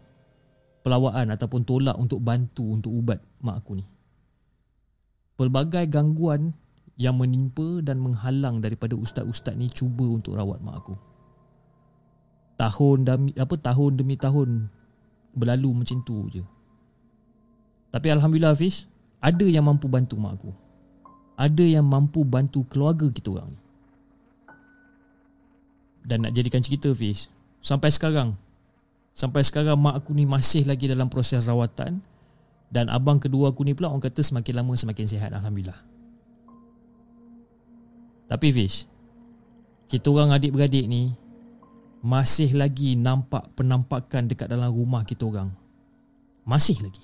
pelawaan 0.83 1.31
ataupun 1.31 1.63
tolak 1.63 1.95
untuk 1.95 2.19
bantu 2.19 2.75
untuk 2.75 2.91
ubat 2.91 3.23
mak 3.39 3.63
aku 3.63 3.79
ni. 3.79 3.85
Pelbagai 5.39 5.87
gangguan 5.87 6.51
yang 6.99 7.15
menimpa 7.15 7.79
dan 7.79 8.03
menghalang 8.03 8.59
daripada 8.59 8.91
ustaz-ustaz 8.99 9.55
ni 9.55 9.71
cuba 9.71 10.03
untuk 10.03 10.35
rawat 10.35 10.59
mak 10.59 10.83
aku. 10.83 10.99
Tahun 12.59 12.97
demi 13.07 13.31
apa 13.39 13.55
tahun 13.55 13.95
demi 13.95 14.19
tahun 14.19 14.67
berlalu 15.31 15.79
macam 15.79 16.03
tu 16.03 16.27
je. 16.27 16.43
Tapi 17.87 18.07
alhamdulillah 18.11 18.51
Hafiz, 18.51 18.83
ada 19.23 19.47
yang 19.47 19.63
mampu 19.63 19.87
bantu 19.87 20.19
mak 20.19 20.43
aku. 20.43 20.51
Ada 21.39 21.79
yang 21.79 21.87
mampu 21.87 22.27
bantu 22.27 22.67
keluarga 22.67 23.07
kita 23.07 23.31
orang 23.31 23.55
ni. 23.55 23.61
Dan 26.03 26.27
nak 26.27 26.35
jadikan 26.35 26.59
cerita 26.59 26.91
Hafiz, 26.91 27.31
sampai 27.63 27.95
sekarang 27.95 28.35
sampai 29.15 29.47
sekarang 29.47 29.79
mak 29.79 30.03
aku 30.03 30.11
ni 30.11 30.27
masih 30.27 30.67
lagi 30.67 30.91
dalam 30.91 31.07
proses 31.07 31.47
rawatan 31.47 32.03
dan 32.67 32.85
abang 32.91 33.23
kedua 33.23 33.55
aku 33.55 33.63
ni 33.63 33.71
pula 33.71 33.87
orang 33.87 34.03
kata 34.03 34.19
semakin 34.19 34.59
lama 34.59 34.75
semakin 34.75 35.05
sihat 35.07 35.31
alhamdulillah. 35.31 35.98
Tapi 38.29 38.47
Fish 38.53 38.85
Kita 39.89 40.13
orang 40.13 40.37
adik-beradik 40.37 40.85
ni 40.85 41.09
Masih 42.05 42.53
lagi 42.53 42.93
nampak 42.93 43.49
penampakan 43.57 44.29
dekat 44.29 44.47
dalam 44.47 44.71
rumah 44.71 45.03
kita 45.03 45.27
orang. 45.27 45.51
Masih 46.47 46.79
lagi. 46.79 47.03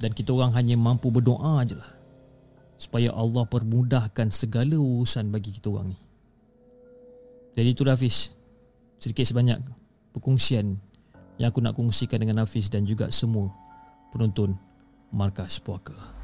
Dan 0.00 0.16
kita 0.16 0.32
orang 0.32 0.56
hanya 0.56 0.78
mampu 0.78 1.10
berdoa 1.10 1.60
je 1.66 1.76
lah 1.76 1.92
Supaya 2.78 3.10
Allah 3.12 3.44
permudahkan 3.44 4.30
segala 4.32 4.78
urusan 4.78 5.30
bagi 5.30 5.54
kita 5.54 5.68
orang 5.74 5.92
ni. 5.92 5.98
Jadi 7.58 7.68
itulah 7.74 7.98
Fish 7.98 8.30
Sedikit 9.02 9.26
sebanyak 9.26 9.58
perkongsian 10.14 10.78
Yang 11.36 11.48
aku 11.50 11.60
nak 11.60 11.74
kongsikan 11.74 12.22
dengan 12.22 12.46
Hafiz 12.46 12.70
dan 12.70 12.86
juga 12.86 13.10
semua 13.10 13.50
penonton 14.14 14.54
Markas 15.10 15.58
Puaka. 15.58 16.23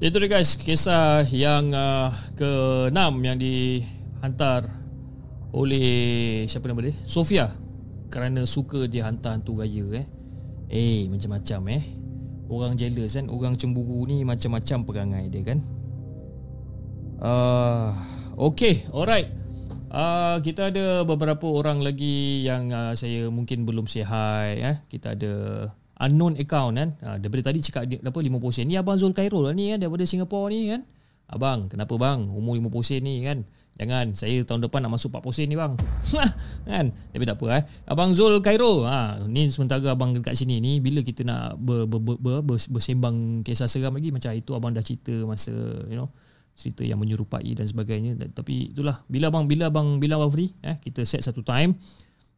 Itu 0.00 0.16
dia 0.16 0.32
guys, 0.32 0.56
kisah 0.56 1.28
yang 1.28 1.76
uh, 1.76 2.08
ke-6 2.32 2.96
yang 3.20 3.36
dihantar 3.36 4.64
oleh 5.52 6.48
siapa 6.48 6.72
nama 6.72 6.88
dia? 6.88 6.96
Sofia 7.04 7.52
kerana 8.08 8.48
suka 8.48 8.88
dia 8.88 9.04
hantar 9.04 9.36
hantu 9.36 9.60
gaya 9.60 10.00
eh. 10.00 10.06
Eh, 10.72 11.04
macam-macam 11.12 11.76
eh. 11.76 11.84
Orang 12.48 12.80
jealous 12.80 13.12
kan, 13.12 13.28
orang 13.28 13.60
cemburu 13.60 14.08
ni 14.08 14.24
macam-macam 14.24 14.88
perangai 14.88 15.24
dia 15.28 15.42
kan. 15.44 15.60
Uh, 17.20 17.92
okay, 18.40 18.88
alright. 18.96 19.28
Uh, 19.92 20.40
kita 20.40 20.72
ada 20.72 21.04
beberapa 21.04 21.44
orang 21.44 21.84
lagi 21.84 22.40
yang 22.48 22.72
uh, 22.72 22.96
saya 22.96 23.28
mungkin 23.28 23.68
belum 23.68 23.84
say 23.84 24.08
hi 24.08 24.64
eh. 24.64 24.76
Kita 24.88 25.12
ada 25.12 25.68
unknown 26.00 26.34
account 26.40 26.74
kan. 26.80 26.88
Ha, 27.04 27.08
daripada 27.20 27.52
tadi 27.52 27.60
cakap 27.60 27.84
apa 27.86 28.18
50 28.18 28.56
sen. 28.56 28.66
Ni 28.66 28.80
abang 28.80 28.96
Zul 28.96 29.12
Khairul 29.12 29.52
ni 29.52 29.76
kan 29.76 29.78
daripada 29.84 30.04
Singapura 30.08 30.48
ni 30.48 30.72
kan. 30.72 30.82
Abang, 31.30 31.70
kenapa 31.70 31.94
bang 31.94 32.26
umur 32.26 32.58
50 32.58 32.82
sen 32.82 33.00
ni 33.06 33.22
kan? 33.22 33.46
Jangan, 33.78 34.18
saya 34.18 34.42
tahun 34.42 34.66
depan 34.66 34.82
nak 34.82 34.98
masuk 34.98 35.14
40 35.14 35.30
sen 35.30 35.46
ni 35.46 35.54
bang. 35.54 35.78
kan? 36.70 36.90
Tapi 36.90 37.24
tak 37.28 37.38
apa 37.38 37.46
eh. 37.60 37.62
Abang 37.86 38.10
Zul 38.16 38.42
Khairul, 38.42 38.82
ha, 38.88 39.22
ni 39.30 39.46
sementara 39.52 39.94
abang 39.94 40.10
dekat 40.10 40.34
sini 40.34 40.58
ni 40.58 40.82
bila 40.82 41.06
kita 41.06 41.22
nak 41.22 41.54
ber, 41.60 41.86
ber, 41.86 42.02
ber, 42.02 42.16
ber, 42.18 42.34
ber, 42.42 42.58
bersembang 42.58 43.46
kisah 43.46 43.70
seram 43.70 43.94
lagi 43.94 44.10
macam 44.10 44.34
itu 44.34 44.50
abang 44.58 44.74
dah 44.74 44.82
cerita 44.82 45.14
masa 45.22 45.54
you 45.86 45.94
know 45.94 46.10
cerita 46.60 46.84
yang 46.84 47.00
menyerupai 47.00 47.56
dan 47.56 47.64
sebagainya 47.64 48.20
tapi 48.36 48.74
itulah 48.76 49.00
bila 49.08 49.32
abang 49.32 49.48
bila 49.48 49.72
abang 49.72 49.96
bila 49.96 50.20
abang 50.20 50.28
free 50.28 50.52
eh 50.60 50.76
kita 50.82 51.08
set 51.08 51.24
satu 51.24 51.40
time 51.40 51.72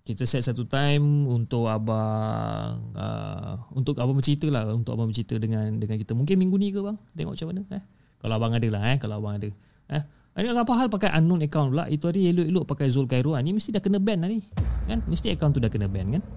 kita 0.03 0.27
set 0.27 0.43
satu 0.43 0.67
time 0.67 1.31
untuk 1.31 1.71
abang 1.71 2.91
uh, 2.99 3.55
untuk 3.71 3.95
abang 4.03 4.19
bercerita 4.19 4.51
lah 4.51 4.67
untuk 4.75 4.99
abang 4.99 5.07
bercerita 5.07 5.39
dengan 5.39 5.79
dengan 5.79 5.95
kita. 5.95 6.13
Mungkin 6.19 6.35
minggu 6.43 6.57
ni 6.59 6.75
ke 6.75 6.83
bang? 6.83 6.99
Tengok 7.15 7.39
macam 7.39 7.49
mana 7.55 7.63
eh? 7.79 7.83
Kalau 8.19 8.35
abang 8.35 8.53
ada 8.55 8.69
lah 8.71 8.83
eh? 8.91 8.97
Kalau 8.99 9.15
abang 9.23 9.39
ada. 9.39 9.51
Eh? 9.95 10.03
Ini 10.33 10.49
apa 10.57 10.73
hal 10.75 10.89
pakai 10.91 11.13
unknown 11.23 11.47
account 11.47 11.71
pula. 11.71 11.85
Itu 11.87 12.11
hari 12.11 12.35
elok-elok 12.35 12.65
pakai 12.67 12.91
Zul 12.91 13.07
Cairo 13.07 13.39
ni 13.39 13.55
mesti 13.55 13.71
dah 13.71 13.79
kena 13.85 14.03
ban 14.03 14.27
lah 14.27 14.31
ni 14.33 14.43
kan? 14.91 14.99
Mesti 15.07 15.39
account 15.39 15.55
tu 15.55 15.61
dah 15.63 15.71
kena 15.71 15.87
ban 15.87 16.19
kan? 16.19 16.23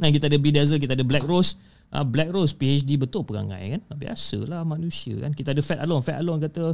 Nah 0.00 0.08
kita 0.08 0.32
ada 0.32 0.38
Bidazzle 0.40 0.80
kita 0.80 0.96
ada 0.96 1.04
Black 1.04 1.24
Rose. 1.28 1.60
Uh, 1.90 2.06
Black 2.06 2.30
Rose 2.30 2.54
PhD 2.56 2.96
betul 2.96 3.26
perangai 3.26 3.76
kan? 3.76 3.82
Biasalah 3.92 4.64
manusia 4.64 5.18
kan? 5.20 5.36
Kita 5.36 5.52
ada 5.52 5.60
Fat 5.60 5.80
Alone 5.84 6.02
Fat 6.04 6.16
Alone 6.22 6.40
kata 6.48 6.64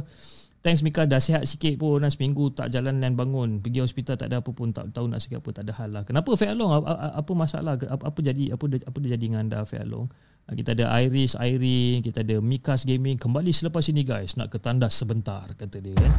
Thanks 0.67 0.83
Mika. 0.83 1.07
Dah 1.07 1.23
sihat 1.23 1.47
sikit 1.47 1.79
pun. 1.79 2.03
Dah 2.03 2.11
seminggu 2.11 2.51
tak 2.51 2.67
jalan 2.75 2.99
dan 2.99 3.15
bangun. 3.15 3.63
Pergi 3.63 3.79
hospital 3.79 4.19
tak 4.19 4.27
ada 4.27 4.43
apa 4.43 4.51
pun. 4.51 4.75
Tak 4.75 4.91
tahu 4.91 5.07
nak 5.07 5.23
sikit 5.23 5.39
apa. 5.39 5.55
Tak 5.55 5.63
ada 5.63 5.73
hal 5.79 5.89
lah. 5.95 6.03
Kenapa 6.03 6.35
Fat 6.35 6.51
Long 6.59 6.83
apa, 6.83 7.31
masalah? 7.31 7.79
Apa, 7.79 8.11
apa 8.11 8.19
jadi 8.19 8.51
apa 8.51 8.67
apa 8.67 8.97
dia 8.99 9.15
jadi 9.15 9.31
dengan 9.31 9.47
anda 9.47 9.63
Fat 9.63 9.87
Long? 9.87 10.11
Ah, 10.43 10.59
kita 10.59 10.75
ada 10.75 10.91
Iris, 10.99 11.39
Irene, 11.39 12.03
kita 12.03 12.19
ada 12.19 12.43
Mikas 12.43 12.83
Gaming. 12.83 13.15
Kembali 13.15 13.55
selepas 13.55 13.79
ini 13.87 14.03
guys. 14.03 14.35
Nak 14.35 14.51
ke 14.51 14.59
tandas 14.59 14.91
sebentar 14.91 15.47
kata 15.55 15.79
dia 15.79 15.95
kan. 15.95 16.11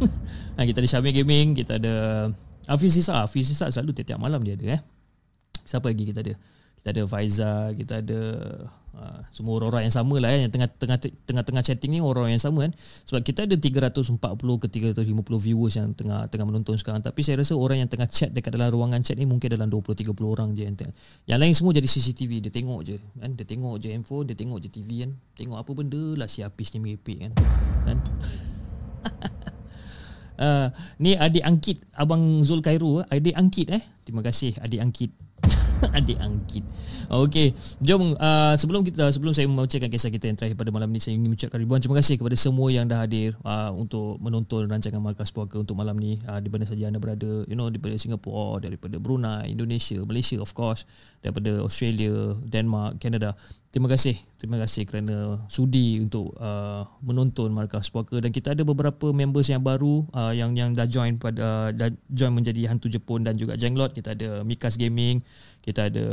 Ah, 0.60 0.68
kita 0.68 0.84
ada 0.84 0.88
Syamil 0.92 1.16
Gaming, 1.16 1.56
kita 1.56 1.80
ada 1.80 2.28
Hafiz 2.68 3.00
Sisa, 3.00 3.24
Hafiz 3.24 3.48
selalu 3.48 3.96
tiap-tiap 3.96 4.20
malam 4.20 4.44
dia 4.44 4.60
ada 4.60 4.76
eh. 4.76 4.80
Siapa 5.64 5.88
lagi 5.88 6.04
kita 6.04 6.20
ada? 6.20 6.36
Kita 6.86 6.94
ada 6.94 7.02
Faiza, 7.10 7.74
kita 7.74 7.98
ada 7.98 8.20
uh, 8.94 9.18
semua 9.34 9.58
orang-orang 9.58 9.90
yang 9.90 9.96
sama 9.98 10.22
lah 10.22 10.30
eh, 10.30 10.46
yang 10.46 10.54
tengah 10.54 10.70
tengah 10.70 11.02
tengah 11.02 11.42
tengah 11.42 11.62
chatting 11.66 11.98
ni 11.98 11.98
orang 11.98 12.30
yang 12.30 12.38
sama 12.38 12.62
kan. 12.62 12.78
Sebab 13.10 13.26
kita 13.26 13.42
ada 13.42 13.58
340 13.58 14.22
ke 14.62 14.66
350 14.70 15.02
viewers 15.18 15.74
yang 15.74 15.90
tengah 15.98 16.30
tengah 16.30 16.46
menonton 16.46 16.78
sekarang 16.78 17.02
tapi 17.02 17.26
saya 17.26 17.42
rasa 17.42 17.58
orang 17.58 17.82
yang 17.82 17.90
tengah 17.90 18.06
chat 18.06 18.30
dekat 18.30 18.54
dalam 18.54 18.70
ruangan 18.70 19.02
chat 19.02 19.18
ni 19.18 19.26
mungkin 19.26 19.50
dalam 19.50 19.66
20 19.66 19.98
30 19.98 20.14
orang 20.30 20.54
je 20.54 20.62
yang 20.62 20.78
tengah. 20.78 20.94
Yang 21.26 21.38
lain 21.42 21.54
semua 21.58 21.72
jadi 21.74 21.88
CCTV, 21.90 22.30
dia 22.46 22.52
tengok 22.54 22.80
je 22.86 22.96
kan. 23.18 23.30
Dia 23.34 23.46
tengok 23.50 23.74
je 23.82 23.88
handphone, 23.90 24.24
dia 24.30 24.38
tengok 24.38 24.58
je 24.62 24.68
TV 24.70 24.88
kan. 25.02 25.10
Tengok 25.34 25.58
apa 25.58 25.70
benda 25.74 26.02
lah 26.14 26.30
si 26.30 26.46
Apis 26.46 26.70
ni 26.70 26.86
merepek 26.86 27.18
kan. 27.18 27.32
Kan? 27.82 27.98
Uh, 30.38 30.70
ni 31.02 31.18
adik 31.18 31.42
angkit 31.42 31.82
abang 31.98 32.46
Zul 32.46 32.62
Khairul 32.62 33.02
eh. 33.02 33.18
adik 33.18 33.34
angkit 33.34 33.74
eh 33.74 33.82
terima 34.04 34.20
kasih 34.20 34.52
adik 34.60 34.82
angkit 34.84 35.25
adik 35.98 36.18
angkit. 36.20 36.64
Okey, 37.06 37.54
jom 37.78 38.18
uh, 38.18 38.54
sebelum 38.58 38.82
kita 38.82 39.14
sebelum 39.14 39.30
saya 39.30 39.46
membacakan 39.46 39.86
kisah 39.86 40.10
kita 40.10 40.26
yang 40.26 40.34
terakhir 40.34 40.58
pada 40.58 40.74
malam 40.74 40.90
ini 40.90 40.98
saya 40.98 41.14
ingin 41.14 41.30
mengucapkan 41.30 41.62
ribuan 41.62 41.78
terima 41.78 42.02
kasih 42.02 42.18
kepada 42.18 42.34
semua 42.34 42.66
yang 42.74 42.90
dah 42.90 42.98
hadir 43.06 43.38
uh, 43.46 43.70
untuk 43.70 44.18
menonton 44.18 44.66
rancangan 44.66 44.98
Markas 44.98 45.30
Puaka 45.30 45.62
untuk 45.62 45.78
malam 45.78 45.94
ni 46.00 46.18
uh, 46.26 46.42
di 46.42 46.50
mana 46.50 46.66
saja 46.66 46.90
anda 46.90 46.98
berada, 46.98 47.46
you 47.46 47.54
know 47.54 47.70
daripada 47.70 47.94
Singapura, 47.94 48.58
daripada 48.58 48.98
Brunei, 48.98 49.54
Indonesia, 49.54 50.02
Malaysia 50.02 50.42
of 50.42 50.50
course, 50.50 50.82
daripada 51.22 51.62
Australia, 51.62 52.34
Denmark, 52.42 52.98
Canada. 52.98 53.38
Terima 53.76 53.92
kasih, 53.92 54.16
terima 54.40 54.56
kasih 54.56 54.88
kerana 54.88 55.36
sudi 55.52 56.00
untuk 56.00 56.32
uh, 56.40 56.88
menonton 57.04 57.52
Markas 57.52 57.92
Puaka 57.92 58.16
dan 58.24 58.32
kita 58.32 58.56
ada 58.56 58.64
beberapa 58.64 59.12
members 59.12 59.52
yang 59.52 59.60
baru 59.60 60.00
uh, 60.16 60.32
yang 60.32 60.56
yang 60.56 60.72
dah 60.72 60.88
join 60.88 61.20
pada 61.20 61.68
uh, 61.68 61.68
dah 61.76 61.92
join 62.08 62.32
menjadi 62.32 62.72
hantu 62.72 62.88
Jepun 62.88 63.28
dan 63.28 63.36
juga 63.36 63.52
Jenglot. 63.52 63.92
Kita 63.92 64.16
ada 64.16 64.40
Mikas 64.48 64.80
Gaming, 64.80 65.20
kita 65.66 65.90
ada 65.90 66.06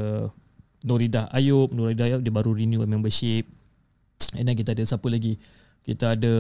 Nurida 0.82 1.30
Ayub, 1.30 1.70
Nurida 1.72 2.10
Ayub 2.10 2.26
dia 2.26 2.34
baru 2.34 2.58
renew 2.58 2.82
membership. 2.84 3.46
And 4.34 4.50
then 4.50 4.58
kita 4.58 4.74
ada 4.74 4.84
siapa 4.84 5.06
lagi? 5.08 5.38
Kita 5.86 6.18
ada 6.18 6.36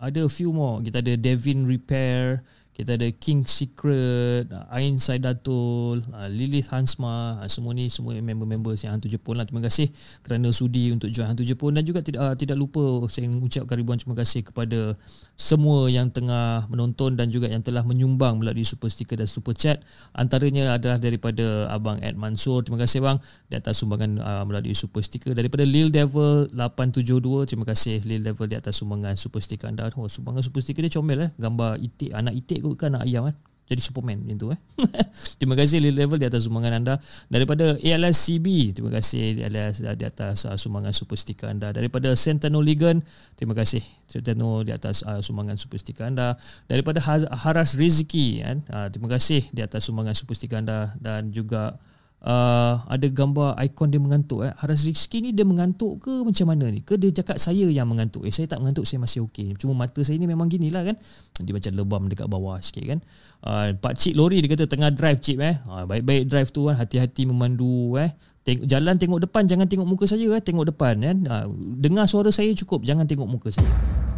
ada 0.00 0.22
few 0.32 0.50
more. 0.50 0.80
Kita 0.80 1.04
ada 1.04 1.12
Devin 1.14 1.68
Repair, 1.68 2.40
kita 2.78 2.94
ada 2.94 3.10
King 3.10 3.42
Secret, 3.42 4.46
Ain 4.70 5.02
Saidatul, 5.02 5.98
ah, 6.14 6.30
Lilith 6.30 6.70
Hansma, 6.70 7.42
ah, 7.42 7.50
semua 7.50 7.74
ni 7.74 7.90
semua 7.90 8.14
member-members 8.14 8.86
yang 8.86 8.94
Hantu 8.94 9.10
Jepun 9.10 9.34
lah. 9.34 9.42
Terima 9.42 9.66
kasih 9.66 9.90
kerana 10.22 10.54
sudi 10.54 10.94
untuk 10.94 11.10
join 11.10 11.26
Hantu 11.26 11.42
Jepun 11.42 11.74
dan 11.74 11.82
juga 11.82 12.06
tidak 12.06 12.22
uh, 12.22 12.38
tidak 12.38 12.54
lupa 12.54 13.02
saya 13.10 13.26
mengucapkan 13.26 13.74
ribuan 13.74 13.98
terima 13.98 14.14
kasih 14.14 14.46
kepada 14.46 14.94
semua 15.34 15.90
yang 15.90 16.06
tengah 16.14 16.70
menonton 16.70 17.18
dan 17.18 17.34
juga 17.34 17.50
yang 17.50 17.66
telah 17.66 17.82
menyumbang 17.82 18.38
melalui 18.38 18.62
super 18.62 18.86
sticker 18.86 19.18
dan 19.18 19.26
super 19.26 19.58
chat. 19.58 19.82
Antaranya 20.14 20.78
adalah 20.78 21.02
daripada 21.02 21.66
Abang 21.74 21.98
Ed 21.98 22.14
Mansur. 22.14 22.62
Terima 22.62 22.78
kasih 22.78 23.02
bang 23.02 23.18
di 23.50 23.58
atas 23.58 23.82
sumbangan 23.82 24.22
melalui 24.46 24.78
super 24.78 25.02
sticker 25.02 25.34
daripada 25.34 25.66
Lil 25.66 25.90
Devil 25.90 26.46
872. 26.54 27.50
Terima 27.50 27.66
kasih 27.66 28.06
Lil 28.06 28.22
Devil 28.22 28.46
di 28.46 28.54
atas 28.54 28.78
sumbangan 28.78 29.18
super 29.18 29.42
sticker 29.42 29.66
anda. 29.66 29.90
Oh, 29.98 30.06
sumbangan 30.06 30.46
super 30.46 30.62
sticker 30.62 30.86
dia 30.86 30.94
comel 30.94 31.26
eh. 31.26 31.30
Gambar 31.42 31.82
itik 31.82 32.14
anak 32.14 32.38
itik 32.38 32.67
ikutkan 32.68 32.94
anak 32.94 33.08
ayam 33.08 33.22
kan 33.32 33.36
jadi 33.68 33.84
Superman 33.84 34.24
macam 34.24 34.36
tu 34.40 34.46
eh. 34.48 34.60
terima 35.38 35.52
kasih 35.52 35.84
Lil 35.84 35.92
Level 35.92 36.16
di 36.16 36.24
atas 36.24 36.48
sumbangan 36.48 36.80
anda 36.80 36.94
daripada 37.28 37.76
ALSCB. 37.76 38.72
Terima 38.72 38.88
kasih 38.88 39.44
ALS 39.44 39.84
di 39.84 40.04
atas 40.08 40.48
uh, 40.48 40.56
sumbangan 40.56 40.96
super 40.96 41.20
sticker 41.20 41.52
anda 41.52 41.68
daripada 41.76 42.08
Sentinel 42.16 42.64
Ligan. 42.64 43.04
Terima 43.36 43.52
kasih 43.52 43.84
Sentinel 44.08 44.64
di 44.64 44.72
atas 44.72 45.04
uh, 45.04 45.20
sumbangan 45.20 45.60
super 45.60 45.76
sticker 45.76 46.08
anda 46.08 46.32
daripada 46.64 47.04
Haras 47.28 47.76
Rizki 47.76 48.40
kan. 48.40 48.64
Uh, 48.72 48.88
terima 48.88 49.12
kasih 49.12 49.44
di 49.52 49.60
atas 49.60 49.84
sumbangan 49.84 50.16
super 50.16 50.32
sticker 50.32 50.64
anda 50.64 50.96
dan 50.96 51.28
juga 51.28 51.76
uh, 52.24 52.82
ada 52.88 53.06
gambar 53.06 53.54
ikon 53.68 53.88
dia 53.92 54.00
mengantuk 54.02 54.42
eh. 54.46 54.52
Haras 54.58 54.82
Rizki 54.82 55.22
ni 55.22 55.30
dia 55.36 55.46
mengantuk 55.46 56.02
ke 56.02 56.12
macam 56.24 56.46
mana 56.50 56.70
ni? 56.72 56.82
Ke 56.82 56.98
dia 56.98 57.12
cakap 57.14 57.38
saya 57.38 57.68
yang 57.68 57.86
mengantuk? 57.86 58.26
Eh 58.26 58.32
saya 58.34 58.50
tak 58.50 58.64
mengantuk, 58.64 58.88
saya 58.88 58.98
masih 59.02 59.26
okey. 59.30 59.54
Cuma 59.60 59.76
mata 59.76 60.00
saya 60.02 60.18
ni 60.18 60.26
memang 60.26 60.50
ginilah 60.50 60.82
kan. 60.82 60.96
Dia 61.38 61.52
macam 61.54 61.72
lebam 61.74 62.02
dekat 62.10 62.26
bawah 62.26 62.58
sikit 62.58 62.84
kan. 62.96 62.98
Uh, 63.44 63.76
Pak 63.78 63.94
Cik 63.94 64.14
lori 64.18 64.42
dia 64.42 64.50
kata 64.50 64.66
tengah 64.66 64.90
drive 64.90 65.22
cik 65.22 65.38
eh. 65.38 65.56
Uh, 65.68 65.84
baik-baik 65.86 66.26
drive 66.26 66.50
tu 66.50 66.66
kan, 66.66 66.74
hati-hati 66.74 67.28
memandu 67.28 67.94
eh. 68.00 68.10
Tengok, 68.48 68.64
jalan 68.64 68.96
tengok 68.96 69.20
depan 69.28 69.44
jangan 69.44 69.68
tengok 69.68 69.84
muka 69.84 70.08
saya 70.08 70.24
eh. 70.32 70.40
Tengok 70.40 70.72
depan 70.72 70.96
kan. 71.04 71.16
Uh, 71.28 71.52
dengar 71.76 72.08
suara 72.08 72.32
saya 72.32 72.48
cukup, 72.56 72.80
jangan 72.80 73.04
tengok 73.04 73.28
muka 73.28 73.52
saya. 73.52 73.68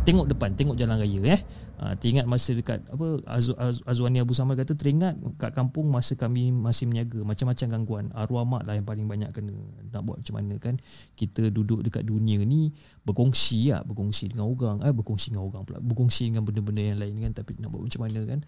Tengok 0.06 0.30
depan 0.30 0.54
tengok 0.54 0.78
jalan 0.78 1.02
raya 1.02 1.20
eh. 1.34 1.40
Ha, 1.80 1.98
teringat 1.98 2.24
masa 2.24 2.56
dekat 2.56 2.80
apa 2.88 3.20
Az, 3.24 3.52
Az, 3.56 3.80
Azwani 3.84 4.20
Abu 4.20 4.32
Samad 4.36 4.56
kata 4.56 4.76
teringat 4.76 5.16
kat 5.36 5.52
kampung 5.52 5.88
masa 5.88 6.12
kami 6.16 6.52
masih 6.52 6.88
menjaga 6.88 7.20
macam-macam 7.26 7.66
gangguan. 7.68 8.04
Arwah 8.16 8.46
mak 8.48 8.64
lah 8.64 8.80
yang 8.80 8.86
paling 8.86 9.04
banyak 9.10 9.28
kena 9.34 9.52
nak 9.92 10.06
buat 10.06 10.22
macam 10.22 10.34
mana 10.40 10.54
kan. 10.56 10.78
Kita 11.18 11.50
duduk 11.52 11.82
dekat 11.84 12.06
dunia 12.06 12.40
ni 12.46 12.70
berkongsi 13.02 13.74
ya. 13.74 13.82
Berkongsi 13.82 14.30
dengan 14.30 14.48
orang 14.48 14.78
eh. 14.86 14.92
Berkongsi 14.94 15.34
dengan 15.34 15.50
orang 15.50 15.66
pula. 15.68 15.82
Berkongsi 15.82 16.32
dengan 16.32 16.46
benda-benda 16.46 16.80
yang 16.80 17.00
lain 17.02 17.14
kan. 17.26 17.32
Tapi 17.42 17.60
nak 17.60 17.68
buat 17.68 17.82
macam 17.84 18.00
mana 18.06 18.20
kan. 18.24 18.38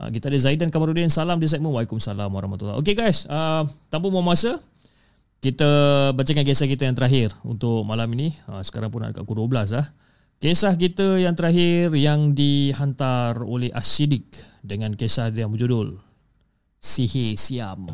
Ha, 0.00 0.02
kita 0.08 0.30
ada 0.30 0.38
Zaidan 0.38 0.70
Kamarudin. 0.72 1.10
Salam 1.12 1.36
di 1.42 1.50
segmen. 1.50 1.74
Waalaikumsalam 1.74 2.30
warahmatullahi 2.30 2.78
Okay 2.78 2.94
guys. 2.96 3.28
Uh, 3.28 3.68
tanpa 3.92 4.08
buang 4.08 4.24
masa 4.24 4.62
kita 5.42 5.70
bacakan 6.14 6.46
kisah 6.46 6.70
kita 6.70 6.86
yang 6.86 6.94
terakhir 6.94 7.34
untuk 7.42 7.82
malam 7.82 8.06
ini. 8.14 8.30
Ha, 8.46 8.62
sekarang 8.62 8.94
pun 8.94 9.02
nak 9.02 9.10
dekat 9.10 9.26
pukul 9.26 9.50
12 9.50 9.74
lah. 9.74 9.90
Kisah 10.38 10.78
kita 10.78 11.18
yang 11.18 11.34
terakhir 11.34 11.90
yang 11.98 12.30
dihantar 12.30 13.42
oleh 13.42 13.74
Asidik 13.74 14.38
dengan 14.62 14.94
kisah 14.94 15.34
dia 15.34 15.50
berjudul 15.50 15.98
Sihir 16.78 17.34
Siam. 17.34 17.90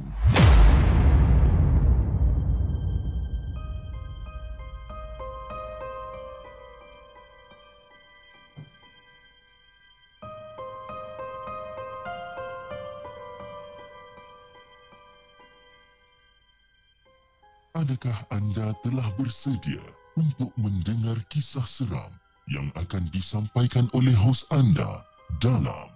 Adakah 17.78 18.26
anda 18.34 18.74
telah 18.82 19.06
bersedia 19.14 19.78
untuk 20.18 20.50
mendengar 20.58 21.14
kisah 21.30 21.62
seram 21.62 22.10
yang 22.50 22.66
akan 22.74 23.06
disampaikan 23.14 23.86
oleh 23.94 24.10
hos 24.18 24.42
anda 24.50 25.06
dalam 25.38 25.86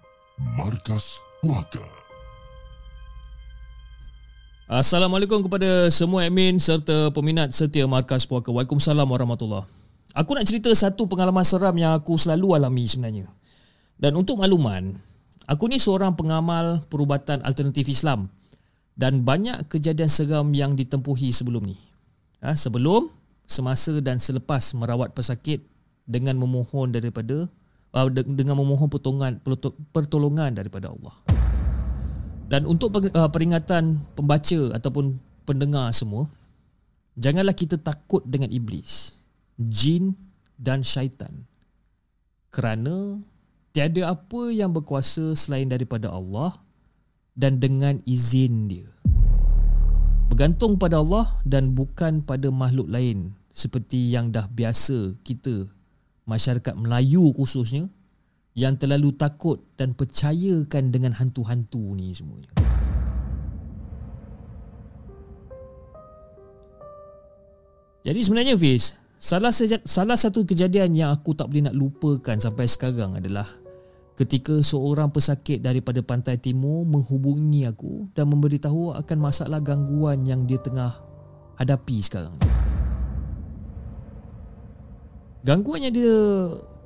Markas 0.54 1.18
Puaka. 1.42 1.82
Assalamualaikum 4.70 5.42
kepada 5.42 5.90
semua 5.90 6.22
admin 6.22 6.62
serta 6.62 7.10
peminat 7.10 7.50
setia 7.50 7.82
Markas 7.90 8.30
Puaka. 8.30 8.54
Waalaikumsalam 8.54 9.10
warahmatullahi 9.10 9.66
Aku 10.14 10.38
nak 10.38 10.46
cerita 10.46 10.70
satu 10.78 11.10
pengalaman 11.10 11.42
seram 11.42 11.74
yang 11.74 11.98
aku 11.98 12.14
selalu 12.14 12.62
alami 12.62 12.86
sebenarnya. 12.86 13.26
Dan 13.98 14.14
untuk 14.14 14.38
makluman, 14.38 14.94
aku 15.50 15.66
ni 15.66 15.82
seorang 15.82 16.14
pengamal 16.14 16.86
perubatan 16.86 17.42
alternatif 17.42 17.90
Islam 17.90 18.30
dan 18.96 19.24
banyak 19.24 19.68
kejadian 19.72 20.10
seram 20.10 20.52
yang 20.52 20.76
ditempuhi 20.76 21.32
sebelum 21.32 21.64
ni. 21.72 21.76
Ha, 22.42 22.58
sebelum, 22.58 23.08
semasa 23.48 23.96
dan 24.02 24.18
selepas 24.18 24.74
merawat 24.76 25.14
pesakit 25.16 25.64
dengan 26.04 26.36
memohon 26.36 26.90
daripada 26.90 27.46
uh, 27.94 28.08
dengan 28.10 28.58
memohon 28.58 28.88
pertolongan 28.90 29.38
pertolongan 29.94 30.50
daripada 30.56 30.90
Allah. 30.90 31.14
Dan 32.52 32.68
untuk 32.68 32.92
uh, 33.00 33.30
peringatan 33.32 33.96
pembaca 34.12 34.60
ataupun 34.76 35.16
pendengar 35.48 35.88
semua, 35.96 36.28
janganlah 37.16 37.56
kita 37.56 37.80
takut 37.80 38.20
dengan 38.28 38.52
iblis, 38.52 39.16
jin 39.56 40.12
dan 40.60 40.84
syaitan. 40.84 41.32
Kerana 42.52 43.16
tiada 43.72 44.12
apa 44.12 44.52
yang 44.52 44.68
berkuasa 44.68 45.32
selain 45.32 45.64
daripada 45.64 46.12
Allah 46.12 46.52
dan 47.32 47.60
dengan 47.60 48.00
izin 48.04 48.68
dia. 48.68 48.88
Bergantung 50.28 50.80
pada 50.80 51.00
Allah 51.00 51.28
dan 51.44 51.76
bukan 51.76 52.24
pada 52.24 52.48
makhluk 52.48 52.88
lain 52.88 53.36
seperti 53.52 54.08
yang 54.08 54.32
dah 54.32 54.48
biasa 54.48 55.20
kita 55.20 55.68
masyarakat 56.24 56.72
Melayu 56.72 57.36
khususnya 57.36 57.92
yang 58.56 58.76
terlalu 58.76 59.12
takut 59.16 59.60
dan 59.76 59.92
percayakan 59.96 60.92
dengan 60.92 61.12
hantu-hantu 61.16 61.96
ni 61.96 62.12
semuanya. 62.12 62.52
Jadi 68.02 68.18
sebenarnya 68.18 68.58
Fiz, 68.58 68.98
salah 69.16 69.54
salah 69.86 70.18
satu 70.18 70.42
kejadian 70.42 70.90
yang 70.96 71.10
aku 71.14 71.38
tak 71.38 71.48
boleh 71.48 71.70
nak 71.70 71.76
lupakan 71.78 72.36
sampai 72.40 72.66
sekarang 72.66 73.14
adalah 73.14 73.61
ketika 74.16 74.60
seorang 74.60 75.08
pesakit 75.08 75.64
daripada 75.64 76.04
pantai 76.04 76.36
timur 76.36 76.84
menghubungi 76.84 77.64
aku 77.64 78.12
dan 78.12 78.28
memberitahu 78.28 78.92
akan 78.92 79.18
masalah 79.18 79.58
gangguan 79.58 80.22
yang 80.28 80.44
dia 80.44 80.60
tengah 80.60 81.00
hadapi 81.56 81.96
sekarang. 82.04 82.36
Gangguan 85.42 85.82
yang 85.88 85.94
dia 85.96 86.16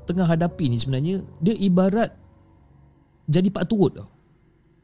tengah 0.06 0.24
hadapi 0.24 0.70
ni 0.70 0.78
sebenarnya 0.78 1.20
dia 1.42 1.54
ibarat 1.58 2.14
jadi 3.26 3.50
pak 3.50 3.66
turut 3.66 3.92
tau. 3.98 4.08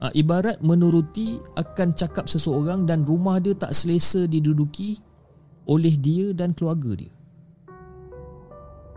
Ha, 0.03 0.11
ibarat 0.19 0.59
menuruti 0.59 1.39
akan 1.55 1.95
cakap 1.95 2.27
seseorang 2.27 2.91
dan 2.91 3.07
rumah 3.07 3.39
dia 3.39 3.55
tak 3.55 3.71
selesa 3.71 4.27
diduduki 4.27 4.99
oleh 5.71 5.95
dia 5.95 6.35
dan 6.35 6.51
keluarga 6.59 7.07
dia. 7.07 7.13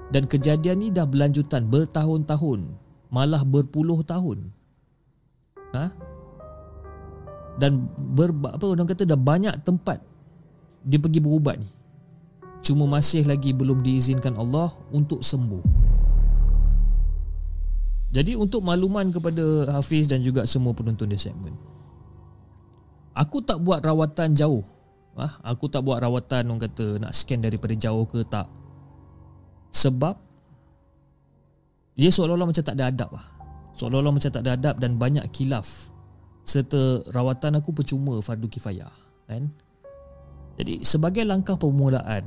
Dan 0.10 0.26
kejadian 0.26 0.82
ni 0.82 0.88
dah 0.90 1.06
berlanjutan 1.06 1.70
bertahun-tahun, 1.70 2.85
malah 3.10 3.42
berpuluh 3.46 4.02
tahun. 4.02 4.50
Ha? 5.76 5.86
Dan 7.56 7.88
ber, 7.96 8.36
apa 8.52 8.66
orang 8.68 8.88
kata 8.88 9.08
dah 9.08 9.20
banyak 9.20 9.56
tempat 9.64 10.04
dia 10.86 11.02
pergi 11.02 11.20
berubat 11.24 11.58
ni. 11.58 11.70
Cuma 12.66 12.90
masih 12.90 13.26
lagi 13.26 13.54
belum 13.54 13.82
diizinkan 13.82 14.38
Allah 14.38 14.74
untuk 14.90 15.22
sembuh. 15.22 15.62
Jadi 18.16 18.32
untuk 18.34 18.64
makluman 18.64 19.12
kepada 19.12 19.76
Hafiz 19.76 20.08
dan 20.08 20.24
juga 20.24 20.48
semua 20.48 20.72
penonton 20.72 21.12
di 21.12 21.20
segmen. 21.20 21.52
Aku 23.12 23.44
tak 23.44 23.60
buat 23.60 23.84
rawatan 23.84 24.32
jauh. 24.32 24.64
Ah, 25.16 25.40
aku 25.44 25.72
tak 25.72 25.84
buat 25.84 26.00
rawatan 26.00 26.52
orang 26.52 26.64
kata 26.68 27.00
nak 27.00 27.16
scan 27.16 27.44
daripada 27.44 27.72
jauh 27.76 28.04
ke 28.08 28.24
tak. 28.28 28.48
Sebab 29.72 30.16
dia 31.96 32.12
seolah-olah 32.12 32.48
macam 32.52 32.64
tak 32.64 32.76
ada 32.76 32.92
adab 32.92 33.10
lah. 33.16 33.26
Seolah-olah 33.76 34.14
macam 34.16 34.32
tak 34.32 34.44
ada 34.44 34.56
adab 34.56 34.76
dan 34.80 34.96
banyak 34.96 35.26
kilaf. 35.36 35.92
Serta 36.46 37.02
rawatan 37.12 37.58
aku 37.60 37.74
percuma 37.74 38.20
fardu 38.22 38.48
kifayah. 38.48 38.92
Kan? 39.26 39.50
Jadi 40.56 40.86
sebagai 40.86 41.26
langkah 41.28 41.60
permulaan, 41.60 42.24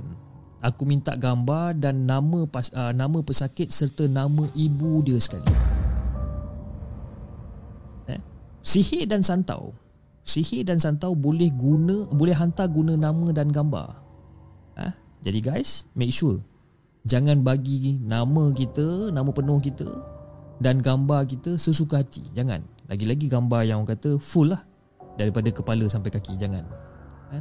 aku 0.60 0.84
minta 0.84 1.16
gambar 1.16 1.78
dan 1.78 2.04
nama 2.04 2.44
pas, 2.44 2.68
uh, 2.74 2.92
nama 2.92 3.22
pesakit 3.24 3.72
serta 3.72 4.10
nama 4.10 4.44
ibu 4.52 5.00
dia 5.06 5.16
sekali. 5.16 5.78
Sihir 8.68 9.08
dan 9.08 9.24
santau 9.24 9.72
Sihir 10.28 10.60
dan 10.68 10.76
santau 10.76 11.16
boleh 11.16 11.48
guna 11.56 12.04
Boleh 12.12 12.36
hantar 12.36 12.68
guna 12.68 13.00
nama 13.00 13.32
dan 13.32 13.48
gambar 13.48 13.96
ha? 14.76 14.92
Jadi 15.24 15.40
guys 15.40 15.88
Make 15.96 16.12
sure 16.12 16.44
Jangan 17.08 17.40
bagi 17.40 17.96
nama 18.04 18.52
kita 18.52 19.08
Nama 19.08 19.30
penuh 19.32 19.58
kita 19.64 19.88
Dan 20.60 20.84
gambar 20.84 21.24
kita 21.24 21.56
sesuka 21.56 22.04
hati 22.04 22.20
Jangan 22.36 22.60
Lagi-lagi 22.86 23.32
gambar 23.32 23.64
yang 23.64 23.80
orang 23.82 23.96
kata 23.96 24.20
Full 24.20 24.52
lah 24.52 24.60
Daripada 25.16 25.48
kepala 25.48 25.88
sampai 25.88 26.12
kaki 26.12 26.36
Jangan 26.36 26.68
ha? 27.32 27.38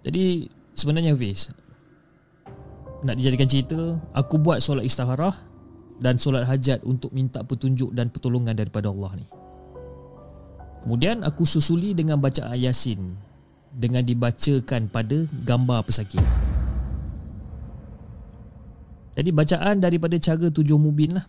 Jadi 0.00 0.48
Sebenarnya 0.72 1.12
Fiz 1.12 1.52
Nak 3.04 3.14
dijadikan 3.20 3.46
cerita 3.46 4.00
Aku 4.16 4.40
buat 4.40 4.64
solat 4.64 4.88
istikharah 4.88 5.36
dan 5.98 6.14
solat 6.16 6.46
hajat 6.46 6.82
untuk 6.86 7.10
minta 7.10 7.42
petunjuk 7.42 7.90
dan 7.90 8.08
pertolongan 8.08 8.54
daripada 8.54 8.90
Allah 8.90 9.18
ni. 9.18 9.26
Kemudian 10.86 11.26
aku 11.26 11.42
susuli 11.42 11.90
dengan 11.92 12.22
baca 12.22 12.54
ayat 12.54 12.70
Yasin 12.78 13.18
dengan 13.74 14.06
dibacakan 14.06 14.86
pada 14.88 15.26
gambar 15.42 15.82
pesakit. 15.84 16.22
Jadi 19.18 19.34
bacaan 19.34 19.82
daripada 19.82 20.14
cara 20.22 20.46
tujuh 20.46 20.78
mubin 20.78 21.18
lah. 21.18 21.26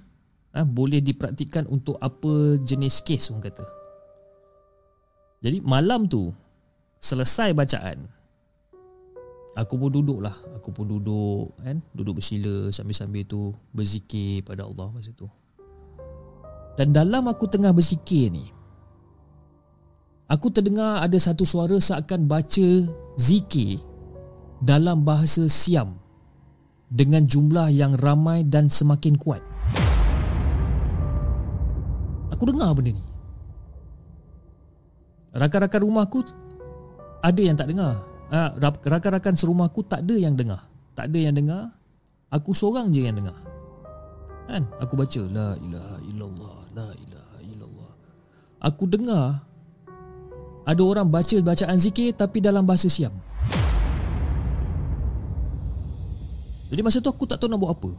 Ha, 0.54 0.62
boleh 0.62 1.02
dipraktikkan 1.02 1.66
untuk 1.66 1.98
apa 1.98 2.62
jenis 2.62 3.02
kes 3.02 3.34
orang 3.34 3.50
kata. 3.50 3.66
Jadi 5.40 5.58
malam 5.64 6.06
tu 6.06 6.36
selesai 7.00 7.56
bacaan 7.56 8.04
Aku 9.56 9.76
pun 9.76 9.92
duduk 9.92 10.24
lah 10.24 10.36
Aku 10.60 10.72
pun 10.72 10.88
duduk 10.88 11.56
kan? 11.60 11.84
Duduk 11.92 12.20
bersila 12.20 12.72
Sambil-sambil 12.72 13.28
tu 13.28 13.52
Berzikir 13.76 14.44
pada 14.44 14.64
Allah 14.64 14.88
masa 14.92 15.12
tu. 15.12 15.28
Dan 16.80 16.96
dalam 16.96 17.28
aku 17.28 17.48
tengah 17.48 17.76
berzikir 17.76 18.32
ni 18.32 18.52
Aku 20.32 20.48
terdengar 20.48 21.04
ada 21.04 21.16
satu 21.20 21.44
suara 21.44 21.76
Seakan 21.76 22.24
baca 22.24 22.68
zikir 23.20 23.84
Dalam 24.64 25.04
bahasa 25.04 25.48
Siam 25.52 25.99
Dengan 26.90 27.30
jumlah 27.30 27.70
yang 27.70 27.94
ramai 27.94 28.44
Dan 28.44 28.68
semakin 28.68 29.14
kuat 29.16 29.46
Aku 32.34 32.44
dengar 32.50 32.74
benda 32.74 32.98
ni 32.98 33.04
Rakan-rakan 35.38 35.82
rumah 35.86 36.10
aku 36.10 36.26
Ada 37.22 37.42
yang 37.46 37.54
tak 37.54 37.70
dengar 37.70 38.10
uh, 38.30 38.50
rakan-rakan 38.62 39.34
serumahku 39.36 39.86
tak 39.86 40.06
ada 40.06 40.16
yang 40.16 40.38
dengar. 40.38 40.66
Tak 40.94 41.10
ada 41.10 41.20
yang 41.20 41.36
dengar. 41.36 41.74
Aku 42.30 42.54
seorang 42.54 42.94
je 42.94 43.10
yang 43.10 43.18
dengar. 43.18 43.38
Kan? 44.46 44.66
Aku 44.82 44.98
baca 44.98 45.22
la 45.30 45.58
ilaha 45.58 45.98
illallah, 46.06 46.58
la 46.74 46.90
ilaha 46.94 47.38
illallah. 47.46 47.92
Aku 48.62 48.84
dengar 48.90 49.46
ada 50.66 50.82
orang 50.86 51.10
baca 51.10 51.38
bacaan 51.42 51.78
zikir 51.82 52.14
tapi 52.14 52.42
dalam 52.42 52.66
bahasa 52.66 52.90
Siam. 52.90 53.14
Jadi 56.70 56.82
masa 56.86 57.02
tu 57.02 57.10
aku 57.10 57.26
tak 57.26 57.42
tahu 57.42 57.50
nak 57.50 57.60
buat 57.60 57.74
apa. 57.74 57.92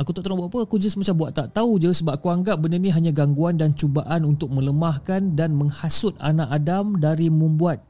Aku 0.00 0.10
tak 0.16 0.24
tahu 0.24 0.32
nak 0.32 0.38
buat 0.40 0.48
apa 0.48 0.58
Aku 0.64 0.80
just 0.80 0.96
macam 0.96 1.12
buat 1.12 1.36
tak 1.36 1.52
tahu 1.52 1.76
je 1.76 1.92
Sebab 1.92 2.16
aku 2.16 2.32
anggap 2.32 2.56
benda 2.56 2.80
ni 2.80 2.88
hanya 2.88 3.12
gangguan 3.12 3.60
dan 3.60 3.76
cubaan 3.76 4.24
Untuk 4.24 4.48
melemahkan 4.48 5.36
dan 5.36 5.52
menghasut 5.52 6.16
anak 6.24 6.48
Adam 6.48 6.96
Dari 6.96 7.28
membuat 7.28 7.84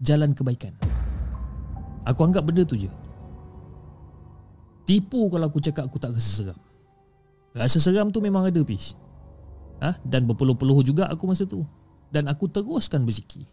jalan 0.00 0.32
kebaikan. 0.32 0.72
Aku 2.08 2.24
anggap 2.24 2.48
benda 2.48 2.64
tu 2.64 2.74
je. 2.74 2.88
Tipu 4.88 5.28
kalau 5.28 5.46
aku 5.46 5.60
cakap 5.60 5.86
aku 5.86 6.00
tak 6.00 6.16
rasa 6.16 6.30
seram. 6.42 6.58
Rasa 7.54 7.78
seram 7.78 8.08
tu 8.08 8.18
memang 8.24 8.48
ada, 8.48 8.58
Pish. 8.64 8.96
Ha? 9.84 10.00
Dan 10.02 10.26
berpeluh-peluh 10.26 10.82
juga 10.82 11.06
aku 11.06 11.28
masa 11.28 11.44
tu. 11.44 11.62
Dan 12.10 12.26
aku 12.26 12.50
teruskan 12.50 13.06
berzikir. 13.06 13.46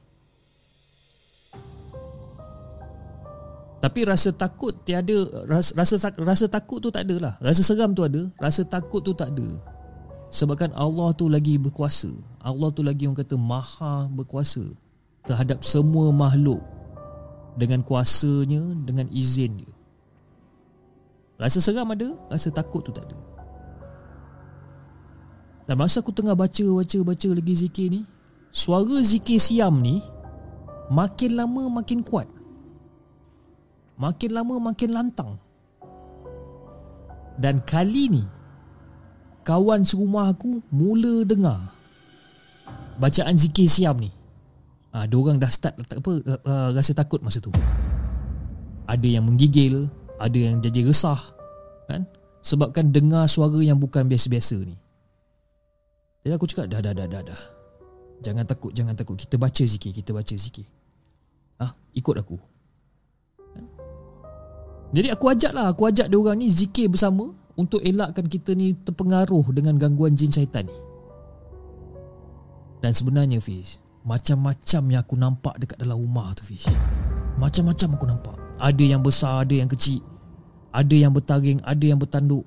Tapi 3.77 4.09
rasa 4.09 4.33
takut 4.33 4.73
tiada 4.89 5.45
rasa, 5.45 5.69
rasa 5.77 5.95
rasa 6.17 6.45
takut 6.49 6.81
tu 6.81 6.89
tak 6.89 7.05
ada 7.05 7.15
lah. 7.21 7.33
Rasa 7.37 7.61
seram 7.61 7.93
tu 7.93 8.01
ada, 8.01 8.25
rasa 8.41 8.65
takut 8.65 9.05
tu 9.05 9.13
tak 9.13 9.29
ada. 9.37 9.45
Sebabkan 10.33 10.73
Allah 10.73 11.13
tu 11.13 11.29
lagi 11.29 11.61
berkuasa. 11.61 12.09
Allah 12.41 12.73
tu 12.73 12.81
lagi 12.81 13.05
orang 13.05 13.21
kata 13.21 13.37
maha 13.37 14.09
berkuasa 14.09 14.65
terhadap 15.29 15.61
semua 15.61 16.09
makhluk 16.09 16.59
dengan 17.53 17.85
kuasanya, 17.85 18.65
dengan 18.81 19.05
izin 19.13 19.61
dia. 19.61 19.71
Rasa 21.37 21.61
seram 21.61 21.93
ada, 21.93 22.17
rasa 22.33 22.49
takut 22.49 22.81
tu 22.81 22.89
tak 22.89 23.05
ada. 23.05 23.17
Dan 25.69 25.75
masa 25.77 26.01
aku 26.01 26.15
tengah 26.15 26.33
baca, 26.33 26.65
baca, 26.65 26.97
baca 27.03 27.29
lagi 27.29 27.53
zikir 27.53 27.91
ni, 27.93 28.01
suara 28.49 29.03
zikir 29.03 29.37
siam 29.37 29.77
ni 29.83 30.01
makin 30.89 31.37
lama 31.37 31.69
makin 31.69 32.01
kuat. 32.01 32.36
Makin 33.97 34.29
lama 34.33 34.61
makin 34.61 34.93
lantang. 34.93 35.41
Dan 37.37 37.61
kali 37.65 38.09
ni, 38.09 38.23
kawan 39.45 39.85
serumah 39.85 40.33
aku 40.33 40.61
mula 40.73 41.21
dengar 41.25 41.77
bacaan 42.97 43.37
zikir 43.37 43.69
siam 43.69 43.95
ni. 44.01 44.09
Ah, 44.91 45.05
ha, 45.05 45.09
orang 45.13 45.37
dah 45.37 45.51
start 45.51 45.77
tak 45.85 46.01
apa 46.01 46.11
uh, 46.25 46.69
rasa 46.73 46.97
takut 46.97 47.21
masa 47.21 47.37
tu. 47.37 47.53
Ada 48.89 49.05
yang 49.05 49.29
menggigil, 49.29 49.85
ada 50.17 50.33
yang 50.37 50.57
jadi 50.57 50.81
resah, 50.87 51.19
kan? 51.85 52.07
Sebabkan 52.41 52.89
dengar 52.89 53.27
suara 53.29 53.59
yang 53.61 53.77
bukan 53.77 54.07
biasa-biasa 54.07 54.57
ni. 54.63 54.73
Jadi 56.25 56.33
aku 56.33 56.47
cakap 56.49 56.71
dah 56.71 56.81
dah 56.81 56.95
dah 56.95 57.05
dah 57.05 57.21
dah. 57.21 57.41
Jangan 58.25 58.47
takut, 58.49 58.71
jangan 58.73 58.97
takut. 58.97 59.19
Kita 59.19 59.37
baca 59.37 59.63
zikir, 59.67 59.93
kita 59.93 60.15
baca 60.15 60.33
zikir. 60.33 60.65
Ah, 61.61 61.69
ha, 61.69 61.73
ikut 61.93 62.15
aku. 62.17 62.56
Jadi 64.95 65.07
aku 65.11 65.25
ajak 65.27 65.51
lah, 65.51 65.67
aku 65.75 65.83
ajak 65.91 66.07
dia 66.07 66.15
orang 66.15 66.39
ni 66.39 66.47
zikir 66.47 66.87
bersama 66.87 67.27
untuk 67.59 67.83
elakkan 67.83 68.23
kita 68.23 68.55
ni 68.55 68.71
terpengaruh 68.71 69.51
dengan 69.51 69.75
gangguan 69.75 70.15
jin 70.15 70.31
syaitan 70.31 70.63
ni. 70.63 70.77
Dan 72.79 72.95
sebenarnya 72.95 73.43
Fiz, 73.43 73.83
macam-macam 74.07 74.81
yang 74.87 75.01
aku 75.03 75.15
nampak 75.19 75.55
dekat 75.59 75.77
dalam 75.81 75.99
rumah 75.99 76.31
tu 76.37 76.47
Fish. 76.47 76.69
Macam-macam 77.35 77.89
aku 77.99 78.05
nampak. 78.07 78.37
Ada 78.57 78.83
yang 78.85 79.01
besar, 79.03 79.43
ada 79.43 79.53
yang 79.53 79.67
kecil. 79.67 79.99
Ada 80.71 80.95
yang 80.95 81.11
bertaring, 81.11 81.59
ada 81.67 81.83
yang 81.83 81.99
bertanduk. 81.99 82.45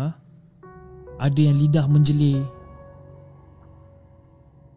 Ha? 0.00 0.08
Ada 1.20 1.40
yang 1.40 1.56
lidah 1.60 1.86
menjelir. 1.86 2.42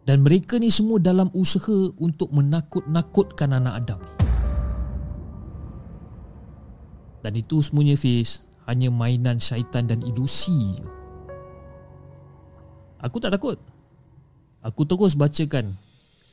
Dan 0.06 0.24
mereka 0.24 0.56
ni 0.56 0.72
semua 0.72 0.96
dalam 1.02 1.28
usaha 1.36 1.92
untuk 2.00 2.32
menakut-nakutkan 2.32 3.52
anak 3.52 3.74
Adam 3.84 4.00
Dan 7.18 7.34
itu 7.34 7.58
semuanya 7.58 7.98
Fish 7.98 8.46
Hanya 8.70 8.94
mainan 8.94 9.42
syaitan 9.42 9.88
dan 9.90 10.04
ilusi 10.06 10.78
Aku 12.98 13.22
tak 13.22 13.30
takut. 13.30 13.58
Aku 14.58 14.82
terus 14.82 15.14
bacakan 15.14 15.78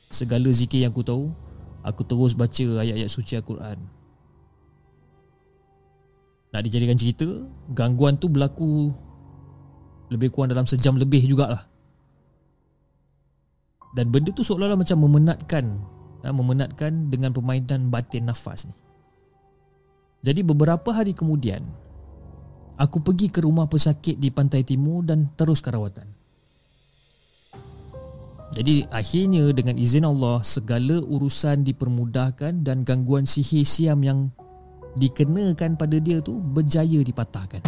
segala 0.09 0.49
zikir 0.49 0.81
yang 0.81 0.89
aku 0.89 1.05
tahu. 1.05 1.29
Aku 1.85 2.01
terus 2.01 2.33
baca 2.33 2.65
ayat-ayat 2.81 3.05
suci 3.05 3.37
Al-Quran. 3.37 3.77
Nak 6.49 6.61
dijadikan 6.65 6.97
cerita 6.97 7.27
gangguan 7.69 8.17
tu 8.17 8.25
berlaku 8.25 8.89
lebih 10.09 10.33
kurang 10.33 10.49
dalam 10.49 10.65
sejam 10.65 10.97
lebih 10.97 11.21
jugalah. 11.29 11.69
Dan 13.93 14.09
benda 14.09 14.33
tu 14.33 14.41
seolah-olah 14.41 14.81
macam 14.81 14.97
memenatkan 15.05 15.65
ha, 16.25 16.33
memenatkan 16.33 17.13
dengan 17.13 17.29
permainan 17.31 17.93
batin 17.93 18.27
nafas 18.27 18.65
ni 18.65 18.75
jadi 20.25 20.41
beberapa 20.41 20.89
hari 20.89 21.13
kemudian 21.13 21.61
aku 22.81 23.05
pergi 23.05 23.29
ke 23.29 23.45
rumah 23.45 23.69
pesakit 23.69 24.17
di 24.17 24.33
pantai 24.33 24.65
timur 24.65 25.05
dan 25.05 25.29
terus 25.37 25.61
rawatan 25.61 26.09
jadi 28.55 28.87
akhirnya 28.87 29.51
dengan 29.51 29.75
izin 29.75 30.07
Allah 30.07 30.39
segala 30.39 31.03
urusan 31.03 31.67
dipermudahkan 31.67 32.63
dan 32.63 32.87
gangguan 32.87 33.27
sihir 33.27 33.67
siam 33.67 33.99
yang 33.99 34.31
dikenakan 34.95 35.75
pada 35.75 35.99
dia 35.99 36.23
tu 36.23 36.39
berjaya 36.39 37.03
dipatahkan. 37.03 37.59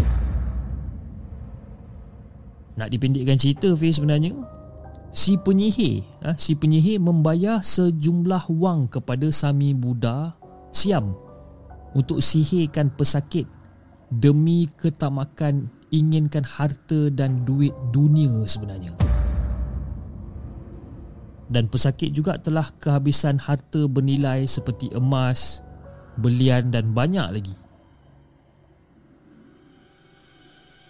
Nak 2.79 2.87
dipendekkan 2.87 3.35
cerita 3.35 3.73
Fiz 3.75 3.99
sebenarnya 3.99 4.31
si 5.11 5.35
penyihir 5.35 6.07
ha, 6.23 6.39
si 6.39 6.55
penyihir 6.55 7.03
membayar 7.03 7.59
sejumlah 7.59 8.47
wang 8.53 8.87
kepada 8.87 9.27
Sami 9.33 9.73
Buddha 9.73 10.37
Siam 10.71 11.26
untuk 11.95 12.19
sihirkan 12.19 12.91
pesakit 12.95 13.47
demi 14.11 14.67
ketamakan 14.79 15.71
inginkan 15.91 16.43
harta 16.43 17.11
dan 17.11 17.47
duit 17.47 17.71
dunia 17.95 18.43
sebenarnya 18.43 18.95
dan 21.47 21.71
pesakit 21.71 22.11
juga 22.11 22.35
telah 22.35 22.67
kehabisan 22.79 23.39
harta 23.39 23.87
bernilai 23.87 24.43
seperti 24.43 24.91
emas, 24.91 25.63
belian 26.19 26.67
dan 26.71 26.91
banyak 26.91 27.23
lagi. 27.23 27.55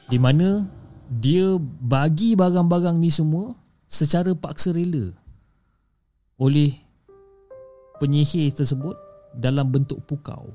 Di 0.07 0.17
mana 0.17 0.65
dia 1.07 1.55
bagi 1.61 2.33
barang-barang 2.33 2.97
ni 2.97 3.13
semua 3.13 3.53
secara 3.85 4.33
paksa 4.33 4.73
rela 4.73 5.13
oleh 6.41 6.73
penyihir 8.01 8.49
tersebut 8.53 8.97
dalam 9.37 9.69
bentuk 9.69 10.01
pukau. 10.09 10.49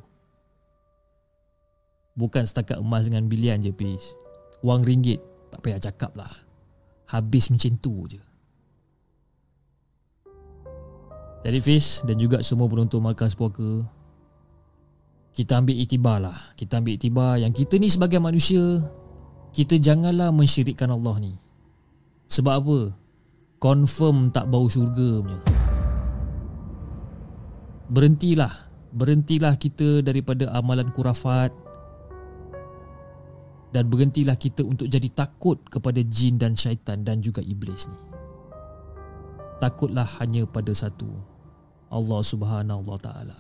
Bukan 2.12 2.44
setakat 2.44 2.76
emas 2.76 3.08
dengan 3.08 3.28
bilian 3.28 3.64
je 3.64 3.72
please. 3.72 4.16
Wang 4.60 4.84
ringgit 4.84 5.20
tak 5.52 5.60
payah 5.64 5.80
cakap 5.80 6.12
lah. 6.16 6.32
Habis 7.08 7.52
macam 7.52 7.72
tu 7.80 8.08
je. 8.08 8.20
Fiz 11.42 12.06
dan 12.06 12.22
juga 12.22 12.38
semua 12.46 12.70
penonton 12.70 13.02
Markas 13.02 13.34
Puaka 13.34 13.82
Kita 15.34 15.58
ambil 15.58 15.74
itibar 15.74 16.22
lah 16.22 16.38
Kita 16.54 16.78
ambil 16.78 16.94
itibar 16.94 17.34
yang 17.34 17.50
kita 17.50 17.82
ni 17.82 17.90
sebagai 17.90 18.22
manusia 18.22 18.62
Kita 19.50 19.74
janganlah 19.74 20.30
mensyirikkan 20.30 20.86
Allah 20.94 21.18
ni 21.18 21.34
Sebab 22.30 22.54
apa? 22.62 22.78
Confirm 23.58 24.30
tak 24.30 24.54
bau 24.54 24.70
syurga 24.70 25.18
punya 25.18 25.42
Berhentilah 27.90 28.54
Berhentilah 28.94 29.58
kita 29.58 29.98
daripada 30.06 30.46
amalan 30.54 30.94
kurafat 30.94 31.50
Dan 33.72 33.88
berhentilah 33.88 34.36
kita 34.36 34.60
untuk 34.60 34.84
jadi 34.84 35.08
takut 35.08 35.56
kepada 35.64 36.04
jin 36.04 36.36
dan 36.36 36.52
syaitan 36.52 37.00
dan 37.00 37.24
juga 37.24 37.40
iblis 37.40 37.88
ni 37.88 37.96
Takutlah 39.62 40.04
hanya 40.20 40.44
pada 40.44 40.74
satu 40.76 41.08
Allah 41.86 42.20
Subhanahu 42.26 42.82
Taala. 42.98 43.38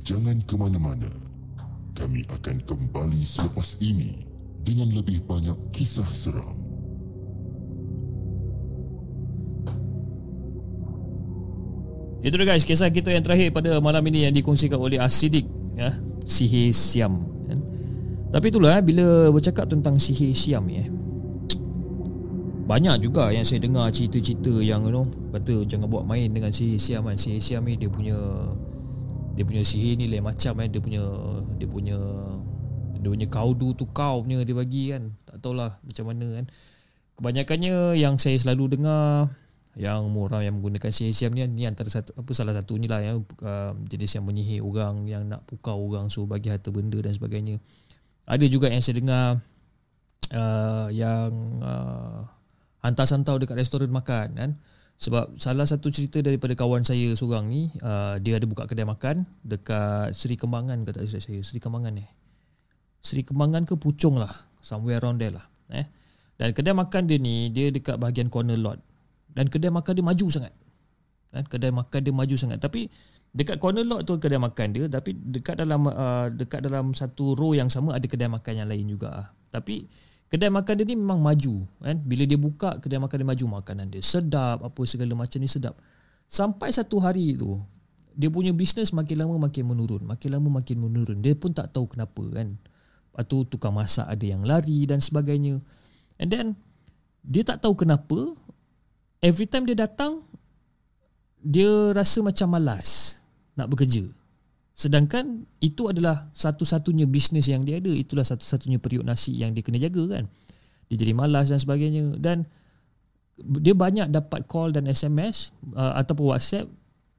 Jangan 0.00 0.40
ke 0.48 0.56
mana-mana. 0.56 1.12
Kami 1.92 2.24
akan 2.32 2.56
kembali 2.64 3.20
selepas 3.20 3.76
ini 3.84 4.24
dengan 4.64 4.96
lebih 4.96 5.20
banyak 5.28 5.60
kisah 5.76 6.08
seram. 6.08 6.63
Itu 12.24 12.40
dia 12.40 12.48
guys, 12.48 12.64
kisah 12.64 12.88
kita 12.88 13.12
yang 13.12 13.20
terakhir 13.20 13.52
pada 13.52 13.76
malam 13.84 14.00
ini 14.08 14.24
yang 14.24 14.32
dikongsikan 14.32 14.80
oleh 14.80 14.96
Asidik 14.96 15.44
ya, 15.76 15.92
Sihir 16.24 16.72
Siam. 16.72 17.34
Tapi 18.34 18.50
itulah 18.50 18.74
eh, 18.74 18.82
bila 18.82 19.30
bercakap 19.30 19.70
tentang 19.70 19.94
sihir 19.94 20.34
Siam 20.34 20.66
eh. 20.74 20.90
Banyak 22.66 22.98
juga 22.98 23.30
yang 23.30 23.46
saya 23.46 23.62
dengar 23.62 23.94
cerita-cerita 23.94 24.58
yang 24.58 24.82
you 24.88 24.90
know, 24.90 25.06
kata 25.30 25.62
jangan 25.70 25.86
buat 25.86 26.02
main 26.02 26.34
dengan 26.34 26.50
sihir 26.50 26.82
Siam 26.82 27.06
kan. 27.06 27.14
Sihir 27.14 27.38
Siam 27.38 27.62
ni 27.62 27.78
dia 27.78 27.86
punya 27.86 28.18
dia 29.38 29.46
punya 29.46 29.62
sihir 29.62 29.94
ni 29.94 30.10
lain 30.10 30.26
macam 30.26 30.58
eh. 30.58 30.66
Dia 30.66 30.82
punya 30.82 31.02
dia 31.62 31.68
punya 31.70 31.98
dia 32.98 33.08
punya 33.14 33.28
kaudu 33.30 33.70
tu 33.78 33.86
kau 33.94 34.26
punya 34.26 34.42
dia 34.42 34.56
bagi 34.58 34.90
kan. 34.90 35.14
Tak 35.30 35.38
tahulah 35.38 35.78
macam 35.86 36.04
mana 36.10 36.26
kan. 36.42 36.44
Kebanyakannya 37.14 37.94
yang 37.94 38.18
saya 38.18 38.34
selalu 38.34 38.82
dengar 38.82 39.30
yang 39.74 40.06
orang 40.14 40.46
yang 40.46 40.54
menggunakan 40.58 40.90
sihir 40.94 41.10
Siam 41.10 41.34
ni 41.34 41.42
ni 41.50 41.66
antara 41.66 41.90
satu 41.90 42.14
apa 42.14 42.30
salah 42.30 42.54
satu 42.54 42.78
ni 42.78 42.86
lah 42.86 43.02
yang 43.02 43.26
uh, 43.42 43.74
jenis 43.90 44.14
yang 44.14 44.24
menyihir 44.24 44.62
orang 44.62 45.02
yang 45.10 45.26
nak 45.26 45.42
pukau 45.50 45.82
orang 45.90 46.06
suruh 46.06 46.30
bagi 46.30 46.50
harta 46.50 46.70
benda 46.70 46.98
dan 47.02 47.10
sebagainya. 47.10 47.58
Ada 48.24 48.46
juga 48.46 48.70
yang 48.70 48.80
saya 48.80 48.96
dengar 49.02 49.24
uh, 50.30 50.88
yang 50.94 51.30
uh, 51.60 52.22
hantar 52.86 53.06
santau 53.08 53.36
dekat 53.36 53.58
restoran 53.58 53.90
makan 53.90 54.28
kan. 54.38 54.50
Sebab 54.94 55.42
salah 55.42 55.66
satu 55.66 55.90
cerita 55.90 56.22
daripada 56.22 56.54
kawan 56.54 56.86
saya 56.86 57.10
seorang 57.18 57.50
ni, 57.50 57.66
uh, 57.82 58.14
dia 58.22 58.38
ada 58.38 58.46
buka 58.46 58.70
kedai 58.70 58.86
makan 58.86 59.26
dekat 59.42 60.14
Seri 60.14 60.38
Kembangan 60.38 60.86
kata 60.86 61.02
saya, 61.02 61.42
Seri 61.42 61.58
Kembangan 61.58 61.98
eh. 61.98 62.08
Seri 63.02 63.26
Kembangan 63.26 63.66
ke 63.66 63.74
Puchong 63.74 64.22
lah, 64.22 64.30
somewhere 64.62 65.02
around 65.02 65.18
there 65.18 65.34
lah. 65.34 65.44
Eh. 65.74 65.84
Dan 66.38 66.54
kedai 66.54 66.78
makan 66.78 67.10
dia 67.10 67.18
ni, 67.18 67.50
dia 67.50 67.74
dekat 67.74 67.98
bahagian 67.98 68.30
corner 68.30 68.54
lot. 68.54 68.78
Dan 69.34 69.50
kedai 69.50 69.70
makan 69.74 69.92
dia 69.98 70.04
maju 70.06 70.26
sangat. 70.30 70.54
Dan 71.34 71.42
kedai 71.50 71.74
makan 71.74 72.00
dia 72.00 72.14
maju 72.14 72.36
sangat. 72.38 72.58
Tapi 72.62 72.86
Dekat 73.34 73.58
corner 73.58 73.82
lot 73.82 74.06
tu 74.06 74.14
kedai 74.14 74.38
makan 74.38 74.70
dia 74.70 74.86
tapi 74.86 75.10
dekat 75.10 75.58
dalam 75.58 75.90
uh, 75.90 76.30
dekat 76.30 76.62
dalam 76.62 76.94
satu 76.94 77.34
row 77.34 77.50
yang 77.50 77.66
sama 77.66 77.98
ada 77.98 78.06
kedai 78.06 78.30
makan 78.30 78.62
yang 78.62 78.70
lain 78.70 78.86
juga. 78.86 79.34
Tapi 79.50 79.90
Kedai 80.34 80.50
makan 80.50 80.74
dia 80.82 80.86
ni 80.88 80.98
memang 80.98 81.22
maju 81.22 81.62
kan. 81.78 81.94
Bila 81.94 82.26
dia 82.26 82.34
buka 82.34 82.82
kedai 82.82 82.98
makan 82.98 83.16
dia 83.22 83.28
maju 83.28 83.44
makanan 83.62 83.86
dia 83.86 84.02
sedap 84.02 84.66
apa 84.66 84.80
segala 84.82 85.14
macam 85.14 85.38
ni 85.38 85.46
sedap. 85.46 85.78
Sampai 86.26 86.74
satu 86.74 86.98
hari 86.98 87.38
tu 87.38 87.62
dia 88.18 88.26
punya 88.26 88.50
bisnes 88.50 88.90
makin 88.90 89.22
lama 89.22 89.46
makin 89.46 89.62
menurun, 89.62 90.02
makin 90.02 90.34
lama 90.34 90.58
makin 90.58 90.82
menurun. 90.82 91.22
Dia 91.22 91.38
pun 91.38 91.54
tak 91.54 91.70
tahu 91.70 91.94
kenapa 91.94 92.22
kan. 92.34 92.58
Tu 93.30 93.38
tukang 93.46 93.78
masak 93.78 94.10
ada 94.10 94.24
yang 94.26 94.42
lari 94.42 94.90
dan 94.90 94.98
sebagainya. 94.98 95.62
And 96.18 96.34
then 96.34 96.46
dia 97.22 97.46
tak 97.46 97.62
tahu 97.62 97.86
kenapa 97.86 98.34
every 99.24 99.48
time 99.48 99.64
dia 99.64 99.72
datang 99.72 100.20
dia 101.40 101.96
rasa 101.96 102.20
macam 102.20 102.52
malas 102.52 103.20
nak 103.56 103.72
bekerja. 103.72 104.04
Sedangkan 104.74 105.48
itu 105.62 105.88
adalah 105.88 106.28
satu-satunya 106.36 107.08
bisnes 107.08 107.48
yang 107.48 107.64
dia 107.64 107.80
ada. 107.80 107.92
Itulah 107.92 108.26
satu-satunya 108.26 108.76
periuk 108.82 109.06
nasi 109.06 109.32
yang 109.32 109.56
dia 109.56 109.64
kena 109.64 109.80
jaga 109.80 110.20
kan. 110.20 110.24
Dia 110.90 110.96
jadi 111.00 111.12
malas 111.14 111.48
dan 111.48 111.60
sebagainya. 111.62 112.18
Dan 112.18 112.44
dia 113.38 113.72
banyak 113.72 114.10
dapat 114.10 114.50
call 114.50 114.74
dan 114.74 114.90
SMS 114.90 115.54
uh, 115.78 115.94
ataupun 116.00 116.34
WhatsApp 116.34 116.66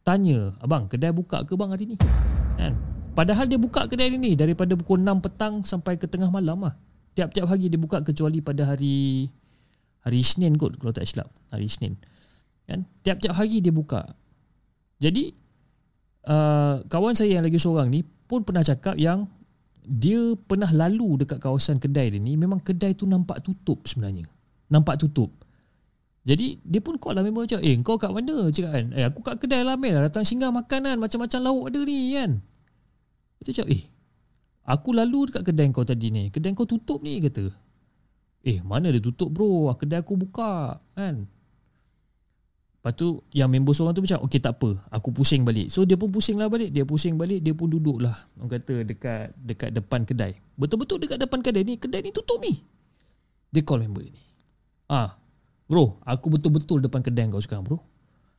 tanya, 0.04 0.54
abang 0.60 0.86
kedai 0.92 1.16
buka 1.16 1.48
ke 1.48 1.56
bang 1.56 1.72
hari 1.72 1.96
ni? 1.96 1.98
Kan? 2.60 2.76
Padahal 3.16 3.48
dia 3.48 3.56
buka 3.56 3.88
kedai 3.88 4.12
ni 4.12 4.36
daripada 4.36 4.76
pukul 4.76 5.00
6 5.00 5.24
petang 5.24 5.54
sampai 5.64 5.96
ke 5.96 6.06
tengah 6.12 6.28
malam 6.28 6.60
lah. 6.60 6.76
Tiap-tiap 7.16 7.48
hari 7.48 7.72
dia 7.72 7.80
buka 7.80 8.04
kecuali 8.04 8.44
pada 8.44 8.68
hari 8.68 9.32
hari 10.06 10.22
Isnin 10.22 10.54
kot 10.56 10.78
kalau 10.78 10.94
tak 10.94 11.10
silap. 11.10 11.34
Hari 11.50 11.66
Isnin. 11.66 11.98
Kan? 12.70 12.86
Tiap-tiap 13.02 13.34
hari 13.34 13.60
dia 13.60 13.74
buka. 13.74 14.06
Jadi 15.02 15.34
uh, 16.30 16.86
kawan 16.86 17.18
saya 17.18 17.42
yang 17.42 17.46
lagi 17.46 17.58
seorang 17.58 17.90
ni 17.90 18.06
pun 18.06 18.46
pernah 18.46 18.62
cakap 18.62 18.96
yang 18.96 19.26
dia 19.86 20.34
pernah 20.38 20.70
lalu 20.70 21.26
dekat 21.26 21.38
kawasan 21.38 21.78
kedai 21.78 22.10
dia 22.10 22.18
ni 22.18 22.34
memang 22.34 22.58
kedai 22.58 22.94
tu 22.94 23.10
nampak 23.10 23.42
tutup 23.42 23.86
sebenarnya. 23.90 24.30
Nampak 24.70 25.02
tutup. 25.02 25.34
Jadi 26.26 26.58
dia 26.66 26.82
pun 26.82 26.98
call 26.98 27.14
lah 27.14 27.22
member 27.22 27.46
macam 27.46 27.62
Eh 27.62 27.78
kau 27.86 28.02
kat 28.02 28.10
mana 28.10 28.50
cakap 28.50 28.74
kan 28.74 28.90
Eh 28.98 29.06
aku 29.06 29.22
kat 29.22 29.38
kedai 29.38 29.62
lah 29.62 29.78
Mel 29.78 29.94
Datang 30.02 30.26
singgah 30.26 30.50
makanan 30.50 30.98
Macam-macam 30.98 31.38
lauk 31.38 31.70
ada 31.70 31.80
ni 31.86 32.18
kan 32.18 32.42
Dia 33.46 33.54
cakap 33.54 33.70
eh 33.70 33.86
Aku 34.66 34.90
lalu 34.98 35.30
dekat 35.30 35.54
kedai 35.54 35.70
kau 35.70 35.86
tadi 35.86 36.10
ni 36.10 36.34
Kedai 36.34 36.58
kau 36.58 36.66
tutup 36.66 37.06
ni 37.06 37.22
kata 37.22 37.54
Eh 38.46 38.62
mana 38.62 38.94
dia 38.94 39.02
tutup 39.02 39.34
bro? 39.34 39.74
Kedai 39.74 40.06
aku 40.06 40.14
buka 40.14 40.78
Kan? 40.94 41.26
Lepas 42.78 42.94
tu 42.94 43.26
yang 43.34 43.50
member 43.50 43.74
seorang 43.74 43.98
tu 43.98 44.06
macam 44.06 44.22
Okay 44.30 44.38
tak 44.38 44.62
apa. 44.62 44.78
Aku 44.94 45.10
pusing 45.10 45.42
balik. 45.42 45.74
So 45.74 45.90
dia 45.90 45.98
pun 45.98 46.14
pusing 46.14 46.38
lah 46.38 46.46
balik. 46.46 46.70
Dia 46.70 46.86
pusing 46.86 47.18
balik 47.18 47.42
Dia 47.42 47.58
pun 47.58 47.66
duduk 47.66 47.98
lah. 47.98 48.14
Orang 48.38 48.54
kata 48.54 48.86
dekat 48.86 49.34
dekat 49.34 49.74
depan 49.74 50.06
kedai. 50.06 50.38
Betul-betul 50.54 51.02
dekat 51.02 51.18
depan 51.18 51.42
kedai 51.42 51.66
ni 51.66 51.82
Kedai 51.82 52.06
ni 52.06 52.14
tutup 52.14 52.38
ni. 52.38 52.54
Dia 53.50 53.66
call 53.66 53.82
member 53.90 54.06
ni. 54.06 54.22
Ah, 54.86 55.18
Bro 55.66 55.98
Aku 56.06 56.30
betul-betul 56.30 56.86
depan 56.86 57.02
kedai 57.02 57.26
kau 57.34 57.42
sekarang 57.42 57.66
bro. 57.66 57.82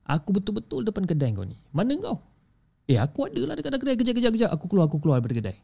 Aku 0.06 0.30
betul-betul 0.30 0.86
depan 0.86 1.02
kedai 1.02 1.34
kau 1.34 1.42
ni. 1.42 1.58
Mana 1.74 1.98
kau? 1.98 2.22
Eh 2.86 3.02
aku 3.02 3.26
ada 3.26 3.42
lah 3.42 3.58
dekat 3.58 3.74
kedai. 3.82 3.98
Kejap-kejap 3.98 4.54
Aku 4.54 4.70
keluar 4.70 4.86
Aku 4.86 5.02
keluar 5.02 5.18
daripada 5.18 5.42
kedai 5.42 5.58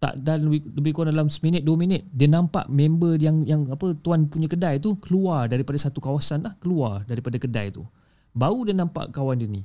tak 0.00 0.16
dan 0.24 0.48
lebih, 0.48 0.64
lebih 0.72 0.92
kurang 0.96 1.12
dalam 1.12 1.28
seminit 1.28 1.60
dua 1.60 1.76
minit 1.76 2.08
dia 2.08 2.24
nampak 2.24 2.72
member 2.72 3.20
yang 3.20 3.44
yang 3.44 3.68
apa 3.68 3.92
tuan 4.00 4.24
punya 4.32 4.48
kedai 4.48 4.80
tu 4.80 4.96
keluar 4.96 5.44
daripada 5.44 5.76
satu 5.76 6.00
kawasan 6.00 6.40
lah 6.40 6.56
keluar 6.56 7.04
daripada 7.04 7.36
kedai 7.36 7.68
tu. 7.68 7.84
Baru 8.32 8.64
dia 8.64 8.72
nampak 8.72 9.12
kawan 9.12 9.36
dia 9.36 9.46
ni 9.46 9.62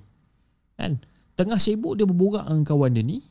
kan? 0.75 0.99
Tengah 1.39 1.55
sibuk 1.55 1.95
dia 1.95 2.03
berborak 2.03 2.51
dengan 2.51 2.67
kawan 2.67 2.91
dia 2.91 3.03
ni. 3.03 3.23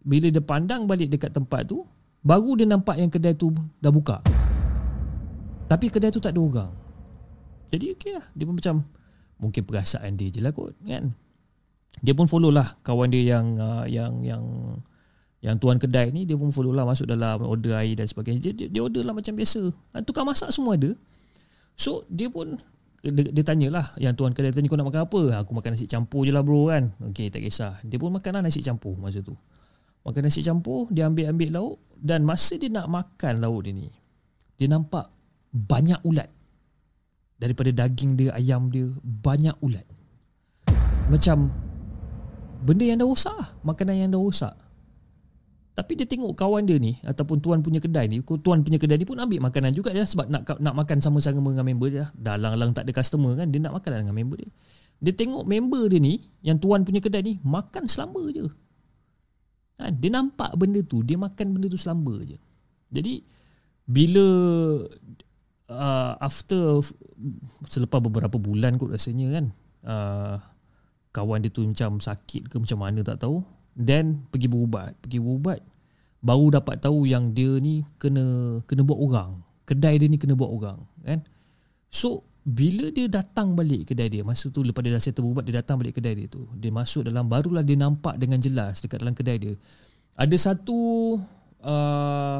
Bila 0.00 0.32
dia 0.32 0.40
pandang 0.40 0.88
balik 0.88 1.12
dekat 1.12 1.36
tempat 1.36 1.68
tu 1.68 1.84
baru 2.24 2.56
dia 2.56 2.64
nampak 2.64 2.96
yang 2.96 3.12
kedai 3.12 3.36
tu 3.36 3.52
dah 3.84 3.92
buka. 3.92 4.24
Tapi 5.68 5.92
kedai 5.92 6.08
tu 6.08 6.24
tak 6.24 6.32
ada 6.32 6.40
orang. 6.40 6.72
Jadi 7.68 7.92
okey 7.98 8.16
lah. 8.16 8.24
Dia 8.32 8.44
pun 8.48 8.56
macam 8.56 8.74
mungkin 9.36 9.60
perasaan 9.60 10.16
dia 10.16 10.32
je 10.32 10.40
lah 10.40 10.56
kot 10.56 10.72
kan? 10.88 11.12
Dia 12.00 12.16
pun 12.16 12.24
follow 12.24 12.48
lah 12.48 12.80
kawan 12.80 13.12
dia 13.12 13.36
yang 13.36 13.60
uh, 13.60 13.84
yang 13.84 14.24
yang 14.24 14.44
yang 14.72 14.80
tuan 15.54 15.78
kedai 15.78 16.10
ni 16.10 16.26
dia 16.26 16.34
pun 16.34 16.50
follow 16.50 16.74
lah 16.74 16.82
masuk 16.82 17.06
dalam 17.06 17.46
order 17.46 17.78
air 17.78 17.94
dan 17.94 18.10
sebagainya. 18.10 18.50
Dia, 18.50 18.52
dia, 18.52 18.66
dia 18.66 18.80
order 18.82 19.06
lah 19.06 19.14
macam 19.14 19.30
biasa. 19.38 19.70
Dan 19.94 20.02
tukang 20.02 20.26
masak 20.26 20.50
semua 20.50 20.74
ada. 20.74 20.90
So 21.78 22.02
dia 22.10 22.26
pun 22.26 22.58
dia, 23.06 23.14
dia 23.14 23.44
tanyalah 23.46 23.94
yang 24.02 24.18
tuan 24.18 24.34
kedai 24.34 24.50
tanya 24.50 24.66
kau 24.66 24.74
nak 24.74 24.90
makan 24.90 25.06
apa? 25.06 25.22
Aku 25.46 25.54
makan 25.54 25.78
nasi 25.78 25.86
campur 25.86 26.26
je 26.26 26.34
lah 26.34 26.42
bro 26.42 26.74
kan. 26.74 26.90
Okay 27.14 27.30
tak 27.30 27.46
kisah. 27.46 27.78
Dia 27.86 28.02
pun 28.02 28.10
makan 28.10 28.40
lah 28.40 28.42
nasi 28.42 28.58
campur 28.66 28.98
masa 28.98 29.22
tu. 29.22 29.38
Makan 30.06 30.22
nasi 30.22 30.38
campur, 30.46 30.86
dia 30.94 31.10
ambil-ambil 31.10 31.50
lauk 31.50 31.76
dan 31.98 32.22
masa 32.22 32.54
dia 32.54 32.70
nak 32.70 32.86
makan 32.86 33.42
lauk 33.42 33.66
dia 33.66 33.74
ni, 33.74 33.90
dia 34.54 34.70
nampak 34.70 35.10
banyak 35.50 35.98
ulat. 36.06 36.30
Daripada 37.42 37.74
daging 37.74 38.14
dia, 38.14 38.30
ayam 38.32 38.70
dia, 38.70 38.86
banyak 39.02 39.58
ulat. 39.60 39.82
Macam 41.10 41.50
benda 42.62 42.86
yang 42.86 43.02
dah 43.02 43.08
rosak 43.10 43.34
lah. 43.34 43.50
Makanan 43.66 43.94
yang 43.98 44.10
dah 44.14 44.22
rosak. 44.22 44.54
Tapi 45.76 45.92
dia 45.92 46.08
tengok 46.08 46.32
kawan 46.32 46.64
dia 46.64 46.80
ni 46.80 46.96
ataupun 47.04 47.36
tuan 47.44 47.60
punya 47.60 47.84
kedai 47.84 48.08
ni, 48.08 48.24
tuan 48.24 48.64
punya 48.64 48.80
kedai 48.80 48.96
ni 48.96 49.04
pun 49.04 49.20
ambil 49.20 49.44
makanan 49.44 49.76
juga 49.76 49.92
dia 49.92 50.08
sebab 50.08 50.24
nak 50.32 50.48
nak 50.56 50.72
makan 50.72 51.04
sama-sama 51.04 51.52
dengan 51.52 51.68
member 51.68 51.92
dia. 51.92 52.08
Dah 52.16 52.40
lang-lang 52.40 52.72
tak 52.72 52.88
ada 52.88 52.96
customer 52.96 53.36
kan, 53.36 53.52
dia 53.52 53.60
nak 53.60 53.76
makan 53.76 54.08
dengan 54.08 54.16
member 54.16 54.40
dia. 54.40 54.48
Dia 55.04 55.12
tengok 55.12 55.44
member 55.44 55.92
dia 55.92 56.00
ni, 56.00 56.24
yang 56.40 56.56
tuan 56.56 56.80
punya 56.80 57.04
kedai 57.04 57.20
ni 57.20 57.36
makan 57.44 57.84
selamba 57.84 58.24
je. 58.32 58.48
Ha, 59.76 59.92
dia 59.92 60.08
nampak 60.08 60.56
benda 60.56 60.80
tu, 60.80 61.04
dia 61.04 61.20
makan 61.20 61.52
benda 61.52 61.68
tu 61.68 61.76
selamba 61.76 62.24
je. 62.24 62.40
Jadi 62.88 63.20
bila 63.84 64.26
uh, 65.68 66.12
after 66.16 66.80
selepas 67.68 68.00
beberapa 68.00 68.40
bulan 68.40 68.80
kot 68.80 68.96
rasanya 68.96 69.28
kan, 69.36 69.44
uh, 69.84 70.40
kawan 71.12 71.44
dia 71.44 71.52
tu 71.52 71.68
macam 71.68 72.00
sakit 72.00 72.48
ke 72.48 72.56
macam 72.56 72.80
mana 72.80 73.04
tak 73.04 73.20
tahu 73.20 73.44
Then 73.76 74.24
pergi 74.32 74.48
berubat, 74.48 74.96
pergi 75.04 75.20
berubat 75.20 75.60
baru 76.24 76.58
dapat 76.58 76.82
tahu 76.82 77.06
yang 77.06 77.30
dia 77.30 77.60
ni 77.62 77.84
kena 78.00 78.58
kena 78.64 78.82
buat 78.82 78.98
orang. 78.98 79.44
Kedai 79.68 80.00
dia 80.00 80.08
ni 80.10 80.18
kena 80.18 80.34
buat 80.34 80.50
orang, 80.50 80.78
kan? 81.04 81.20
So 81.92 82.26
bila 82.46 82.94
dia 82.94 83.10
datang 83.10 83.58
balik 83.58 83.90
kedai 83.90 84.06
dia 84.06 84.22
Masa 84.22 84.54
tu 84.54 84.62
lepas 84.62 84.78
dia 84.78 84.94
dah 84.94 85.02
settle 85.02 85.26
berubat 85.26 85.50
Dia 85.50 85.58
datang 85.58 85.82
balik 85.82 85.98
kedai 85.98 86.14
dia 86.14 86.30
tu. 86.30 86.46
Dia 86.54 86.70
masuk 86.70 87.02
dalam 87.02 87.26
Barulah 87.26 87.66
dia 87.66 87.74
nampak 87.74 88.22
dengan 88.22 88.38
jelas 88.38 88.78
Dekat 88.78 89.02
dalam 89.02 89.18
kedai 89.18 89.34
dia. 89.42 89.58
Ada 90.14 90.54
satu 90.54 90.78
uh, 91.66 92.38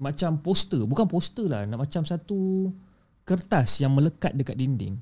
Macam 0.00 0.40
poster. 0.40 0.80
Bukan 0.80 1.04
poster 1.04 1.44
lah 1.44 1.68
nak 1.68 1.84
Macam 1.84 2.08
satu 2.08 2.72
Kertas 3.28 3.84
yang 3.84 3.92
melekat 3.92 4.32
dekat 4.32 4.56
dinding 4.56 4.96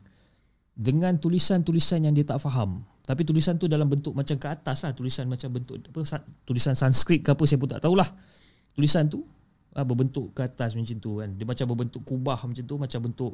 Dengan 0.74 1.14
tulisan-tulisan 1.22 2.10
yang 2.10 2.14
dia 2.18 2.26
tak 2.26 2.42
faham 2.42 2.82
tapi 3.06 3.22
tulisan 3.22 3.54
tu 3.54 3.70
dalam 3.70 3.86
bentuk 3.86 4.18
macam 4.18 4.34
ke 4.34 4.50
atas 4.50 4.82
lah 4.82 4.90
Tulisan 4.90 5.30
macam 5.30 5.46
bentuk 5.54 5.78
apa 5.78 6.02
Tulisan 6.42 6.74
Sanskrit 6.74 7.22
ke 7.22 7.38
apa 7.38 7.46
Saya 7.46 7.62
pun 7.62 7.70
tak 7.70 7.78
tahulah. 7.78 8.10
Tulisan 8.74 9.06
tu 9.06 9.22
ah, 9.78 9.86
Berbentuk 9.86 10.34
ke 10.34 10.42
atas 10.42 10.74
macam 10.74 10.98
tu 10.98 11.22
kan. 11.22 11.30
Dia 11.38 11.46
macam 11.46 11.70
berbentuk 11.70 12.02
kubah 12.02 12.42
macam 12.42 12.64
tu 12.66 12.74
Macam 12.74 13.00
bentuk 13.06 13.32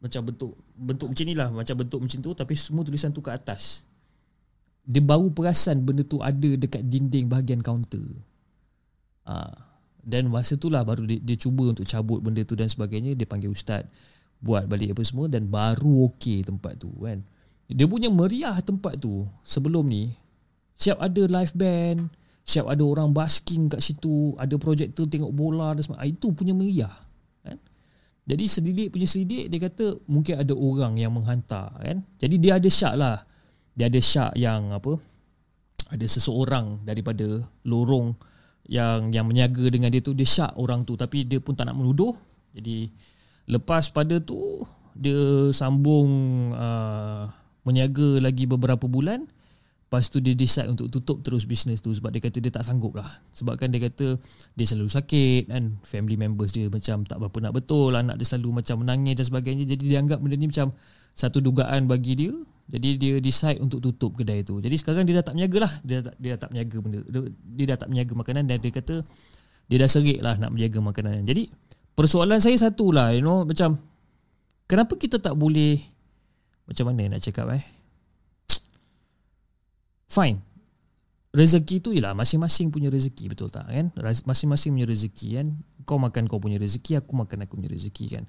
Macam 0.00 0.20
bentuk 0.24 0.52
Bentuk 0.72 1.08
macam 1.12 1.24
ni 1.28 1.34
lah 1.36 1.48
Macam 1.52 1.74
bentuk 1.76 2.00
macam 2.00 2.18
tu 2.24 2.30
Tapi 2.32 2.52
semua 2.56 2.82
tulisan 2.88 3.12
tu 3.12 3.20
ke 3.20 3.28
atas. 3.28 3.84
Dia 4.88 5.04
baru 5.04 5.28
perasan 5.28 5.84
benda 5.84 6.08
tu 6.08 6.16
ada 6.24 6.48
Dekat 6.56 6.80
dinding 6.80 7.28
bahagian 7.28 7.60
kaunter. 7.60 8.08
Ah. 9.28 9.68
Dan 10.00 10.32
masa 10.32 10.56
tu 10.56 10.72
lah 10.72 10.88
Baru 10.88 11.04
dia, 11.04 11.20
dia 11.20 11.36
cuba 11.36 11.68
untuk 11.68 11.84
cabut 11.84 12.24
benda 12.24 12.40
tu 12.48 12.56
dan 12.56 12.72
sebagainya 12.72 13.12
Dia 13.12 13.28
panggil 13.28 13.52
ustaz 13.52 13.84
Buat 14.40 14.66
balik 14.72 14.96
apa 14.96 15.04
semua 15.04 15.28
Dan 15.28 15.52
baru 15.52 16.10
okey 16.10 16.48
tempat 16.48 16.80
tu 16.80 16.88
kan 17.04 17.20
dia 17.72 17.86
punya 17.88 18.08
meriah 18.12 18.56
tempat 18.60 19.00
tu 19.00 19.24
sebelum 19.42 19.88
ni 19.88 20.12
siap 20.82 20.98
ada 20.98 21.22
live 21.30 21.54
band, 21.54 22.10
siap 22.42 22.66
ada 22.66 22.82
orang 22.82 23.14
basking 23.14 23.70
kat 23.70 23.78
situ, 23.78 24.34
ada 24.34 24.58
projektor 24.58 25.06
tengok 25.06 25.30
bola 25.30 25.70
dan 25.78 25.82
semua. 25.86 26.02
Itu 26.02 26.34
punya 26.34 26.50
meriah. 26.50 26.90
Kan? 27.46 27.58
Jadi 28.26 28.44
selidik 28.50 28.88
punya 28.90 29.06
selidik 29.06 29.46
dia 29.46 29.58
kata 29.62 30.02
mungkin 30.10 30.42
ada 30.42 30.54
orang 30.54 30.98
yang 30.98 31.14
menghantar 31.14 31.70
kan. 31.78 32.02
Jadi 32.18 32.36
dia 32.42 32.58
ada 32.58 32.66
syak 32.66 32.94
lah. 32.98 33.22
Dia 33.78 33.86
ada 33.86 34.00
syak 34.02 34.34
yang 34.34 34.74
apa? 34.74 34.98
Ada 35.94 36.06
seseorang 36.08 36.82
daripada 36.82 37.40
lorong 37.62 38.16
yang 38.66 39.10
yang 39.14 39.26
menyaga 39.26 39.70
dengan 39.70 39.90
dia 39.90 40.02
tu 40.02 40.14
dia 40.14 40.26
syak 40.26 40.58
orang 40.58 40.82
tu 40.82 40.98
tapi 40.98 41.22
dia 41.22 41.38
pun 41.38 41.54
tak 41.54 41.70
nak 41.70 41.78
menuduh. 41.78 42.14
Jadi 42.52 42.90
lepas 43.46 43.86
pada 43.94 44.18
tu 44.18 44.66
dia 44.92 45.48
sambung 45.54 46.10
uh, 46.52 47.30
Meniaga 47.62 48.18
lagi 48.22 48.44
beberapa 48.46 48.86
bulan 48.86 49.26
Lepas 49.92 50.08
tu 50.08 50.24
dia 50.24 50.32
decide 50.32 50.72
untuk 50.72 50.88
tutup 50.88 51.20
terus 51.20 51.44
bisnes 51.44 51.84
tu 51.84 51.92
Sebab 51.92 52.08
dia 52.08 52.24
kata 52.24 52.40
dia 52.40 52.48
tak 52.48 52.64
sanggup 52.64 52.96
lah. 52.96 53.06
Sebab 53.36 53.60
kan 53.60 53.68
dia 53.68 53.78
kata 53.78 54.16
dia 54.56 54.64
selalu 54.64 54.88
sakit 54.88 55.52
kan 55.52 55.76
Family 55.84 56.16
members 56.16 56.50
dia 56.56 56.72
macam 56.72 57.04
tak 57.04 57.20
berapa 57.20 57.38
nak 57.44 57.52
betul 57.52 57.92
Anak 57.92 58.16
dia 58.16 58.24
selalu 58.24 58.64
macam 58.64 58.82
menangis 58.82 59.20
dan 59.20 59.26
sebagainya. 59.28 59.64
Jadi 59.68 59.92
dia 59.92 60.00
anggap 60.00 60.18
benda 60.24 60.40
ni 60.40 60.48
macam 60.48 60.72
satu 61.12 61.44
dugaan 61.44 61.84
bagi 61.84 62.16
dia. 62.16 62.32
Jadi 62.72 62.96
dia 62.96 63.20
decide 63.20 63.60
untuk 63.60 63.84
tutup 63.84 64.16
kedai 64.16 64.40
tu. 64.40 64.64
Jadi 64.64 64.80
sekarang 64.80 65.04
dia 65.04 65.20
dah 65.20 65.28
tak 65.28 65.36
meniaga 65.36 65.68
lah. 65.68 65.72
Dia, 65.84 66.00
dia 66.16 66.28
dah 66.34 66.40
tak 66.40 66.50
meniaga 66.56 66.76
benda 66.80 67.00
Dia, 67.04 67.20
dia 67.28 67.64
dah 67.68 67.78
tak 67.84 67.88
meniaga 67.92 68.12
makanan 68.16 68.42
Dan 68.48 68.56
dia 68.64 68.72
kata 68.72 68.96
dia 69.72 69.76
dah 69.80 69.90
serik 69.90 70.18
lah 70.20 70.36
nak 70.36 70.52
menjaga 70.52 70.78
makanan. 70.84 71.24
Jadi 71.24 71.48
persoalan 71.96 72.44
saya 72.44 72.56
satu 72.60 72.90
lah, 72.90 73.16
you 73.16 73.24
know, 73.24 73.44
macam 73.46 73.80
kenapa 74.66 74.96
kita 75.00 75.16
tak 75.16 75.32
boleh 75.32 75.80
macam 76.68 76.84
mana 76.90 77.16
nak 77.16 77.20
cakap 77.22 77.50
eh? 77.52 77.64
Fine. 80.12 80.38
Rezeki 81.32 81.80
tu 81.80 81.96
ialah 81.96 82.12
masing-masing 82.12 82.68
punya 82.68 82.92
rezeki 82.92 83.32
betul 83.32 83.48
tak 83.48 83.64
kan? 83.64 83.88
Masing-masing 84.28 84.76
punya 84.76 84.84
rezeki 84.84 85.28
kan. 85.40 85.46
Kau 85.88 85.96
makan 85.96 86.28
kau 86.28 86.36
punya 86.36 86.60
rezeki, 86.60 87.00
aku 87.00 87.16
makan 87.16 87.48
aku 87.48 87.56
punya 87.56 87.72
rezeki 87.72 88.04
kan. 88.20 88.24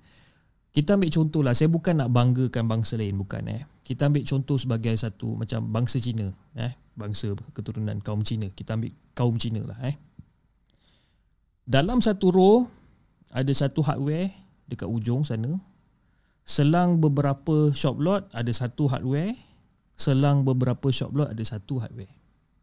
Kita 0.73 0.97
ambil 0.97 1.11
contoh 1.13 1.45
lah, 1.45 1.53
saya 1.53 1.69
bukan 1.69 2.01
nak 2.01 2.09
banggakan 2.09 2.65
bangsa 2.65 2.97
lain 2.97 3.13
bukan 3.19 3.45
eh. 3.45 3.61
Kita 3.83 4.09
ambil 4.09 4.25
contoh 4.25 4.57
sebagai 4.57 4.95
satu 4.95 5.35
macam 5.35 5.69
bangsa 5.69 5.99
Cina 5.99 6.31
eh, 6.55 6.73
bangsa 6.95 7.35
keturunan 7.53 7.99
kaum 7.99 8.23
Cina. 8.23 8.47
Kita 8.49 8.79
ambil 8.79 8.89
kaum 9.13 9.35
Cina 9.37 9.61
lah 9.67 9.77
eh. 9.83 9.93
Dalam 11.67 11.99
satu 11.99 12.31
row 12.31 12.55
ada 13.29 13.51
satu 13.51 13.83
hardware 13.83 14.31
dekat 14.65 14.87
ujung 14.87 15.27
sana. 15.27 15.59
Selang 16.43 16.99
beberapa 16.99 17.71
shop 17.71 17.99
lot 18.03 18.27
ada 18.35 18.51
satu 18.51 18.91
hardware. 18.91 19.35
Selang 19.95 20.43
beberapa 20.43 20.91
shop 20.91 21.15
lot 21.15 21.31
ada 21.31 21.43
satu 21.43 21.79
hardware. 21.79 22.11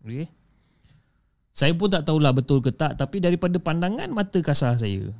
Okay. 0.04 0.28
Saya 1.56 1.72
pun 1.76 1.92
tak 1.92 2.08
tahulah 2.08 2.32
betul 2.32 2.64
ke 2.64 2.72
tak 2.72 2.96
tapi 2.96 3.20
daripada 3.20 3.60
pandangan 3.60 4.08
mata 4.12 4.40
kasar 4.40 4.80
saya 4.80 5.12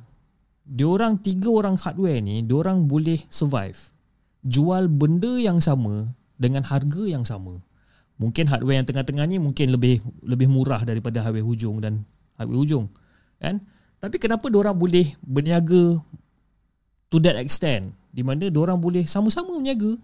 diorang 0.65 1.17
tiga 1.17 1.49
orang 1.49 1.75
hardware 1.77 2.21
ni 2.21 2.45
diorang 2.45 2.85
boleh 2.85 3.19
survive 3.27 3.77
jual 4.45 4.89
benda 4.89 5.35
yang 5.41 5.57
sama 5.59 6.13
dengan 6.37 6.65
harga 6.65 7.03
yang 7.05 7.25
sama 7.25 7.61
mungkin 8.17 8.45
hardware 8.45 8.81
yang 8.81 8.87
tengah-tengah 8.87 9.25
ni 9.25 9.41
mungkin 9.41 9.73
lebih 9.73 10.01
lebih 10.21 10.47
murah 10.49 10.85
daripada 10.85 11.25
hardware 11.25 11.45
hujung 11.45 11.81
dan 11.81 12.05
hardware 12.37 12.61
hujung 12.61 12.85
kan 13.41 13.61
tapi 14.01 14.17
kenapa 14.21 14.49
diorang 14.49 14.77
boleh 14.77 15.13
berniaga 15.21 15.97
to 17.11 17.19
that 17.19 17.35
extent 17.35 17.91
di 18.15 18.23
mana 18.23 18.47
diorang 18.47 18.79
boleh 18.79 19.03
sama-sama 19.03 19.59
berniaga 19.59 19.99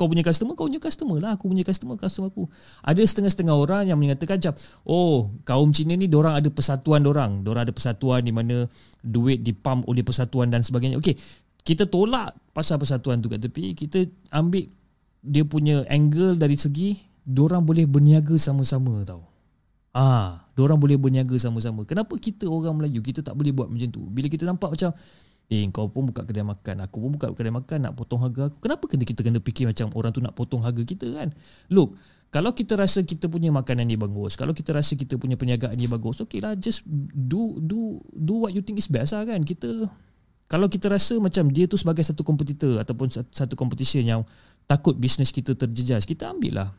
kau 0.00 0.08
punya 0.08 0.24
customer 0.24 0.56
kau 0.56 0.64
punya 0.64 0.80
customer 0.80 1.20
lah. 1.20 1.36
Aku 1.36 1.52
punya 1.52 1.60
customer 1.60 2.00
customer 2.00 2.32
aku. 2.32 2.48
Ada 2.80 3.04
setengah-setengah 3.04 3.52
orang 3.52 3.82
yang 3.92 4.00
mengatakan 4.00 4.40
macam 4.40 4.56
oh 4.88 5.28
kaum 5.44 5.76
Cina 5.76 5.92
ni 5.92 6.08
orang 6.08 6.40
ada 6.40 6.48
persatuan 6.48 7.04
orang 7.04 7.44
orang 7.44 7.68
ada 7.68 7.74
persatuan 7.76 8.24
di 8.24 8.32
mana 8.32 8.64
duit 9.04 9.44
dipump 9.44 9.84
oleh 9.84 10.00
persatuan 10.00 10.48
dan 10.48 10.64
sebagainya. 10.64 10.96
Okey 10.96 11.20
kita 11.60 11.84
tolak 11.84 12.32
pasal 12.56 12.80
persatuan 12.80 13.20
tu 13.20 13.28
kat 13.28 13.44
tepi. 13.44 13.76
Kita 13.76 14.00
ambil 14.32 14.64
dia 15.20 15.44
punya 15.44 15.84
angle 15.92 16.40
dari 16.40 16.56
segi 16.56 16.96
orang 17.36 17.68
boleh 17.68 17.84
berniaga 17.84 18.40
sama-sama 18.40 19.04
tau. 19.04 19.28
Ah 19.92 20.48
orang 20.56 20.80
boleh 20.80 20.96
berniaga 20.96 21.36
sama-sama. 21.36 21.84
Kenapa 21.84 22.16
kita 22.16 22.48
orang 22.48 22.80
Melayu 22.80 23.04
kita 23.04 23.20
tak 23.20 23.36
boleh 23.36 23.52
buat 23.52 23.68
macam 23.68 23.88
tu? 23.92 24.00
Bila 24.08 24.32
kita 24.32 24.48
nampak 24.48 24.72
macam 24.76 24.96
Eh 25.50 25.66
kau 25.74 25.90
pun 25.90 26.06
buka 26.06 26.22
kedai 26.22 26.46
makan. 26.46 26.86
Aku 26.86 27.02
pun 27.02 27.18
buka 27.18 27.34
kedai 27.34 27.50
makan 27.50 27.90
Nak 27.90 27.98
potong 27.98 28.22
harga 28.22 28.46
aku. 28.46 28.62
Kenapa 28.62 28.86
kena 28.86 29.02
kita 29.02 29.20
kena 29.26 29.42
fikir 29.42 29.66
macam 29.66 29.90
Orang 29.98 30.14
tu 30.14 30.22
nak 30.22 30.38
potong 30.38 30.62
harga 30.62 30.86
kita 30.86 31.10
kan? 31.10 31.34
Look 31.74 31.98
Kalau 32.30 32.54
kita 32.54 32.78
rasa 32.78 33.02
kita 33.02 33.26
punya 33.26 33.50
makanan 33.50 33.90
ni 33.90 33.98
bagus 33.98 34.38
Kalau 34.38 34.54
kita 34.54 34.70
rasa 34.70 34.94
kita 34.94 35.18
punya 35.18 35.34
perniagaan 35.34 35.74
ni 35.74 35.90
bagus 35.90 36.22
Okay 36.22 36.38
lah 36.38 36.54
just 36.54 36.86
do 37.10 37.58
do 37.58 37.98
do 38.14 38.46
what 38.46 38.54
you 38.54 38.62
think 38.62 38.78
is 38.78 38.86
best 38.86 39.10
lah 39.10 39.26
kan? 39.26 39.42
Kita 39.42 39.90
Kalau 40.46 40.70
kita 40.70 40.86
rasa 40.86 41.18
macam 41.18 41.50
dia 41.50 41.66
tu 41.66 41.74
sebagai 41.74 42.06
satu 42.06 42.22
kompetitor 42.22 42.78
Ataupun 42.78 43.10
satu 43.10 43.58
competition 43.58 44.06
yang 44.06 44.22
Takut 44.70 44.94
bisnes 44.94 45.34
kita 45.34 45.58
terjejas 45.58 46.06
Kita 46.06 46.30
ambil 46.30 46.62
lah. 46.62 46.70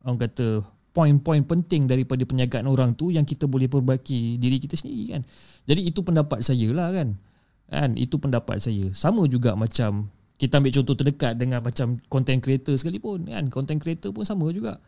Orang 0.00 0.16
kata 0.16 0.64
Poin-poin 0.96 1.44
penting 1.44 1.84
daripada 1.84 2.24
perniagaan 2.24 2.64
orang 2.64 2.96
tu 2.96 3.12
Yang 3.12 3.36
kita 3.36 3.44
boleh 3.44 3.68
perbaiki 3.68 4.40
diri 4.40 4.56
kita 4.56 4.80
sendiri 4.80 5.12
kan? 5.12 5.22
Jadi 5.68 5.92
itu 5.92 6.00
pendapat 6.00 6.40
saya 6.40 6.72
lah 6.72 6.88
kan 6.88 7.27
kan? 7.68 7.94
Itu 7.94 8.16
pendapat 8.18 8.60
saya. 8.60 8.90
Sama 8.96 9.24
juga 9.28 9.54
macam 9.54 10.08
kita 10.38 10.58
ambil 10.62 10.72
contoh 10.74 10.94
terdekat 10.94 11.32
dengan 11.36 11.60
macam 11.60 11.98
content 12.08 12.40
creator 12.40 12.74
sekalipun 12.74 13.28
kan? 13.28 13.52
Content 13.52 13.78
creator 13.78 14.10
pun 14.10 14.24
sama 14.24 14.48
juga. 14.50 14.80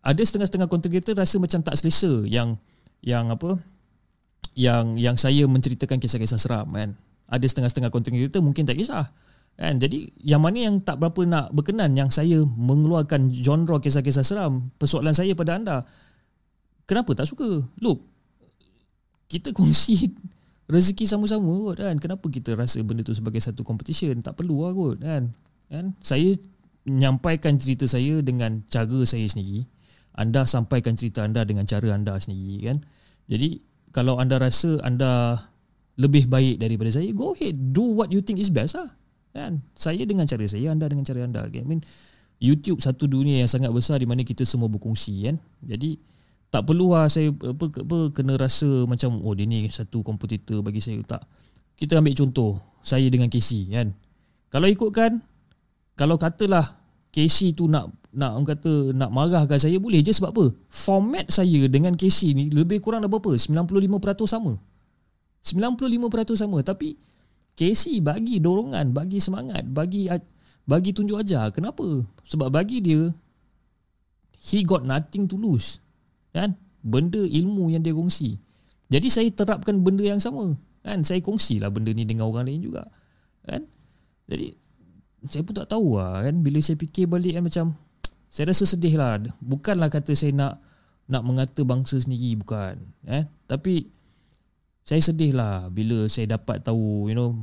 Ada 0.00 0.22
setengah-setengah 0.24 0.68
content 0.70 0.90
creator 0.92 1.14
rasa 1.18 1.36
macam 1.36 1.60
tak 1.60 1.76
selesa 1.76 2.24
yang 2.24 2.56
yang 3.04 3.28
apa? 3.28 3.60
Yang 4.56 4.84
yang 4.98 5.16
saya 5.20 5.44
menceritakan 5.44 6.00
kisah-kisah 6.00 6.40
seram 6.40 6.68
kan? 6.72 6.96
Ada 7.30 7.46
setengah-setengah 7.46 7.92
content 7.92 8.14
creator 8.16 8.40
mungkin 8.40 8.64
tak 8.64 8.80
kisah 8.80 9.08
kan? 9.60 9.74
Jadi 9.76 10.10
yang 10.24 10.40
mana 10.40 10.70
yang 10.70 10.80
tak 10.80 10.96
berapa 10.98 11.20
nak 11.28 11.52
berkenan 11.52 11.92
yang 11.96 12.08
saya 12.08 12.40
mengeluarkan 12.42 13.28
genre 13.28 13.76
kisah-kisah 13.80 14.24
seram 14.24 14.72
persoalan 14.80 15.12
saya 15.12 15.36
pada 15.36 15.56
anda? 15.56 15.76
Kenapa 16.88 17.14
tak 17.14 17.30
suka? 17.30 17.64
Look 17.78 18.10
kita 19.30 19.54
kongsi 19.54 20.10
rezeki 20.70 21.04
sama-sama 21.04 21.50
kot 21.50 21.82
kan? 21.82 21.98
Kenapa 21.98 22.26
kita 22.30 22.54
rasa 22.54 22.78
benda 22.80 23.02
tu 23.02 23.12
sebagai 23.12 23.42
satu 23.42 23.66
competition? 23.66 24.22
Tak 24.22 24.38
perlu 24.38 24.62
lah 24.62 24.72
kot 24.72 24.98
kan? 25.02 25.34
Kan? 25.66 25.84
Saya 25.98 26.38
menyampaikan 26.86 27.58
cerita 27.58 27.84
saya 27.90 28.22
dengan 28.22 28.62
cara 28.70 29.02
saya 29.04 29.26
sendiri. 29.26 29.66
Anda 30.14 30.46
sampaikan 30.46 30.94
cerita 30.94 31.26
anda 31.26 31.42
dengan 31.46 31.66
cara 31.66 31.94
anda 31.94 32.16
sendiri 32.18 32.66
kan? 32.66 32.78
Jadi 33.30 33.62
kalau 33.90 34.18
anda 34.18 34.38
rasa 34.38 34.78
anda 34.86 35.38
lebih 35.98 36.30
baik 36.30 36.62
daripada 36.62 36.94
saya 36.94 37.12
go 37.12 37.36
ahead 37.36 37.52
do 37.74 37.92
what 37.92 38.08
you 38.08 38.24
think 38.24 38.40
is 38.40 38.50
best 38.50 38.78
lah 38.78 38.90
kan? 39.34 39.62
Saya 39.74 40.02
dengan 40.06 40.26
cara 40.26 40.42
saya 40.46 40.70
anda 40.72 40.86
dengan 40.86 41.06
cara 41.06 41.22
anda 41.26 41.46
I 41.46 41.62
mean 41.66 41.82
YouTube 42.40 42.80
satu 42.80 43.04
dunia 43.04 43.44
yang 43.44 43.50
sangat 43.52 43.68
besar 43.68 44.00
di 44.00 44.08
mana 44.08 44.24
kita 44.24 44.48
semua 44.48 44.66
berkongsi 44.66 45.28
kan? 45.28 45.36
Jadi 45.60 46.00
tak 46.50 46.66
perlu 46.66 46.92
lah 46.92 47.06
saya 47.06 47.30
apa, 47.30 47.70
apa 47.70 47.98
kena 48.10 48.34
rasa 48.34 48.66
macam 48.90 49.22
oh 49.22 49.34
dia 49.38 49.46
ni 49.46 49.70
satu 49.70 50.02
kompetitor 50.02 50.66
bagi 50.66 50.82
saya 50.82 50.98
tak 51.06 51.22
kita 51.80 51.96
ambil 51.96 52.12
contoh 52.12 52.60
saya 52.84 53.08
dengan 53.08 53.32
Casey 53.32 53.70
kan? 53.72 53.96
Kalau 54.52 54.68
ikutkan 54.68 55.24
kalau 55.96 56.20
katalah 56.20 56.76
Casey 57.08 57.56
tu 57.56 57.70
nak 57.70 57.88
nak 58.10 58.36
orang 58.36 58.48
kata 58.52 58.90
nak 58.92 59.10
marahkan 59.14 59.56
saya 59.56 59.78
boleh 59.80 60.04
je. 60.04 60.12
Sebab 60.12 60.30
apa? 60.34 60.44
Format 60.68 61.30
saya 61.30 61.70
dengan 61.70 61.94
Casey 61.96 62.36
ni 62.36 62.52
lebih 62.52 62.82
kurang 62.84 63.00
dah 63.00 63.10
berapa? 63.10 63.38
95% 63.38 64.28
sama. 64.28 64.58
95% 65.40 66.36
sama. 66.36 66.58
Tapi 66.60 66.98
Casey 67.56 68.04
bagi 68.04 68.42
dorongan 68.42 68.92
bagi 68.92 69.22
semangat 69.22 69.64
bagi 69.64 70.04
bagi 70.68 70.90
tunjuk 70.92 71.16
ajar. 71.16 71.48
Kenapa? 71.54 72.04
Sebab 72.28 72.52
bagi 72.52 72.84
dia 72.84 73.08
he 74.52 74.64
got 74.64 74.84
nothing 74.84 75.24
to 75.24 75.36
lose 75.40 75.80
kan? 76.32 76.56
Benda 76.80 77.20
ilmu 77.20 77.68
yang 77.70 77.84
dia 77.84 77.92
kongsi. 77.92 78.40
Jadi 78.90 79.08
saya 79.12 79.28
terapkan 79.30 79.78
benda 79.84 80.02
yang 80.02 80.18
sama 80.18 80.56
kan? 80.82 81.04
Saya 81.04 81.20
kongsilah 81.22 81.70
benda 81.70 81.92
ni 81.92 82.08
dengan 82.08 82.26
orang 82.30 82.48
lain 82.48 82.64
juga 82.64 82.88
kan? 83.46 83.66
Jadi 84.26 84.54
saya 85.28 85.42
pun 85.44 85.54
tak 85.54 85.68
tahu 85.68 86.00
lah 86.00 86.24
kan? 86.24 86.40
Bila 86.40 86.58
saya 86.64 86.80
fikir 86.80 87.06
balik 87.06 87.36
kan 87.38 87.44
macam 87.44 87.66
saya 88.32 88.50
rasa 88.50 88.64
sedih 88.64 88.96
lah. 88.96 89.20
Bukanlah 89.38 89.92
kata 89.92 90.16
saya 90.16 90.32
nak 90.32 90.62
nak 91.10 91.26
mengata 91.26 91.66
bangsa 91.66 91.98
sendiri 91.98 92.38
bukan 92.38 92.78
eh 93.10 93.26
tapi 93.50 93.90
saya 94.86 95.02
sedih 95.02 95.34
lah 95.34 95.66
bila 95.66 96.06
saya 96.06 96.38
dapat 96.38 96.62
tahu 96.62 97.10
you 97.10 97.18
know 97.18 97.34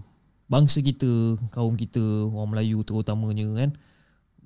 bangsa 0.48 0.80
kita 0.80 1.36
kaum 1.52 1.76
kita 1.76 2.32
orang 2.32 2.56
Melayu 2.56 2.80
terutamanya 2.88 3.44
kan 3.60 3.70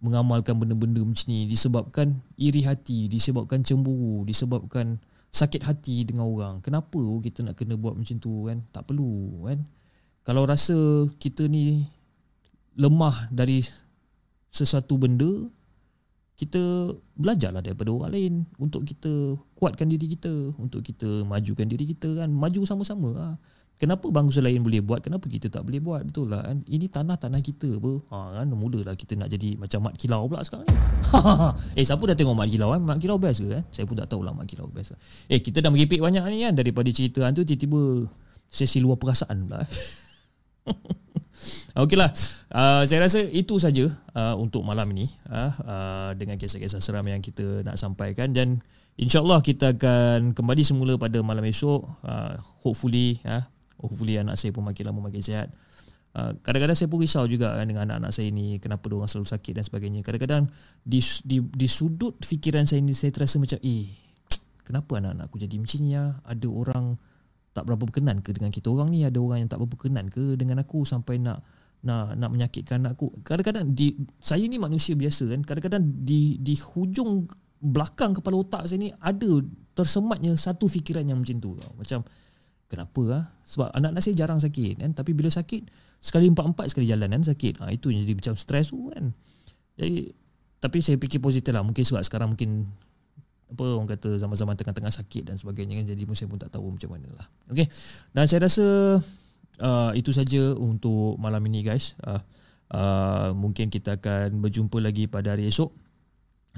mengamalkan 0.02 0.57
benda-benda 0.57 1.06
macam 1.06 1.30
ni 1.30 1.45
disebabkan 1.45 2.19
iri 2.36 2.65
hati, 2.65 3.06
disebabkan 3.06 3.61
cemburu, 3.61 4.26
disebabkan 4.26 4.98
sakit 5.32 5.64
hati 5.64 6.03
dengan 6.03 6.28
orang. 6.28 6.60
Kenapa 6.60 6.99
kita 7.23 7.45
nak 7.45 7.56
kena 7.56 7.78
buat 7.78 7.95
macam 7.95 8.18
tu 8.18 8.49
kan? 8.49 8.65
Tak 8.73 8.90
perlu 8.90 9.45
kan? 9.48 9.64
Kalau 10.26 10.44
rasa 10.44 11.07
kita 11.22 11.45
ni 11.45 11.86
lemah 12.76 13.30
dari 13.30 13.61
sesuatu 14.52 14.98
benda, 14.98 15.48
kita 16.36 16.94
belajarlah 17.14 17.61
daripada 17.61 17.94
orang 17.94 18.11
lain 18.11 18.34
untuk 18.57 18.82
kita 18.82 19.38
kuatkan 19.53 19.86
diri 19.86 20.18
kita, 20.18 20.57
untuk 20.57 20.82
kita 20.82 21.22
majukan 21.30 21.69
diri 21.69 21.94
kita 21.94 22.26
kan. 22.26 22.30
Maju 22.34 22.65
sama-sama 22.65 23.10
lah. 23.14 23.34
Kenapa 23.81 24.13
bangsa 24.13 24.45
lain 24.45 24.61
boleh 24.61 24.77
buat 24.77 25.01
Kenapa 25.01 25.25
kita 25.25 25.49
tak 25.49 25.65
boleh 25.65 25.81
buat? 25.81 26.05
Betul 26.05 26.29
lah 26.29 26.45
kan? 26.45 26.61
Ini 26.69 26.85
tanah-tanah 26.85 27.41
kita 27.41 27.81
apa? 27.81 27.93
Ha, 28.13 28.17
kan? 28.37 28.47
Mulalah 28.53 28.93
kita 28.93 29.17
nak 29.17 29.33
jadi 29.33 29.57
Macam 29.57 29.89
Mat 29.89 29.97
Kilau 29.97 30.29
pula 30.29 30.45
sekarang 30.45 30.69
ni. 30.69 30.77
Eh 31.81 31.81
siapa 31.81 32.05
dah 32.05 32.13
tengok 32.13 32.37
Mat 32.37 32.45
Kilau 32.45 32.77
kan 32.77 32.81
Mat 32.85 33.01
Kilau 33.01 33.17
best 33.17 33.41
ke 33.41 33.49
kan 33.49 33.65
Saya 33.73 33.89
pun 33.89 33.97
tak 33.97 34.13
tahu 34.13 34.21
lah 34.21 34.37
Mat 34.37 34.45
Kilau 34.45 34.69
best 34.69 34.93
Eh 35.25 35.41
kita 35.41 35.65
dah 35.65 35.73
meripik 35.73 35.97
banyak 35.97 36.21
ni 36.29 36.45
kan? 36.45 36.53
Daripada 36.53 36.93
cerita 36.93 37.25
tu 37.33 37.41
Tiba-tiba 37.41 38.05
Sesi 38.53 38.77
luar 38.77 39.01
perasaan 39.01 39.49
pula 39.49 39.65
Okeylah. 41.81 42.13
Uh, 42.53 42.85
Saya 42.85 43.01
rasa 43.01 43.25
itu 43.33 43.57
saja 43.57 43.89
uh, 44.13 44.37
Untuk 44.37 44.61
malam 44.61 44.93
ini 44.93 45.09
uh, 45.25 45.57
uh, 45.65 46.09
Dengan 46.13 46.37
kisah-kisah 46.37 46.85
seram 46.85 47.09
Yang 47.09 47.33
kita 47.33 47.65
nak 47.65 47.81
sampaikan. 47.81 48.29
Dan 48.29 48.61
InsyaAllah 49.01 49.41
kita 49.41 49.73
akan 49.73 50.37
Kembali 50.37 50.61
semula 50.61 51.01
pada 51.01 51.17
malam 51.25 51.41
esok 51.49 51.81
uh, 52.05 52.37
Hopefully 52.61 53.17
uh, 53.25 53.41
hopefully 53.81 54.21
anak 54.21 54.37
saya 54.37 54.53
pun 54.53 54.63
makin 54.63 54.87
lama 54.87 55.09
makin 55.09 55.21
sihat. 55.21 55.49
Uh, 56.11 56.35
kadang-kadang 56.43 56.75
saya 56.75 56.91
pun 56.91 56.99
risau 56.99 57.23
juga 57.23 57.55
kan 57.55 57.63
dengan 57.63 57.87
anak-anak 57.87 58.11
saya 58.11 58.27
ni 58.35 58.59
kenapa 58.59 58.83
dia 58.91 58.99
orang 58.99 59.09
selalu 59.09 59.27
sakit 59.31 59.53
dan 59.57 59.63
sebagainya. 59.63 59.99
Kadang-kadang 60.03 60.43
di, 60.83 60.99
di, 61.23 61.39
di 61.39 61.67
sudut 61.71 62.19
fikiran 62.19 62.67
saya 62.67 62.83
ni 62.83 62.91
saya 62.91 63.15
terasa 63.15 63.39
macam 63.39 63.57
eh 63.63 63.87
kenapa 64.67 64.99
anak-anak 64.99 65.31
aku 65.31 65.39
jadi 65.39 65.55
macam 65.55 65.79
ni 65.79 65.89
ya? 65.95 66.03
Ada 66.27 66.47
orang 66.51 66.85
tak 67.51 67.63
berapa 67.67 67.83
berkenan 67.83 68.17
ke 68.19 68.35
dengan 68.35 68.51
kita 68.51 68.67
orang 68.71 68.91
ni? 68.91 69.07
Ada 69.07 69.19
orang 69.23 69.37
yang 69.43 69.49
tak 69.51 69.59
berapa 69.63 69.71
berkenan 69.71 70.05
ke 70.11 70.35
dengan 70.35 70.59
aku 70.59 70.83
sampai 70.83 71.15
nak 71.19 71.43
nak 71.87 72.19
nak 72.19 72.29
menyakitkan 72.29 72.83
aku? 72.91 73.11
Kadang-kadang 73.23 73.71
di 73.71 73.95
saya 74.19 74.43
ni 74.51 74.59
manusia 74.59 74.99
biasa 74.99 75.31
kan 75.31 75.47
kadang-kadang 75.47 75.83
di 75.83 76.35
di 76.43 76.59
hujung 76.59 77.23
belakang 77.61 78.17
kepala 78.17 78.41
otak 78.41 78.67
saya 78.67 78.83
ni 78.83 78.89
ada 78.99 79.31
tersematnya 79.71 80.35
satu 80.35 80.67
fikiran 80.67 81.07
yang 81.07 81.23
macam 81.23 81.37
tu. 81.39 81.55
Macam 81.55 82.03
kenapa 82.72 83.02
ah? 83.11 83.26
Sebab 83.43 83.76
anak-anak 83.76 83.99
saya 83.99 84.15
jarang 84.15 84.39
sakit 84.39 84.80
kan? 84.80 84.91
Tapi 84.95 85.11
bila 85.11 85.27
sakit 85.27 85.68
sekali 85.99 86.31
empat-empat 86.31 86.72
sekali 86.72 86.88
jalan 86.88 87.11
kan? 87.11 87.23
Sakit. 87.27 87.60
Ha, 87.60 87.76
itu 87.76 87.91
jadi 87.91 88.15
macam 88.15 88.34
stres 88.39 88.72
tu 88.72 88.88
kan? 88.95 89.11
Jadi 89.76 90.15
tapi 90.61 90.77
saya 90.80 90.95
fikir 90.95 91.19
positif 91.19 91.52
lah. 91.52 91.68
Mungkin 91.68 91.84
sebab 91.84 91.99
sekarang 92.07 92.38
mungkin 92.38 92.72
apa 93.52 93.64
orang 93.68 93.89
kata 93.91 94.15
zaman-zaman 94.15 94.56
tengah-tengah 94.56 94.93
sakit 94.95 95.27
dan 95.27 95.35
sebagainya 95.35 95.84
kan? 95.84 95.85
Jadi 95.91 96.02
saya 96.15 96.27
pun 96.31 96.39
tak 96.39 96.56
tahu 96.56 96.72
macam 96.72 96.89
mana 96.95 97.10
lah. 97.11 97.27
Okay. 97.52 97.68
dan 98.15 98.23
saya 98.31 98.48
rasa 98.48 98.65
uh, 99.60 99.91
itu 99.91 100.15
saja 100.15 100.56
untuk 100.56 101.19
malam 101.19 101.43
ini 101.52 101.68
guys. 101.68 101.99
Uh, 101.99 102.22
uh, 102.72 103.30
mungkin 103.35 103.68
kita 103.68 103.99
akan 103.99 104.39
berjumpa 104.39 104.80
lagi 104.80 105.11
pada 105.11 105.35
hari 105.35 105.52
esok. 105.52 105.73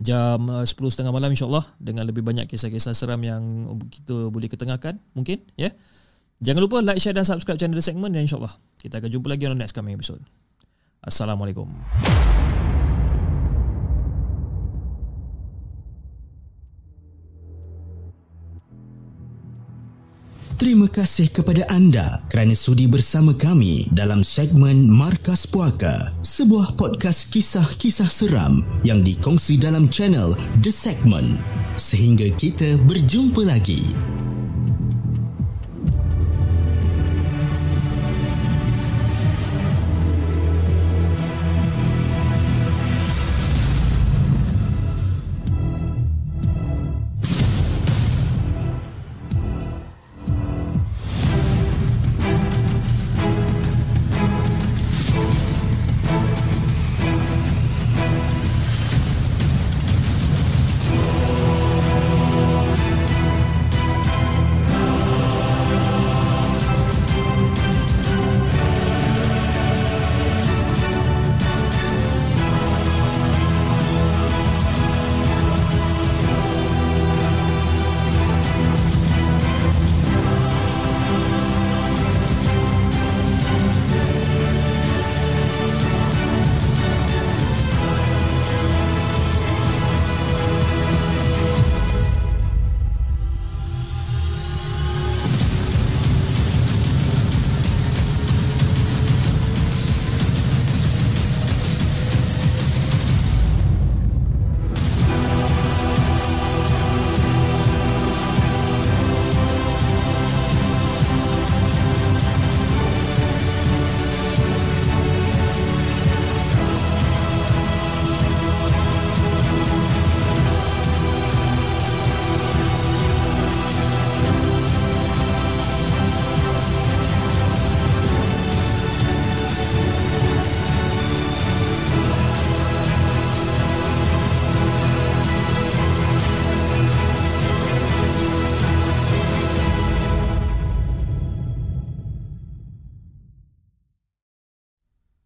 Jam 0.01 0.49
uh, 0.49 0.65
10.30 0.65 1.09
malam 1.09 1.33
insyaAllah. 1.33 1.65
Dengan 1.81 2.05
lebih 2.05 2.21
banyak 2.21 2.45
kisah-kisah 2.45 2.93
seram 2.93 3.21
yang 3.25 3.41
kita 3.89 4.29
boleh 4.29 4.51
ketengahkan 4.51 5.01
mungkin 5.17 5.41
ya? 5.57 5.69
yeah. 5.69 5.73
Jangan 6.43 6.61
lupa 6.67 6.83
like, 6.83 6.99
share 6.99 7.15
dan 7.15 7.23
subscribe 7.23 7.55
channel 7.55 7.79
The 7.79 7.85
Segment 7.85 8.11
dan 8.11 8.27
insyaAllah 8.27 8.51
kita 8.83 8.99
akan 8.99 9.09
jumpa 9.09 9.27
lagi 9.31 9.47
on 9.47 9.55
the 9.55 9.61
next 9.63 9.71
coming 9.71 9.95
episode 9.95 10.19
Assalamualaikum 10.99 11.71
Terima 20.53 20.87
kasih 20.87 21.27
kepada 21.27 21.67
anda 21.67 22.23
kerana 22.31 22.55
sudi 22.55 22.87
bersama 22.87 23.35
kami 23.35 23.91
dalam 23.91 24.23
segmen 24.23 24.87
Markas 24.87 25.43
Puaka, 25.43 26.15
sebuah 26.23 26.79
podcast 26.79 27.35
kisah-kisah 27.35 28.07
seram 28.07 28.63
yang 28.87 29.03
dikongsi 29.03 29.59
dalam 29.59 29.91
channel 29.91 30.31
The 30.63 30.71
Segment. 30.71 31.35
Sehingga 31.75 32.31
kita 32.39 32.79
berjumpa 32.85 33.43
lagi. 33.43 33.91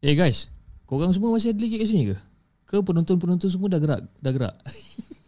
Eh 0.08 0.16
guys, 0.16 0.48
korang 0.88 1.12
semua 1.12 1.36
masih 1.36 1.52
ada 1.52 1.60
lagi 1.60 1.84
kat 1.84 1.88
sini 1.92 2.04
ke? 2.08 2.18
Ke 2.64 2.80
penonton-penonton 2.80 3.52
semua 3.52 3.68
dah 3.68 3.76
gerak? 3.76 4.08
Dah 4.24 4.32
gerak? 4.32 4.56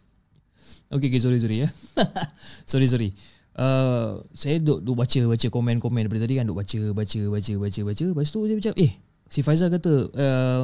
okay, 0.96 1.12
okay, 1.12 1.20
sorry, 1.20 1.36
sorry 1.36 1.68
ya. 1.68 1.68
sorry, 2.70 2.88
sorry. 2.88 3.12
Uh, 3.52 4.24
saya 4.32 4.56
duk, 4.56 4.80
duk 4.80 4.96
baca 4.96 5.20
baca 5.28 5.46
komen-komen 5.52 6.08
daripada 6.08 6.24
tadi 6.24 6.40
kan 6.40 6.48
duk 6.48 6.56
baca 6.56 6.80
baca 6.96 7.20
baca 7.28 7.52
baca 7.60 7.80
baca 7.92 8.04
lepas 8.08 8.28
tu 8.32 8.40
dia 8.48 8.56
macam 8.56 8.72
eh 8.78 8.92
si 9.28 9.42
Faizal 9.44 9.68
kata 9.68 9.92
uh, 10.16 10.62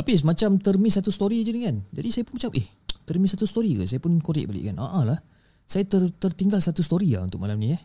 Apis 0.00 0.24
macam 0.24 0.56
termis 0.56 0.96
satu 0.96 1.12
story 1.12 1.42
je 1.44 1.52
ni 1.52 1.66
kan 1.66 1.82
jadi 1.92 2.08
saya 2.08 2.22
pun 2.24 2.40
macam 2.40 2.54
eh 2.56 2.64
termis 3.04 3.36
satu 3.36 3.44
story 3.44 3.74
ke 3.74 3.84
saya 3.90 3.98
pun 3.98 4.16
korek 4.22 4.48
balik 4.48 4.70
kan 4.70 4.80
ah 4.80 5.02
lah 5.02 5.18
saya 5.66 5.82
ter, 5.84 6.14
tertinggal 6.14 6.62
satu 6.62 6.80
story 6.80 7.10
lah 7.18 7.26
untuk 7.26 7.42
malam 7.42 7.58
ni 7.58 7.74
eh 7.74 7.82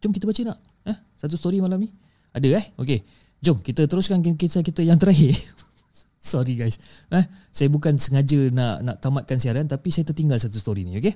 jom 0.00 0.16
kita 0.16 0.24
baca 0.24 0.42
nak 0.48 0.58
eh 0.88 0.98
satu 1.20 1.36
story 1.36 1.60
malam 1.60 1.78
ni 1.78 1.92
ada 2.32 2.48
eh 2.58 2.72
okey 2.80 3.27
Jom 3.38 3.62
kita 3.62 3.86
teruskan 3.86 4.18
kisah 4.34 4.66
kita 4.66 4.82
yang 4.82 4.98
terakhir. 4.98 5.34
Sorry 6.18 6.58
guys. 6.58 6.82
Eh, 7.14 7.24
saya 7.54 7.68
bukan 7.70 7.94
sengaja 7.96 8.50
nak 8.50 8.82
nak 8.82 8.96
tamatkan 8.98 9.38
siaran 9.38 9.70
tapi 9.70 9.94
saya 9.94 10.02
tertinggal 10.10 10.42
satu 10.42 10.58
story 10.58 10.82
ni, 10.82 10.98
okey? 10.98 11.14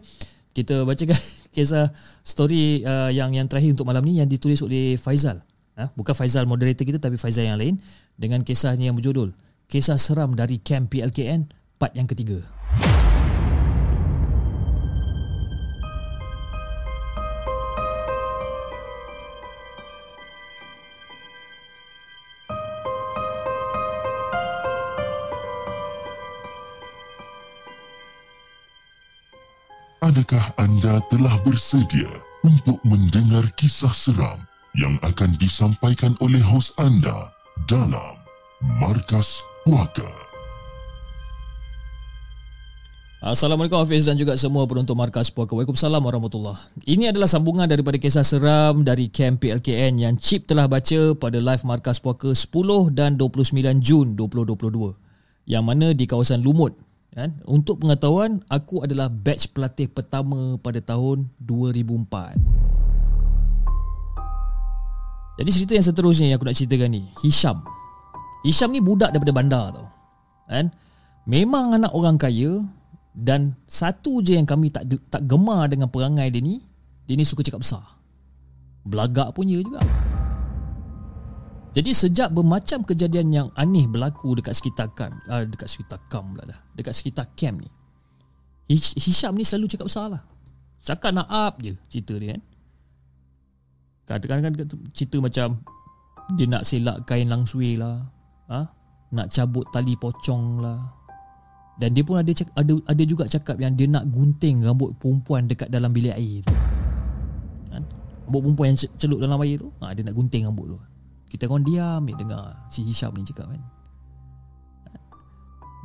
Kita 0.54 0.86
bacakan 0.86 1.18
kisah 1.56 1.90
story 2.22 2.86
uh, 2.86 3.10
yang 3.10 3.34
yang 3.34 3.50
terakhir 3.50 3.74
untuk 3.74 3.88
malam 3.90 4.06
ni 4.06 4.22
yang 4.22 4.30
ditulis 4.30 4.62
oleh 4.62 4.94
Faizal. 4.94 5.42
Eh, 5.74 5.88
bukan 5.98 6.14
Faizal 6.14 6.46
moderator 6.46 6.86
kita 6.86 7.02
tapi 7.02 7.18
Faizal 7.18 7.48
yang 7.48 7.58
lain 7.58 7.80
dengan 8.14 8.46
kisahnya 8.46 8.92
yang 8.92 8.96
berjudul 8.96 9.32
Kisah 9.72 9.96
Seram 9.96 10.36
dari 10.36 10.60
Camp 10.60 10.92
PLKN 10.92 11.48
part 11.80 11.96
yang 11.96 12.04
ketiga. 12.04 12.44
Adakah 30.12 30.44
anda 30.60 31.00
telah 31.08 31.32
bersedia 31.40 32.04
untuk 32.44 32.76
mendengar 32.84 33.48
kisah 33.56 33.96
seram 33.96 34.44
yang 34.76 35.00
akan 35.00 35.40
disampaikan 35.40 36.12
oleh 36.20 36.36
hos 36.36 36.68
anda 36.76 37.32
dalam 37.64 38.20
Markas 38.76 39.40
Puaka? 39.64 40.04
Assalamualaikum 43.24 43.80
Hafiz 43.80 44.04
dan 44.04 44.20
juga 44.20 44.36
semua 44.36 44.68
penonton 44.68 44.92
Markas 44.92 45.32
Puaka. 45.32 45.56
Waalaikumsalam 45.56 46.04
warahmatullahi 46.04 46.60
Ini 46.84 47.16
adalah 47.16 47.32
sambungan 47.32 47.64
daripada 47.64 47.96
kisah 47.96 48.20
seram 48.20 48.84
dari 48.84 49.08
Camp 49.08 49.40
PLKN 49.40 49.96
yang 49.96 50.20
Chip 50.20 50.44
telah 50.44 50.68
baca 50.68 51.16
pada 51.16 51.40
live 51.40 51.64
Markas 51.64 52.04
Puaka 52.04 52.36
10 52.36 52.52
dan 52.92 53.16
29 53.16 53.80
Jun 53.80 54.12
2022 54.20 54.92
yang 55.48 55.64
mana 55.64 55.96
di 55.96 56.04
kawasan 56.04 56.44
Lumut 56.44 56.76
Kan? 57.12 57.36
Untuk 57.44 57.84
pengetahuan, 57.84 58.40
aku 58.48 58.88
adalah 58.88 59.12
batch 59.12 59.52
pelatih 59.52 59.84
pertama 59.92 60.56
pada 60.56 60.80
tahun 60.80 61.28
2004. 61.44 62.40
Jadi 65.36 65.50
cerita 65.52 65.72
yang 65.76 65.84
seterusnya 65.84 66.26
yang 66.32 66.40
aku 66.40 66.48
nak 66.48 66.56
ceritakan 66.56 66.88
ni, 66.88 67.02
Hisham. 67.20 67.60
Hisham 68.48 68.72
ni 68.72 68.80
budak 68.80 69.12
daripada 69.12 69.32
bandar 69.32 69.64
tau. 69.76 69.86
Kan? 70.48 70.72
Memang 71.28 71.76
anak 71.76 71.92
orang 71.92 72.16
kaya 72.16 72.64
dan 73.12 73.60
satu 73.68 74.24
je 74.24 74.40
yang 74.40 74.48
kami 74.48 74.72
tak 74.72 74.88
tak 75.12 75.22
gemar 75.28 75.68
dengan 75.68 75.92
perangai 75.92 76.32
dia 76.32 76.40
ni, 76.40 76.64
dia 77.04 77.14
ni 77.14 77.28
suka 77.28 77.44
cakap 77.44 77.60
besar. 77.60 77.84
Belagak 78.88 79.36
punya 79.36 79.60
juga 79.60 79.84
Jadi 81.72 81.90
sejak 81.96 82.28
bermacam 82.36 82.84
kejadian 82.84 83.32
yang 83.32 83.48
aneh 83.56 83.88
berlaku 83.88 84.36
dekat 84.36 84.52
sekitar 84.52 84.92
camp 84.92 85.16
uh, 85.32 85.40
Dekat 85.48 85.72
sekitar 85.72 86.04
camp 86.12 86.36
pula 86.36 86.44
dah. 86.44 86.60
Dekat 86.76 86.92
sekitar 86.92 87.32
camp 87.32 87.64
ni. 87.64 87.70
Hish- 88.68 88.96
Hisham 89.00 89.32
ni 89.32 89.44
selalu 89.44 89.72
cakap 89.72 89.88
salah 89.88 90.22
Cakap 90.84 91.16
nak 91.16 91.28
up 91.32 91.56
je 91.64 91.72
cerita 91.88 92.12
dia 92.20 92.36
kan. 92.36 92.42
Katakan 94.04 94.38
kan 94.44 94.52
cerita 94.92 95.16
macam 95.22 95.64
Dia 96.36 96.46
nak 96.46 96.68
selak 96.68 97.08
kain 97.08 97.32
langsui 97.32 97.80
lah. 97.80 98.04
Ha? 98.52 98.68
Nak 99.16 99.32
cabut 99.32 99.64
tali 99.72 99.96
pocong 99.96 100.60
lah. 100.60 100.80
Dan 101.80 101.96
dia 101.96 102.04
pun 102.04 102.20
ada, 102.20 102.28
cak- 102.28 102.52
ada 102.52 102.72
ada 102.84 103.02
juga 103.08 103.24
cakap 103.24 103.56
yang 103.56 103.72
dia 103.72 103.88
nak 103.88 104.04
gunting 104.12 104.60
rambut 104.60 104.92
perempuan 105.00 105.48
dekat 105.48 105.72
dalam 105.72 105.88
bilik 105.88 106.12
air 106.12 106.44
tu. 106.44 106.52
Kan? 107.72 107.82
Rambut 108.28 108.40
perempuan 108.44 108.66
yang 108.76 108.80
ce- 108.84 108.92
celup 109.00 109.24
dalam 109.24 109.40
air 109.40 109.56
tu. 109.56 109.72
Ha, 109.80 109.96
Dia 109.96 110.04
nak 110.04 110.12
gunting 110.12 110.44
rambut 110.44 110.76
tu 110.76 110.78
Kita 111.32 111.48
orang 111.48 111.64
diam 111.64 112.04
dia 112.04 112.12
dengar 112.12 112.68
Si 112.68 112.84
Hisham 112.84 113.16
ni 113.16 113.24
cakap 113.24 113.48
kan. 113.48 113.62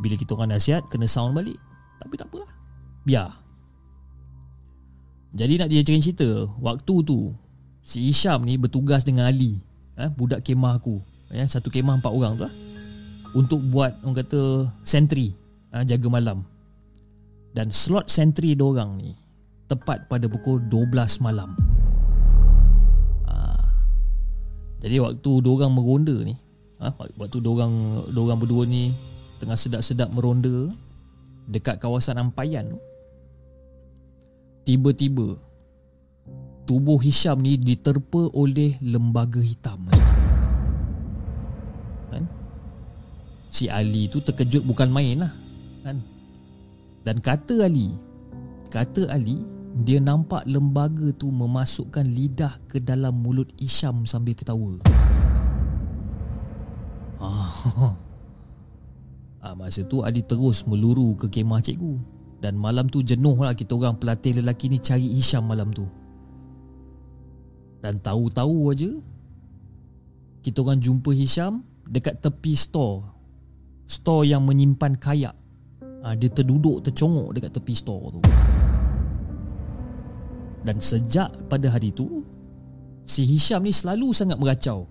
Bila 0.03 0.19
kita 0.19 0.35
orang 0.35 0.51
nasihat 0.51 0.83
Kena 0.91 1.07
sound 1.07 1.39
balik. 1.39 1.55
Tapi 2.03 2.19
tak 2.19 2.27
apalah. 2.27 2.51
Biar. 3.07 3.31
Jadi 5.31 5.53
nak 5.55 5.71
dia 5.71 5.87
cerita 5.87 6.27
Waktu 6.59 6.95
tu 7.07 7.31
Si 7.79 8.03
Hisham 8.03 8.43
ni 8.43 8.59
bertugas 8.59 9.07
dengan 9.07 9.31
Ali 9.31 9.63
eh, 9.95 10.11
Budak 10.11 10.43
kemah 10.43 10.83
aku. 10.83 10.99
Eh, 11.31 11.47
Satu 11.47 11.71
kemah 11.71 12.03
empat 12.03 12.11
orang 12.11 12.35
tu 12.35 12.43
lah. 12.43 12.53
Untuk 13.31 13.63
buat 13.63 14.03
Orang 14.03 14.19
kata 14.19 14.67
Sentry 14.83 15.31
eh, 15.71 15.83
Jaga 15.87 16.11
malam. 16.11 16.43
Dan 17.55 17.71
slot 17.71 18.11
sentry 18.11 18.51
diorang 18.51 18.99
ni 18.99 19.15
Tepat 19.71 20.11
pada 20.11 20.27
pukul 20.27 20.63
12 20.67 21.23
malam. 21.23 21.55
Jadi 24.77 25.01
waktu 25.01 25.31
diorang 25.41 25.73
meronda 25.73 26.13
ni 26.21 26.37
ah, 26.77 26.93
Waktu 27.17 27.41
diorang 27.41 28.05
Diorang 28.13 28.37
berdua 28.37 28.63
ni 28.69 28.93
Tengah 29.41 29.57
sedap-sedap 29.57 30.13
meronda 30.13 30.69
Dekat 31.49 31.81
kawasan 31.81 32.21
Ampayan 32.21 32.77
tu 32.77 32.79
Tiba-tiba 34.67 35.47
tubuh 36.67 36.99
Hisham 36.99 37.39
ni 37.39 37.55
diterpa 37.55 38.27
oleh 38.35 38.75
lembaga 38.83 39.39
hitam. 39.39 39.87
Kan? 42.11 42.27
Si 43.47 43.71
Ali 43.71 44.11
tu 44.11 44.19
terkejut 44.19 44.67
bukan 44.67 44.91
main 44.91 45.23
lah. 45.23 45.31
Kan? 45.87 46.03
Dan 47.07 47.23
kata 47.23 47.63
Ali, 47.63 47.95
kata 48.67 49.07
Ali, 49.07 49.39
dia 49.83 50.01
nampak 50.01 50.47
lembaga 50.49 51.13
tu 51.13 51.29
memasukkan 51.29 52.01
lidah 52.01 52.57
ke 52.65 52.81
dalam 52.81 53.13
mulut 53.13 53.51
Hisham 53.59 54.07
sambil 54.09 54.33
ketawa. 54.33 54.81
Ah. 57.21 57.93
ah 59.45 59.53
masa 59.53 59.85
tu 59.85 60.01
Ali 60.01 60.25
terus 60.25 60.65
meluru 60.65 61.13
ke 61.19 61.29
kemah 61.29 61.61
cikgu. 61.61 61.99
Dan 62.37 62.57
malam 62.57 62.85
tu 62.85 63.01
jenuh 63.01 63.33
lah 63.37 63.57
kita 63.57 63.73
orang 63.73 63.97
pelatih 63.97 64.41
lelaki 64.41 64.69
ni 64.69 64.81
cari 64.81 65.09
Hisham 65.13 65.45
malam 65.45 65.69
tu. 65.73 65.85
Dan 67.81 68.01
tahu-tahu 68.01 68.73
aja 68.73 68.91
kita 70.41 70.63
orang 70.63 70.81
jumpa 70.81 71.11
Hisham 71.13 71.61
dekat 71.85 72.23
tepi 72.23 72.57
store. 72.57 73.03
Store 73.85 74.25
yang 74.25 74.41
menyimpan 74.47 74.97
kayak. 74.97 75.35
Ha, 76.03 76.13
dia 76.15 76.29
terduduk 76.31 76.81
tercongok 76.87 77.35
dekat 77.35 77.51
tepi 77.57 77.73
store 77.75 78.15
tu. 78.15 78.21
Dan 80.67 80.83
sejak 80.83 81.31
pada 81.47 81.71
hari 81.71 81.95
tu 81.95 82.27
si 83.07 83.23
Hisham 83.23 83.63
ni 83.63 83.71
selalu 83.71 84.11
sangat 84.11 84.35
meracau. 84.35 84.83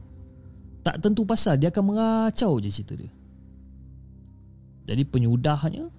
Tak 0.81 1.05
tentu 1.05 1.29
pasal 1.29 1.61
dia 1.61 1.69
akan 1.69 1.85
meracau 1.93 2.57
je 2.65 2.73
cerita 2.73 2.97
dia. 2.97 3.13
Jadi 4.89 5.05
penyudahnya 5.05 5.93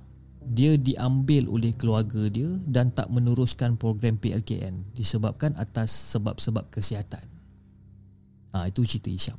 dia 0.48 0.80
diambil 0.82 1.46
oleh 1.46 1.78
keluarga 1.78 2.26
dia 2.26 2.50
dan 2.66 2.90
tak 2.90 3.12
meneruskan 3.14 3.78
program 3.78 4.18
PLKN 4.18 4.98
disebabkan 4.98 5.54
atas 5.62 5.94
sebab-sebab 6.18 6.74
kesihatan. 6.74 7.30
Ha, 8.58 8.66
itu 8.74 8.82
cerita 8.82 9.14
Hisham. 9.14 9.38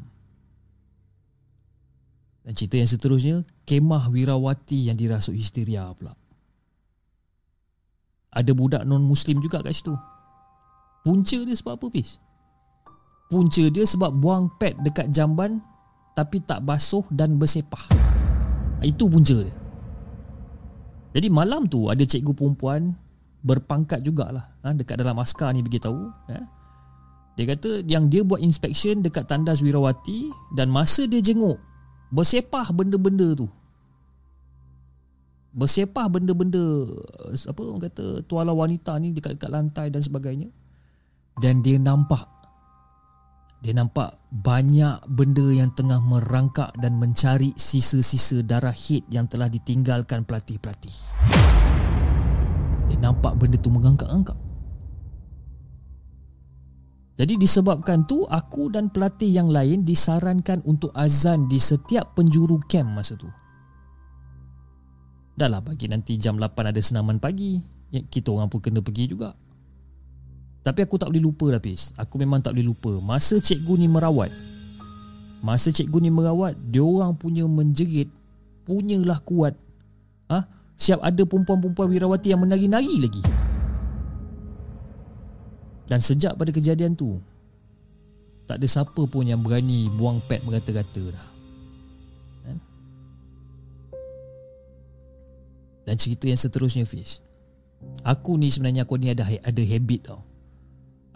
Dan 2.46 2.54
cerita 2.54 2.78
yang 2.78 2.86
seterusnya, 2.86 3.36
kemah 3.66 4.06
Wirawati 4.14 4.86
yang 4.86 4.94
dirasuk 4.94 5.34
histeria 5.34 5.90
pula. 5.98 6.14
Ada 8.30 8.52
budak 8.54 8.86
non-Muslim 8.86 9.42
juga 9.42 9.64
kat 9.64 9.74
situ. 9.74 9.96
Punca 11.08 11.40
dia 11.40 11.56
sebab 11.56 11.80
apa, 11.80 11.86
Pis? 11.88 12.20
Punca 13.32 13.64
dia 13.72 13.84
sebab 13.88 14.12
buang 14.12 14.52
pad 14.60 14.76
dekat 14.84 15.08
jamban 15.08 15.56
tapi 16.12 16.44
tak 16.44 16.60
basuh 16.68 17.00
dan 17.08 17.40
bersepah. 17.40 17.80
Itu 18.84 19.08
punca 19.08 19.40
dia. 19.40 19.56
Jadi 21.16 21.32
malam 21.32 21.64
tu 21.64 21.88
ada 21.88 22.04
cikgu 22.04 22.36
perempuan 22.36 22.92
berpangkat 23.40 24.04
jugalah 24.04 24.52
ha, 24.60 24.76
dekat 24.76 25.00
dalam 25.00 25.16
askar 25.16 25.56
ni 25.56 25.64
beritahu 25.64 26.12
ya. 26.28 26.44
Dia 27.40 27.56
kata 27.56 27.88
yang 27.88 28.12
dia 28.12 28.20
buat 28.20 28.44
inspection 28.44 29.00
dekat 29.00 29.32
tandas 29.32 29.64
Wirawati 29.64 30.28
dan 30.52 30.68
masa 30.68 31.08
dia 31.08 31.24
jenguk 31.24 31.56
bersepah 32.12 32.68
benda-benda 32.68 33.32
tu. 33.32 33.48
Bersepah 35.56 36.12
benda-benda 36.12 36.84
apa 37.32 37.60
orang 37.64 37.82
kata 37.88 38.04
tuala 38.28 38.52
wanita 38.52 38.92
ni 39.00 39.16
dekat-dekat 39.16 39.48
lantai 39.48 39.88
dan 39.88 40.04
sebagainya. 40.04 40.52
Dan 41.38 41.62
dia 41.62 41.78
nampak 41.78 42.38
dia 43.58 43.74
nampak 43.74 44.14
banyak 44.30 45.02
benda 45.10 45.50
yang 45.50 45.74
tengah 45.74 45.98
merangkak 45.98 46.70
dan 46.78 46.94
mencari 46.94 47.50
sisa-sisa 47.58 48.46
darah 48.46 48.74
hit 48.74 49.02
yang 49.10 49.26
telah 49.26 49.50
ditinggalkan 49.50 50.22
pelatih-pelatih. 50.22 50.94
Dia 52.86 52.98
nampak 53.02 53.34
benda 53.34 53.58
tu 53.58 53.74
mengangkat-angkat. 53.74 54.38
Jadi 57.18 57.34
disebabkan 57.34 58.06
tu 58.06 58.22
aku 58.30 58.70
dan 58.70 58.94
pelatih 58.94 59.26
yang 59.26 59.50
lain 59.50 59.82
disarankan 59.82 60.62
untuk 60.62 60.94
azan 60.94 61.50
di 61.50 61.58
setiap 61.58 62.14
penjuru 62.14 62.62
camp 62.70 62.94
masa 62.94 63.18
tu. 63.18 63.26
Dah 65.34 65.50
lah 65.50 65.58
bagi 65.58 65.90
nanti 65.90 66.14
jam 66.14 66.38
8 66.38 66.70
ada 66.70 66.78
senaman 66.78 67.18
pagi. 67.18 67.58
Ya, 67.90 68.06
Kita 68.06 68.30
orang 68.30 68.46
pun 68.46 68.62
kena 68.62 68.78
pergi 68.86 69.10
juga. 69.10 69.34
Tapi 70.62 70.84
aku 70.84 70.98
tak 70.98 71.08
boleh 71.10 71.22
lupa 71.22 71.46
lah 71.54 71.62
Pis. 71.62 71.94
Aku 71.94 72.18
memang 72.18 72.42
tak 72.42 72.58
boleh 72.58 72.66
lupa. 72.66 72.90
Masa 72.98 73.38
cikgu 73.38 73.78
ni 73.78 73.86
merawat 73.86 74.30
Masa 75.38 75.70
cikgu 75.70 76.02
ni 76.02 76.10
merawat 76.10 76.58
Dia 76.58 76.82
orang 76.82 77.14
punya 77.14 77.46
menjerit 77.46 78.10
Punyalah 78.66 79.22
kuat. 79.24 79.56
Ha? 80.28 80.44
Siap 80.76 81.00
ada 81.00 81.24
perempuan-perempuan 81.24 81.88
wirawati 81.88 82.36
yang 82.36 82.44
menari-nari 82.44 83.00
lagi. 83.00 83.24
Dan 85.88 86.04
sejak 86.04 86.36
pada 86.36 86.52
kejadian 86.52 86.92
tu 86.92 87.16
Tak 88.44 88.60
ada 88.60 88.66
siapa 88.68 89.08
pun 89.08 89.24
yang 89.24 89.40
berani 89.40 89.88
buang 89.88 90.20
pad 90.20 90.44
merata-rata 90.44 91.00
dah. 91.16 91.28
Kan? 92.44 92.56
Dan 95.88 95.96
cerita 95.96 96.28
yang 96.28 96.36
seterusnya 96.36 96.84
Fiz. 96.84 97.24
Aku 98.04 98.36
ni 98.36 98.52
sebenarnya 98.52 98.84
aku 98.84 99.00
ni 99.00 99.08
ada 99.08 99.24
ada 99.24 99.62
habit 99.64 100.12
tau 100.12 100.27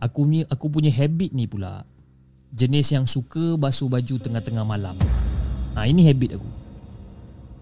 Aku 0.03 0.27
ni 0.27 0.43
aku 0.51 0.67
punya 0.67 0.91
habit 0.91 1.31
ni 1.31 1.47
pula 1.47 1.87
jenis 2.51 2.91
yang 2.91 3.07
suka 3.07 3.55
basuh 3.55 3.87
baju 3.87 4.19
tengah-tengah 4.19 4.67
malam. 4.67 4.99
Ha 5.79 5.87
ini 5.87 6.03
habit 6.11 6.43
aku. 6.43 6.51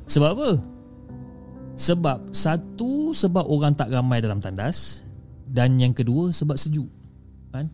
Sebab 0.08 0.30
apa? 0.34 0.50
Sebab 1.76 2.32
satu 2.32 3.12
sebab 3.12 3.44
orang 3.44 3.76
tak 3.76 3.92
ramai 3.92 4.24
dalam 4.24 4.40
tandas 4.40 5.04
dan 5.46 5.76
yang 5.76 5.92
kedua 5.92 6.32
sebab 6.32 6.56
sejuk. 6.56 6.88
Kan? 7.52 7.68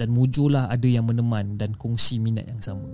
Dan 0.00 0.08
mujurlah 0.16 0.72
ada 0.72 0.88
yang 0.88 1.04
meneman 1.04 1.60
dan 1.60 1.76
kongsi 1.76 2.16
minat 2.16 2.48
yang 2.48 2.64
sama. 2.64 2.88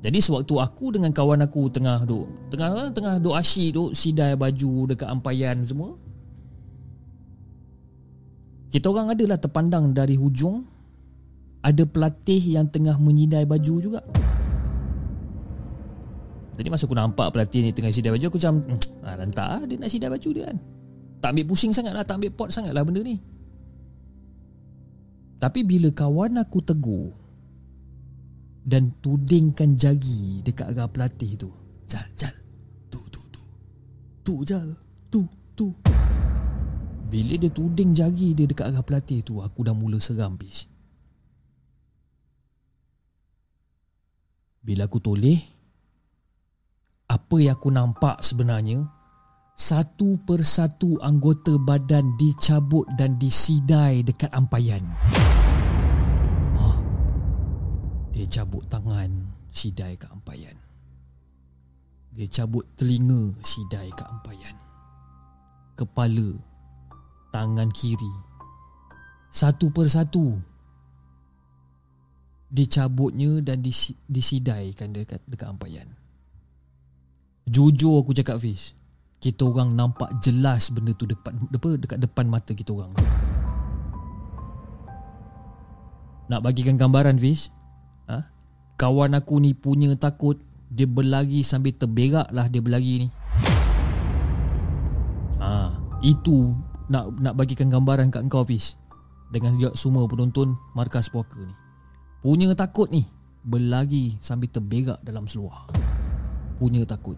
Jadi 0.00 0.18
sewaktu 0.20 0.54
aku 0.56 0.96
dengan 0.96 1.12
kawan 1.12 1.44
aku 1.44 1.68
tengah 1.68 2.04
duk 2.08 2.28
tengah 2.48 2.88
tengah 2.92 3.20
duk 3.20 3.36
asyik 3.36 3.76
duk 3.76 3.90
sidai 3.92 4.32
baju 4.32 4.88
dekat 4.88 5.08
ampayan 5.12 5.60
semua, 5.60 6.00
kita 8.70 8.86
orang 8.86 9.18
adalah 9.18 9.36
terpandang 9.36 9.90
dari 9.90 10.14
hujung. 10.14 10.62
Ada 11.60 11.84
pelatih 11.84 12.40
yang 12.56 12.72
tengah 12.72 12.96
menyidai 12.96 13.44
baju 13.44 13.74
juga. 13.82 14.00
Jadi 16.56 16.68
masa 16.68 16.88
aku 16.88 16.96
nampak 16.96 17.32
pelatih 17.32 17.64
ni 17.64 17.72
tengah 17.72 17.88
sidai 17.88 18.12
baju 18.12 18.26
Aku 18.28 18.36
macam 18.36 18.60
hmm, 18.60 19.00
ah, 19.00 19.16
Lantak 19.16 19.46
lah 19.48 19.62
dia 19.64 19.80
nak 19.80 19.88
sidai 19.88 20.12
baju 20.12 20.28
dia 20.28 20.44
kan. 20.44 20.56
Tak 21.24 21.28
ambil 21.32 21.46
pusing 21.48 21.72
sangat 21.72 21.96
lah 21.96 22.04
Tak 22.04 22.20
ambil 22.20 22.32
pot 22.36 22.52
sangat 22.52 22.76
lah 22.76 22.84
benda 22.84 23.00
ni. 23.00 23.16
Tapi 25.40 25.64
bila 25.64 25.88
kawan 25.88 26.36
aku 26.36 26.60
tegur 26.60 27.16
Dan 28.60 28.92
tudingkan 29.00 29.72
jari 29.72 30.44
Dekat 30.44 30.76
arah 30.76 30.84
pelatih 30.84 31.40
tu 31.40 31.48
Jal, 31.88 32.04
jal 32.12 32.34
Tu, 32.92 33.00
tu, 33.08 33.20
tu 33.32 33.40
Tu, 34.20 34.34
jal 34.44 34.68
Tu, 35.08 35.24
tu 35.56 35.72
Bila 37.10 37.34
dia 37.34 37.50
tuding 37.50 37.90
jari 37.90 38.38
dia 38.38 38.46
dekat 38.46 38.70
arah 38.70 38.86
pelatih 38.86 39.26
tu 39.26 39.42
Aku 39.42 39.66
dah 39.66 39.74
mula 39.74 39.98
seram 39.98 40.38
bis 40.38 40.70
Bila 44.62 44.86
aku 44.86 45.02
toleh 45.02 45.42
Apa 47.10 47.42
yang 47.42 47.58
aku 47.58 47.74
nampak 47.74 48.22
sebenarnya 48.22 48.86
Satu 49.58 50.22
persatu 50.22 51.02
anggota 51.02 51.58
badan 51.58 52.14
dicabut 52.14 52.86
dan 52.94 53.18
disidai 53.18 54.06
dekat 54.06 54.30
ampayan 54.30 54.86
oh, 56.62 56.78
Dia 58.14 58.30
cabut 58.30 58.62
tangan 58.70 59.10
sidai 59.50 59.98
ke 59.98 60.06
ampayan 60.14 60.54
Dia 62.14 62.30
cabut 62.30 62.62
telinga 62.78 63.34
sidai 63.42 63.90
ke 63.90 64.06
ampayan 64.06 64.54
Kepala 65.74 66.49
Tangan 67.30 67.70
kiri. 67.70 68.10
Satu 69.30 69.70
persatu. 69.70 70.50
Dicabutnya 72.50 73.38
dan 73.46 73.62
disi, 73.62 73.94
disidaikan 74.10 74.90
dekat, 74.90 75.22
dekat 75.30 75.54
ampayan 75.54 75.86
Jujur 77.46 78.02
aku 78.02 78.10
cakap 78.10 78.42
Fish 78.42 78.74
Kita 79.22 79.46
orang 79.46 79.78
nampak 79.78 80.10
jelas 80.18 80.74
benda 80.74 80.90
tu 80.98 81.06
dekat, 81.06 81.30
depan, 81.46 81.78
dekat 81.78 81.98
depan 82.02 82.26
mata 82.26 82.50
kita 82.50 82.74
orang. 82.74 82.90
Nak 86.26 86.42
bagikan 86.42 86.74
gambaran 86.74 87.22
Fish 87.22 87.54
ha? 88.10 88.26
Kawan 88.74 89.14
aku 89.14 89.38
ni 89.38 89.54
punya 89.54 89.94
takut 89.94 90.42
Dia 90.74 90.90
berlari 90.90 91.46
sambil 91.46 91.70
terberak 91.78 92.34
lah 92.34 92.50
dia 92.50 92.58
berlari 92.58 93.06
ni. 93.06 93.08
Ha, 95.38 95.70
Itu 96.02 96.58
nak 96.90 97.14
nak 97.22 97.38
bagikan 97.38 97.70
gambaran 97.70 98.10
kat 98.10 98.26
kau 98.26 98.42
Fish 98.42 98.74
dengan 99.30 99.54
juga 99.54 99.78
semua 99.78 100.10
penonton 100.10 100.58
markas 100.74 101.06
poker 101.06 101.46
ni. 101.46 101.54
Punya 102.20 102.50
takut 102.58 102.90
ni 102.90 103.06
berlari 103.46 104.18
sambil 104.18 104.50
terberak 104.50 104.98
dalam 105.06 105.24
seluar. 105.30 105.70
Punya 106.58 106.82
takut. 106.84 107.16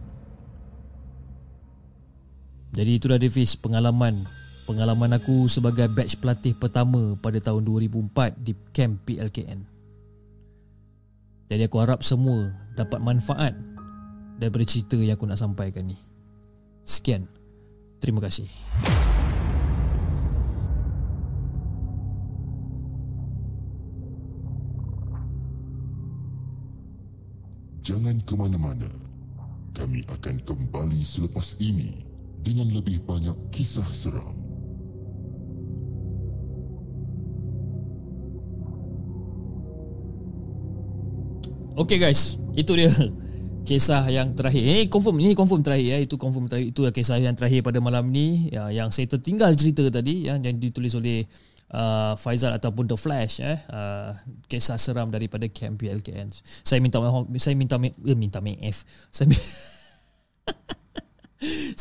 Jadi 2.77 3.01
itulah 3.01 3.17
dia 3.17 3.33
Fish 3.33 3.57
pengalaman 3.57 4.29
pengalaman 4.69 5.17
aku 5.17 5.49
sebagai 5.51 5.89
batch 5.91 6.21
pelatih 6.21 6.55
pertama 6.55 7.17
pada 7.19 7.41
tahun 7.41 7.65
2004 7.67 8.45
di 8.45 8.53
camp 8.71 8.95
PLKN. 9.09 9.61
Jadi 11.51 11.63
aku 11.69 11.77
harap 11.81 12.01
semua 12.01 12.49
dapat 12.77 13.01
manfaat 13.01 13.53
daripada 14.41 14.65
cerita 14.65 14.97
yang 14.97 15.17
aku 15.17 15.29
nak 15.29 15.41
sampaikan 15.41 15.85
ni. 15.85 15.97
Sekian. 16.85 17.29
Terima 18.01 18.25
kasih. 18.25 18.49
Jangan 27.83 28.23
ke 28.23 28.39
mana-mana. 28.39 28.87
Kami 29.75 30.07
akan 30.07 30.39
kembali 30.47 31.03
selepas 31.03 31.59
ini 31.59 32.07
dengan 32.39 32.71
lebih 32.71 33.03
banyak 33.03 33.35
kisah 33.51 33.87
seram. 33.91 34.39
Okay 41.75 41.99
guys, 41.99 42.39
itu 42.55 42.71
dia 42.79 42.87
kisah 43.69 44.07
yang 44.15 44.39
terakhir. 44.39 44.63
Ini 44.63 44.87
confirm, 44.87 45.19
ini 45.19 45.35
confirm 45.35 45.67
terakhir 45.67 45.87
ya. 45.91 45.99
Itu 45.99 46.15
confirm 46.15 46.47
terakhir. 46.47 46.71
Itu 46.71 46.87
kisah 46.87 47.19
yang 47.19 47.35
terakhir 47.35 47.67
pada 47.67 47.83
malam 47.83 48.15
ni 48.15 48.47
ya, 48.55 48.71
yang 48.71 48.95
saya 48.95 49.11
tertinggal 49.11 49.59
cerita 49.59 49.83
tadi 49.91 50.31
ya, 50.31 50.39
yang 50.39 50.55
ditulis 50.55 50.95
oleh 50.95 51.27
uh, 51.73 52.15
Faizal 52.21 52.53
ataupun 52.55 52.87
The 52.87 52.97
Flash 53.01 53.41
eh 53.41 53.59
uh, 53.73 54.15
kisah 54.47 54.79
seram 54.79 55.09
daripada 55.09 55.49
camp 55.49 55.81
PLKN. 55.81 56.29
Saya 56.63 56.79
minta 56.79 57.01
saya 57.41 57.55
minta 57.57 57.77
eh, 57.81 58.17
minta 58.17 58.39
maaf. 58.39 58.85
Saya 59.09 59.33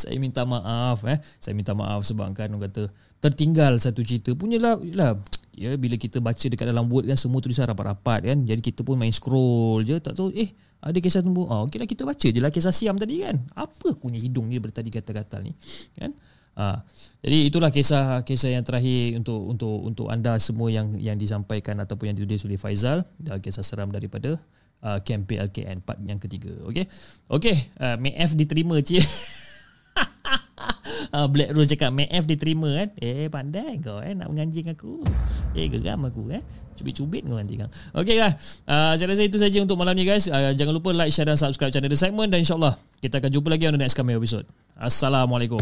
saya 0.01 0.18
minta 0.18 0.41
maaf 0.47 1.05
eh. 1.05 1.19
Saya 1.38 1.53
minta 1.53 1.76
maaf 1.77 2.01
sebab 2.07 2.34
kan 2.34 2.49
orang 2.49 2.72
kata 2.72 2.89
tertinggal 3.22 3.77
satu 3.77 4.01
cerita. 4.01 4.34
Punyalah 4.34 4.80
lah 4.95 5.19
ya 5.51 5.76
bila 5.76 5.99
kita 5.99 6.23
baca 6.23 6.41
dekat 6.47 6.63
dalam 6.63 6.88
word 6.88 7.11
kan 7.11 7.19
semua 7.19 7.43
tulisan 7.43 7.68
rapat-rapat 7.69 8.34
kan. 8.34 8.38
Jadi 8.47 8.61
kita 8.63 8.81
pun 8.81 8.97
main 8.97 9.13
scroll 9.13 9.85
je 9.85 9.99
tak 10.01 10.18
tahu 10.18 10.34
eh 10.34 10.49
ada 10.81 10.97
kisah 10.97 11.22
tumbuh. 11.22 11.45
Oh, 11.45 11.69
okeylah 11.69 11.85
kita 11.85 12.07
baca 12.09 12.26
je 12.26 12.39
lah 12.41 12.49
kisah 12.49 12.73
siam 12.73 12.97
tadi 12.97 13.22
kan. 13.22 13.38
Apa 13.53 13.93
punya 13.93 14.18
hidung 14.18 14.49
ni 14.49 14.57
bertadi 14.57 14.89
kata-kata 14.89 15.43
ni 15.45 15.53
kan. 15.93 16.15
Ha, 16.52 16.84
jadi 17.23 17.48
itulah 17.48 17.72
kisah-kisah 17.72 18.52
yang 18.52 18.68
terakhir 18.68 19.15
untuk 19.23 19.40
untuk 19.56 19.78
untuk 19.88 20.07
anda 20.11 20.36
semua 20.36 20.68
yang 20.68 20.99
yang 20.99 21.15
disampaikan 21.15 21.80
ataupun 21.80 22.11
yang 22.11 22.18
ditulis 22.19 22.44
oleh 22.44 22.60
Faizal 22.60 23.07
dan 23.23 23.40
kisah 23.40 23.64
seram 23.64 23.88
daripada 23.88 24.36
uh, 24.84 24.99
camp 25.02 25.30
PLKN 25.30 25.86
part 25.86 26.02
yang 26.03 26.19
ketiga. 26.19 26.52
Okey. 26.68 26.86
Okey, 27.32 27.56
uh, 27.80 27.95
MF 27.98 28.36
diterima 28.36 28.76
cik. 28.82 28.99
uh, 31.14 31.28
Black 31.34 31.53
Rose 31.53 31.69
cakap 31.72 31.94
MF 31.94 32.23
diterima 32.28 32.69
kan. 32.84 32.90
Eh 32.99 33.30
pandai 33.30 33.80
kau 33.80 34.02
eh 34.02 34.18
nak 34.18 34.28
menganjing 34.34 34.73
aku. 34.73 35.06
Eh 35.56 35.69
geram 35.69 36.03
aku 36.10 36.34
eh. 36.34 36.41
Cubit-cubit 36.76 37.23
kau 37.26 37.38
nanti 37.38 37.56
kan. 37.57 37.69
Okey 37.95 38.18
kan. 38.18 38.36
Uh, 38.65 38.94
saya 38.98 39.07
rasa 39.07 39.23
itu 39.23 39.38
saja 39.38 39.57
untuk 39.61 39.78
malam 39.78 39.94
ni 39.95 40.03
guys. 40.03 40.28
Uh, 40.28 40.52
jangan 40.57 40.73
lupa 40.76 40.91
like, 40.91 41.14
share 41.14 41.30
dan 41.30 41.38
subscribe 41.38 41.72
channel 41.72 41.90
The 41.90 41.98
Segment 41.98 42.34
dan 42.34 42.41
insyaallah 42.44 42.76
kita 42.99 43.22
akan 43.22 43.32
jumpa 43.32 43.48
lagi 43.53 43.69
on 43.69 43.78
the 43.78 43.82
next 43.82 43.95
coming 43.95 44.18
episode. 44.18 44.45
Assalamualaikum. 44.76 45.61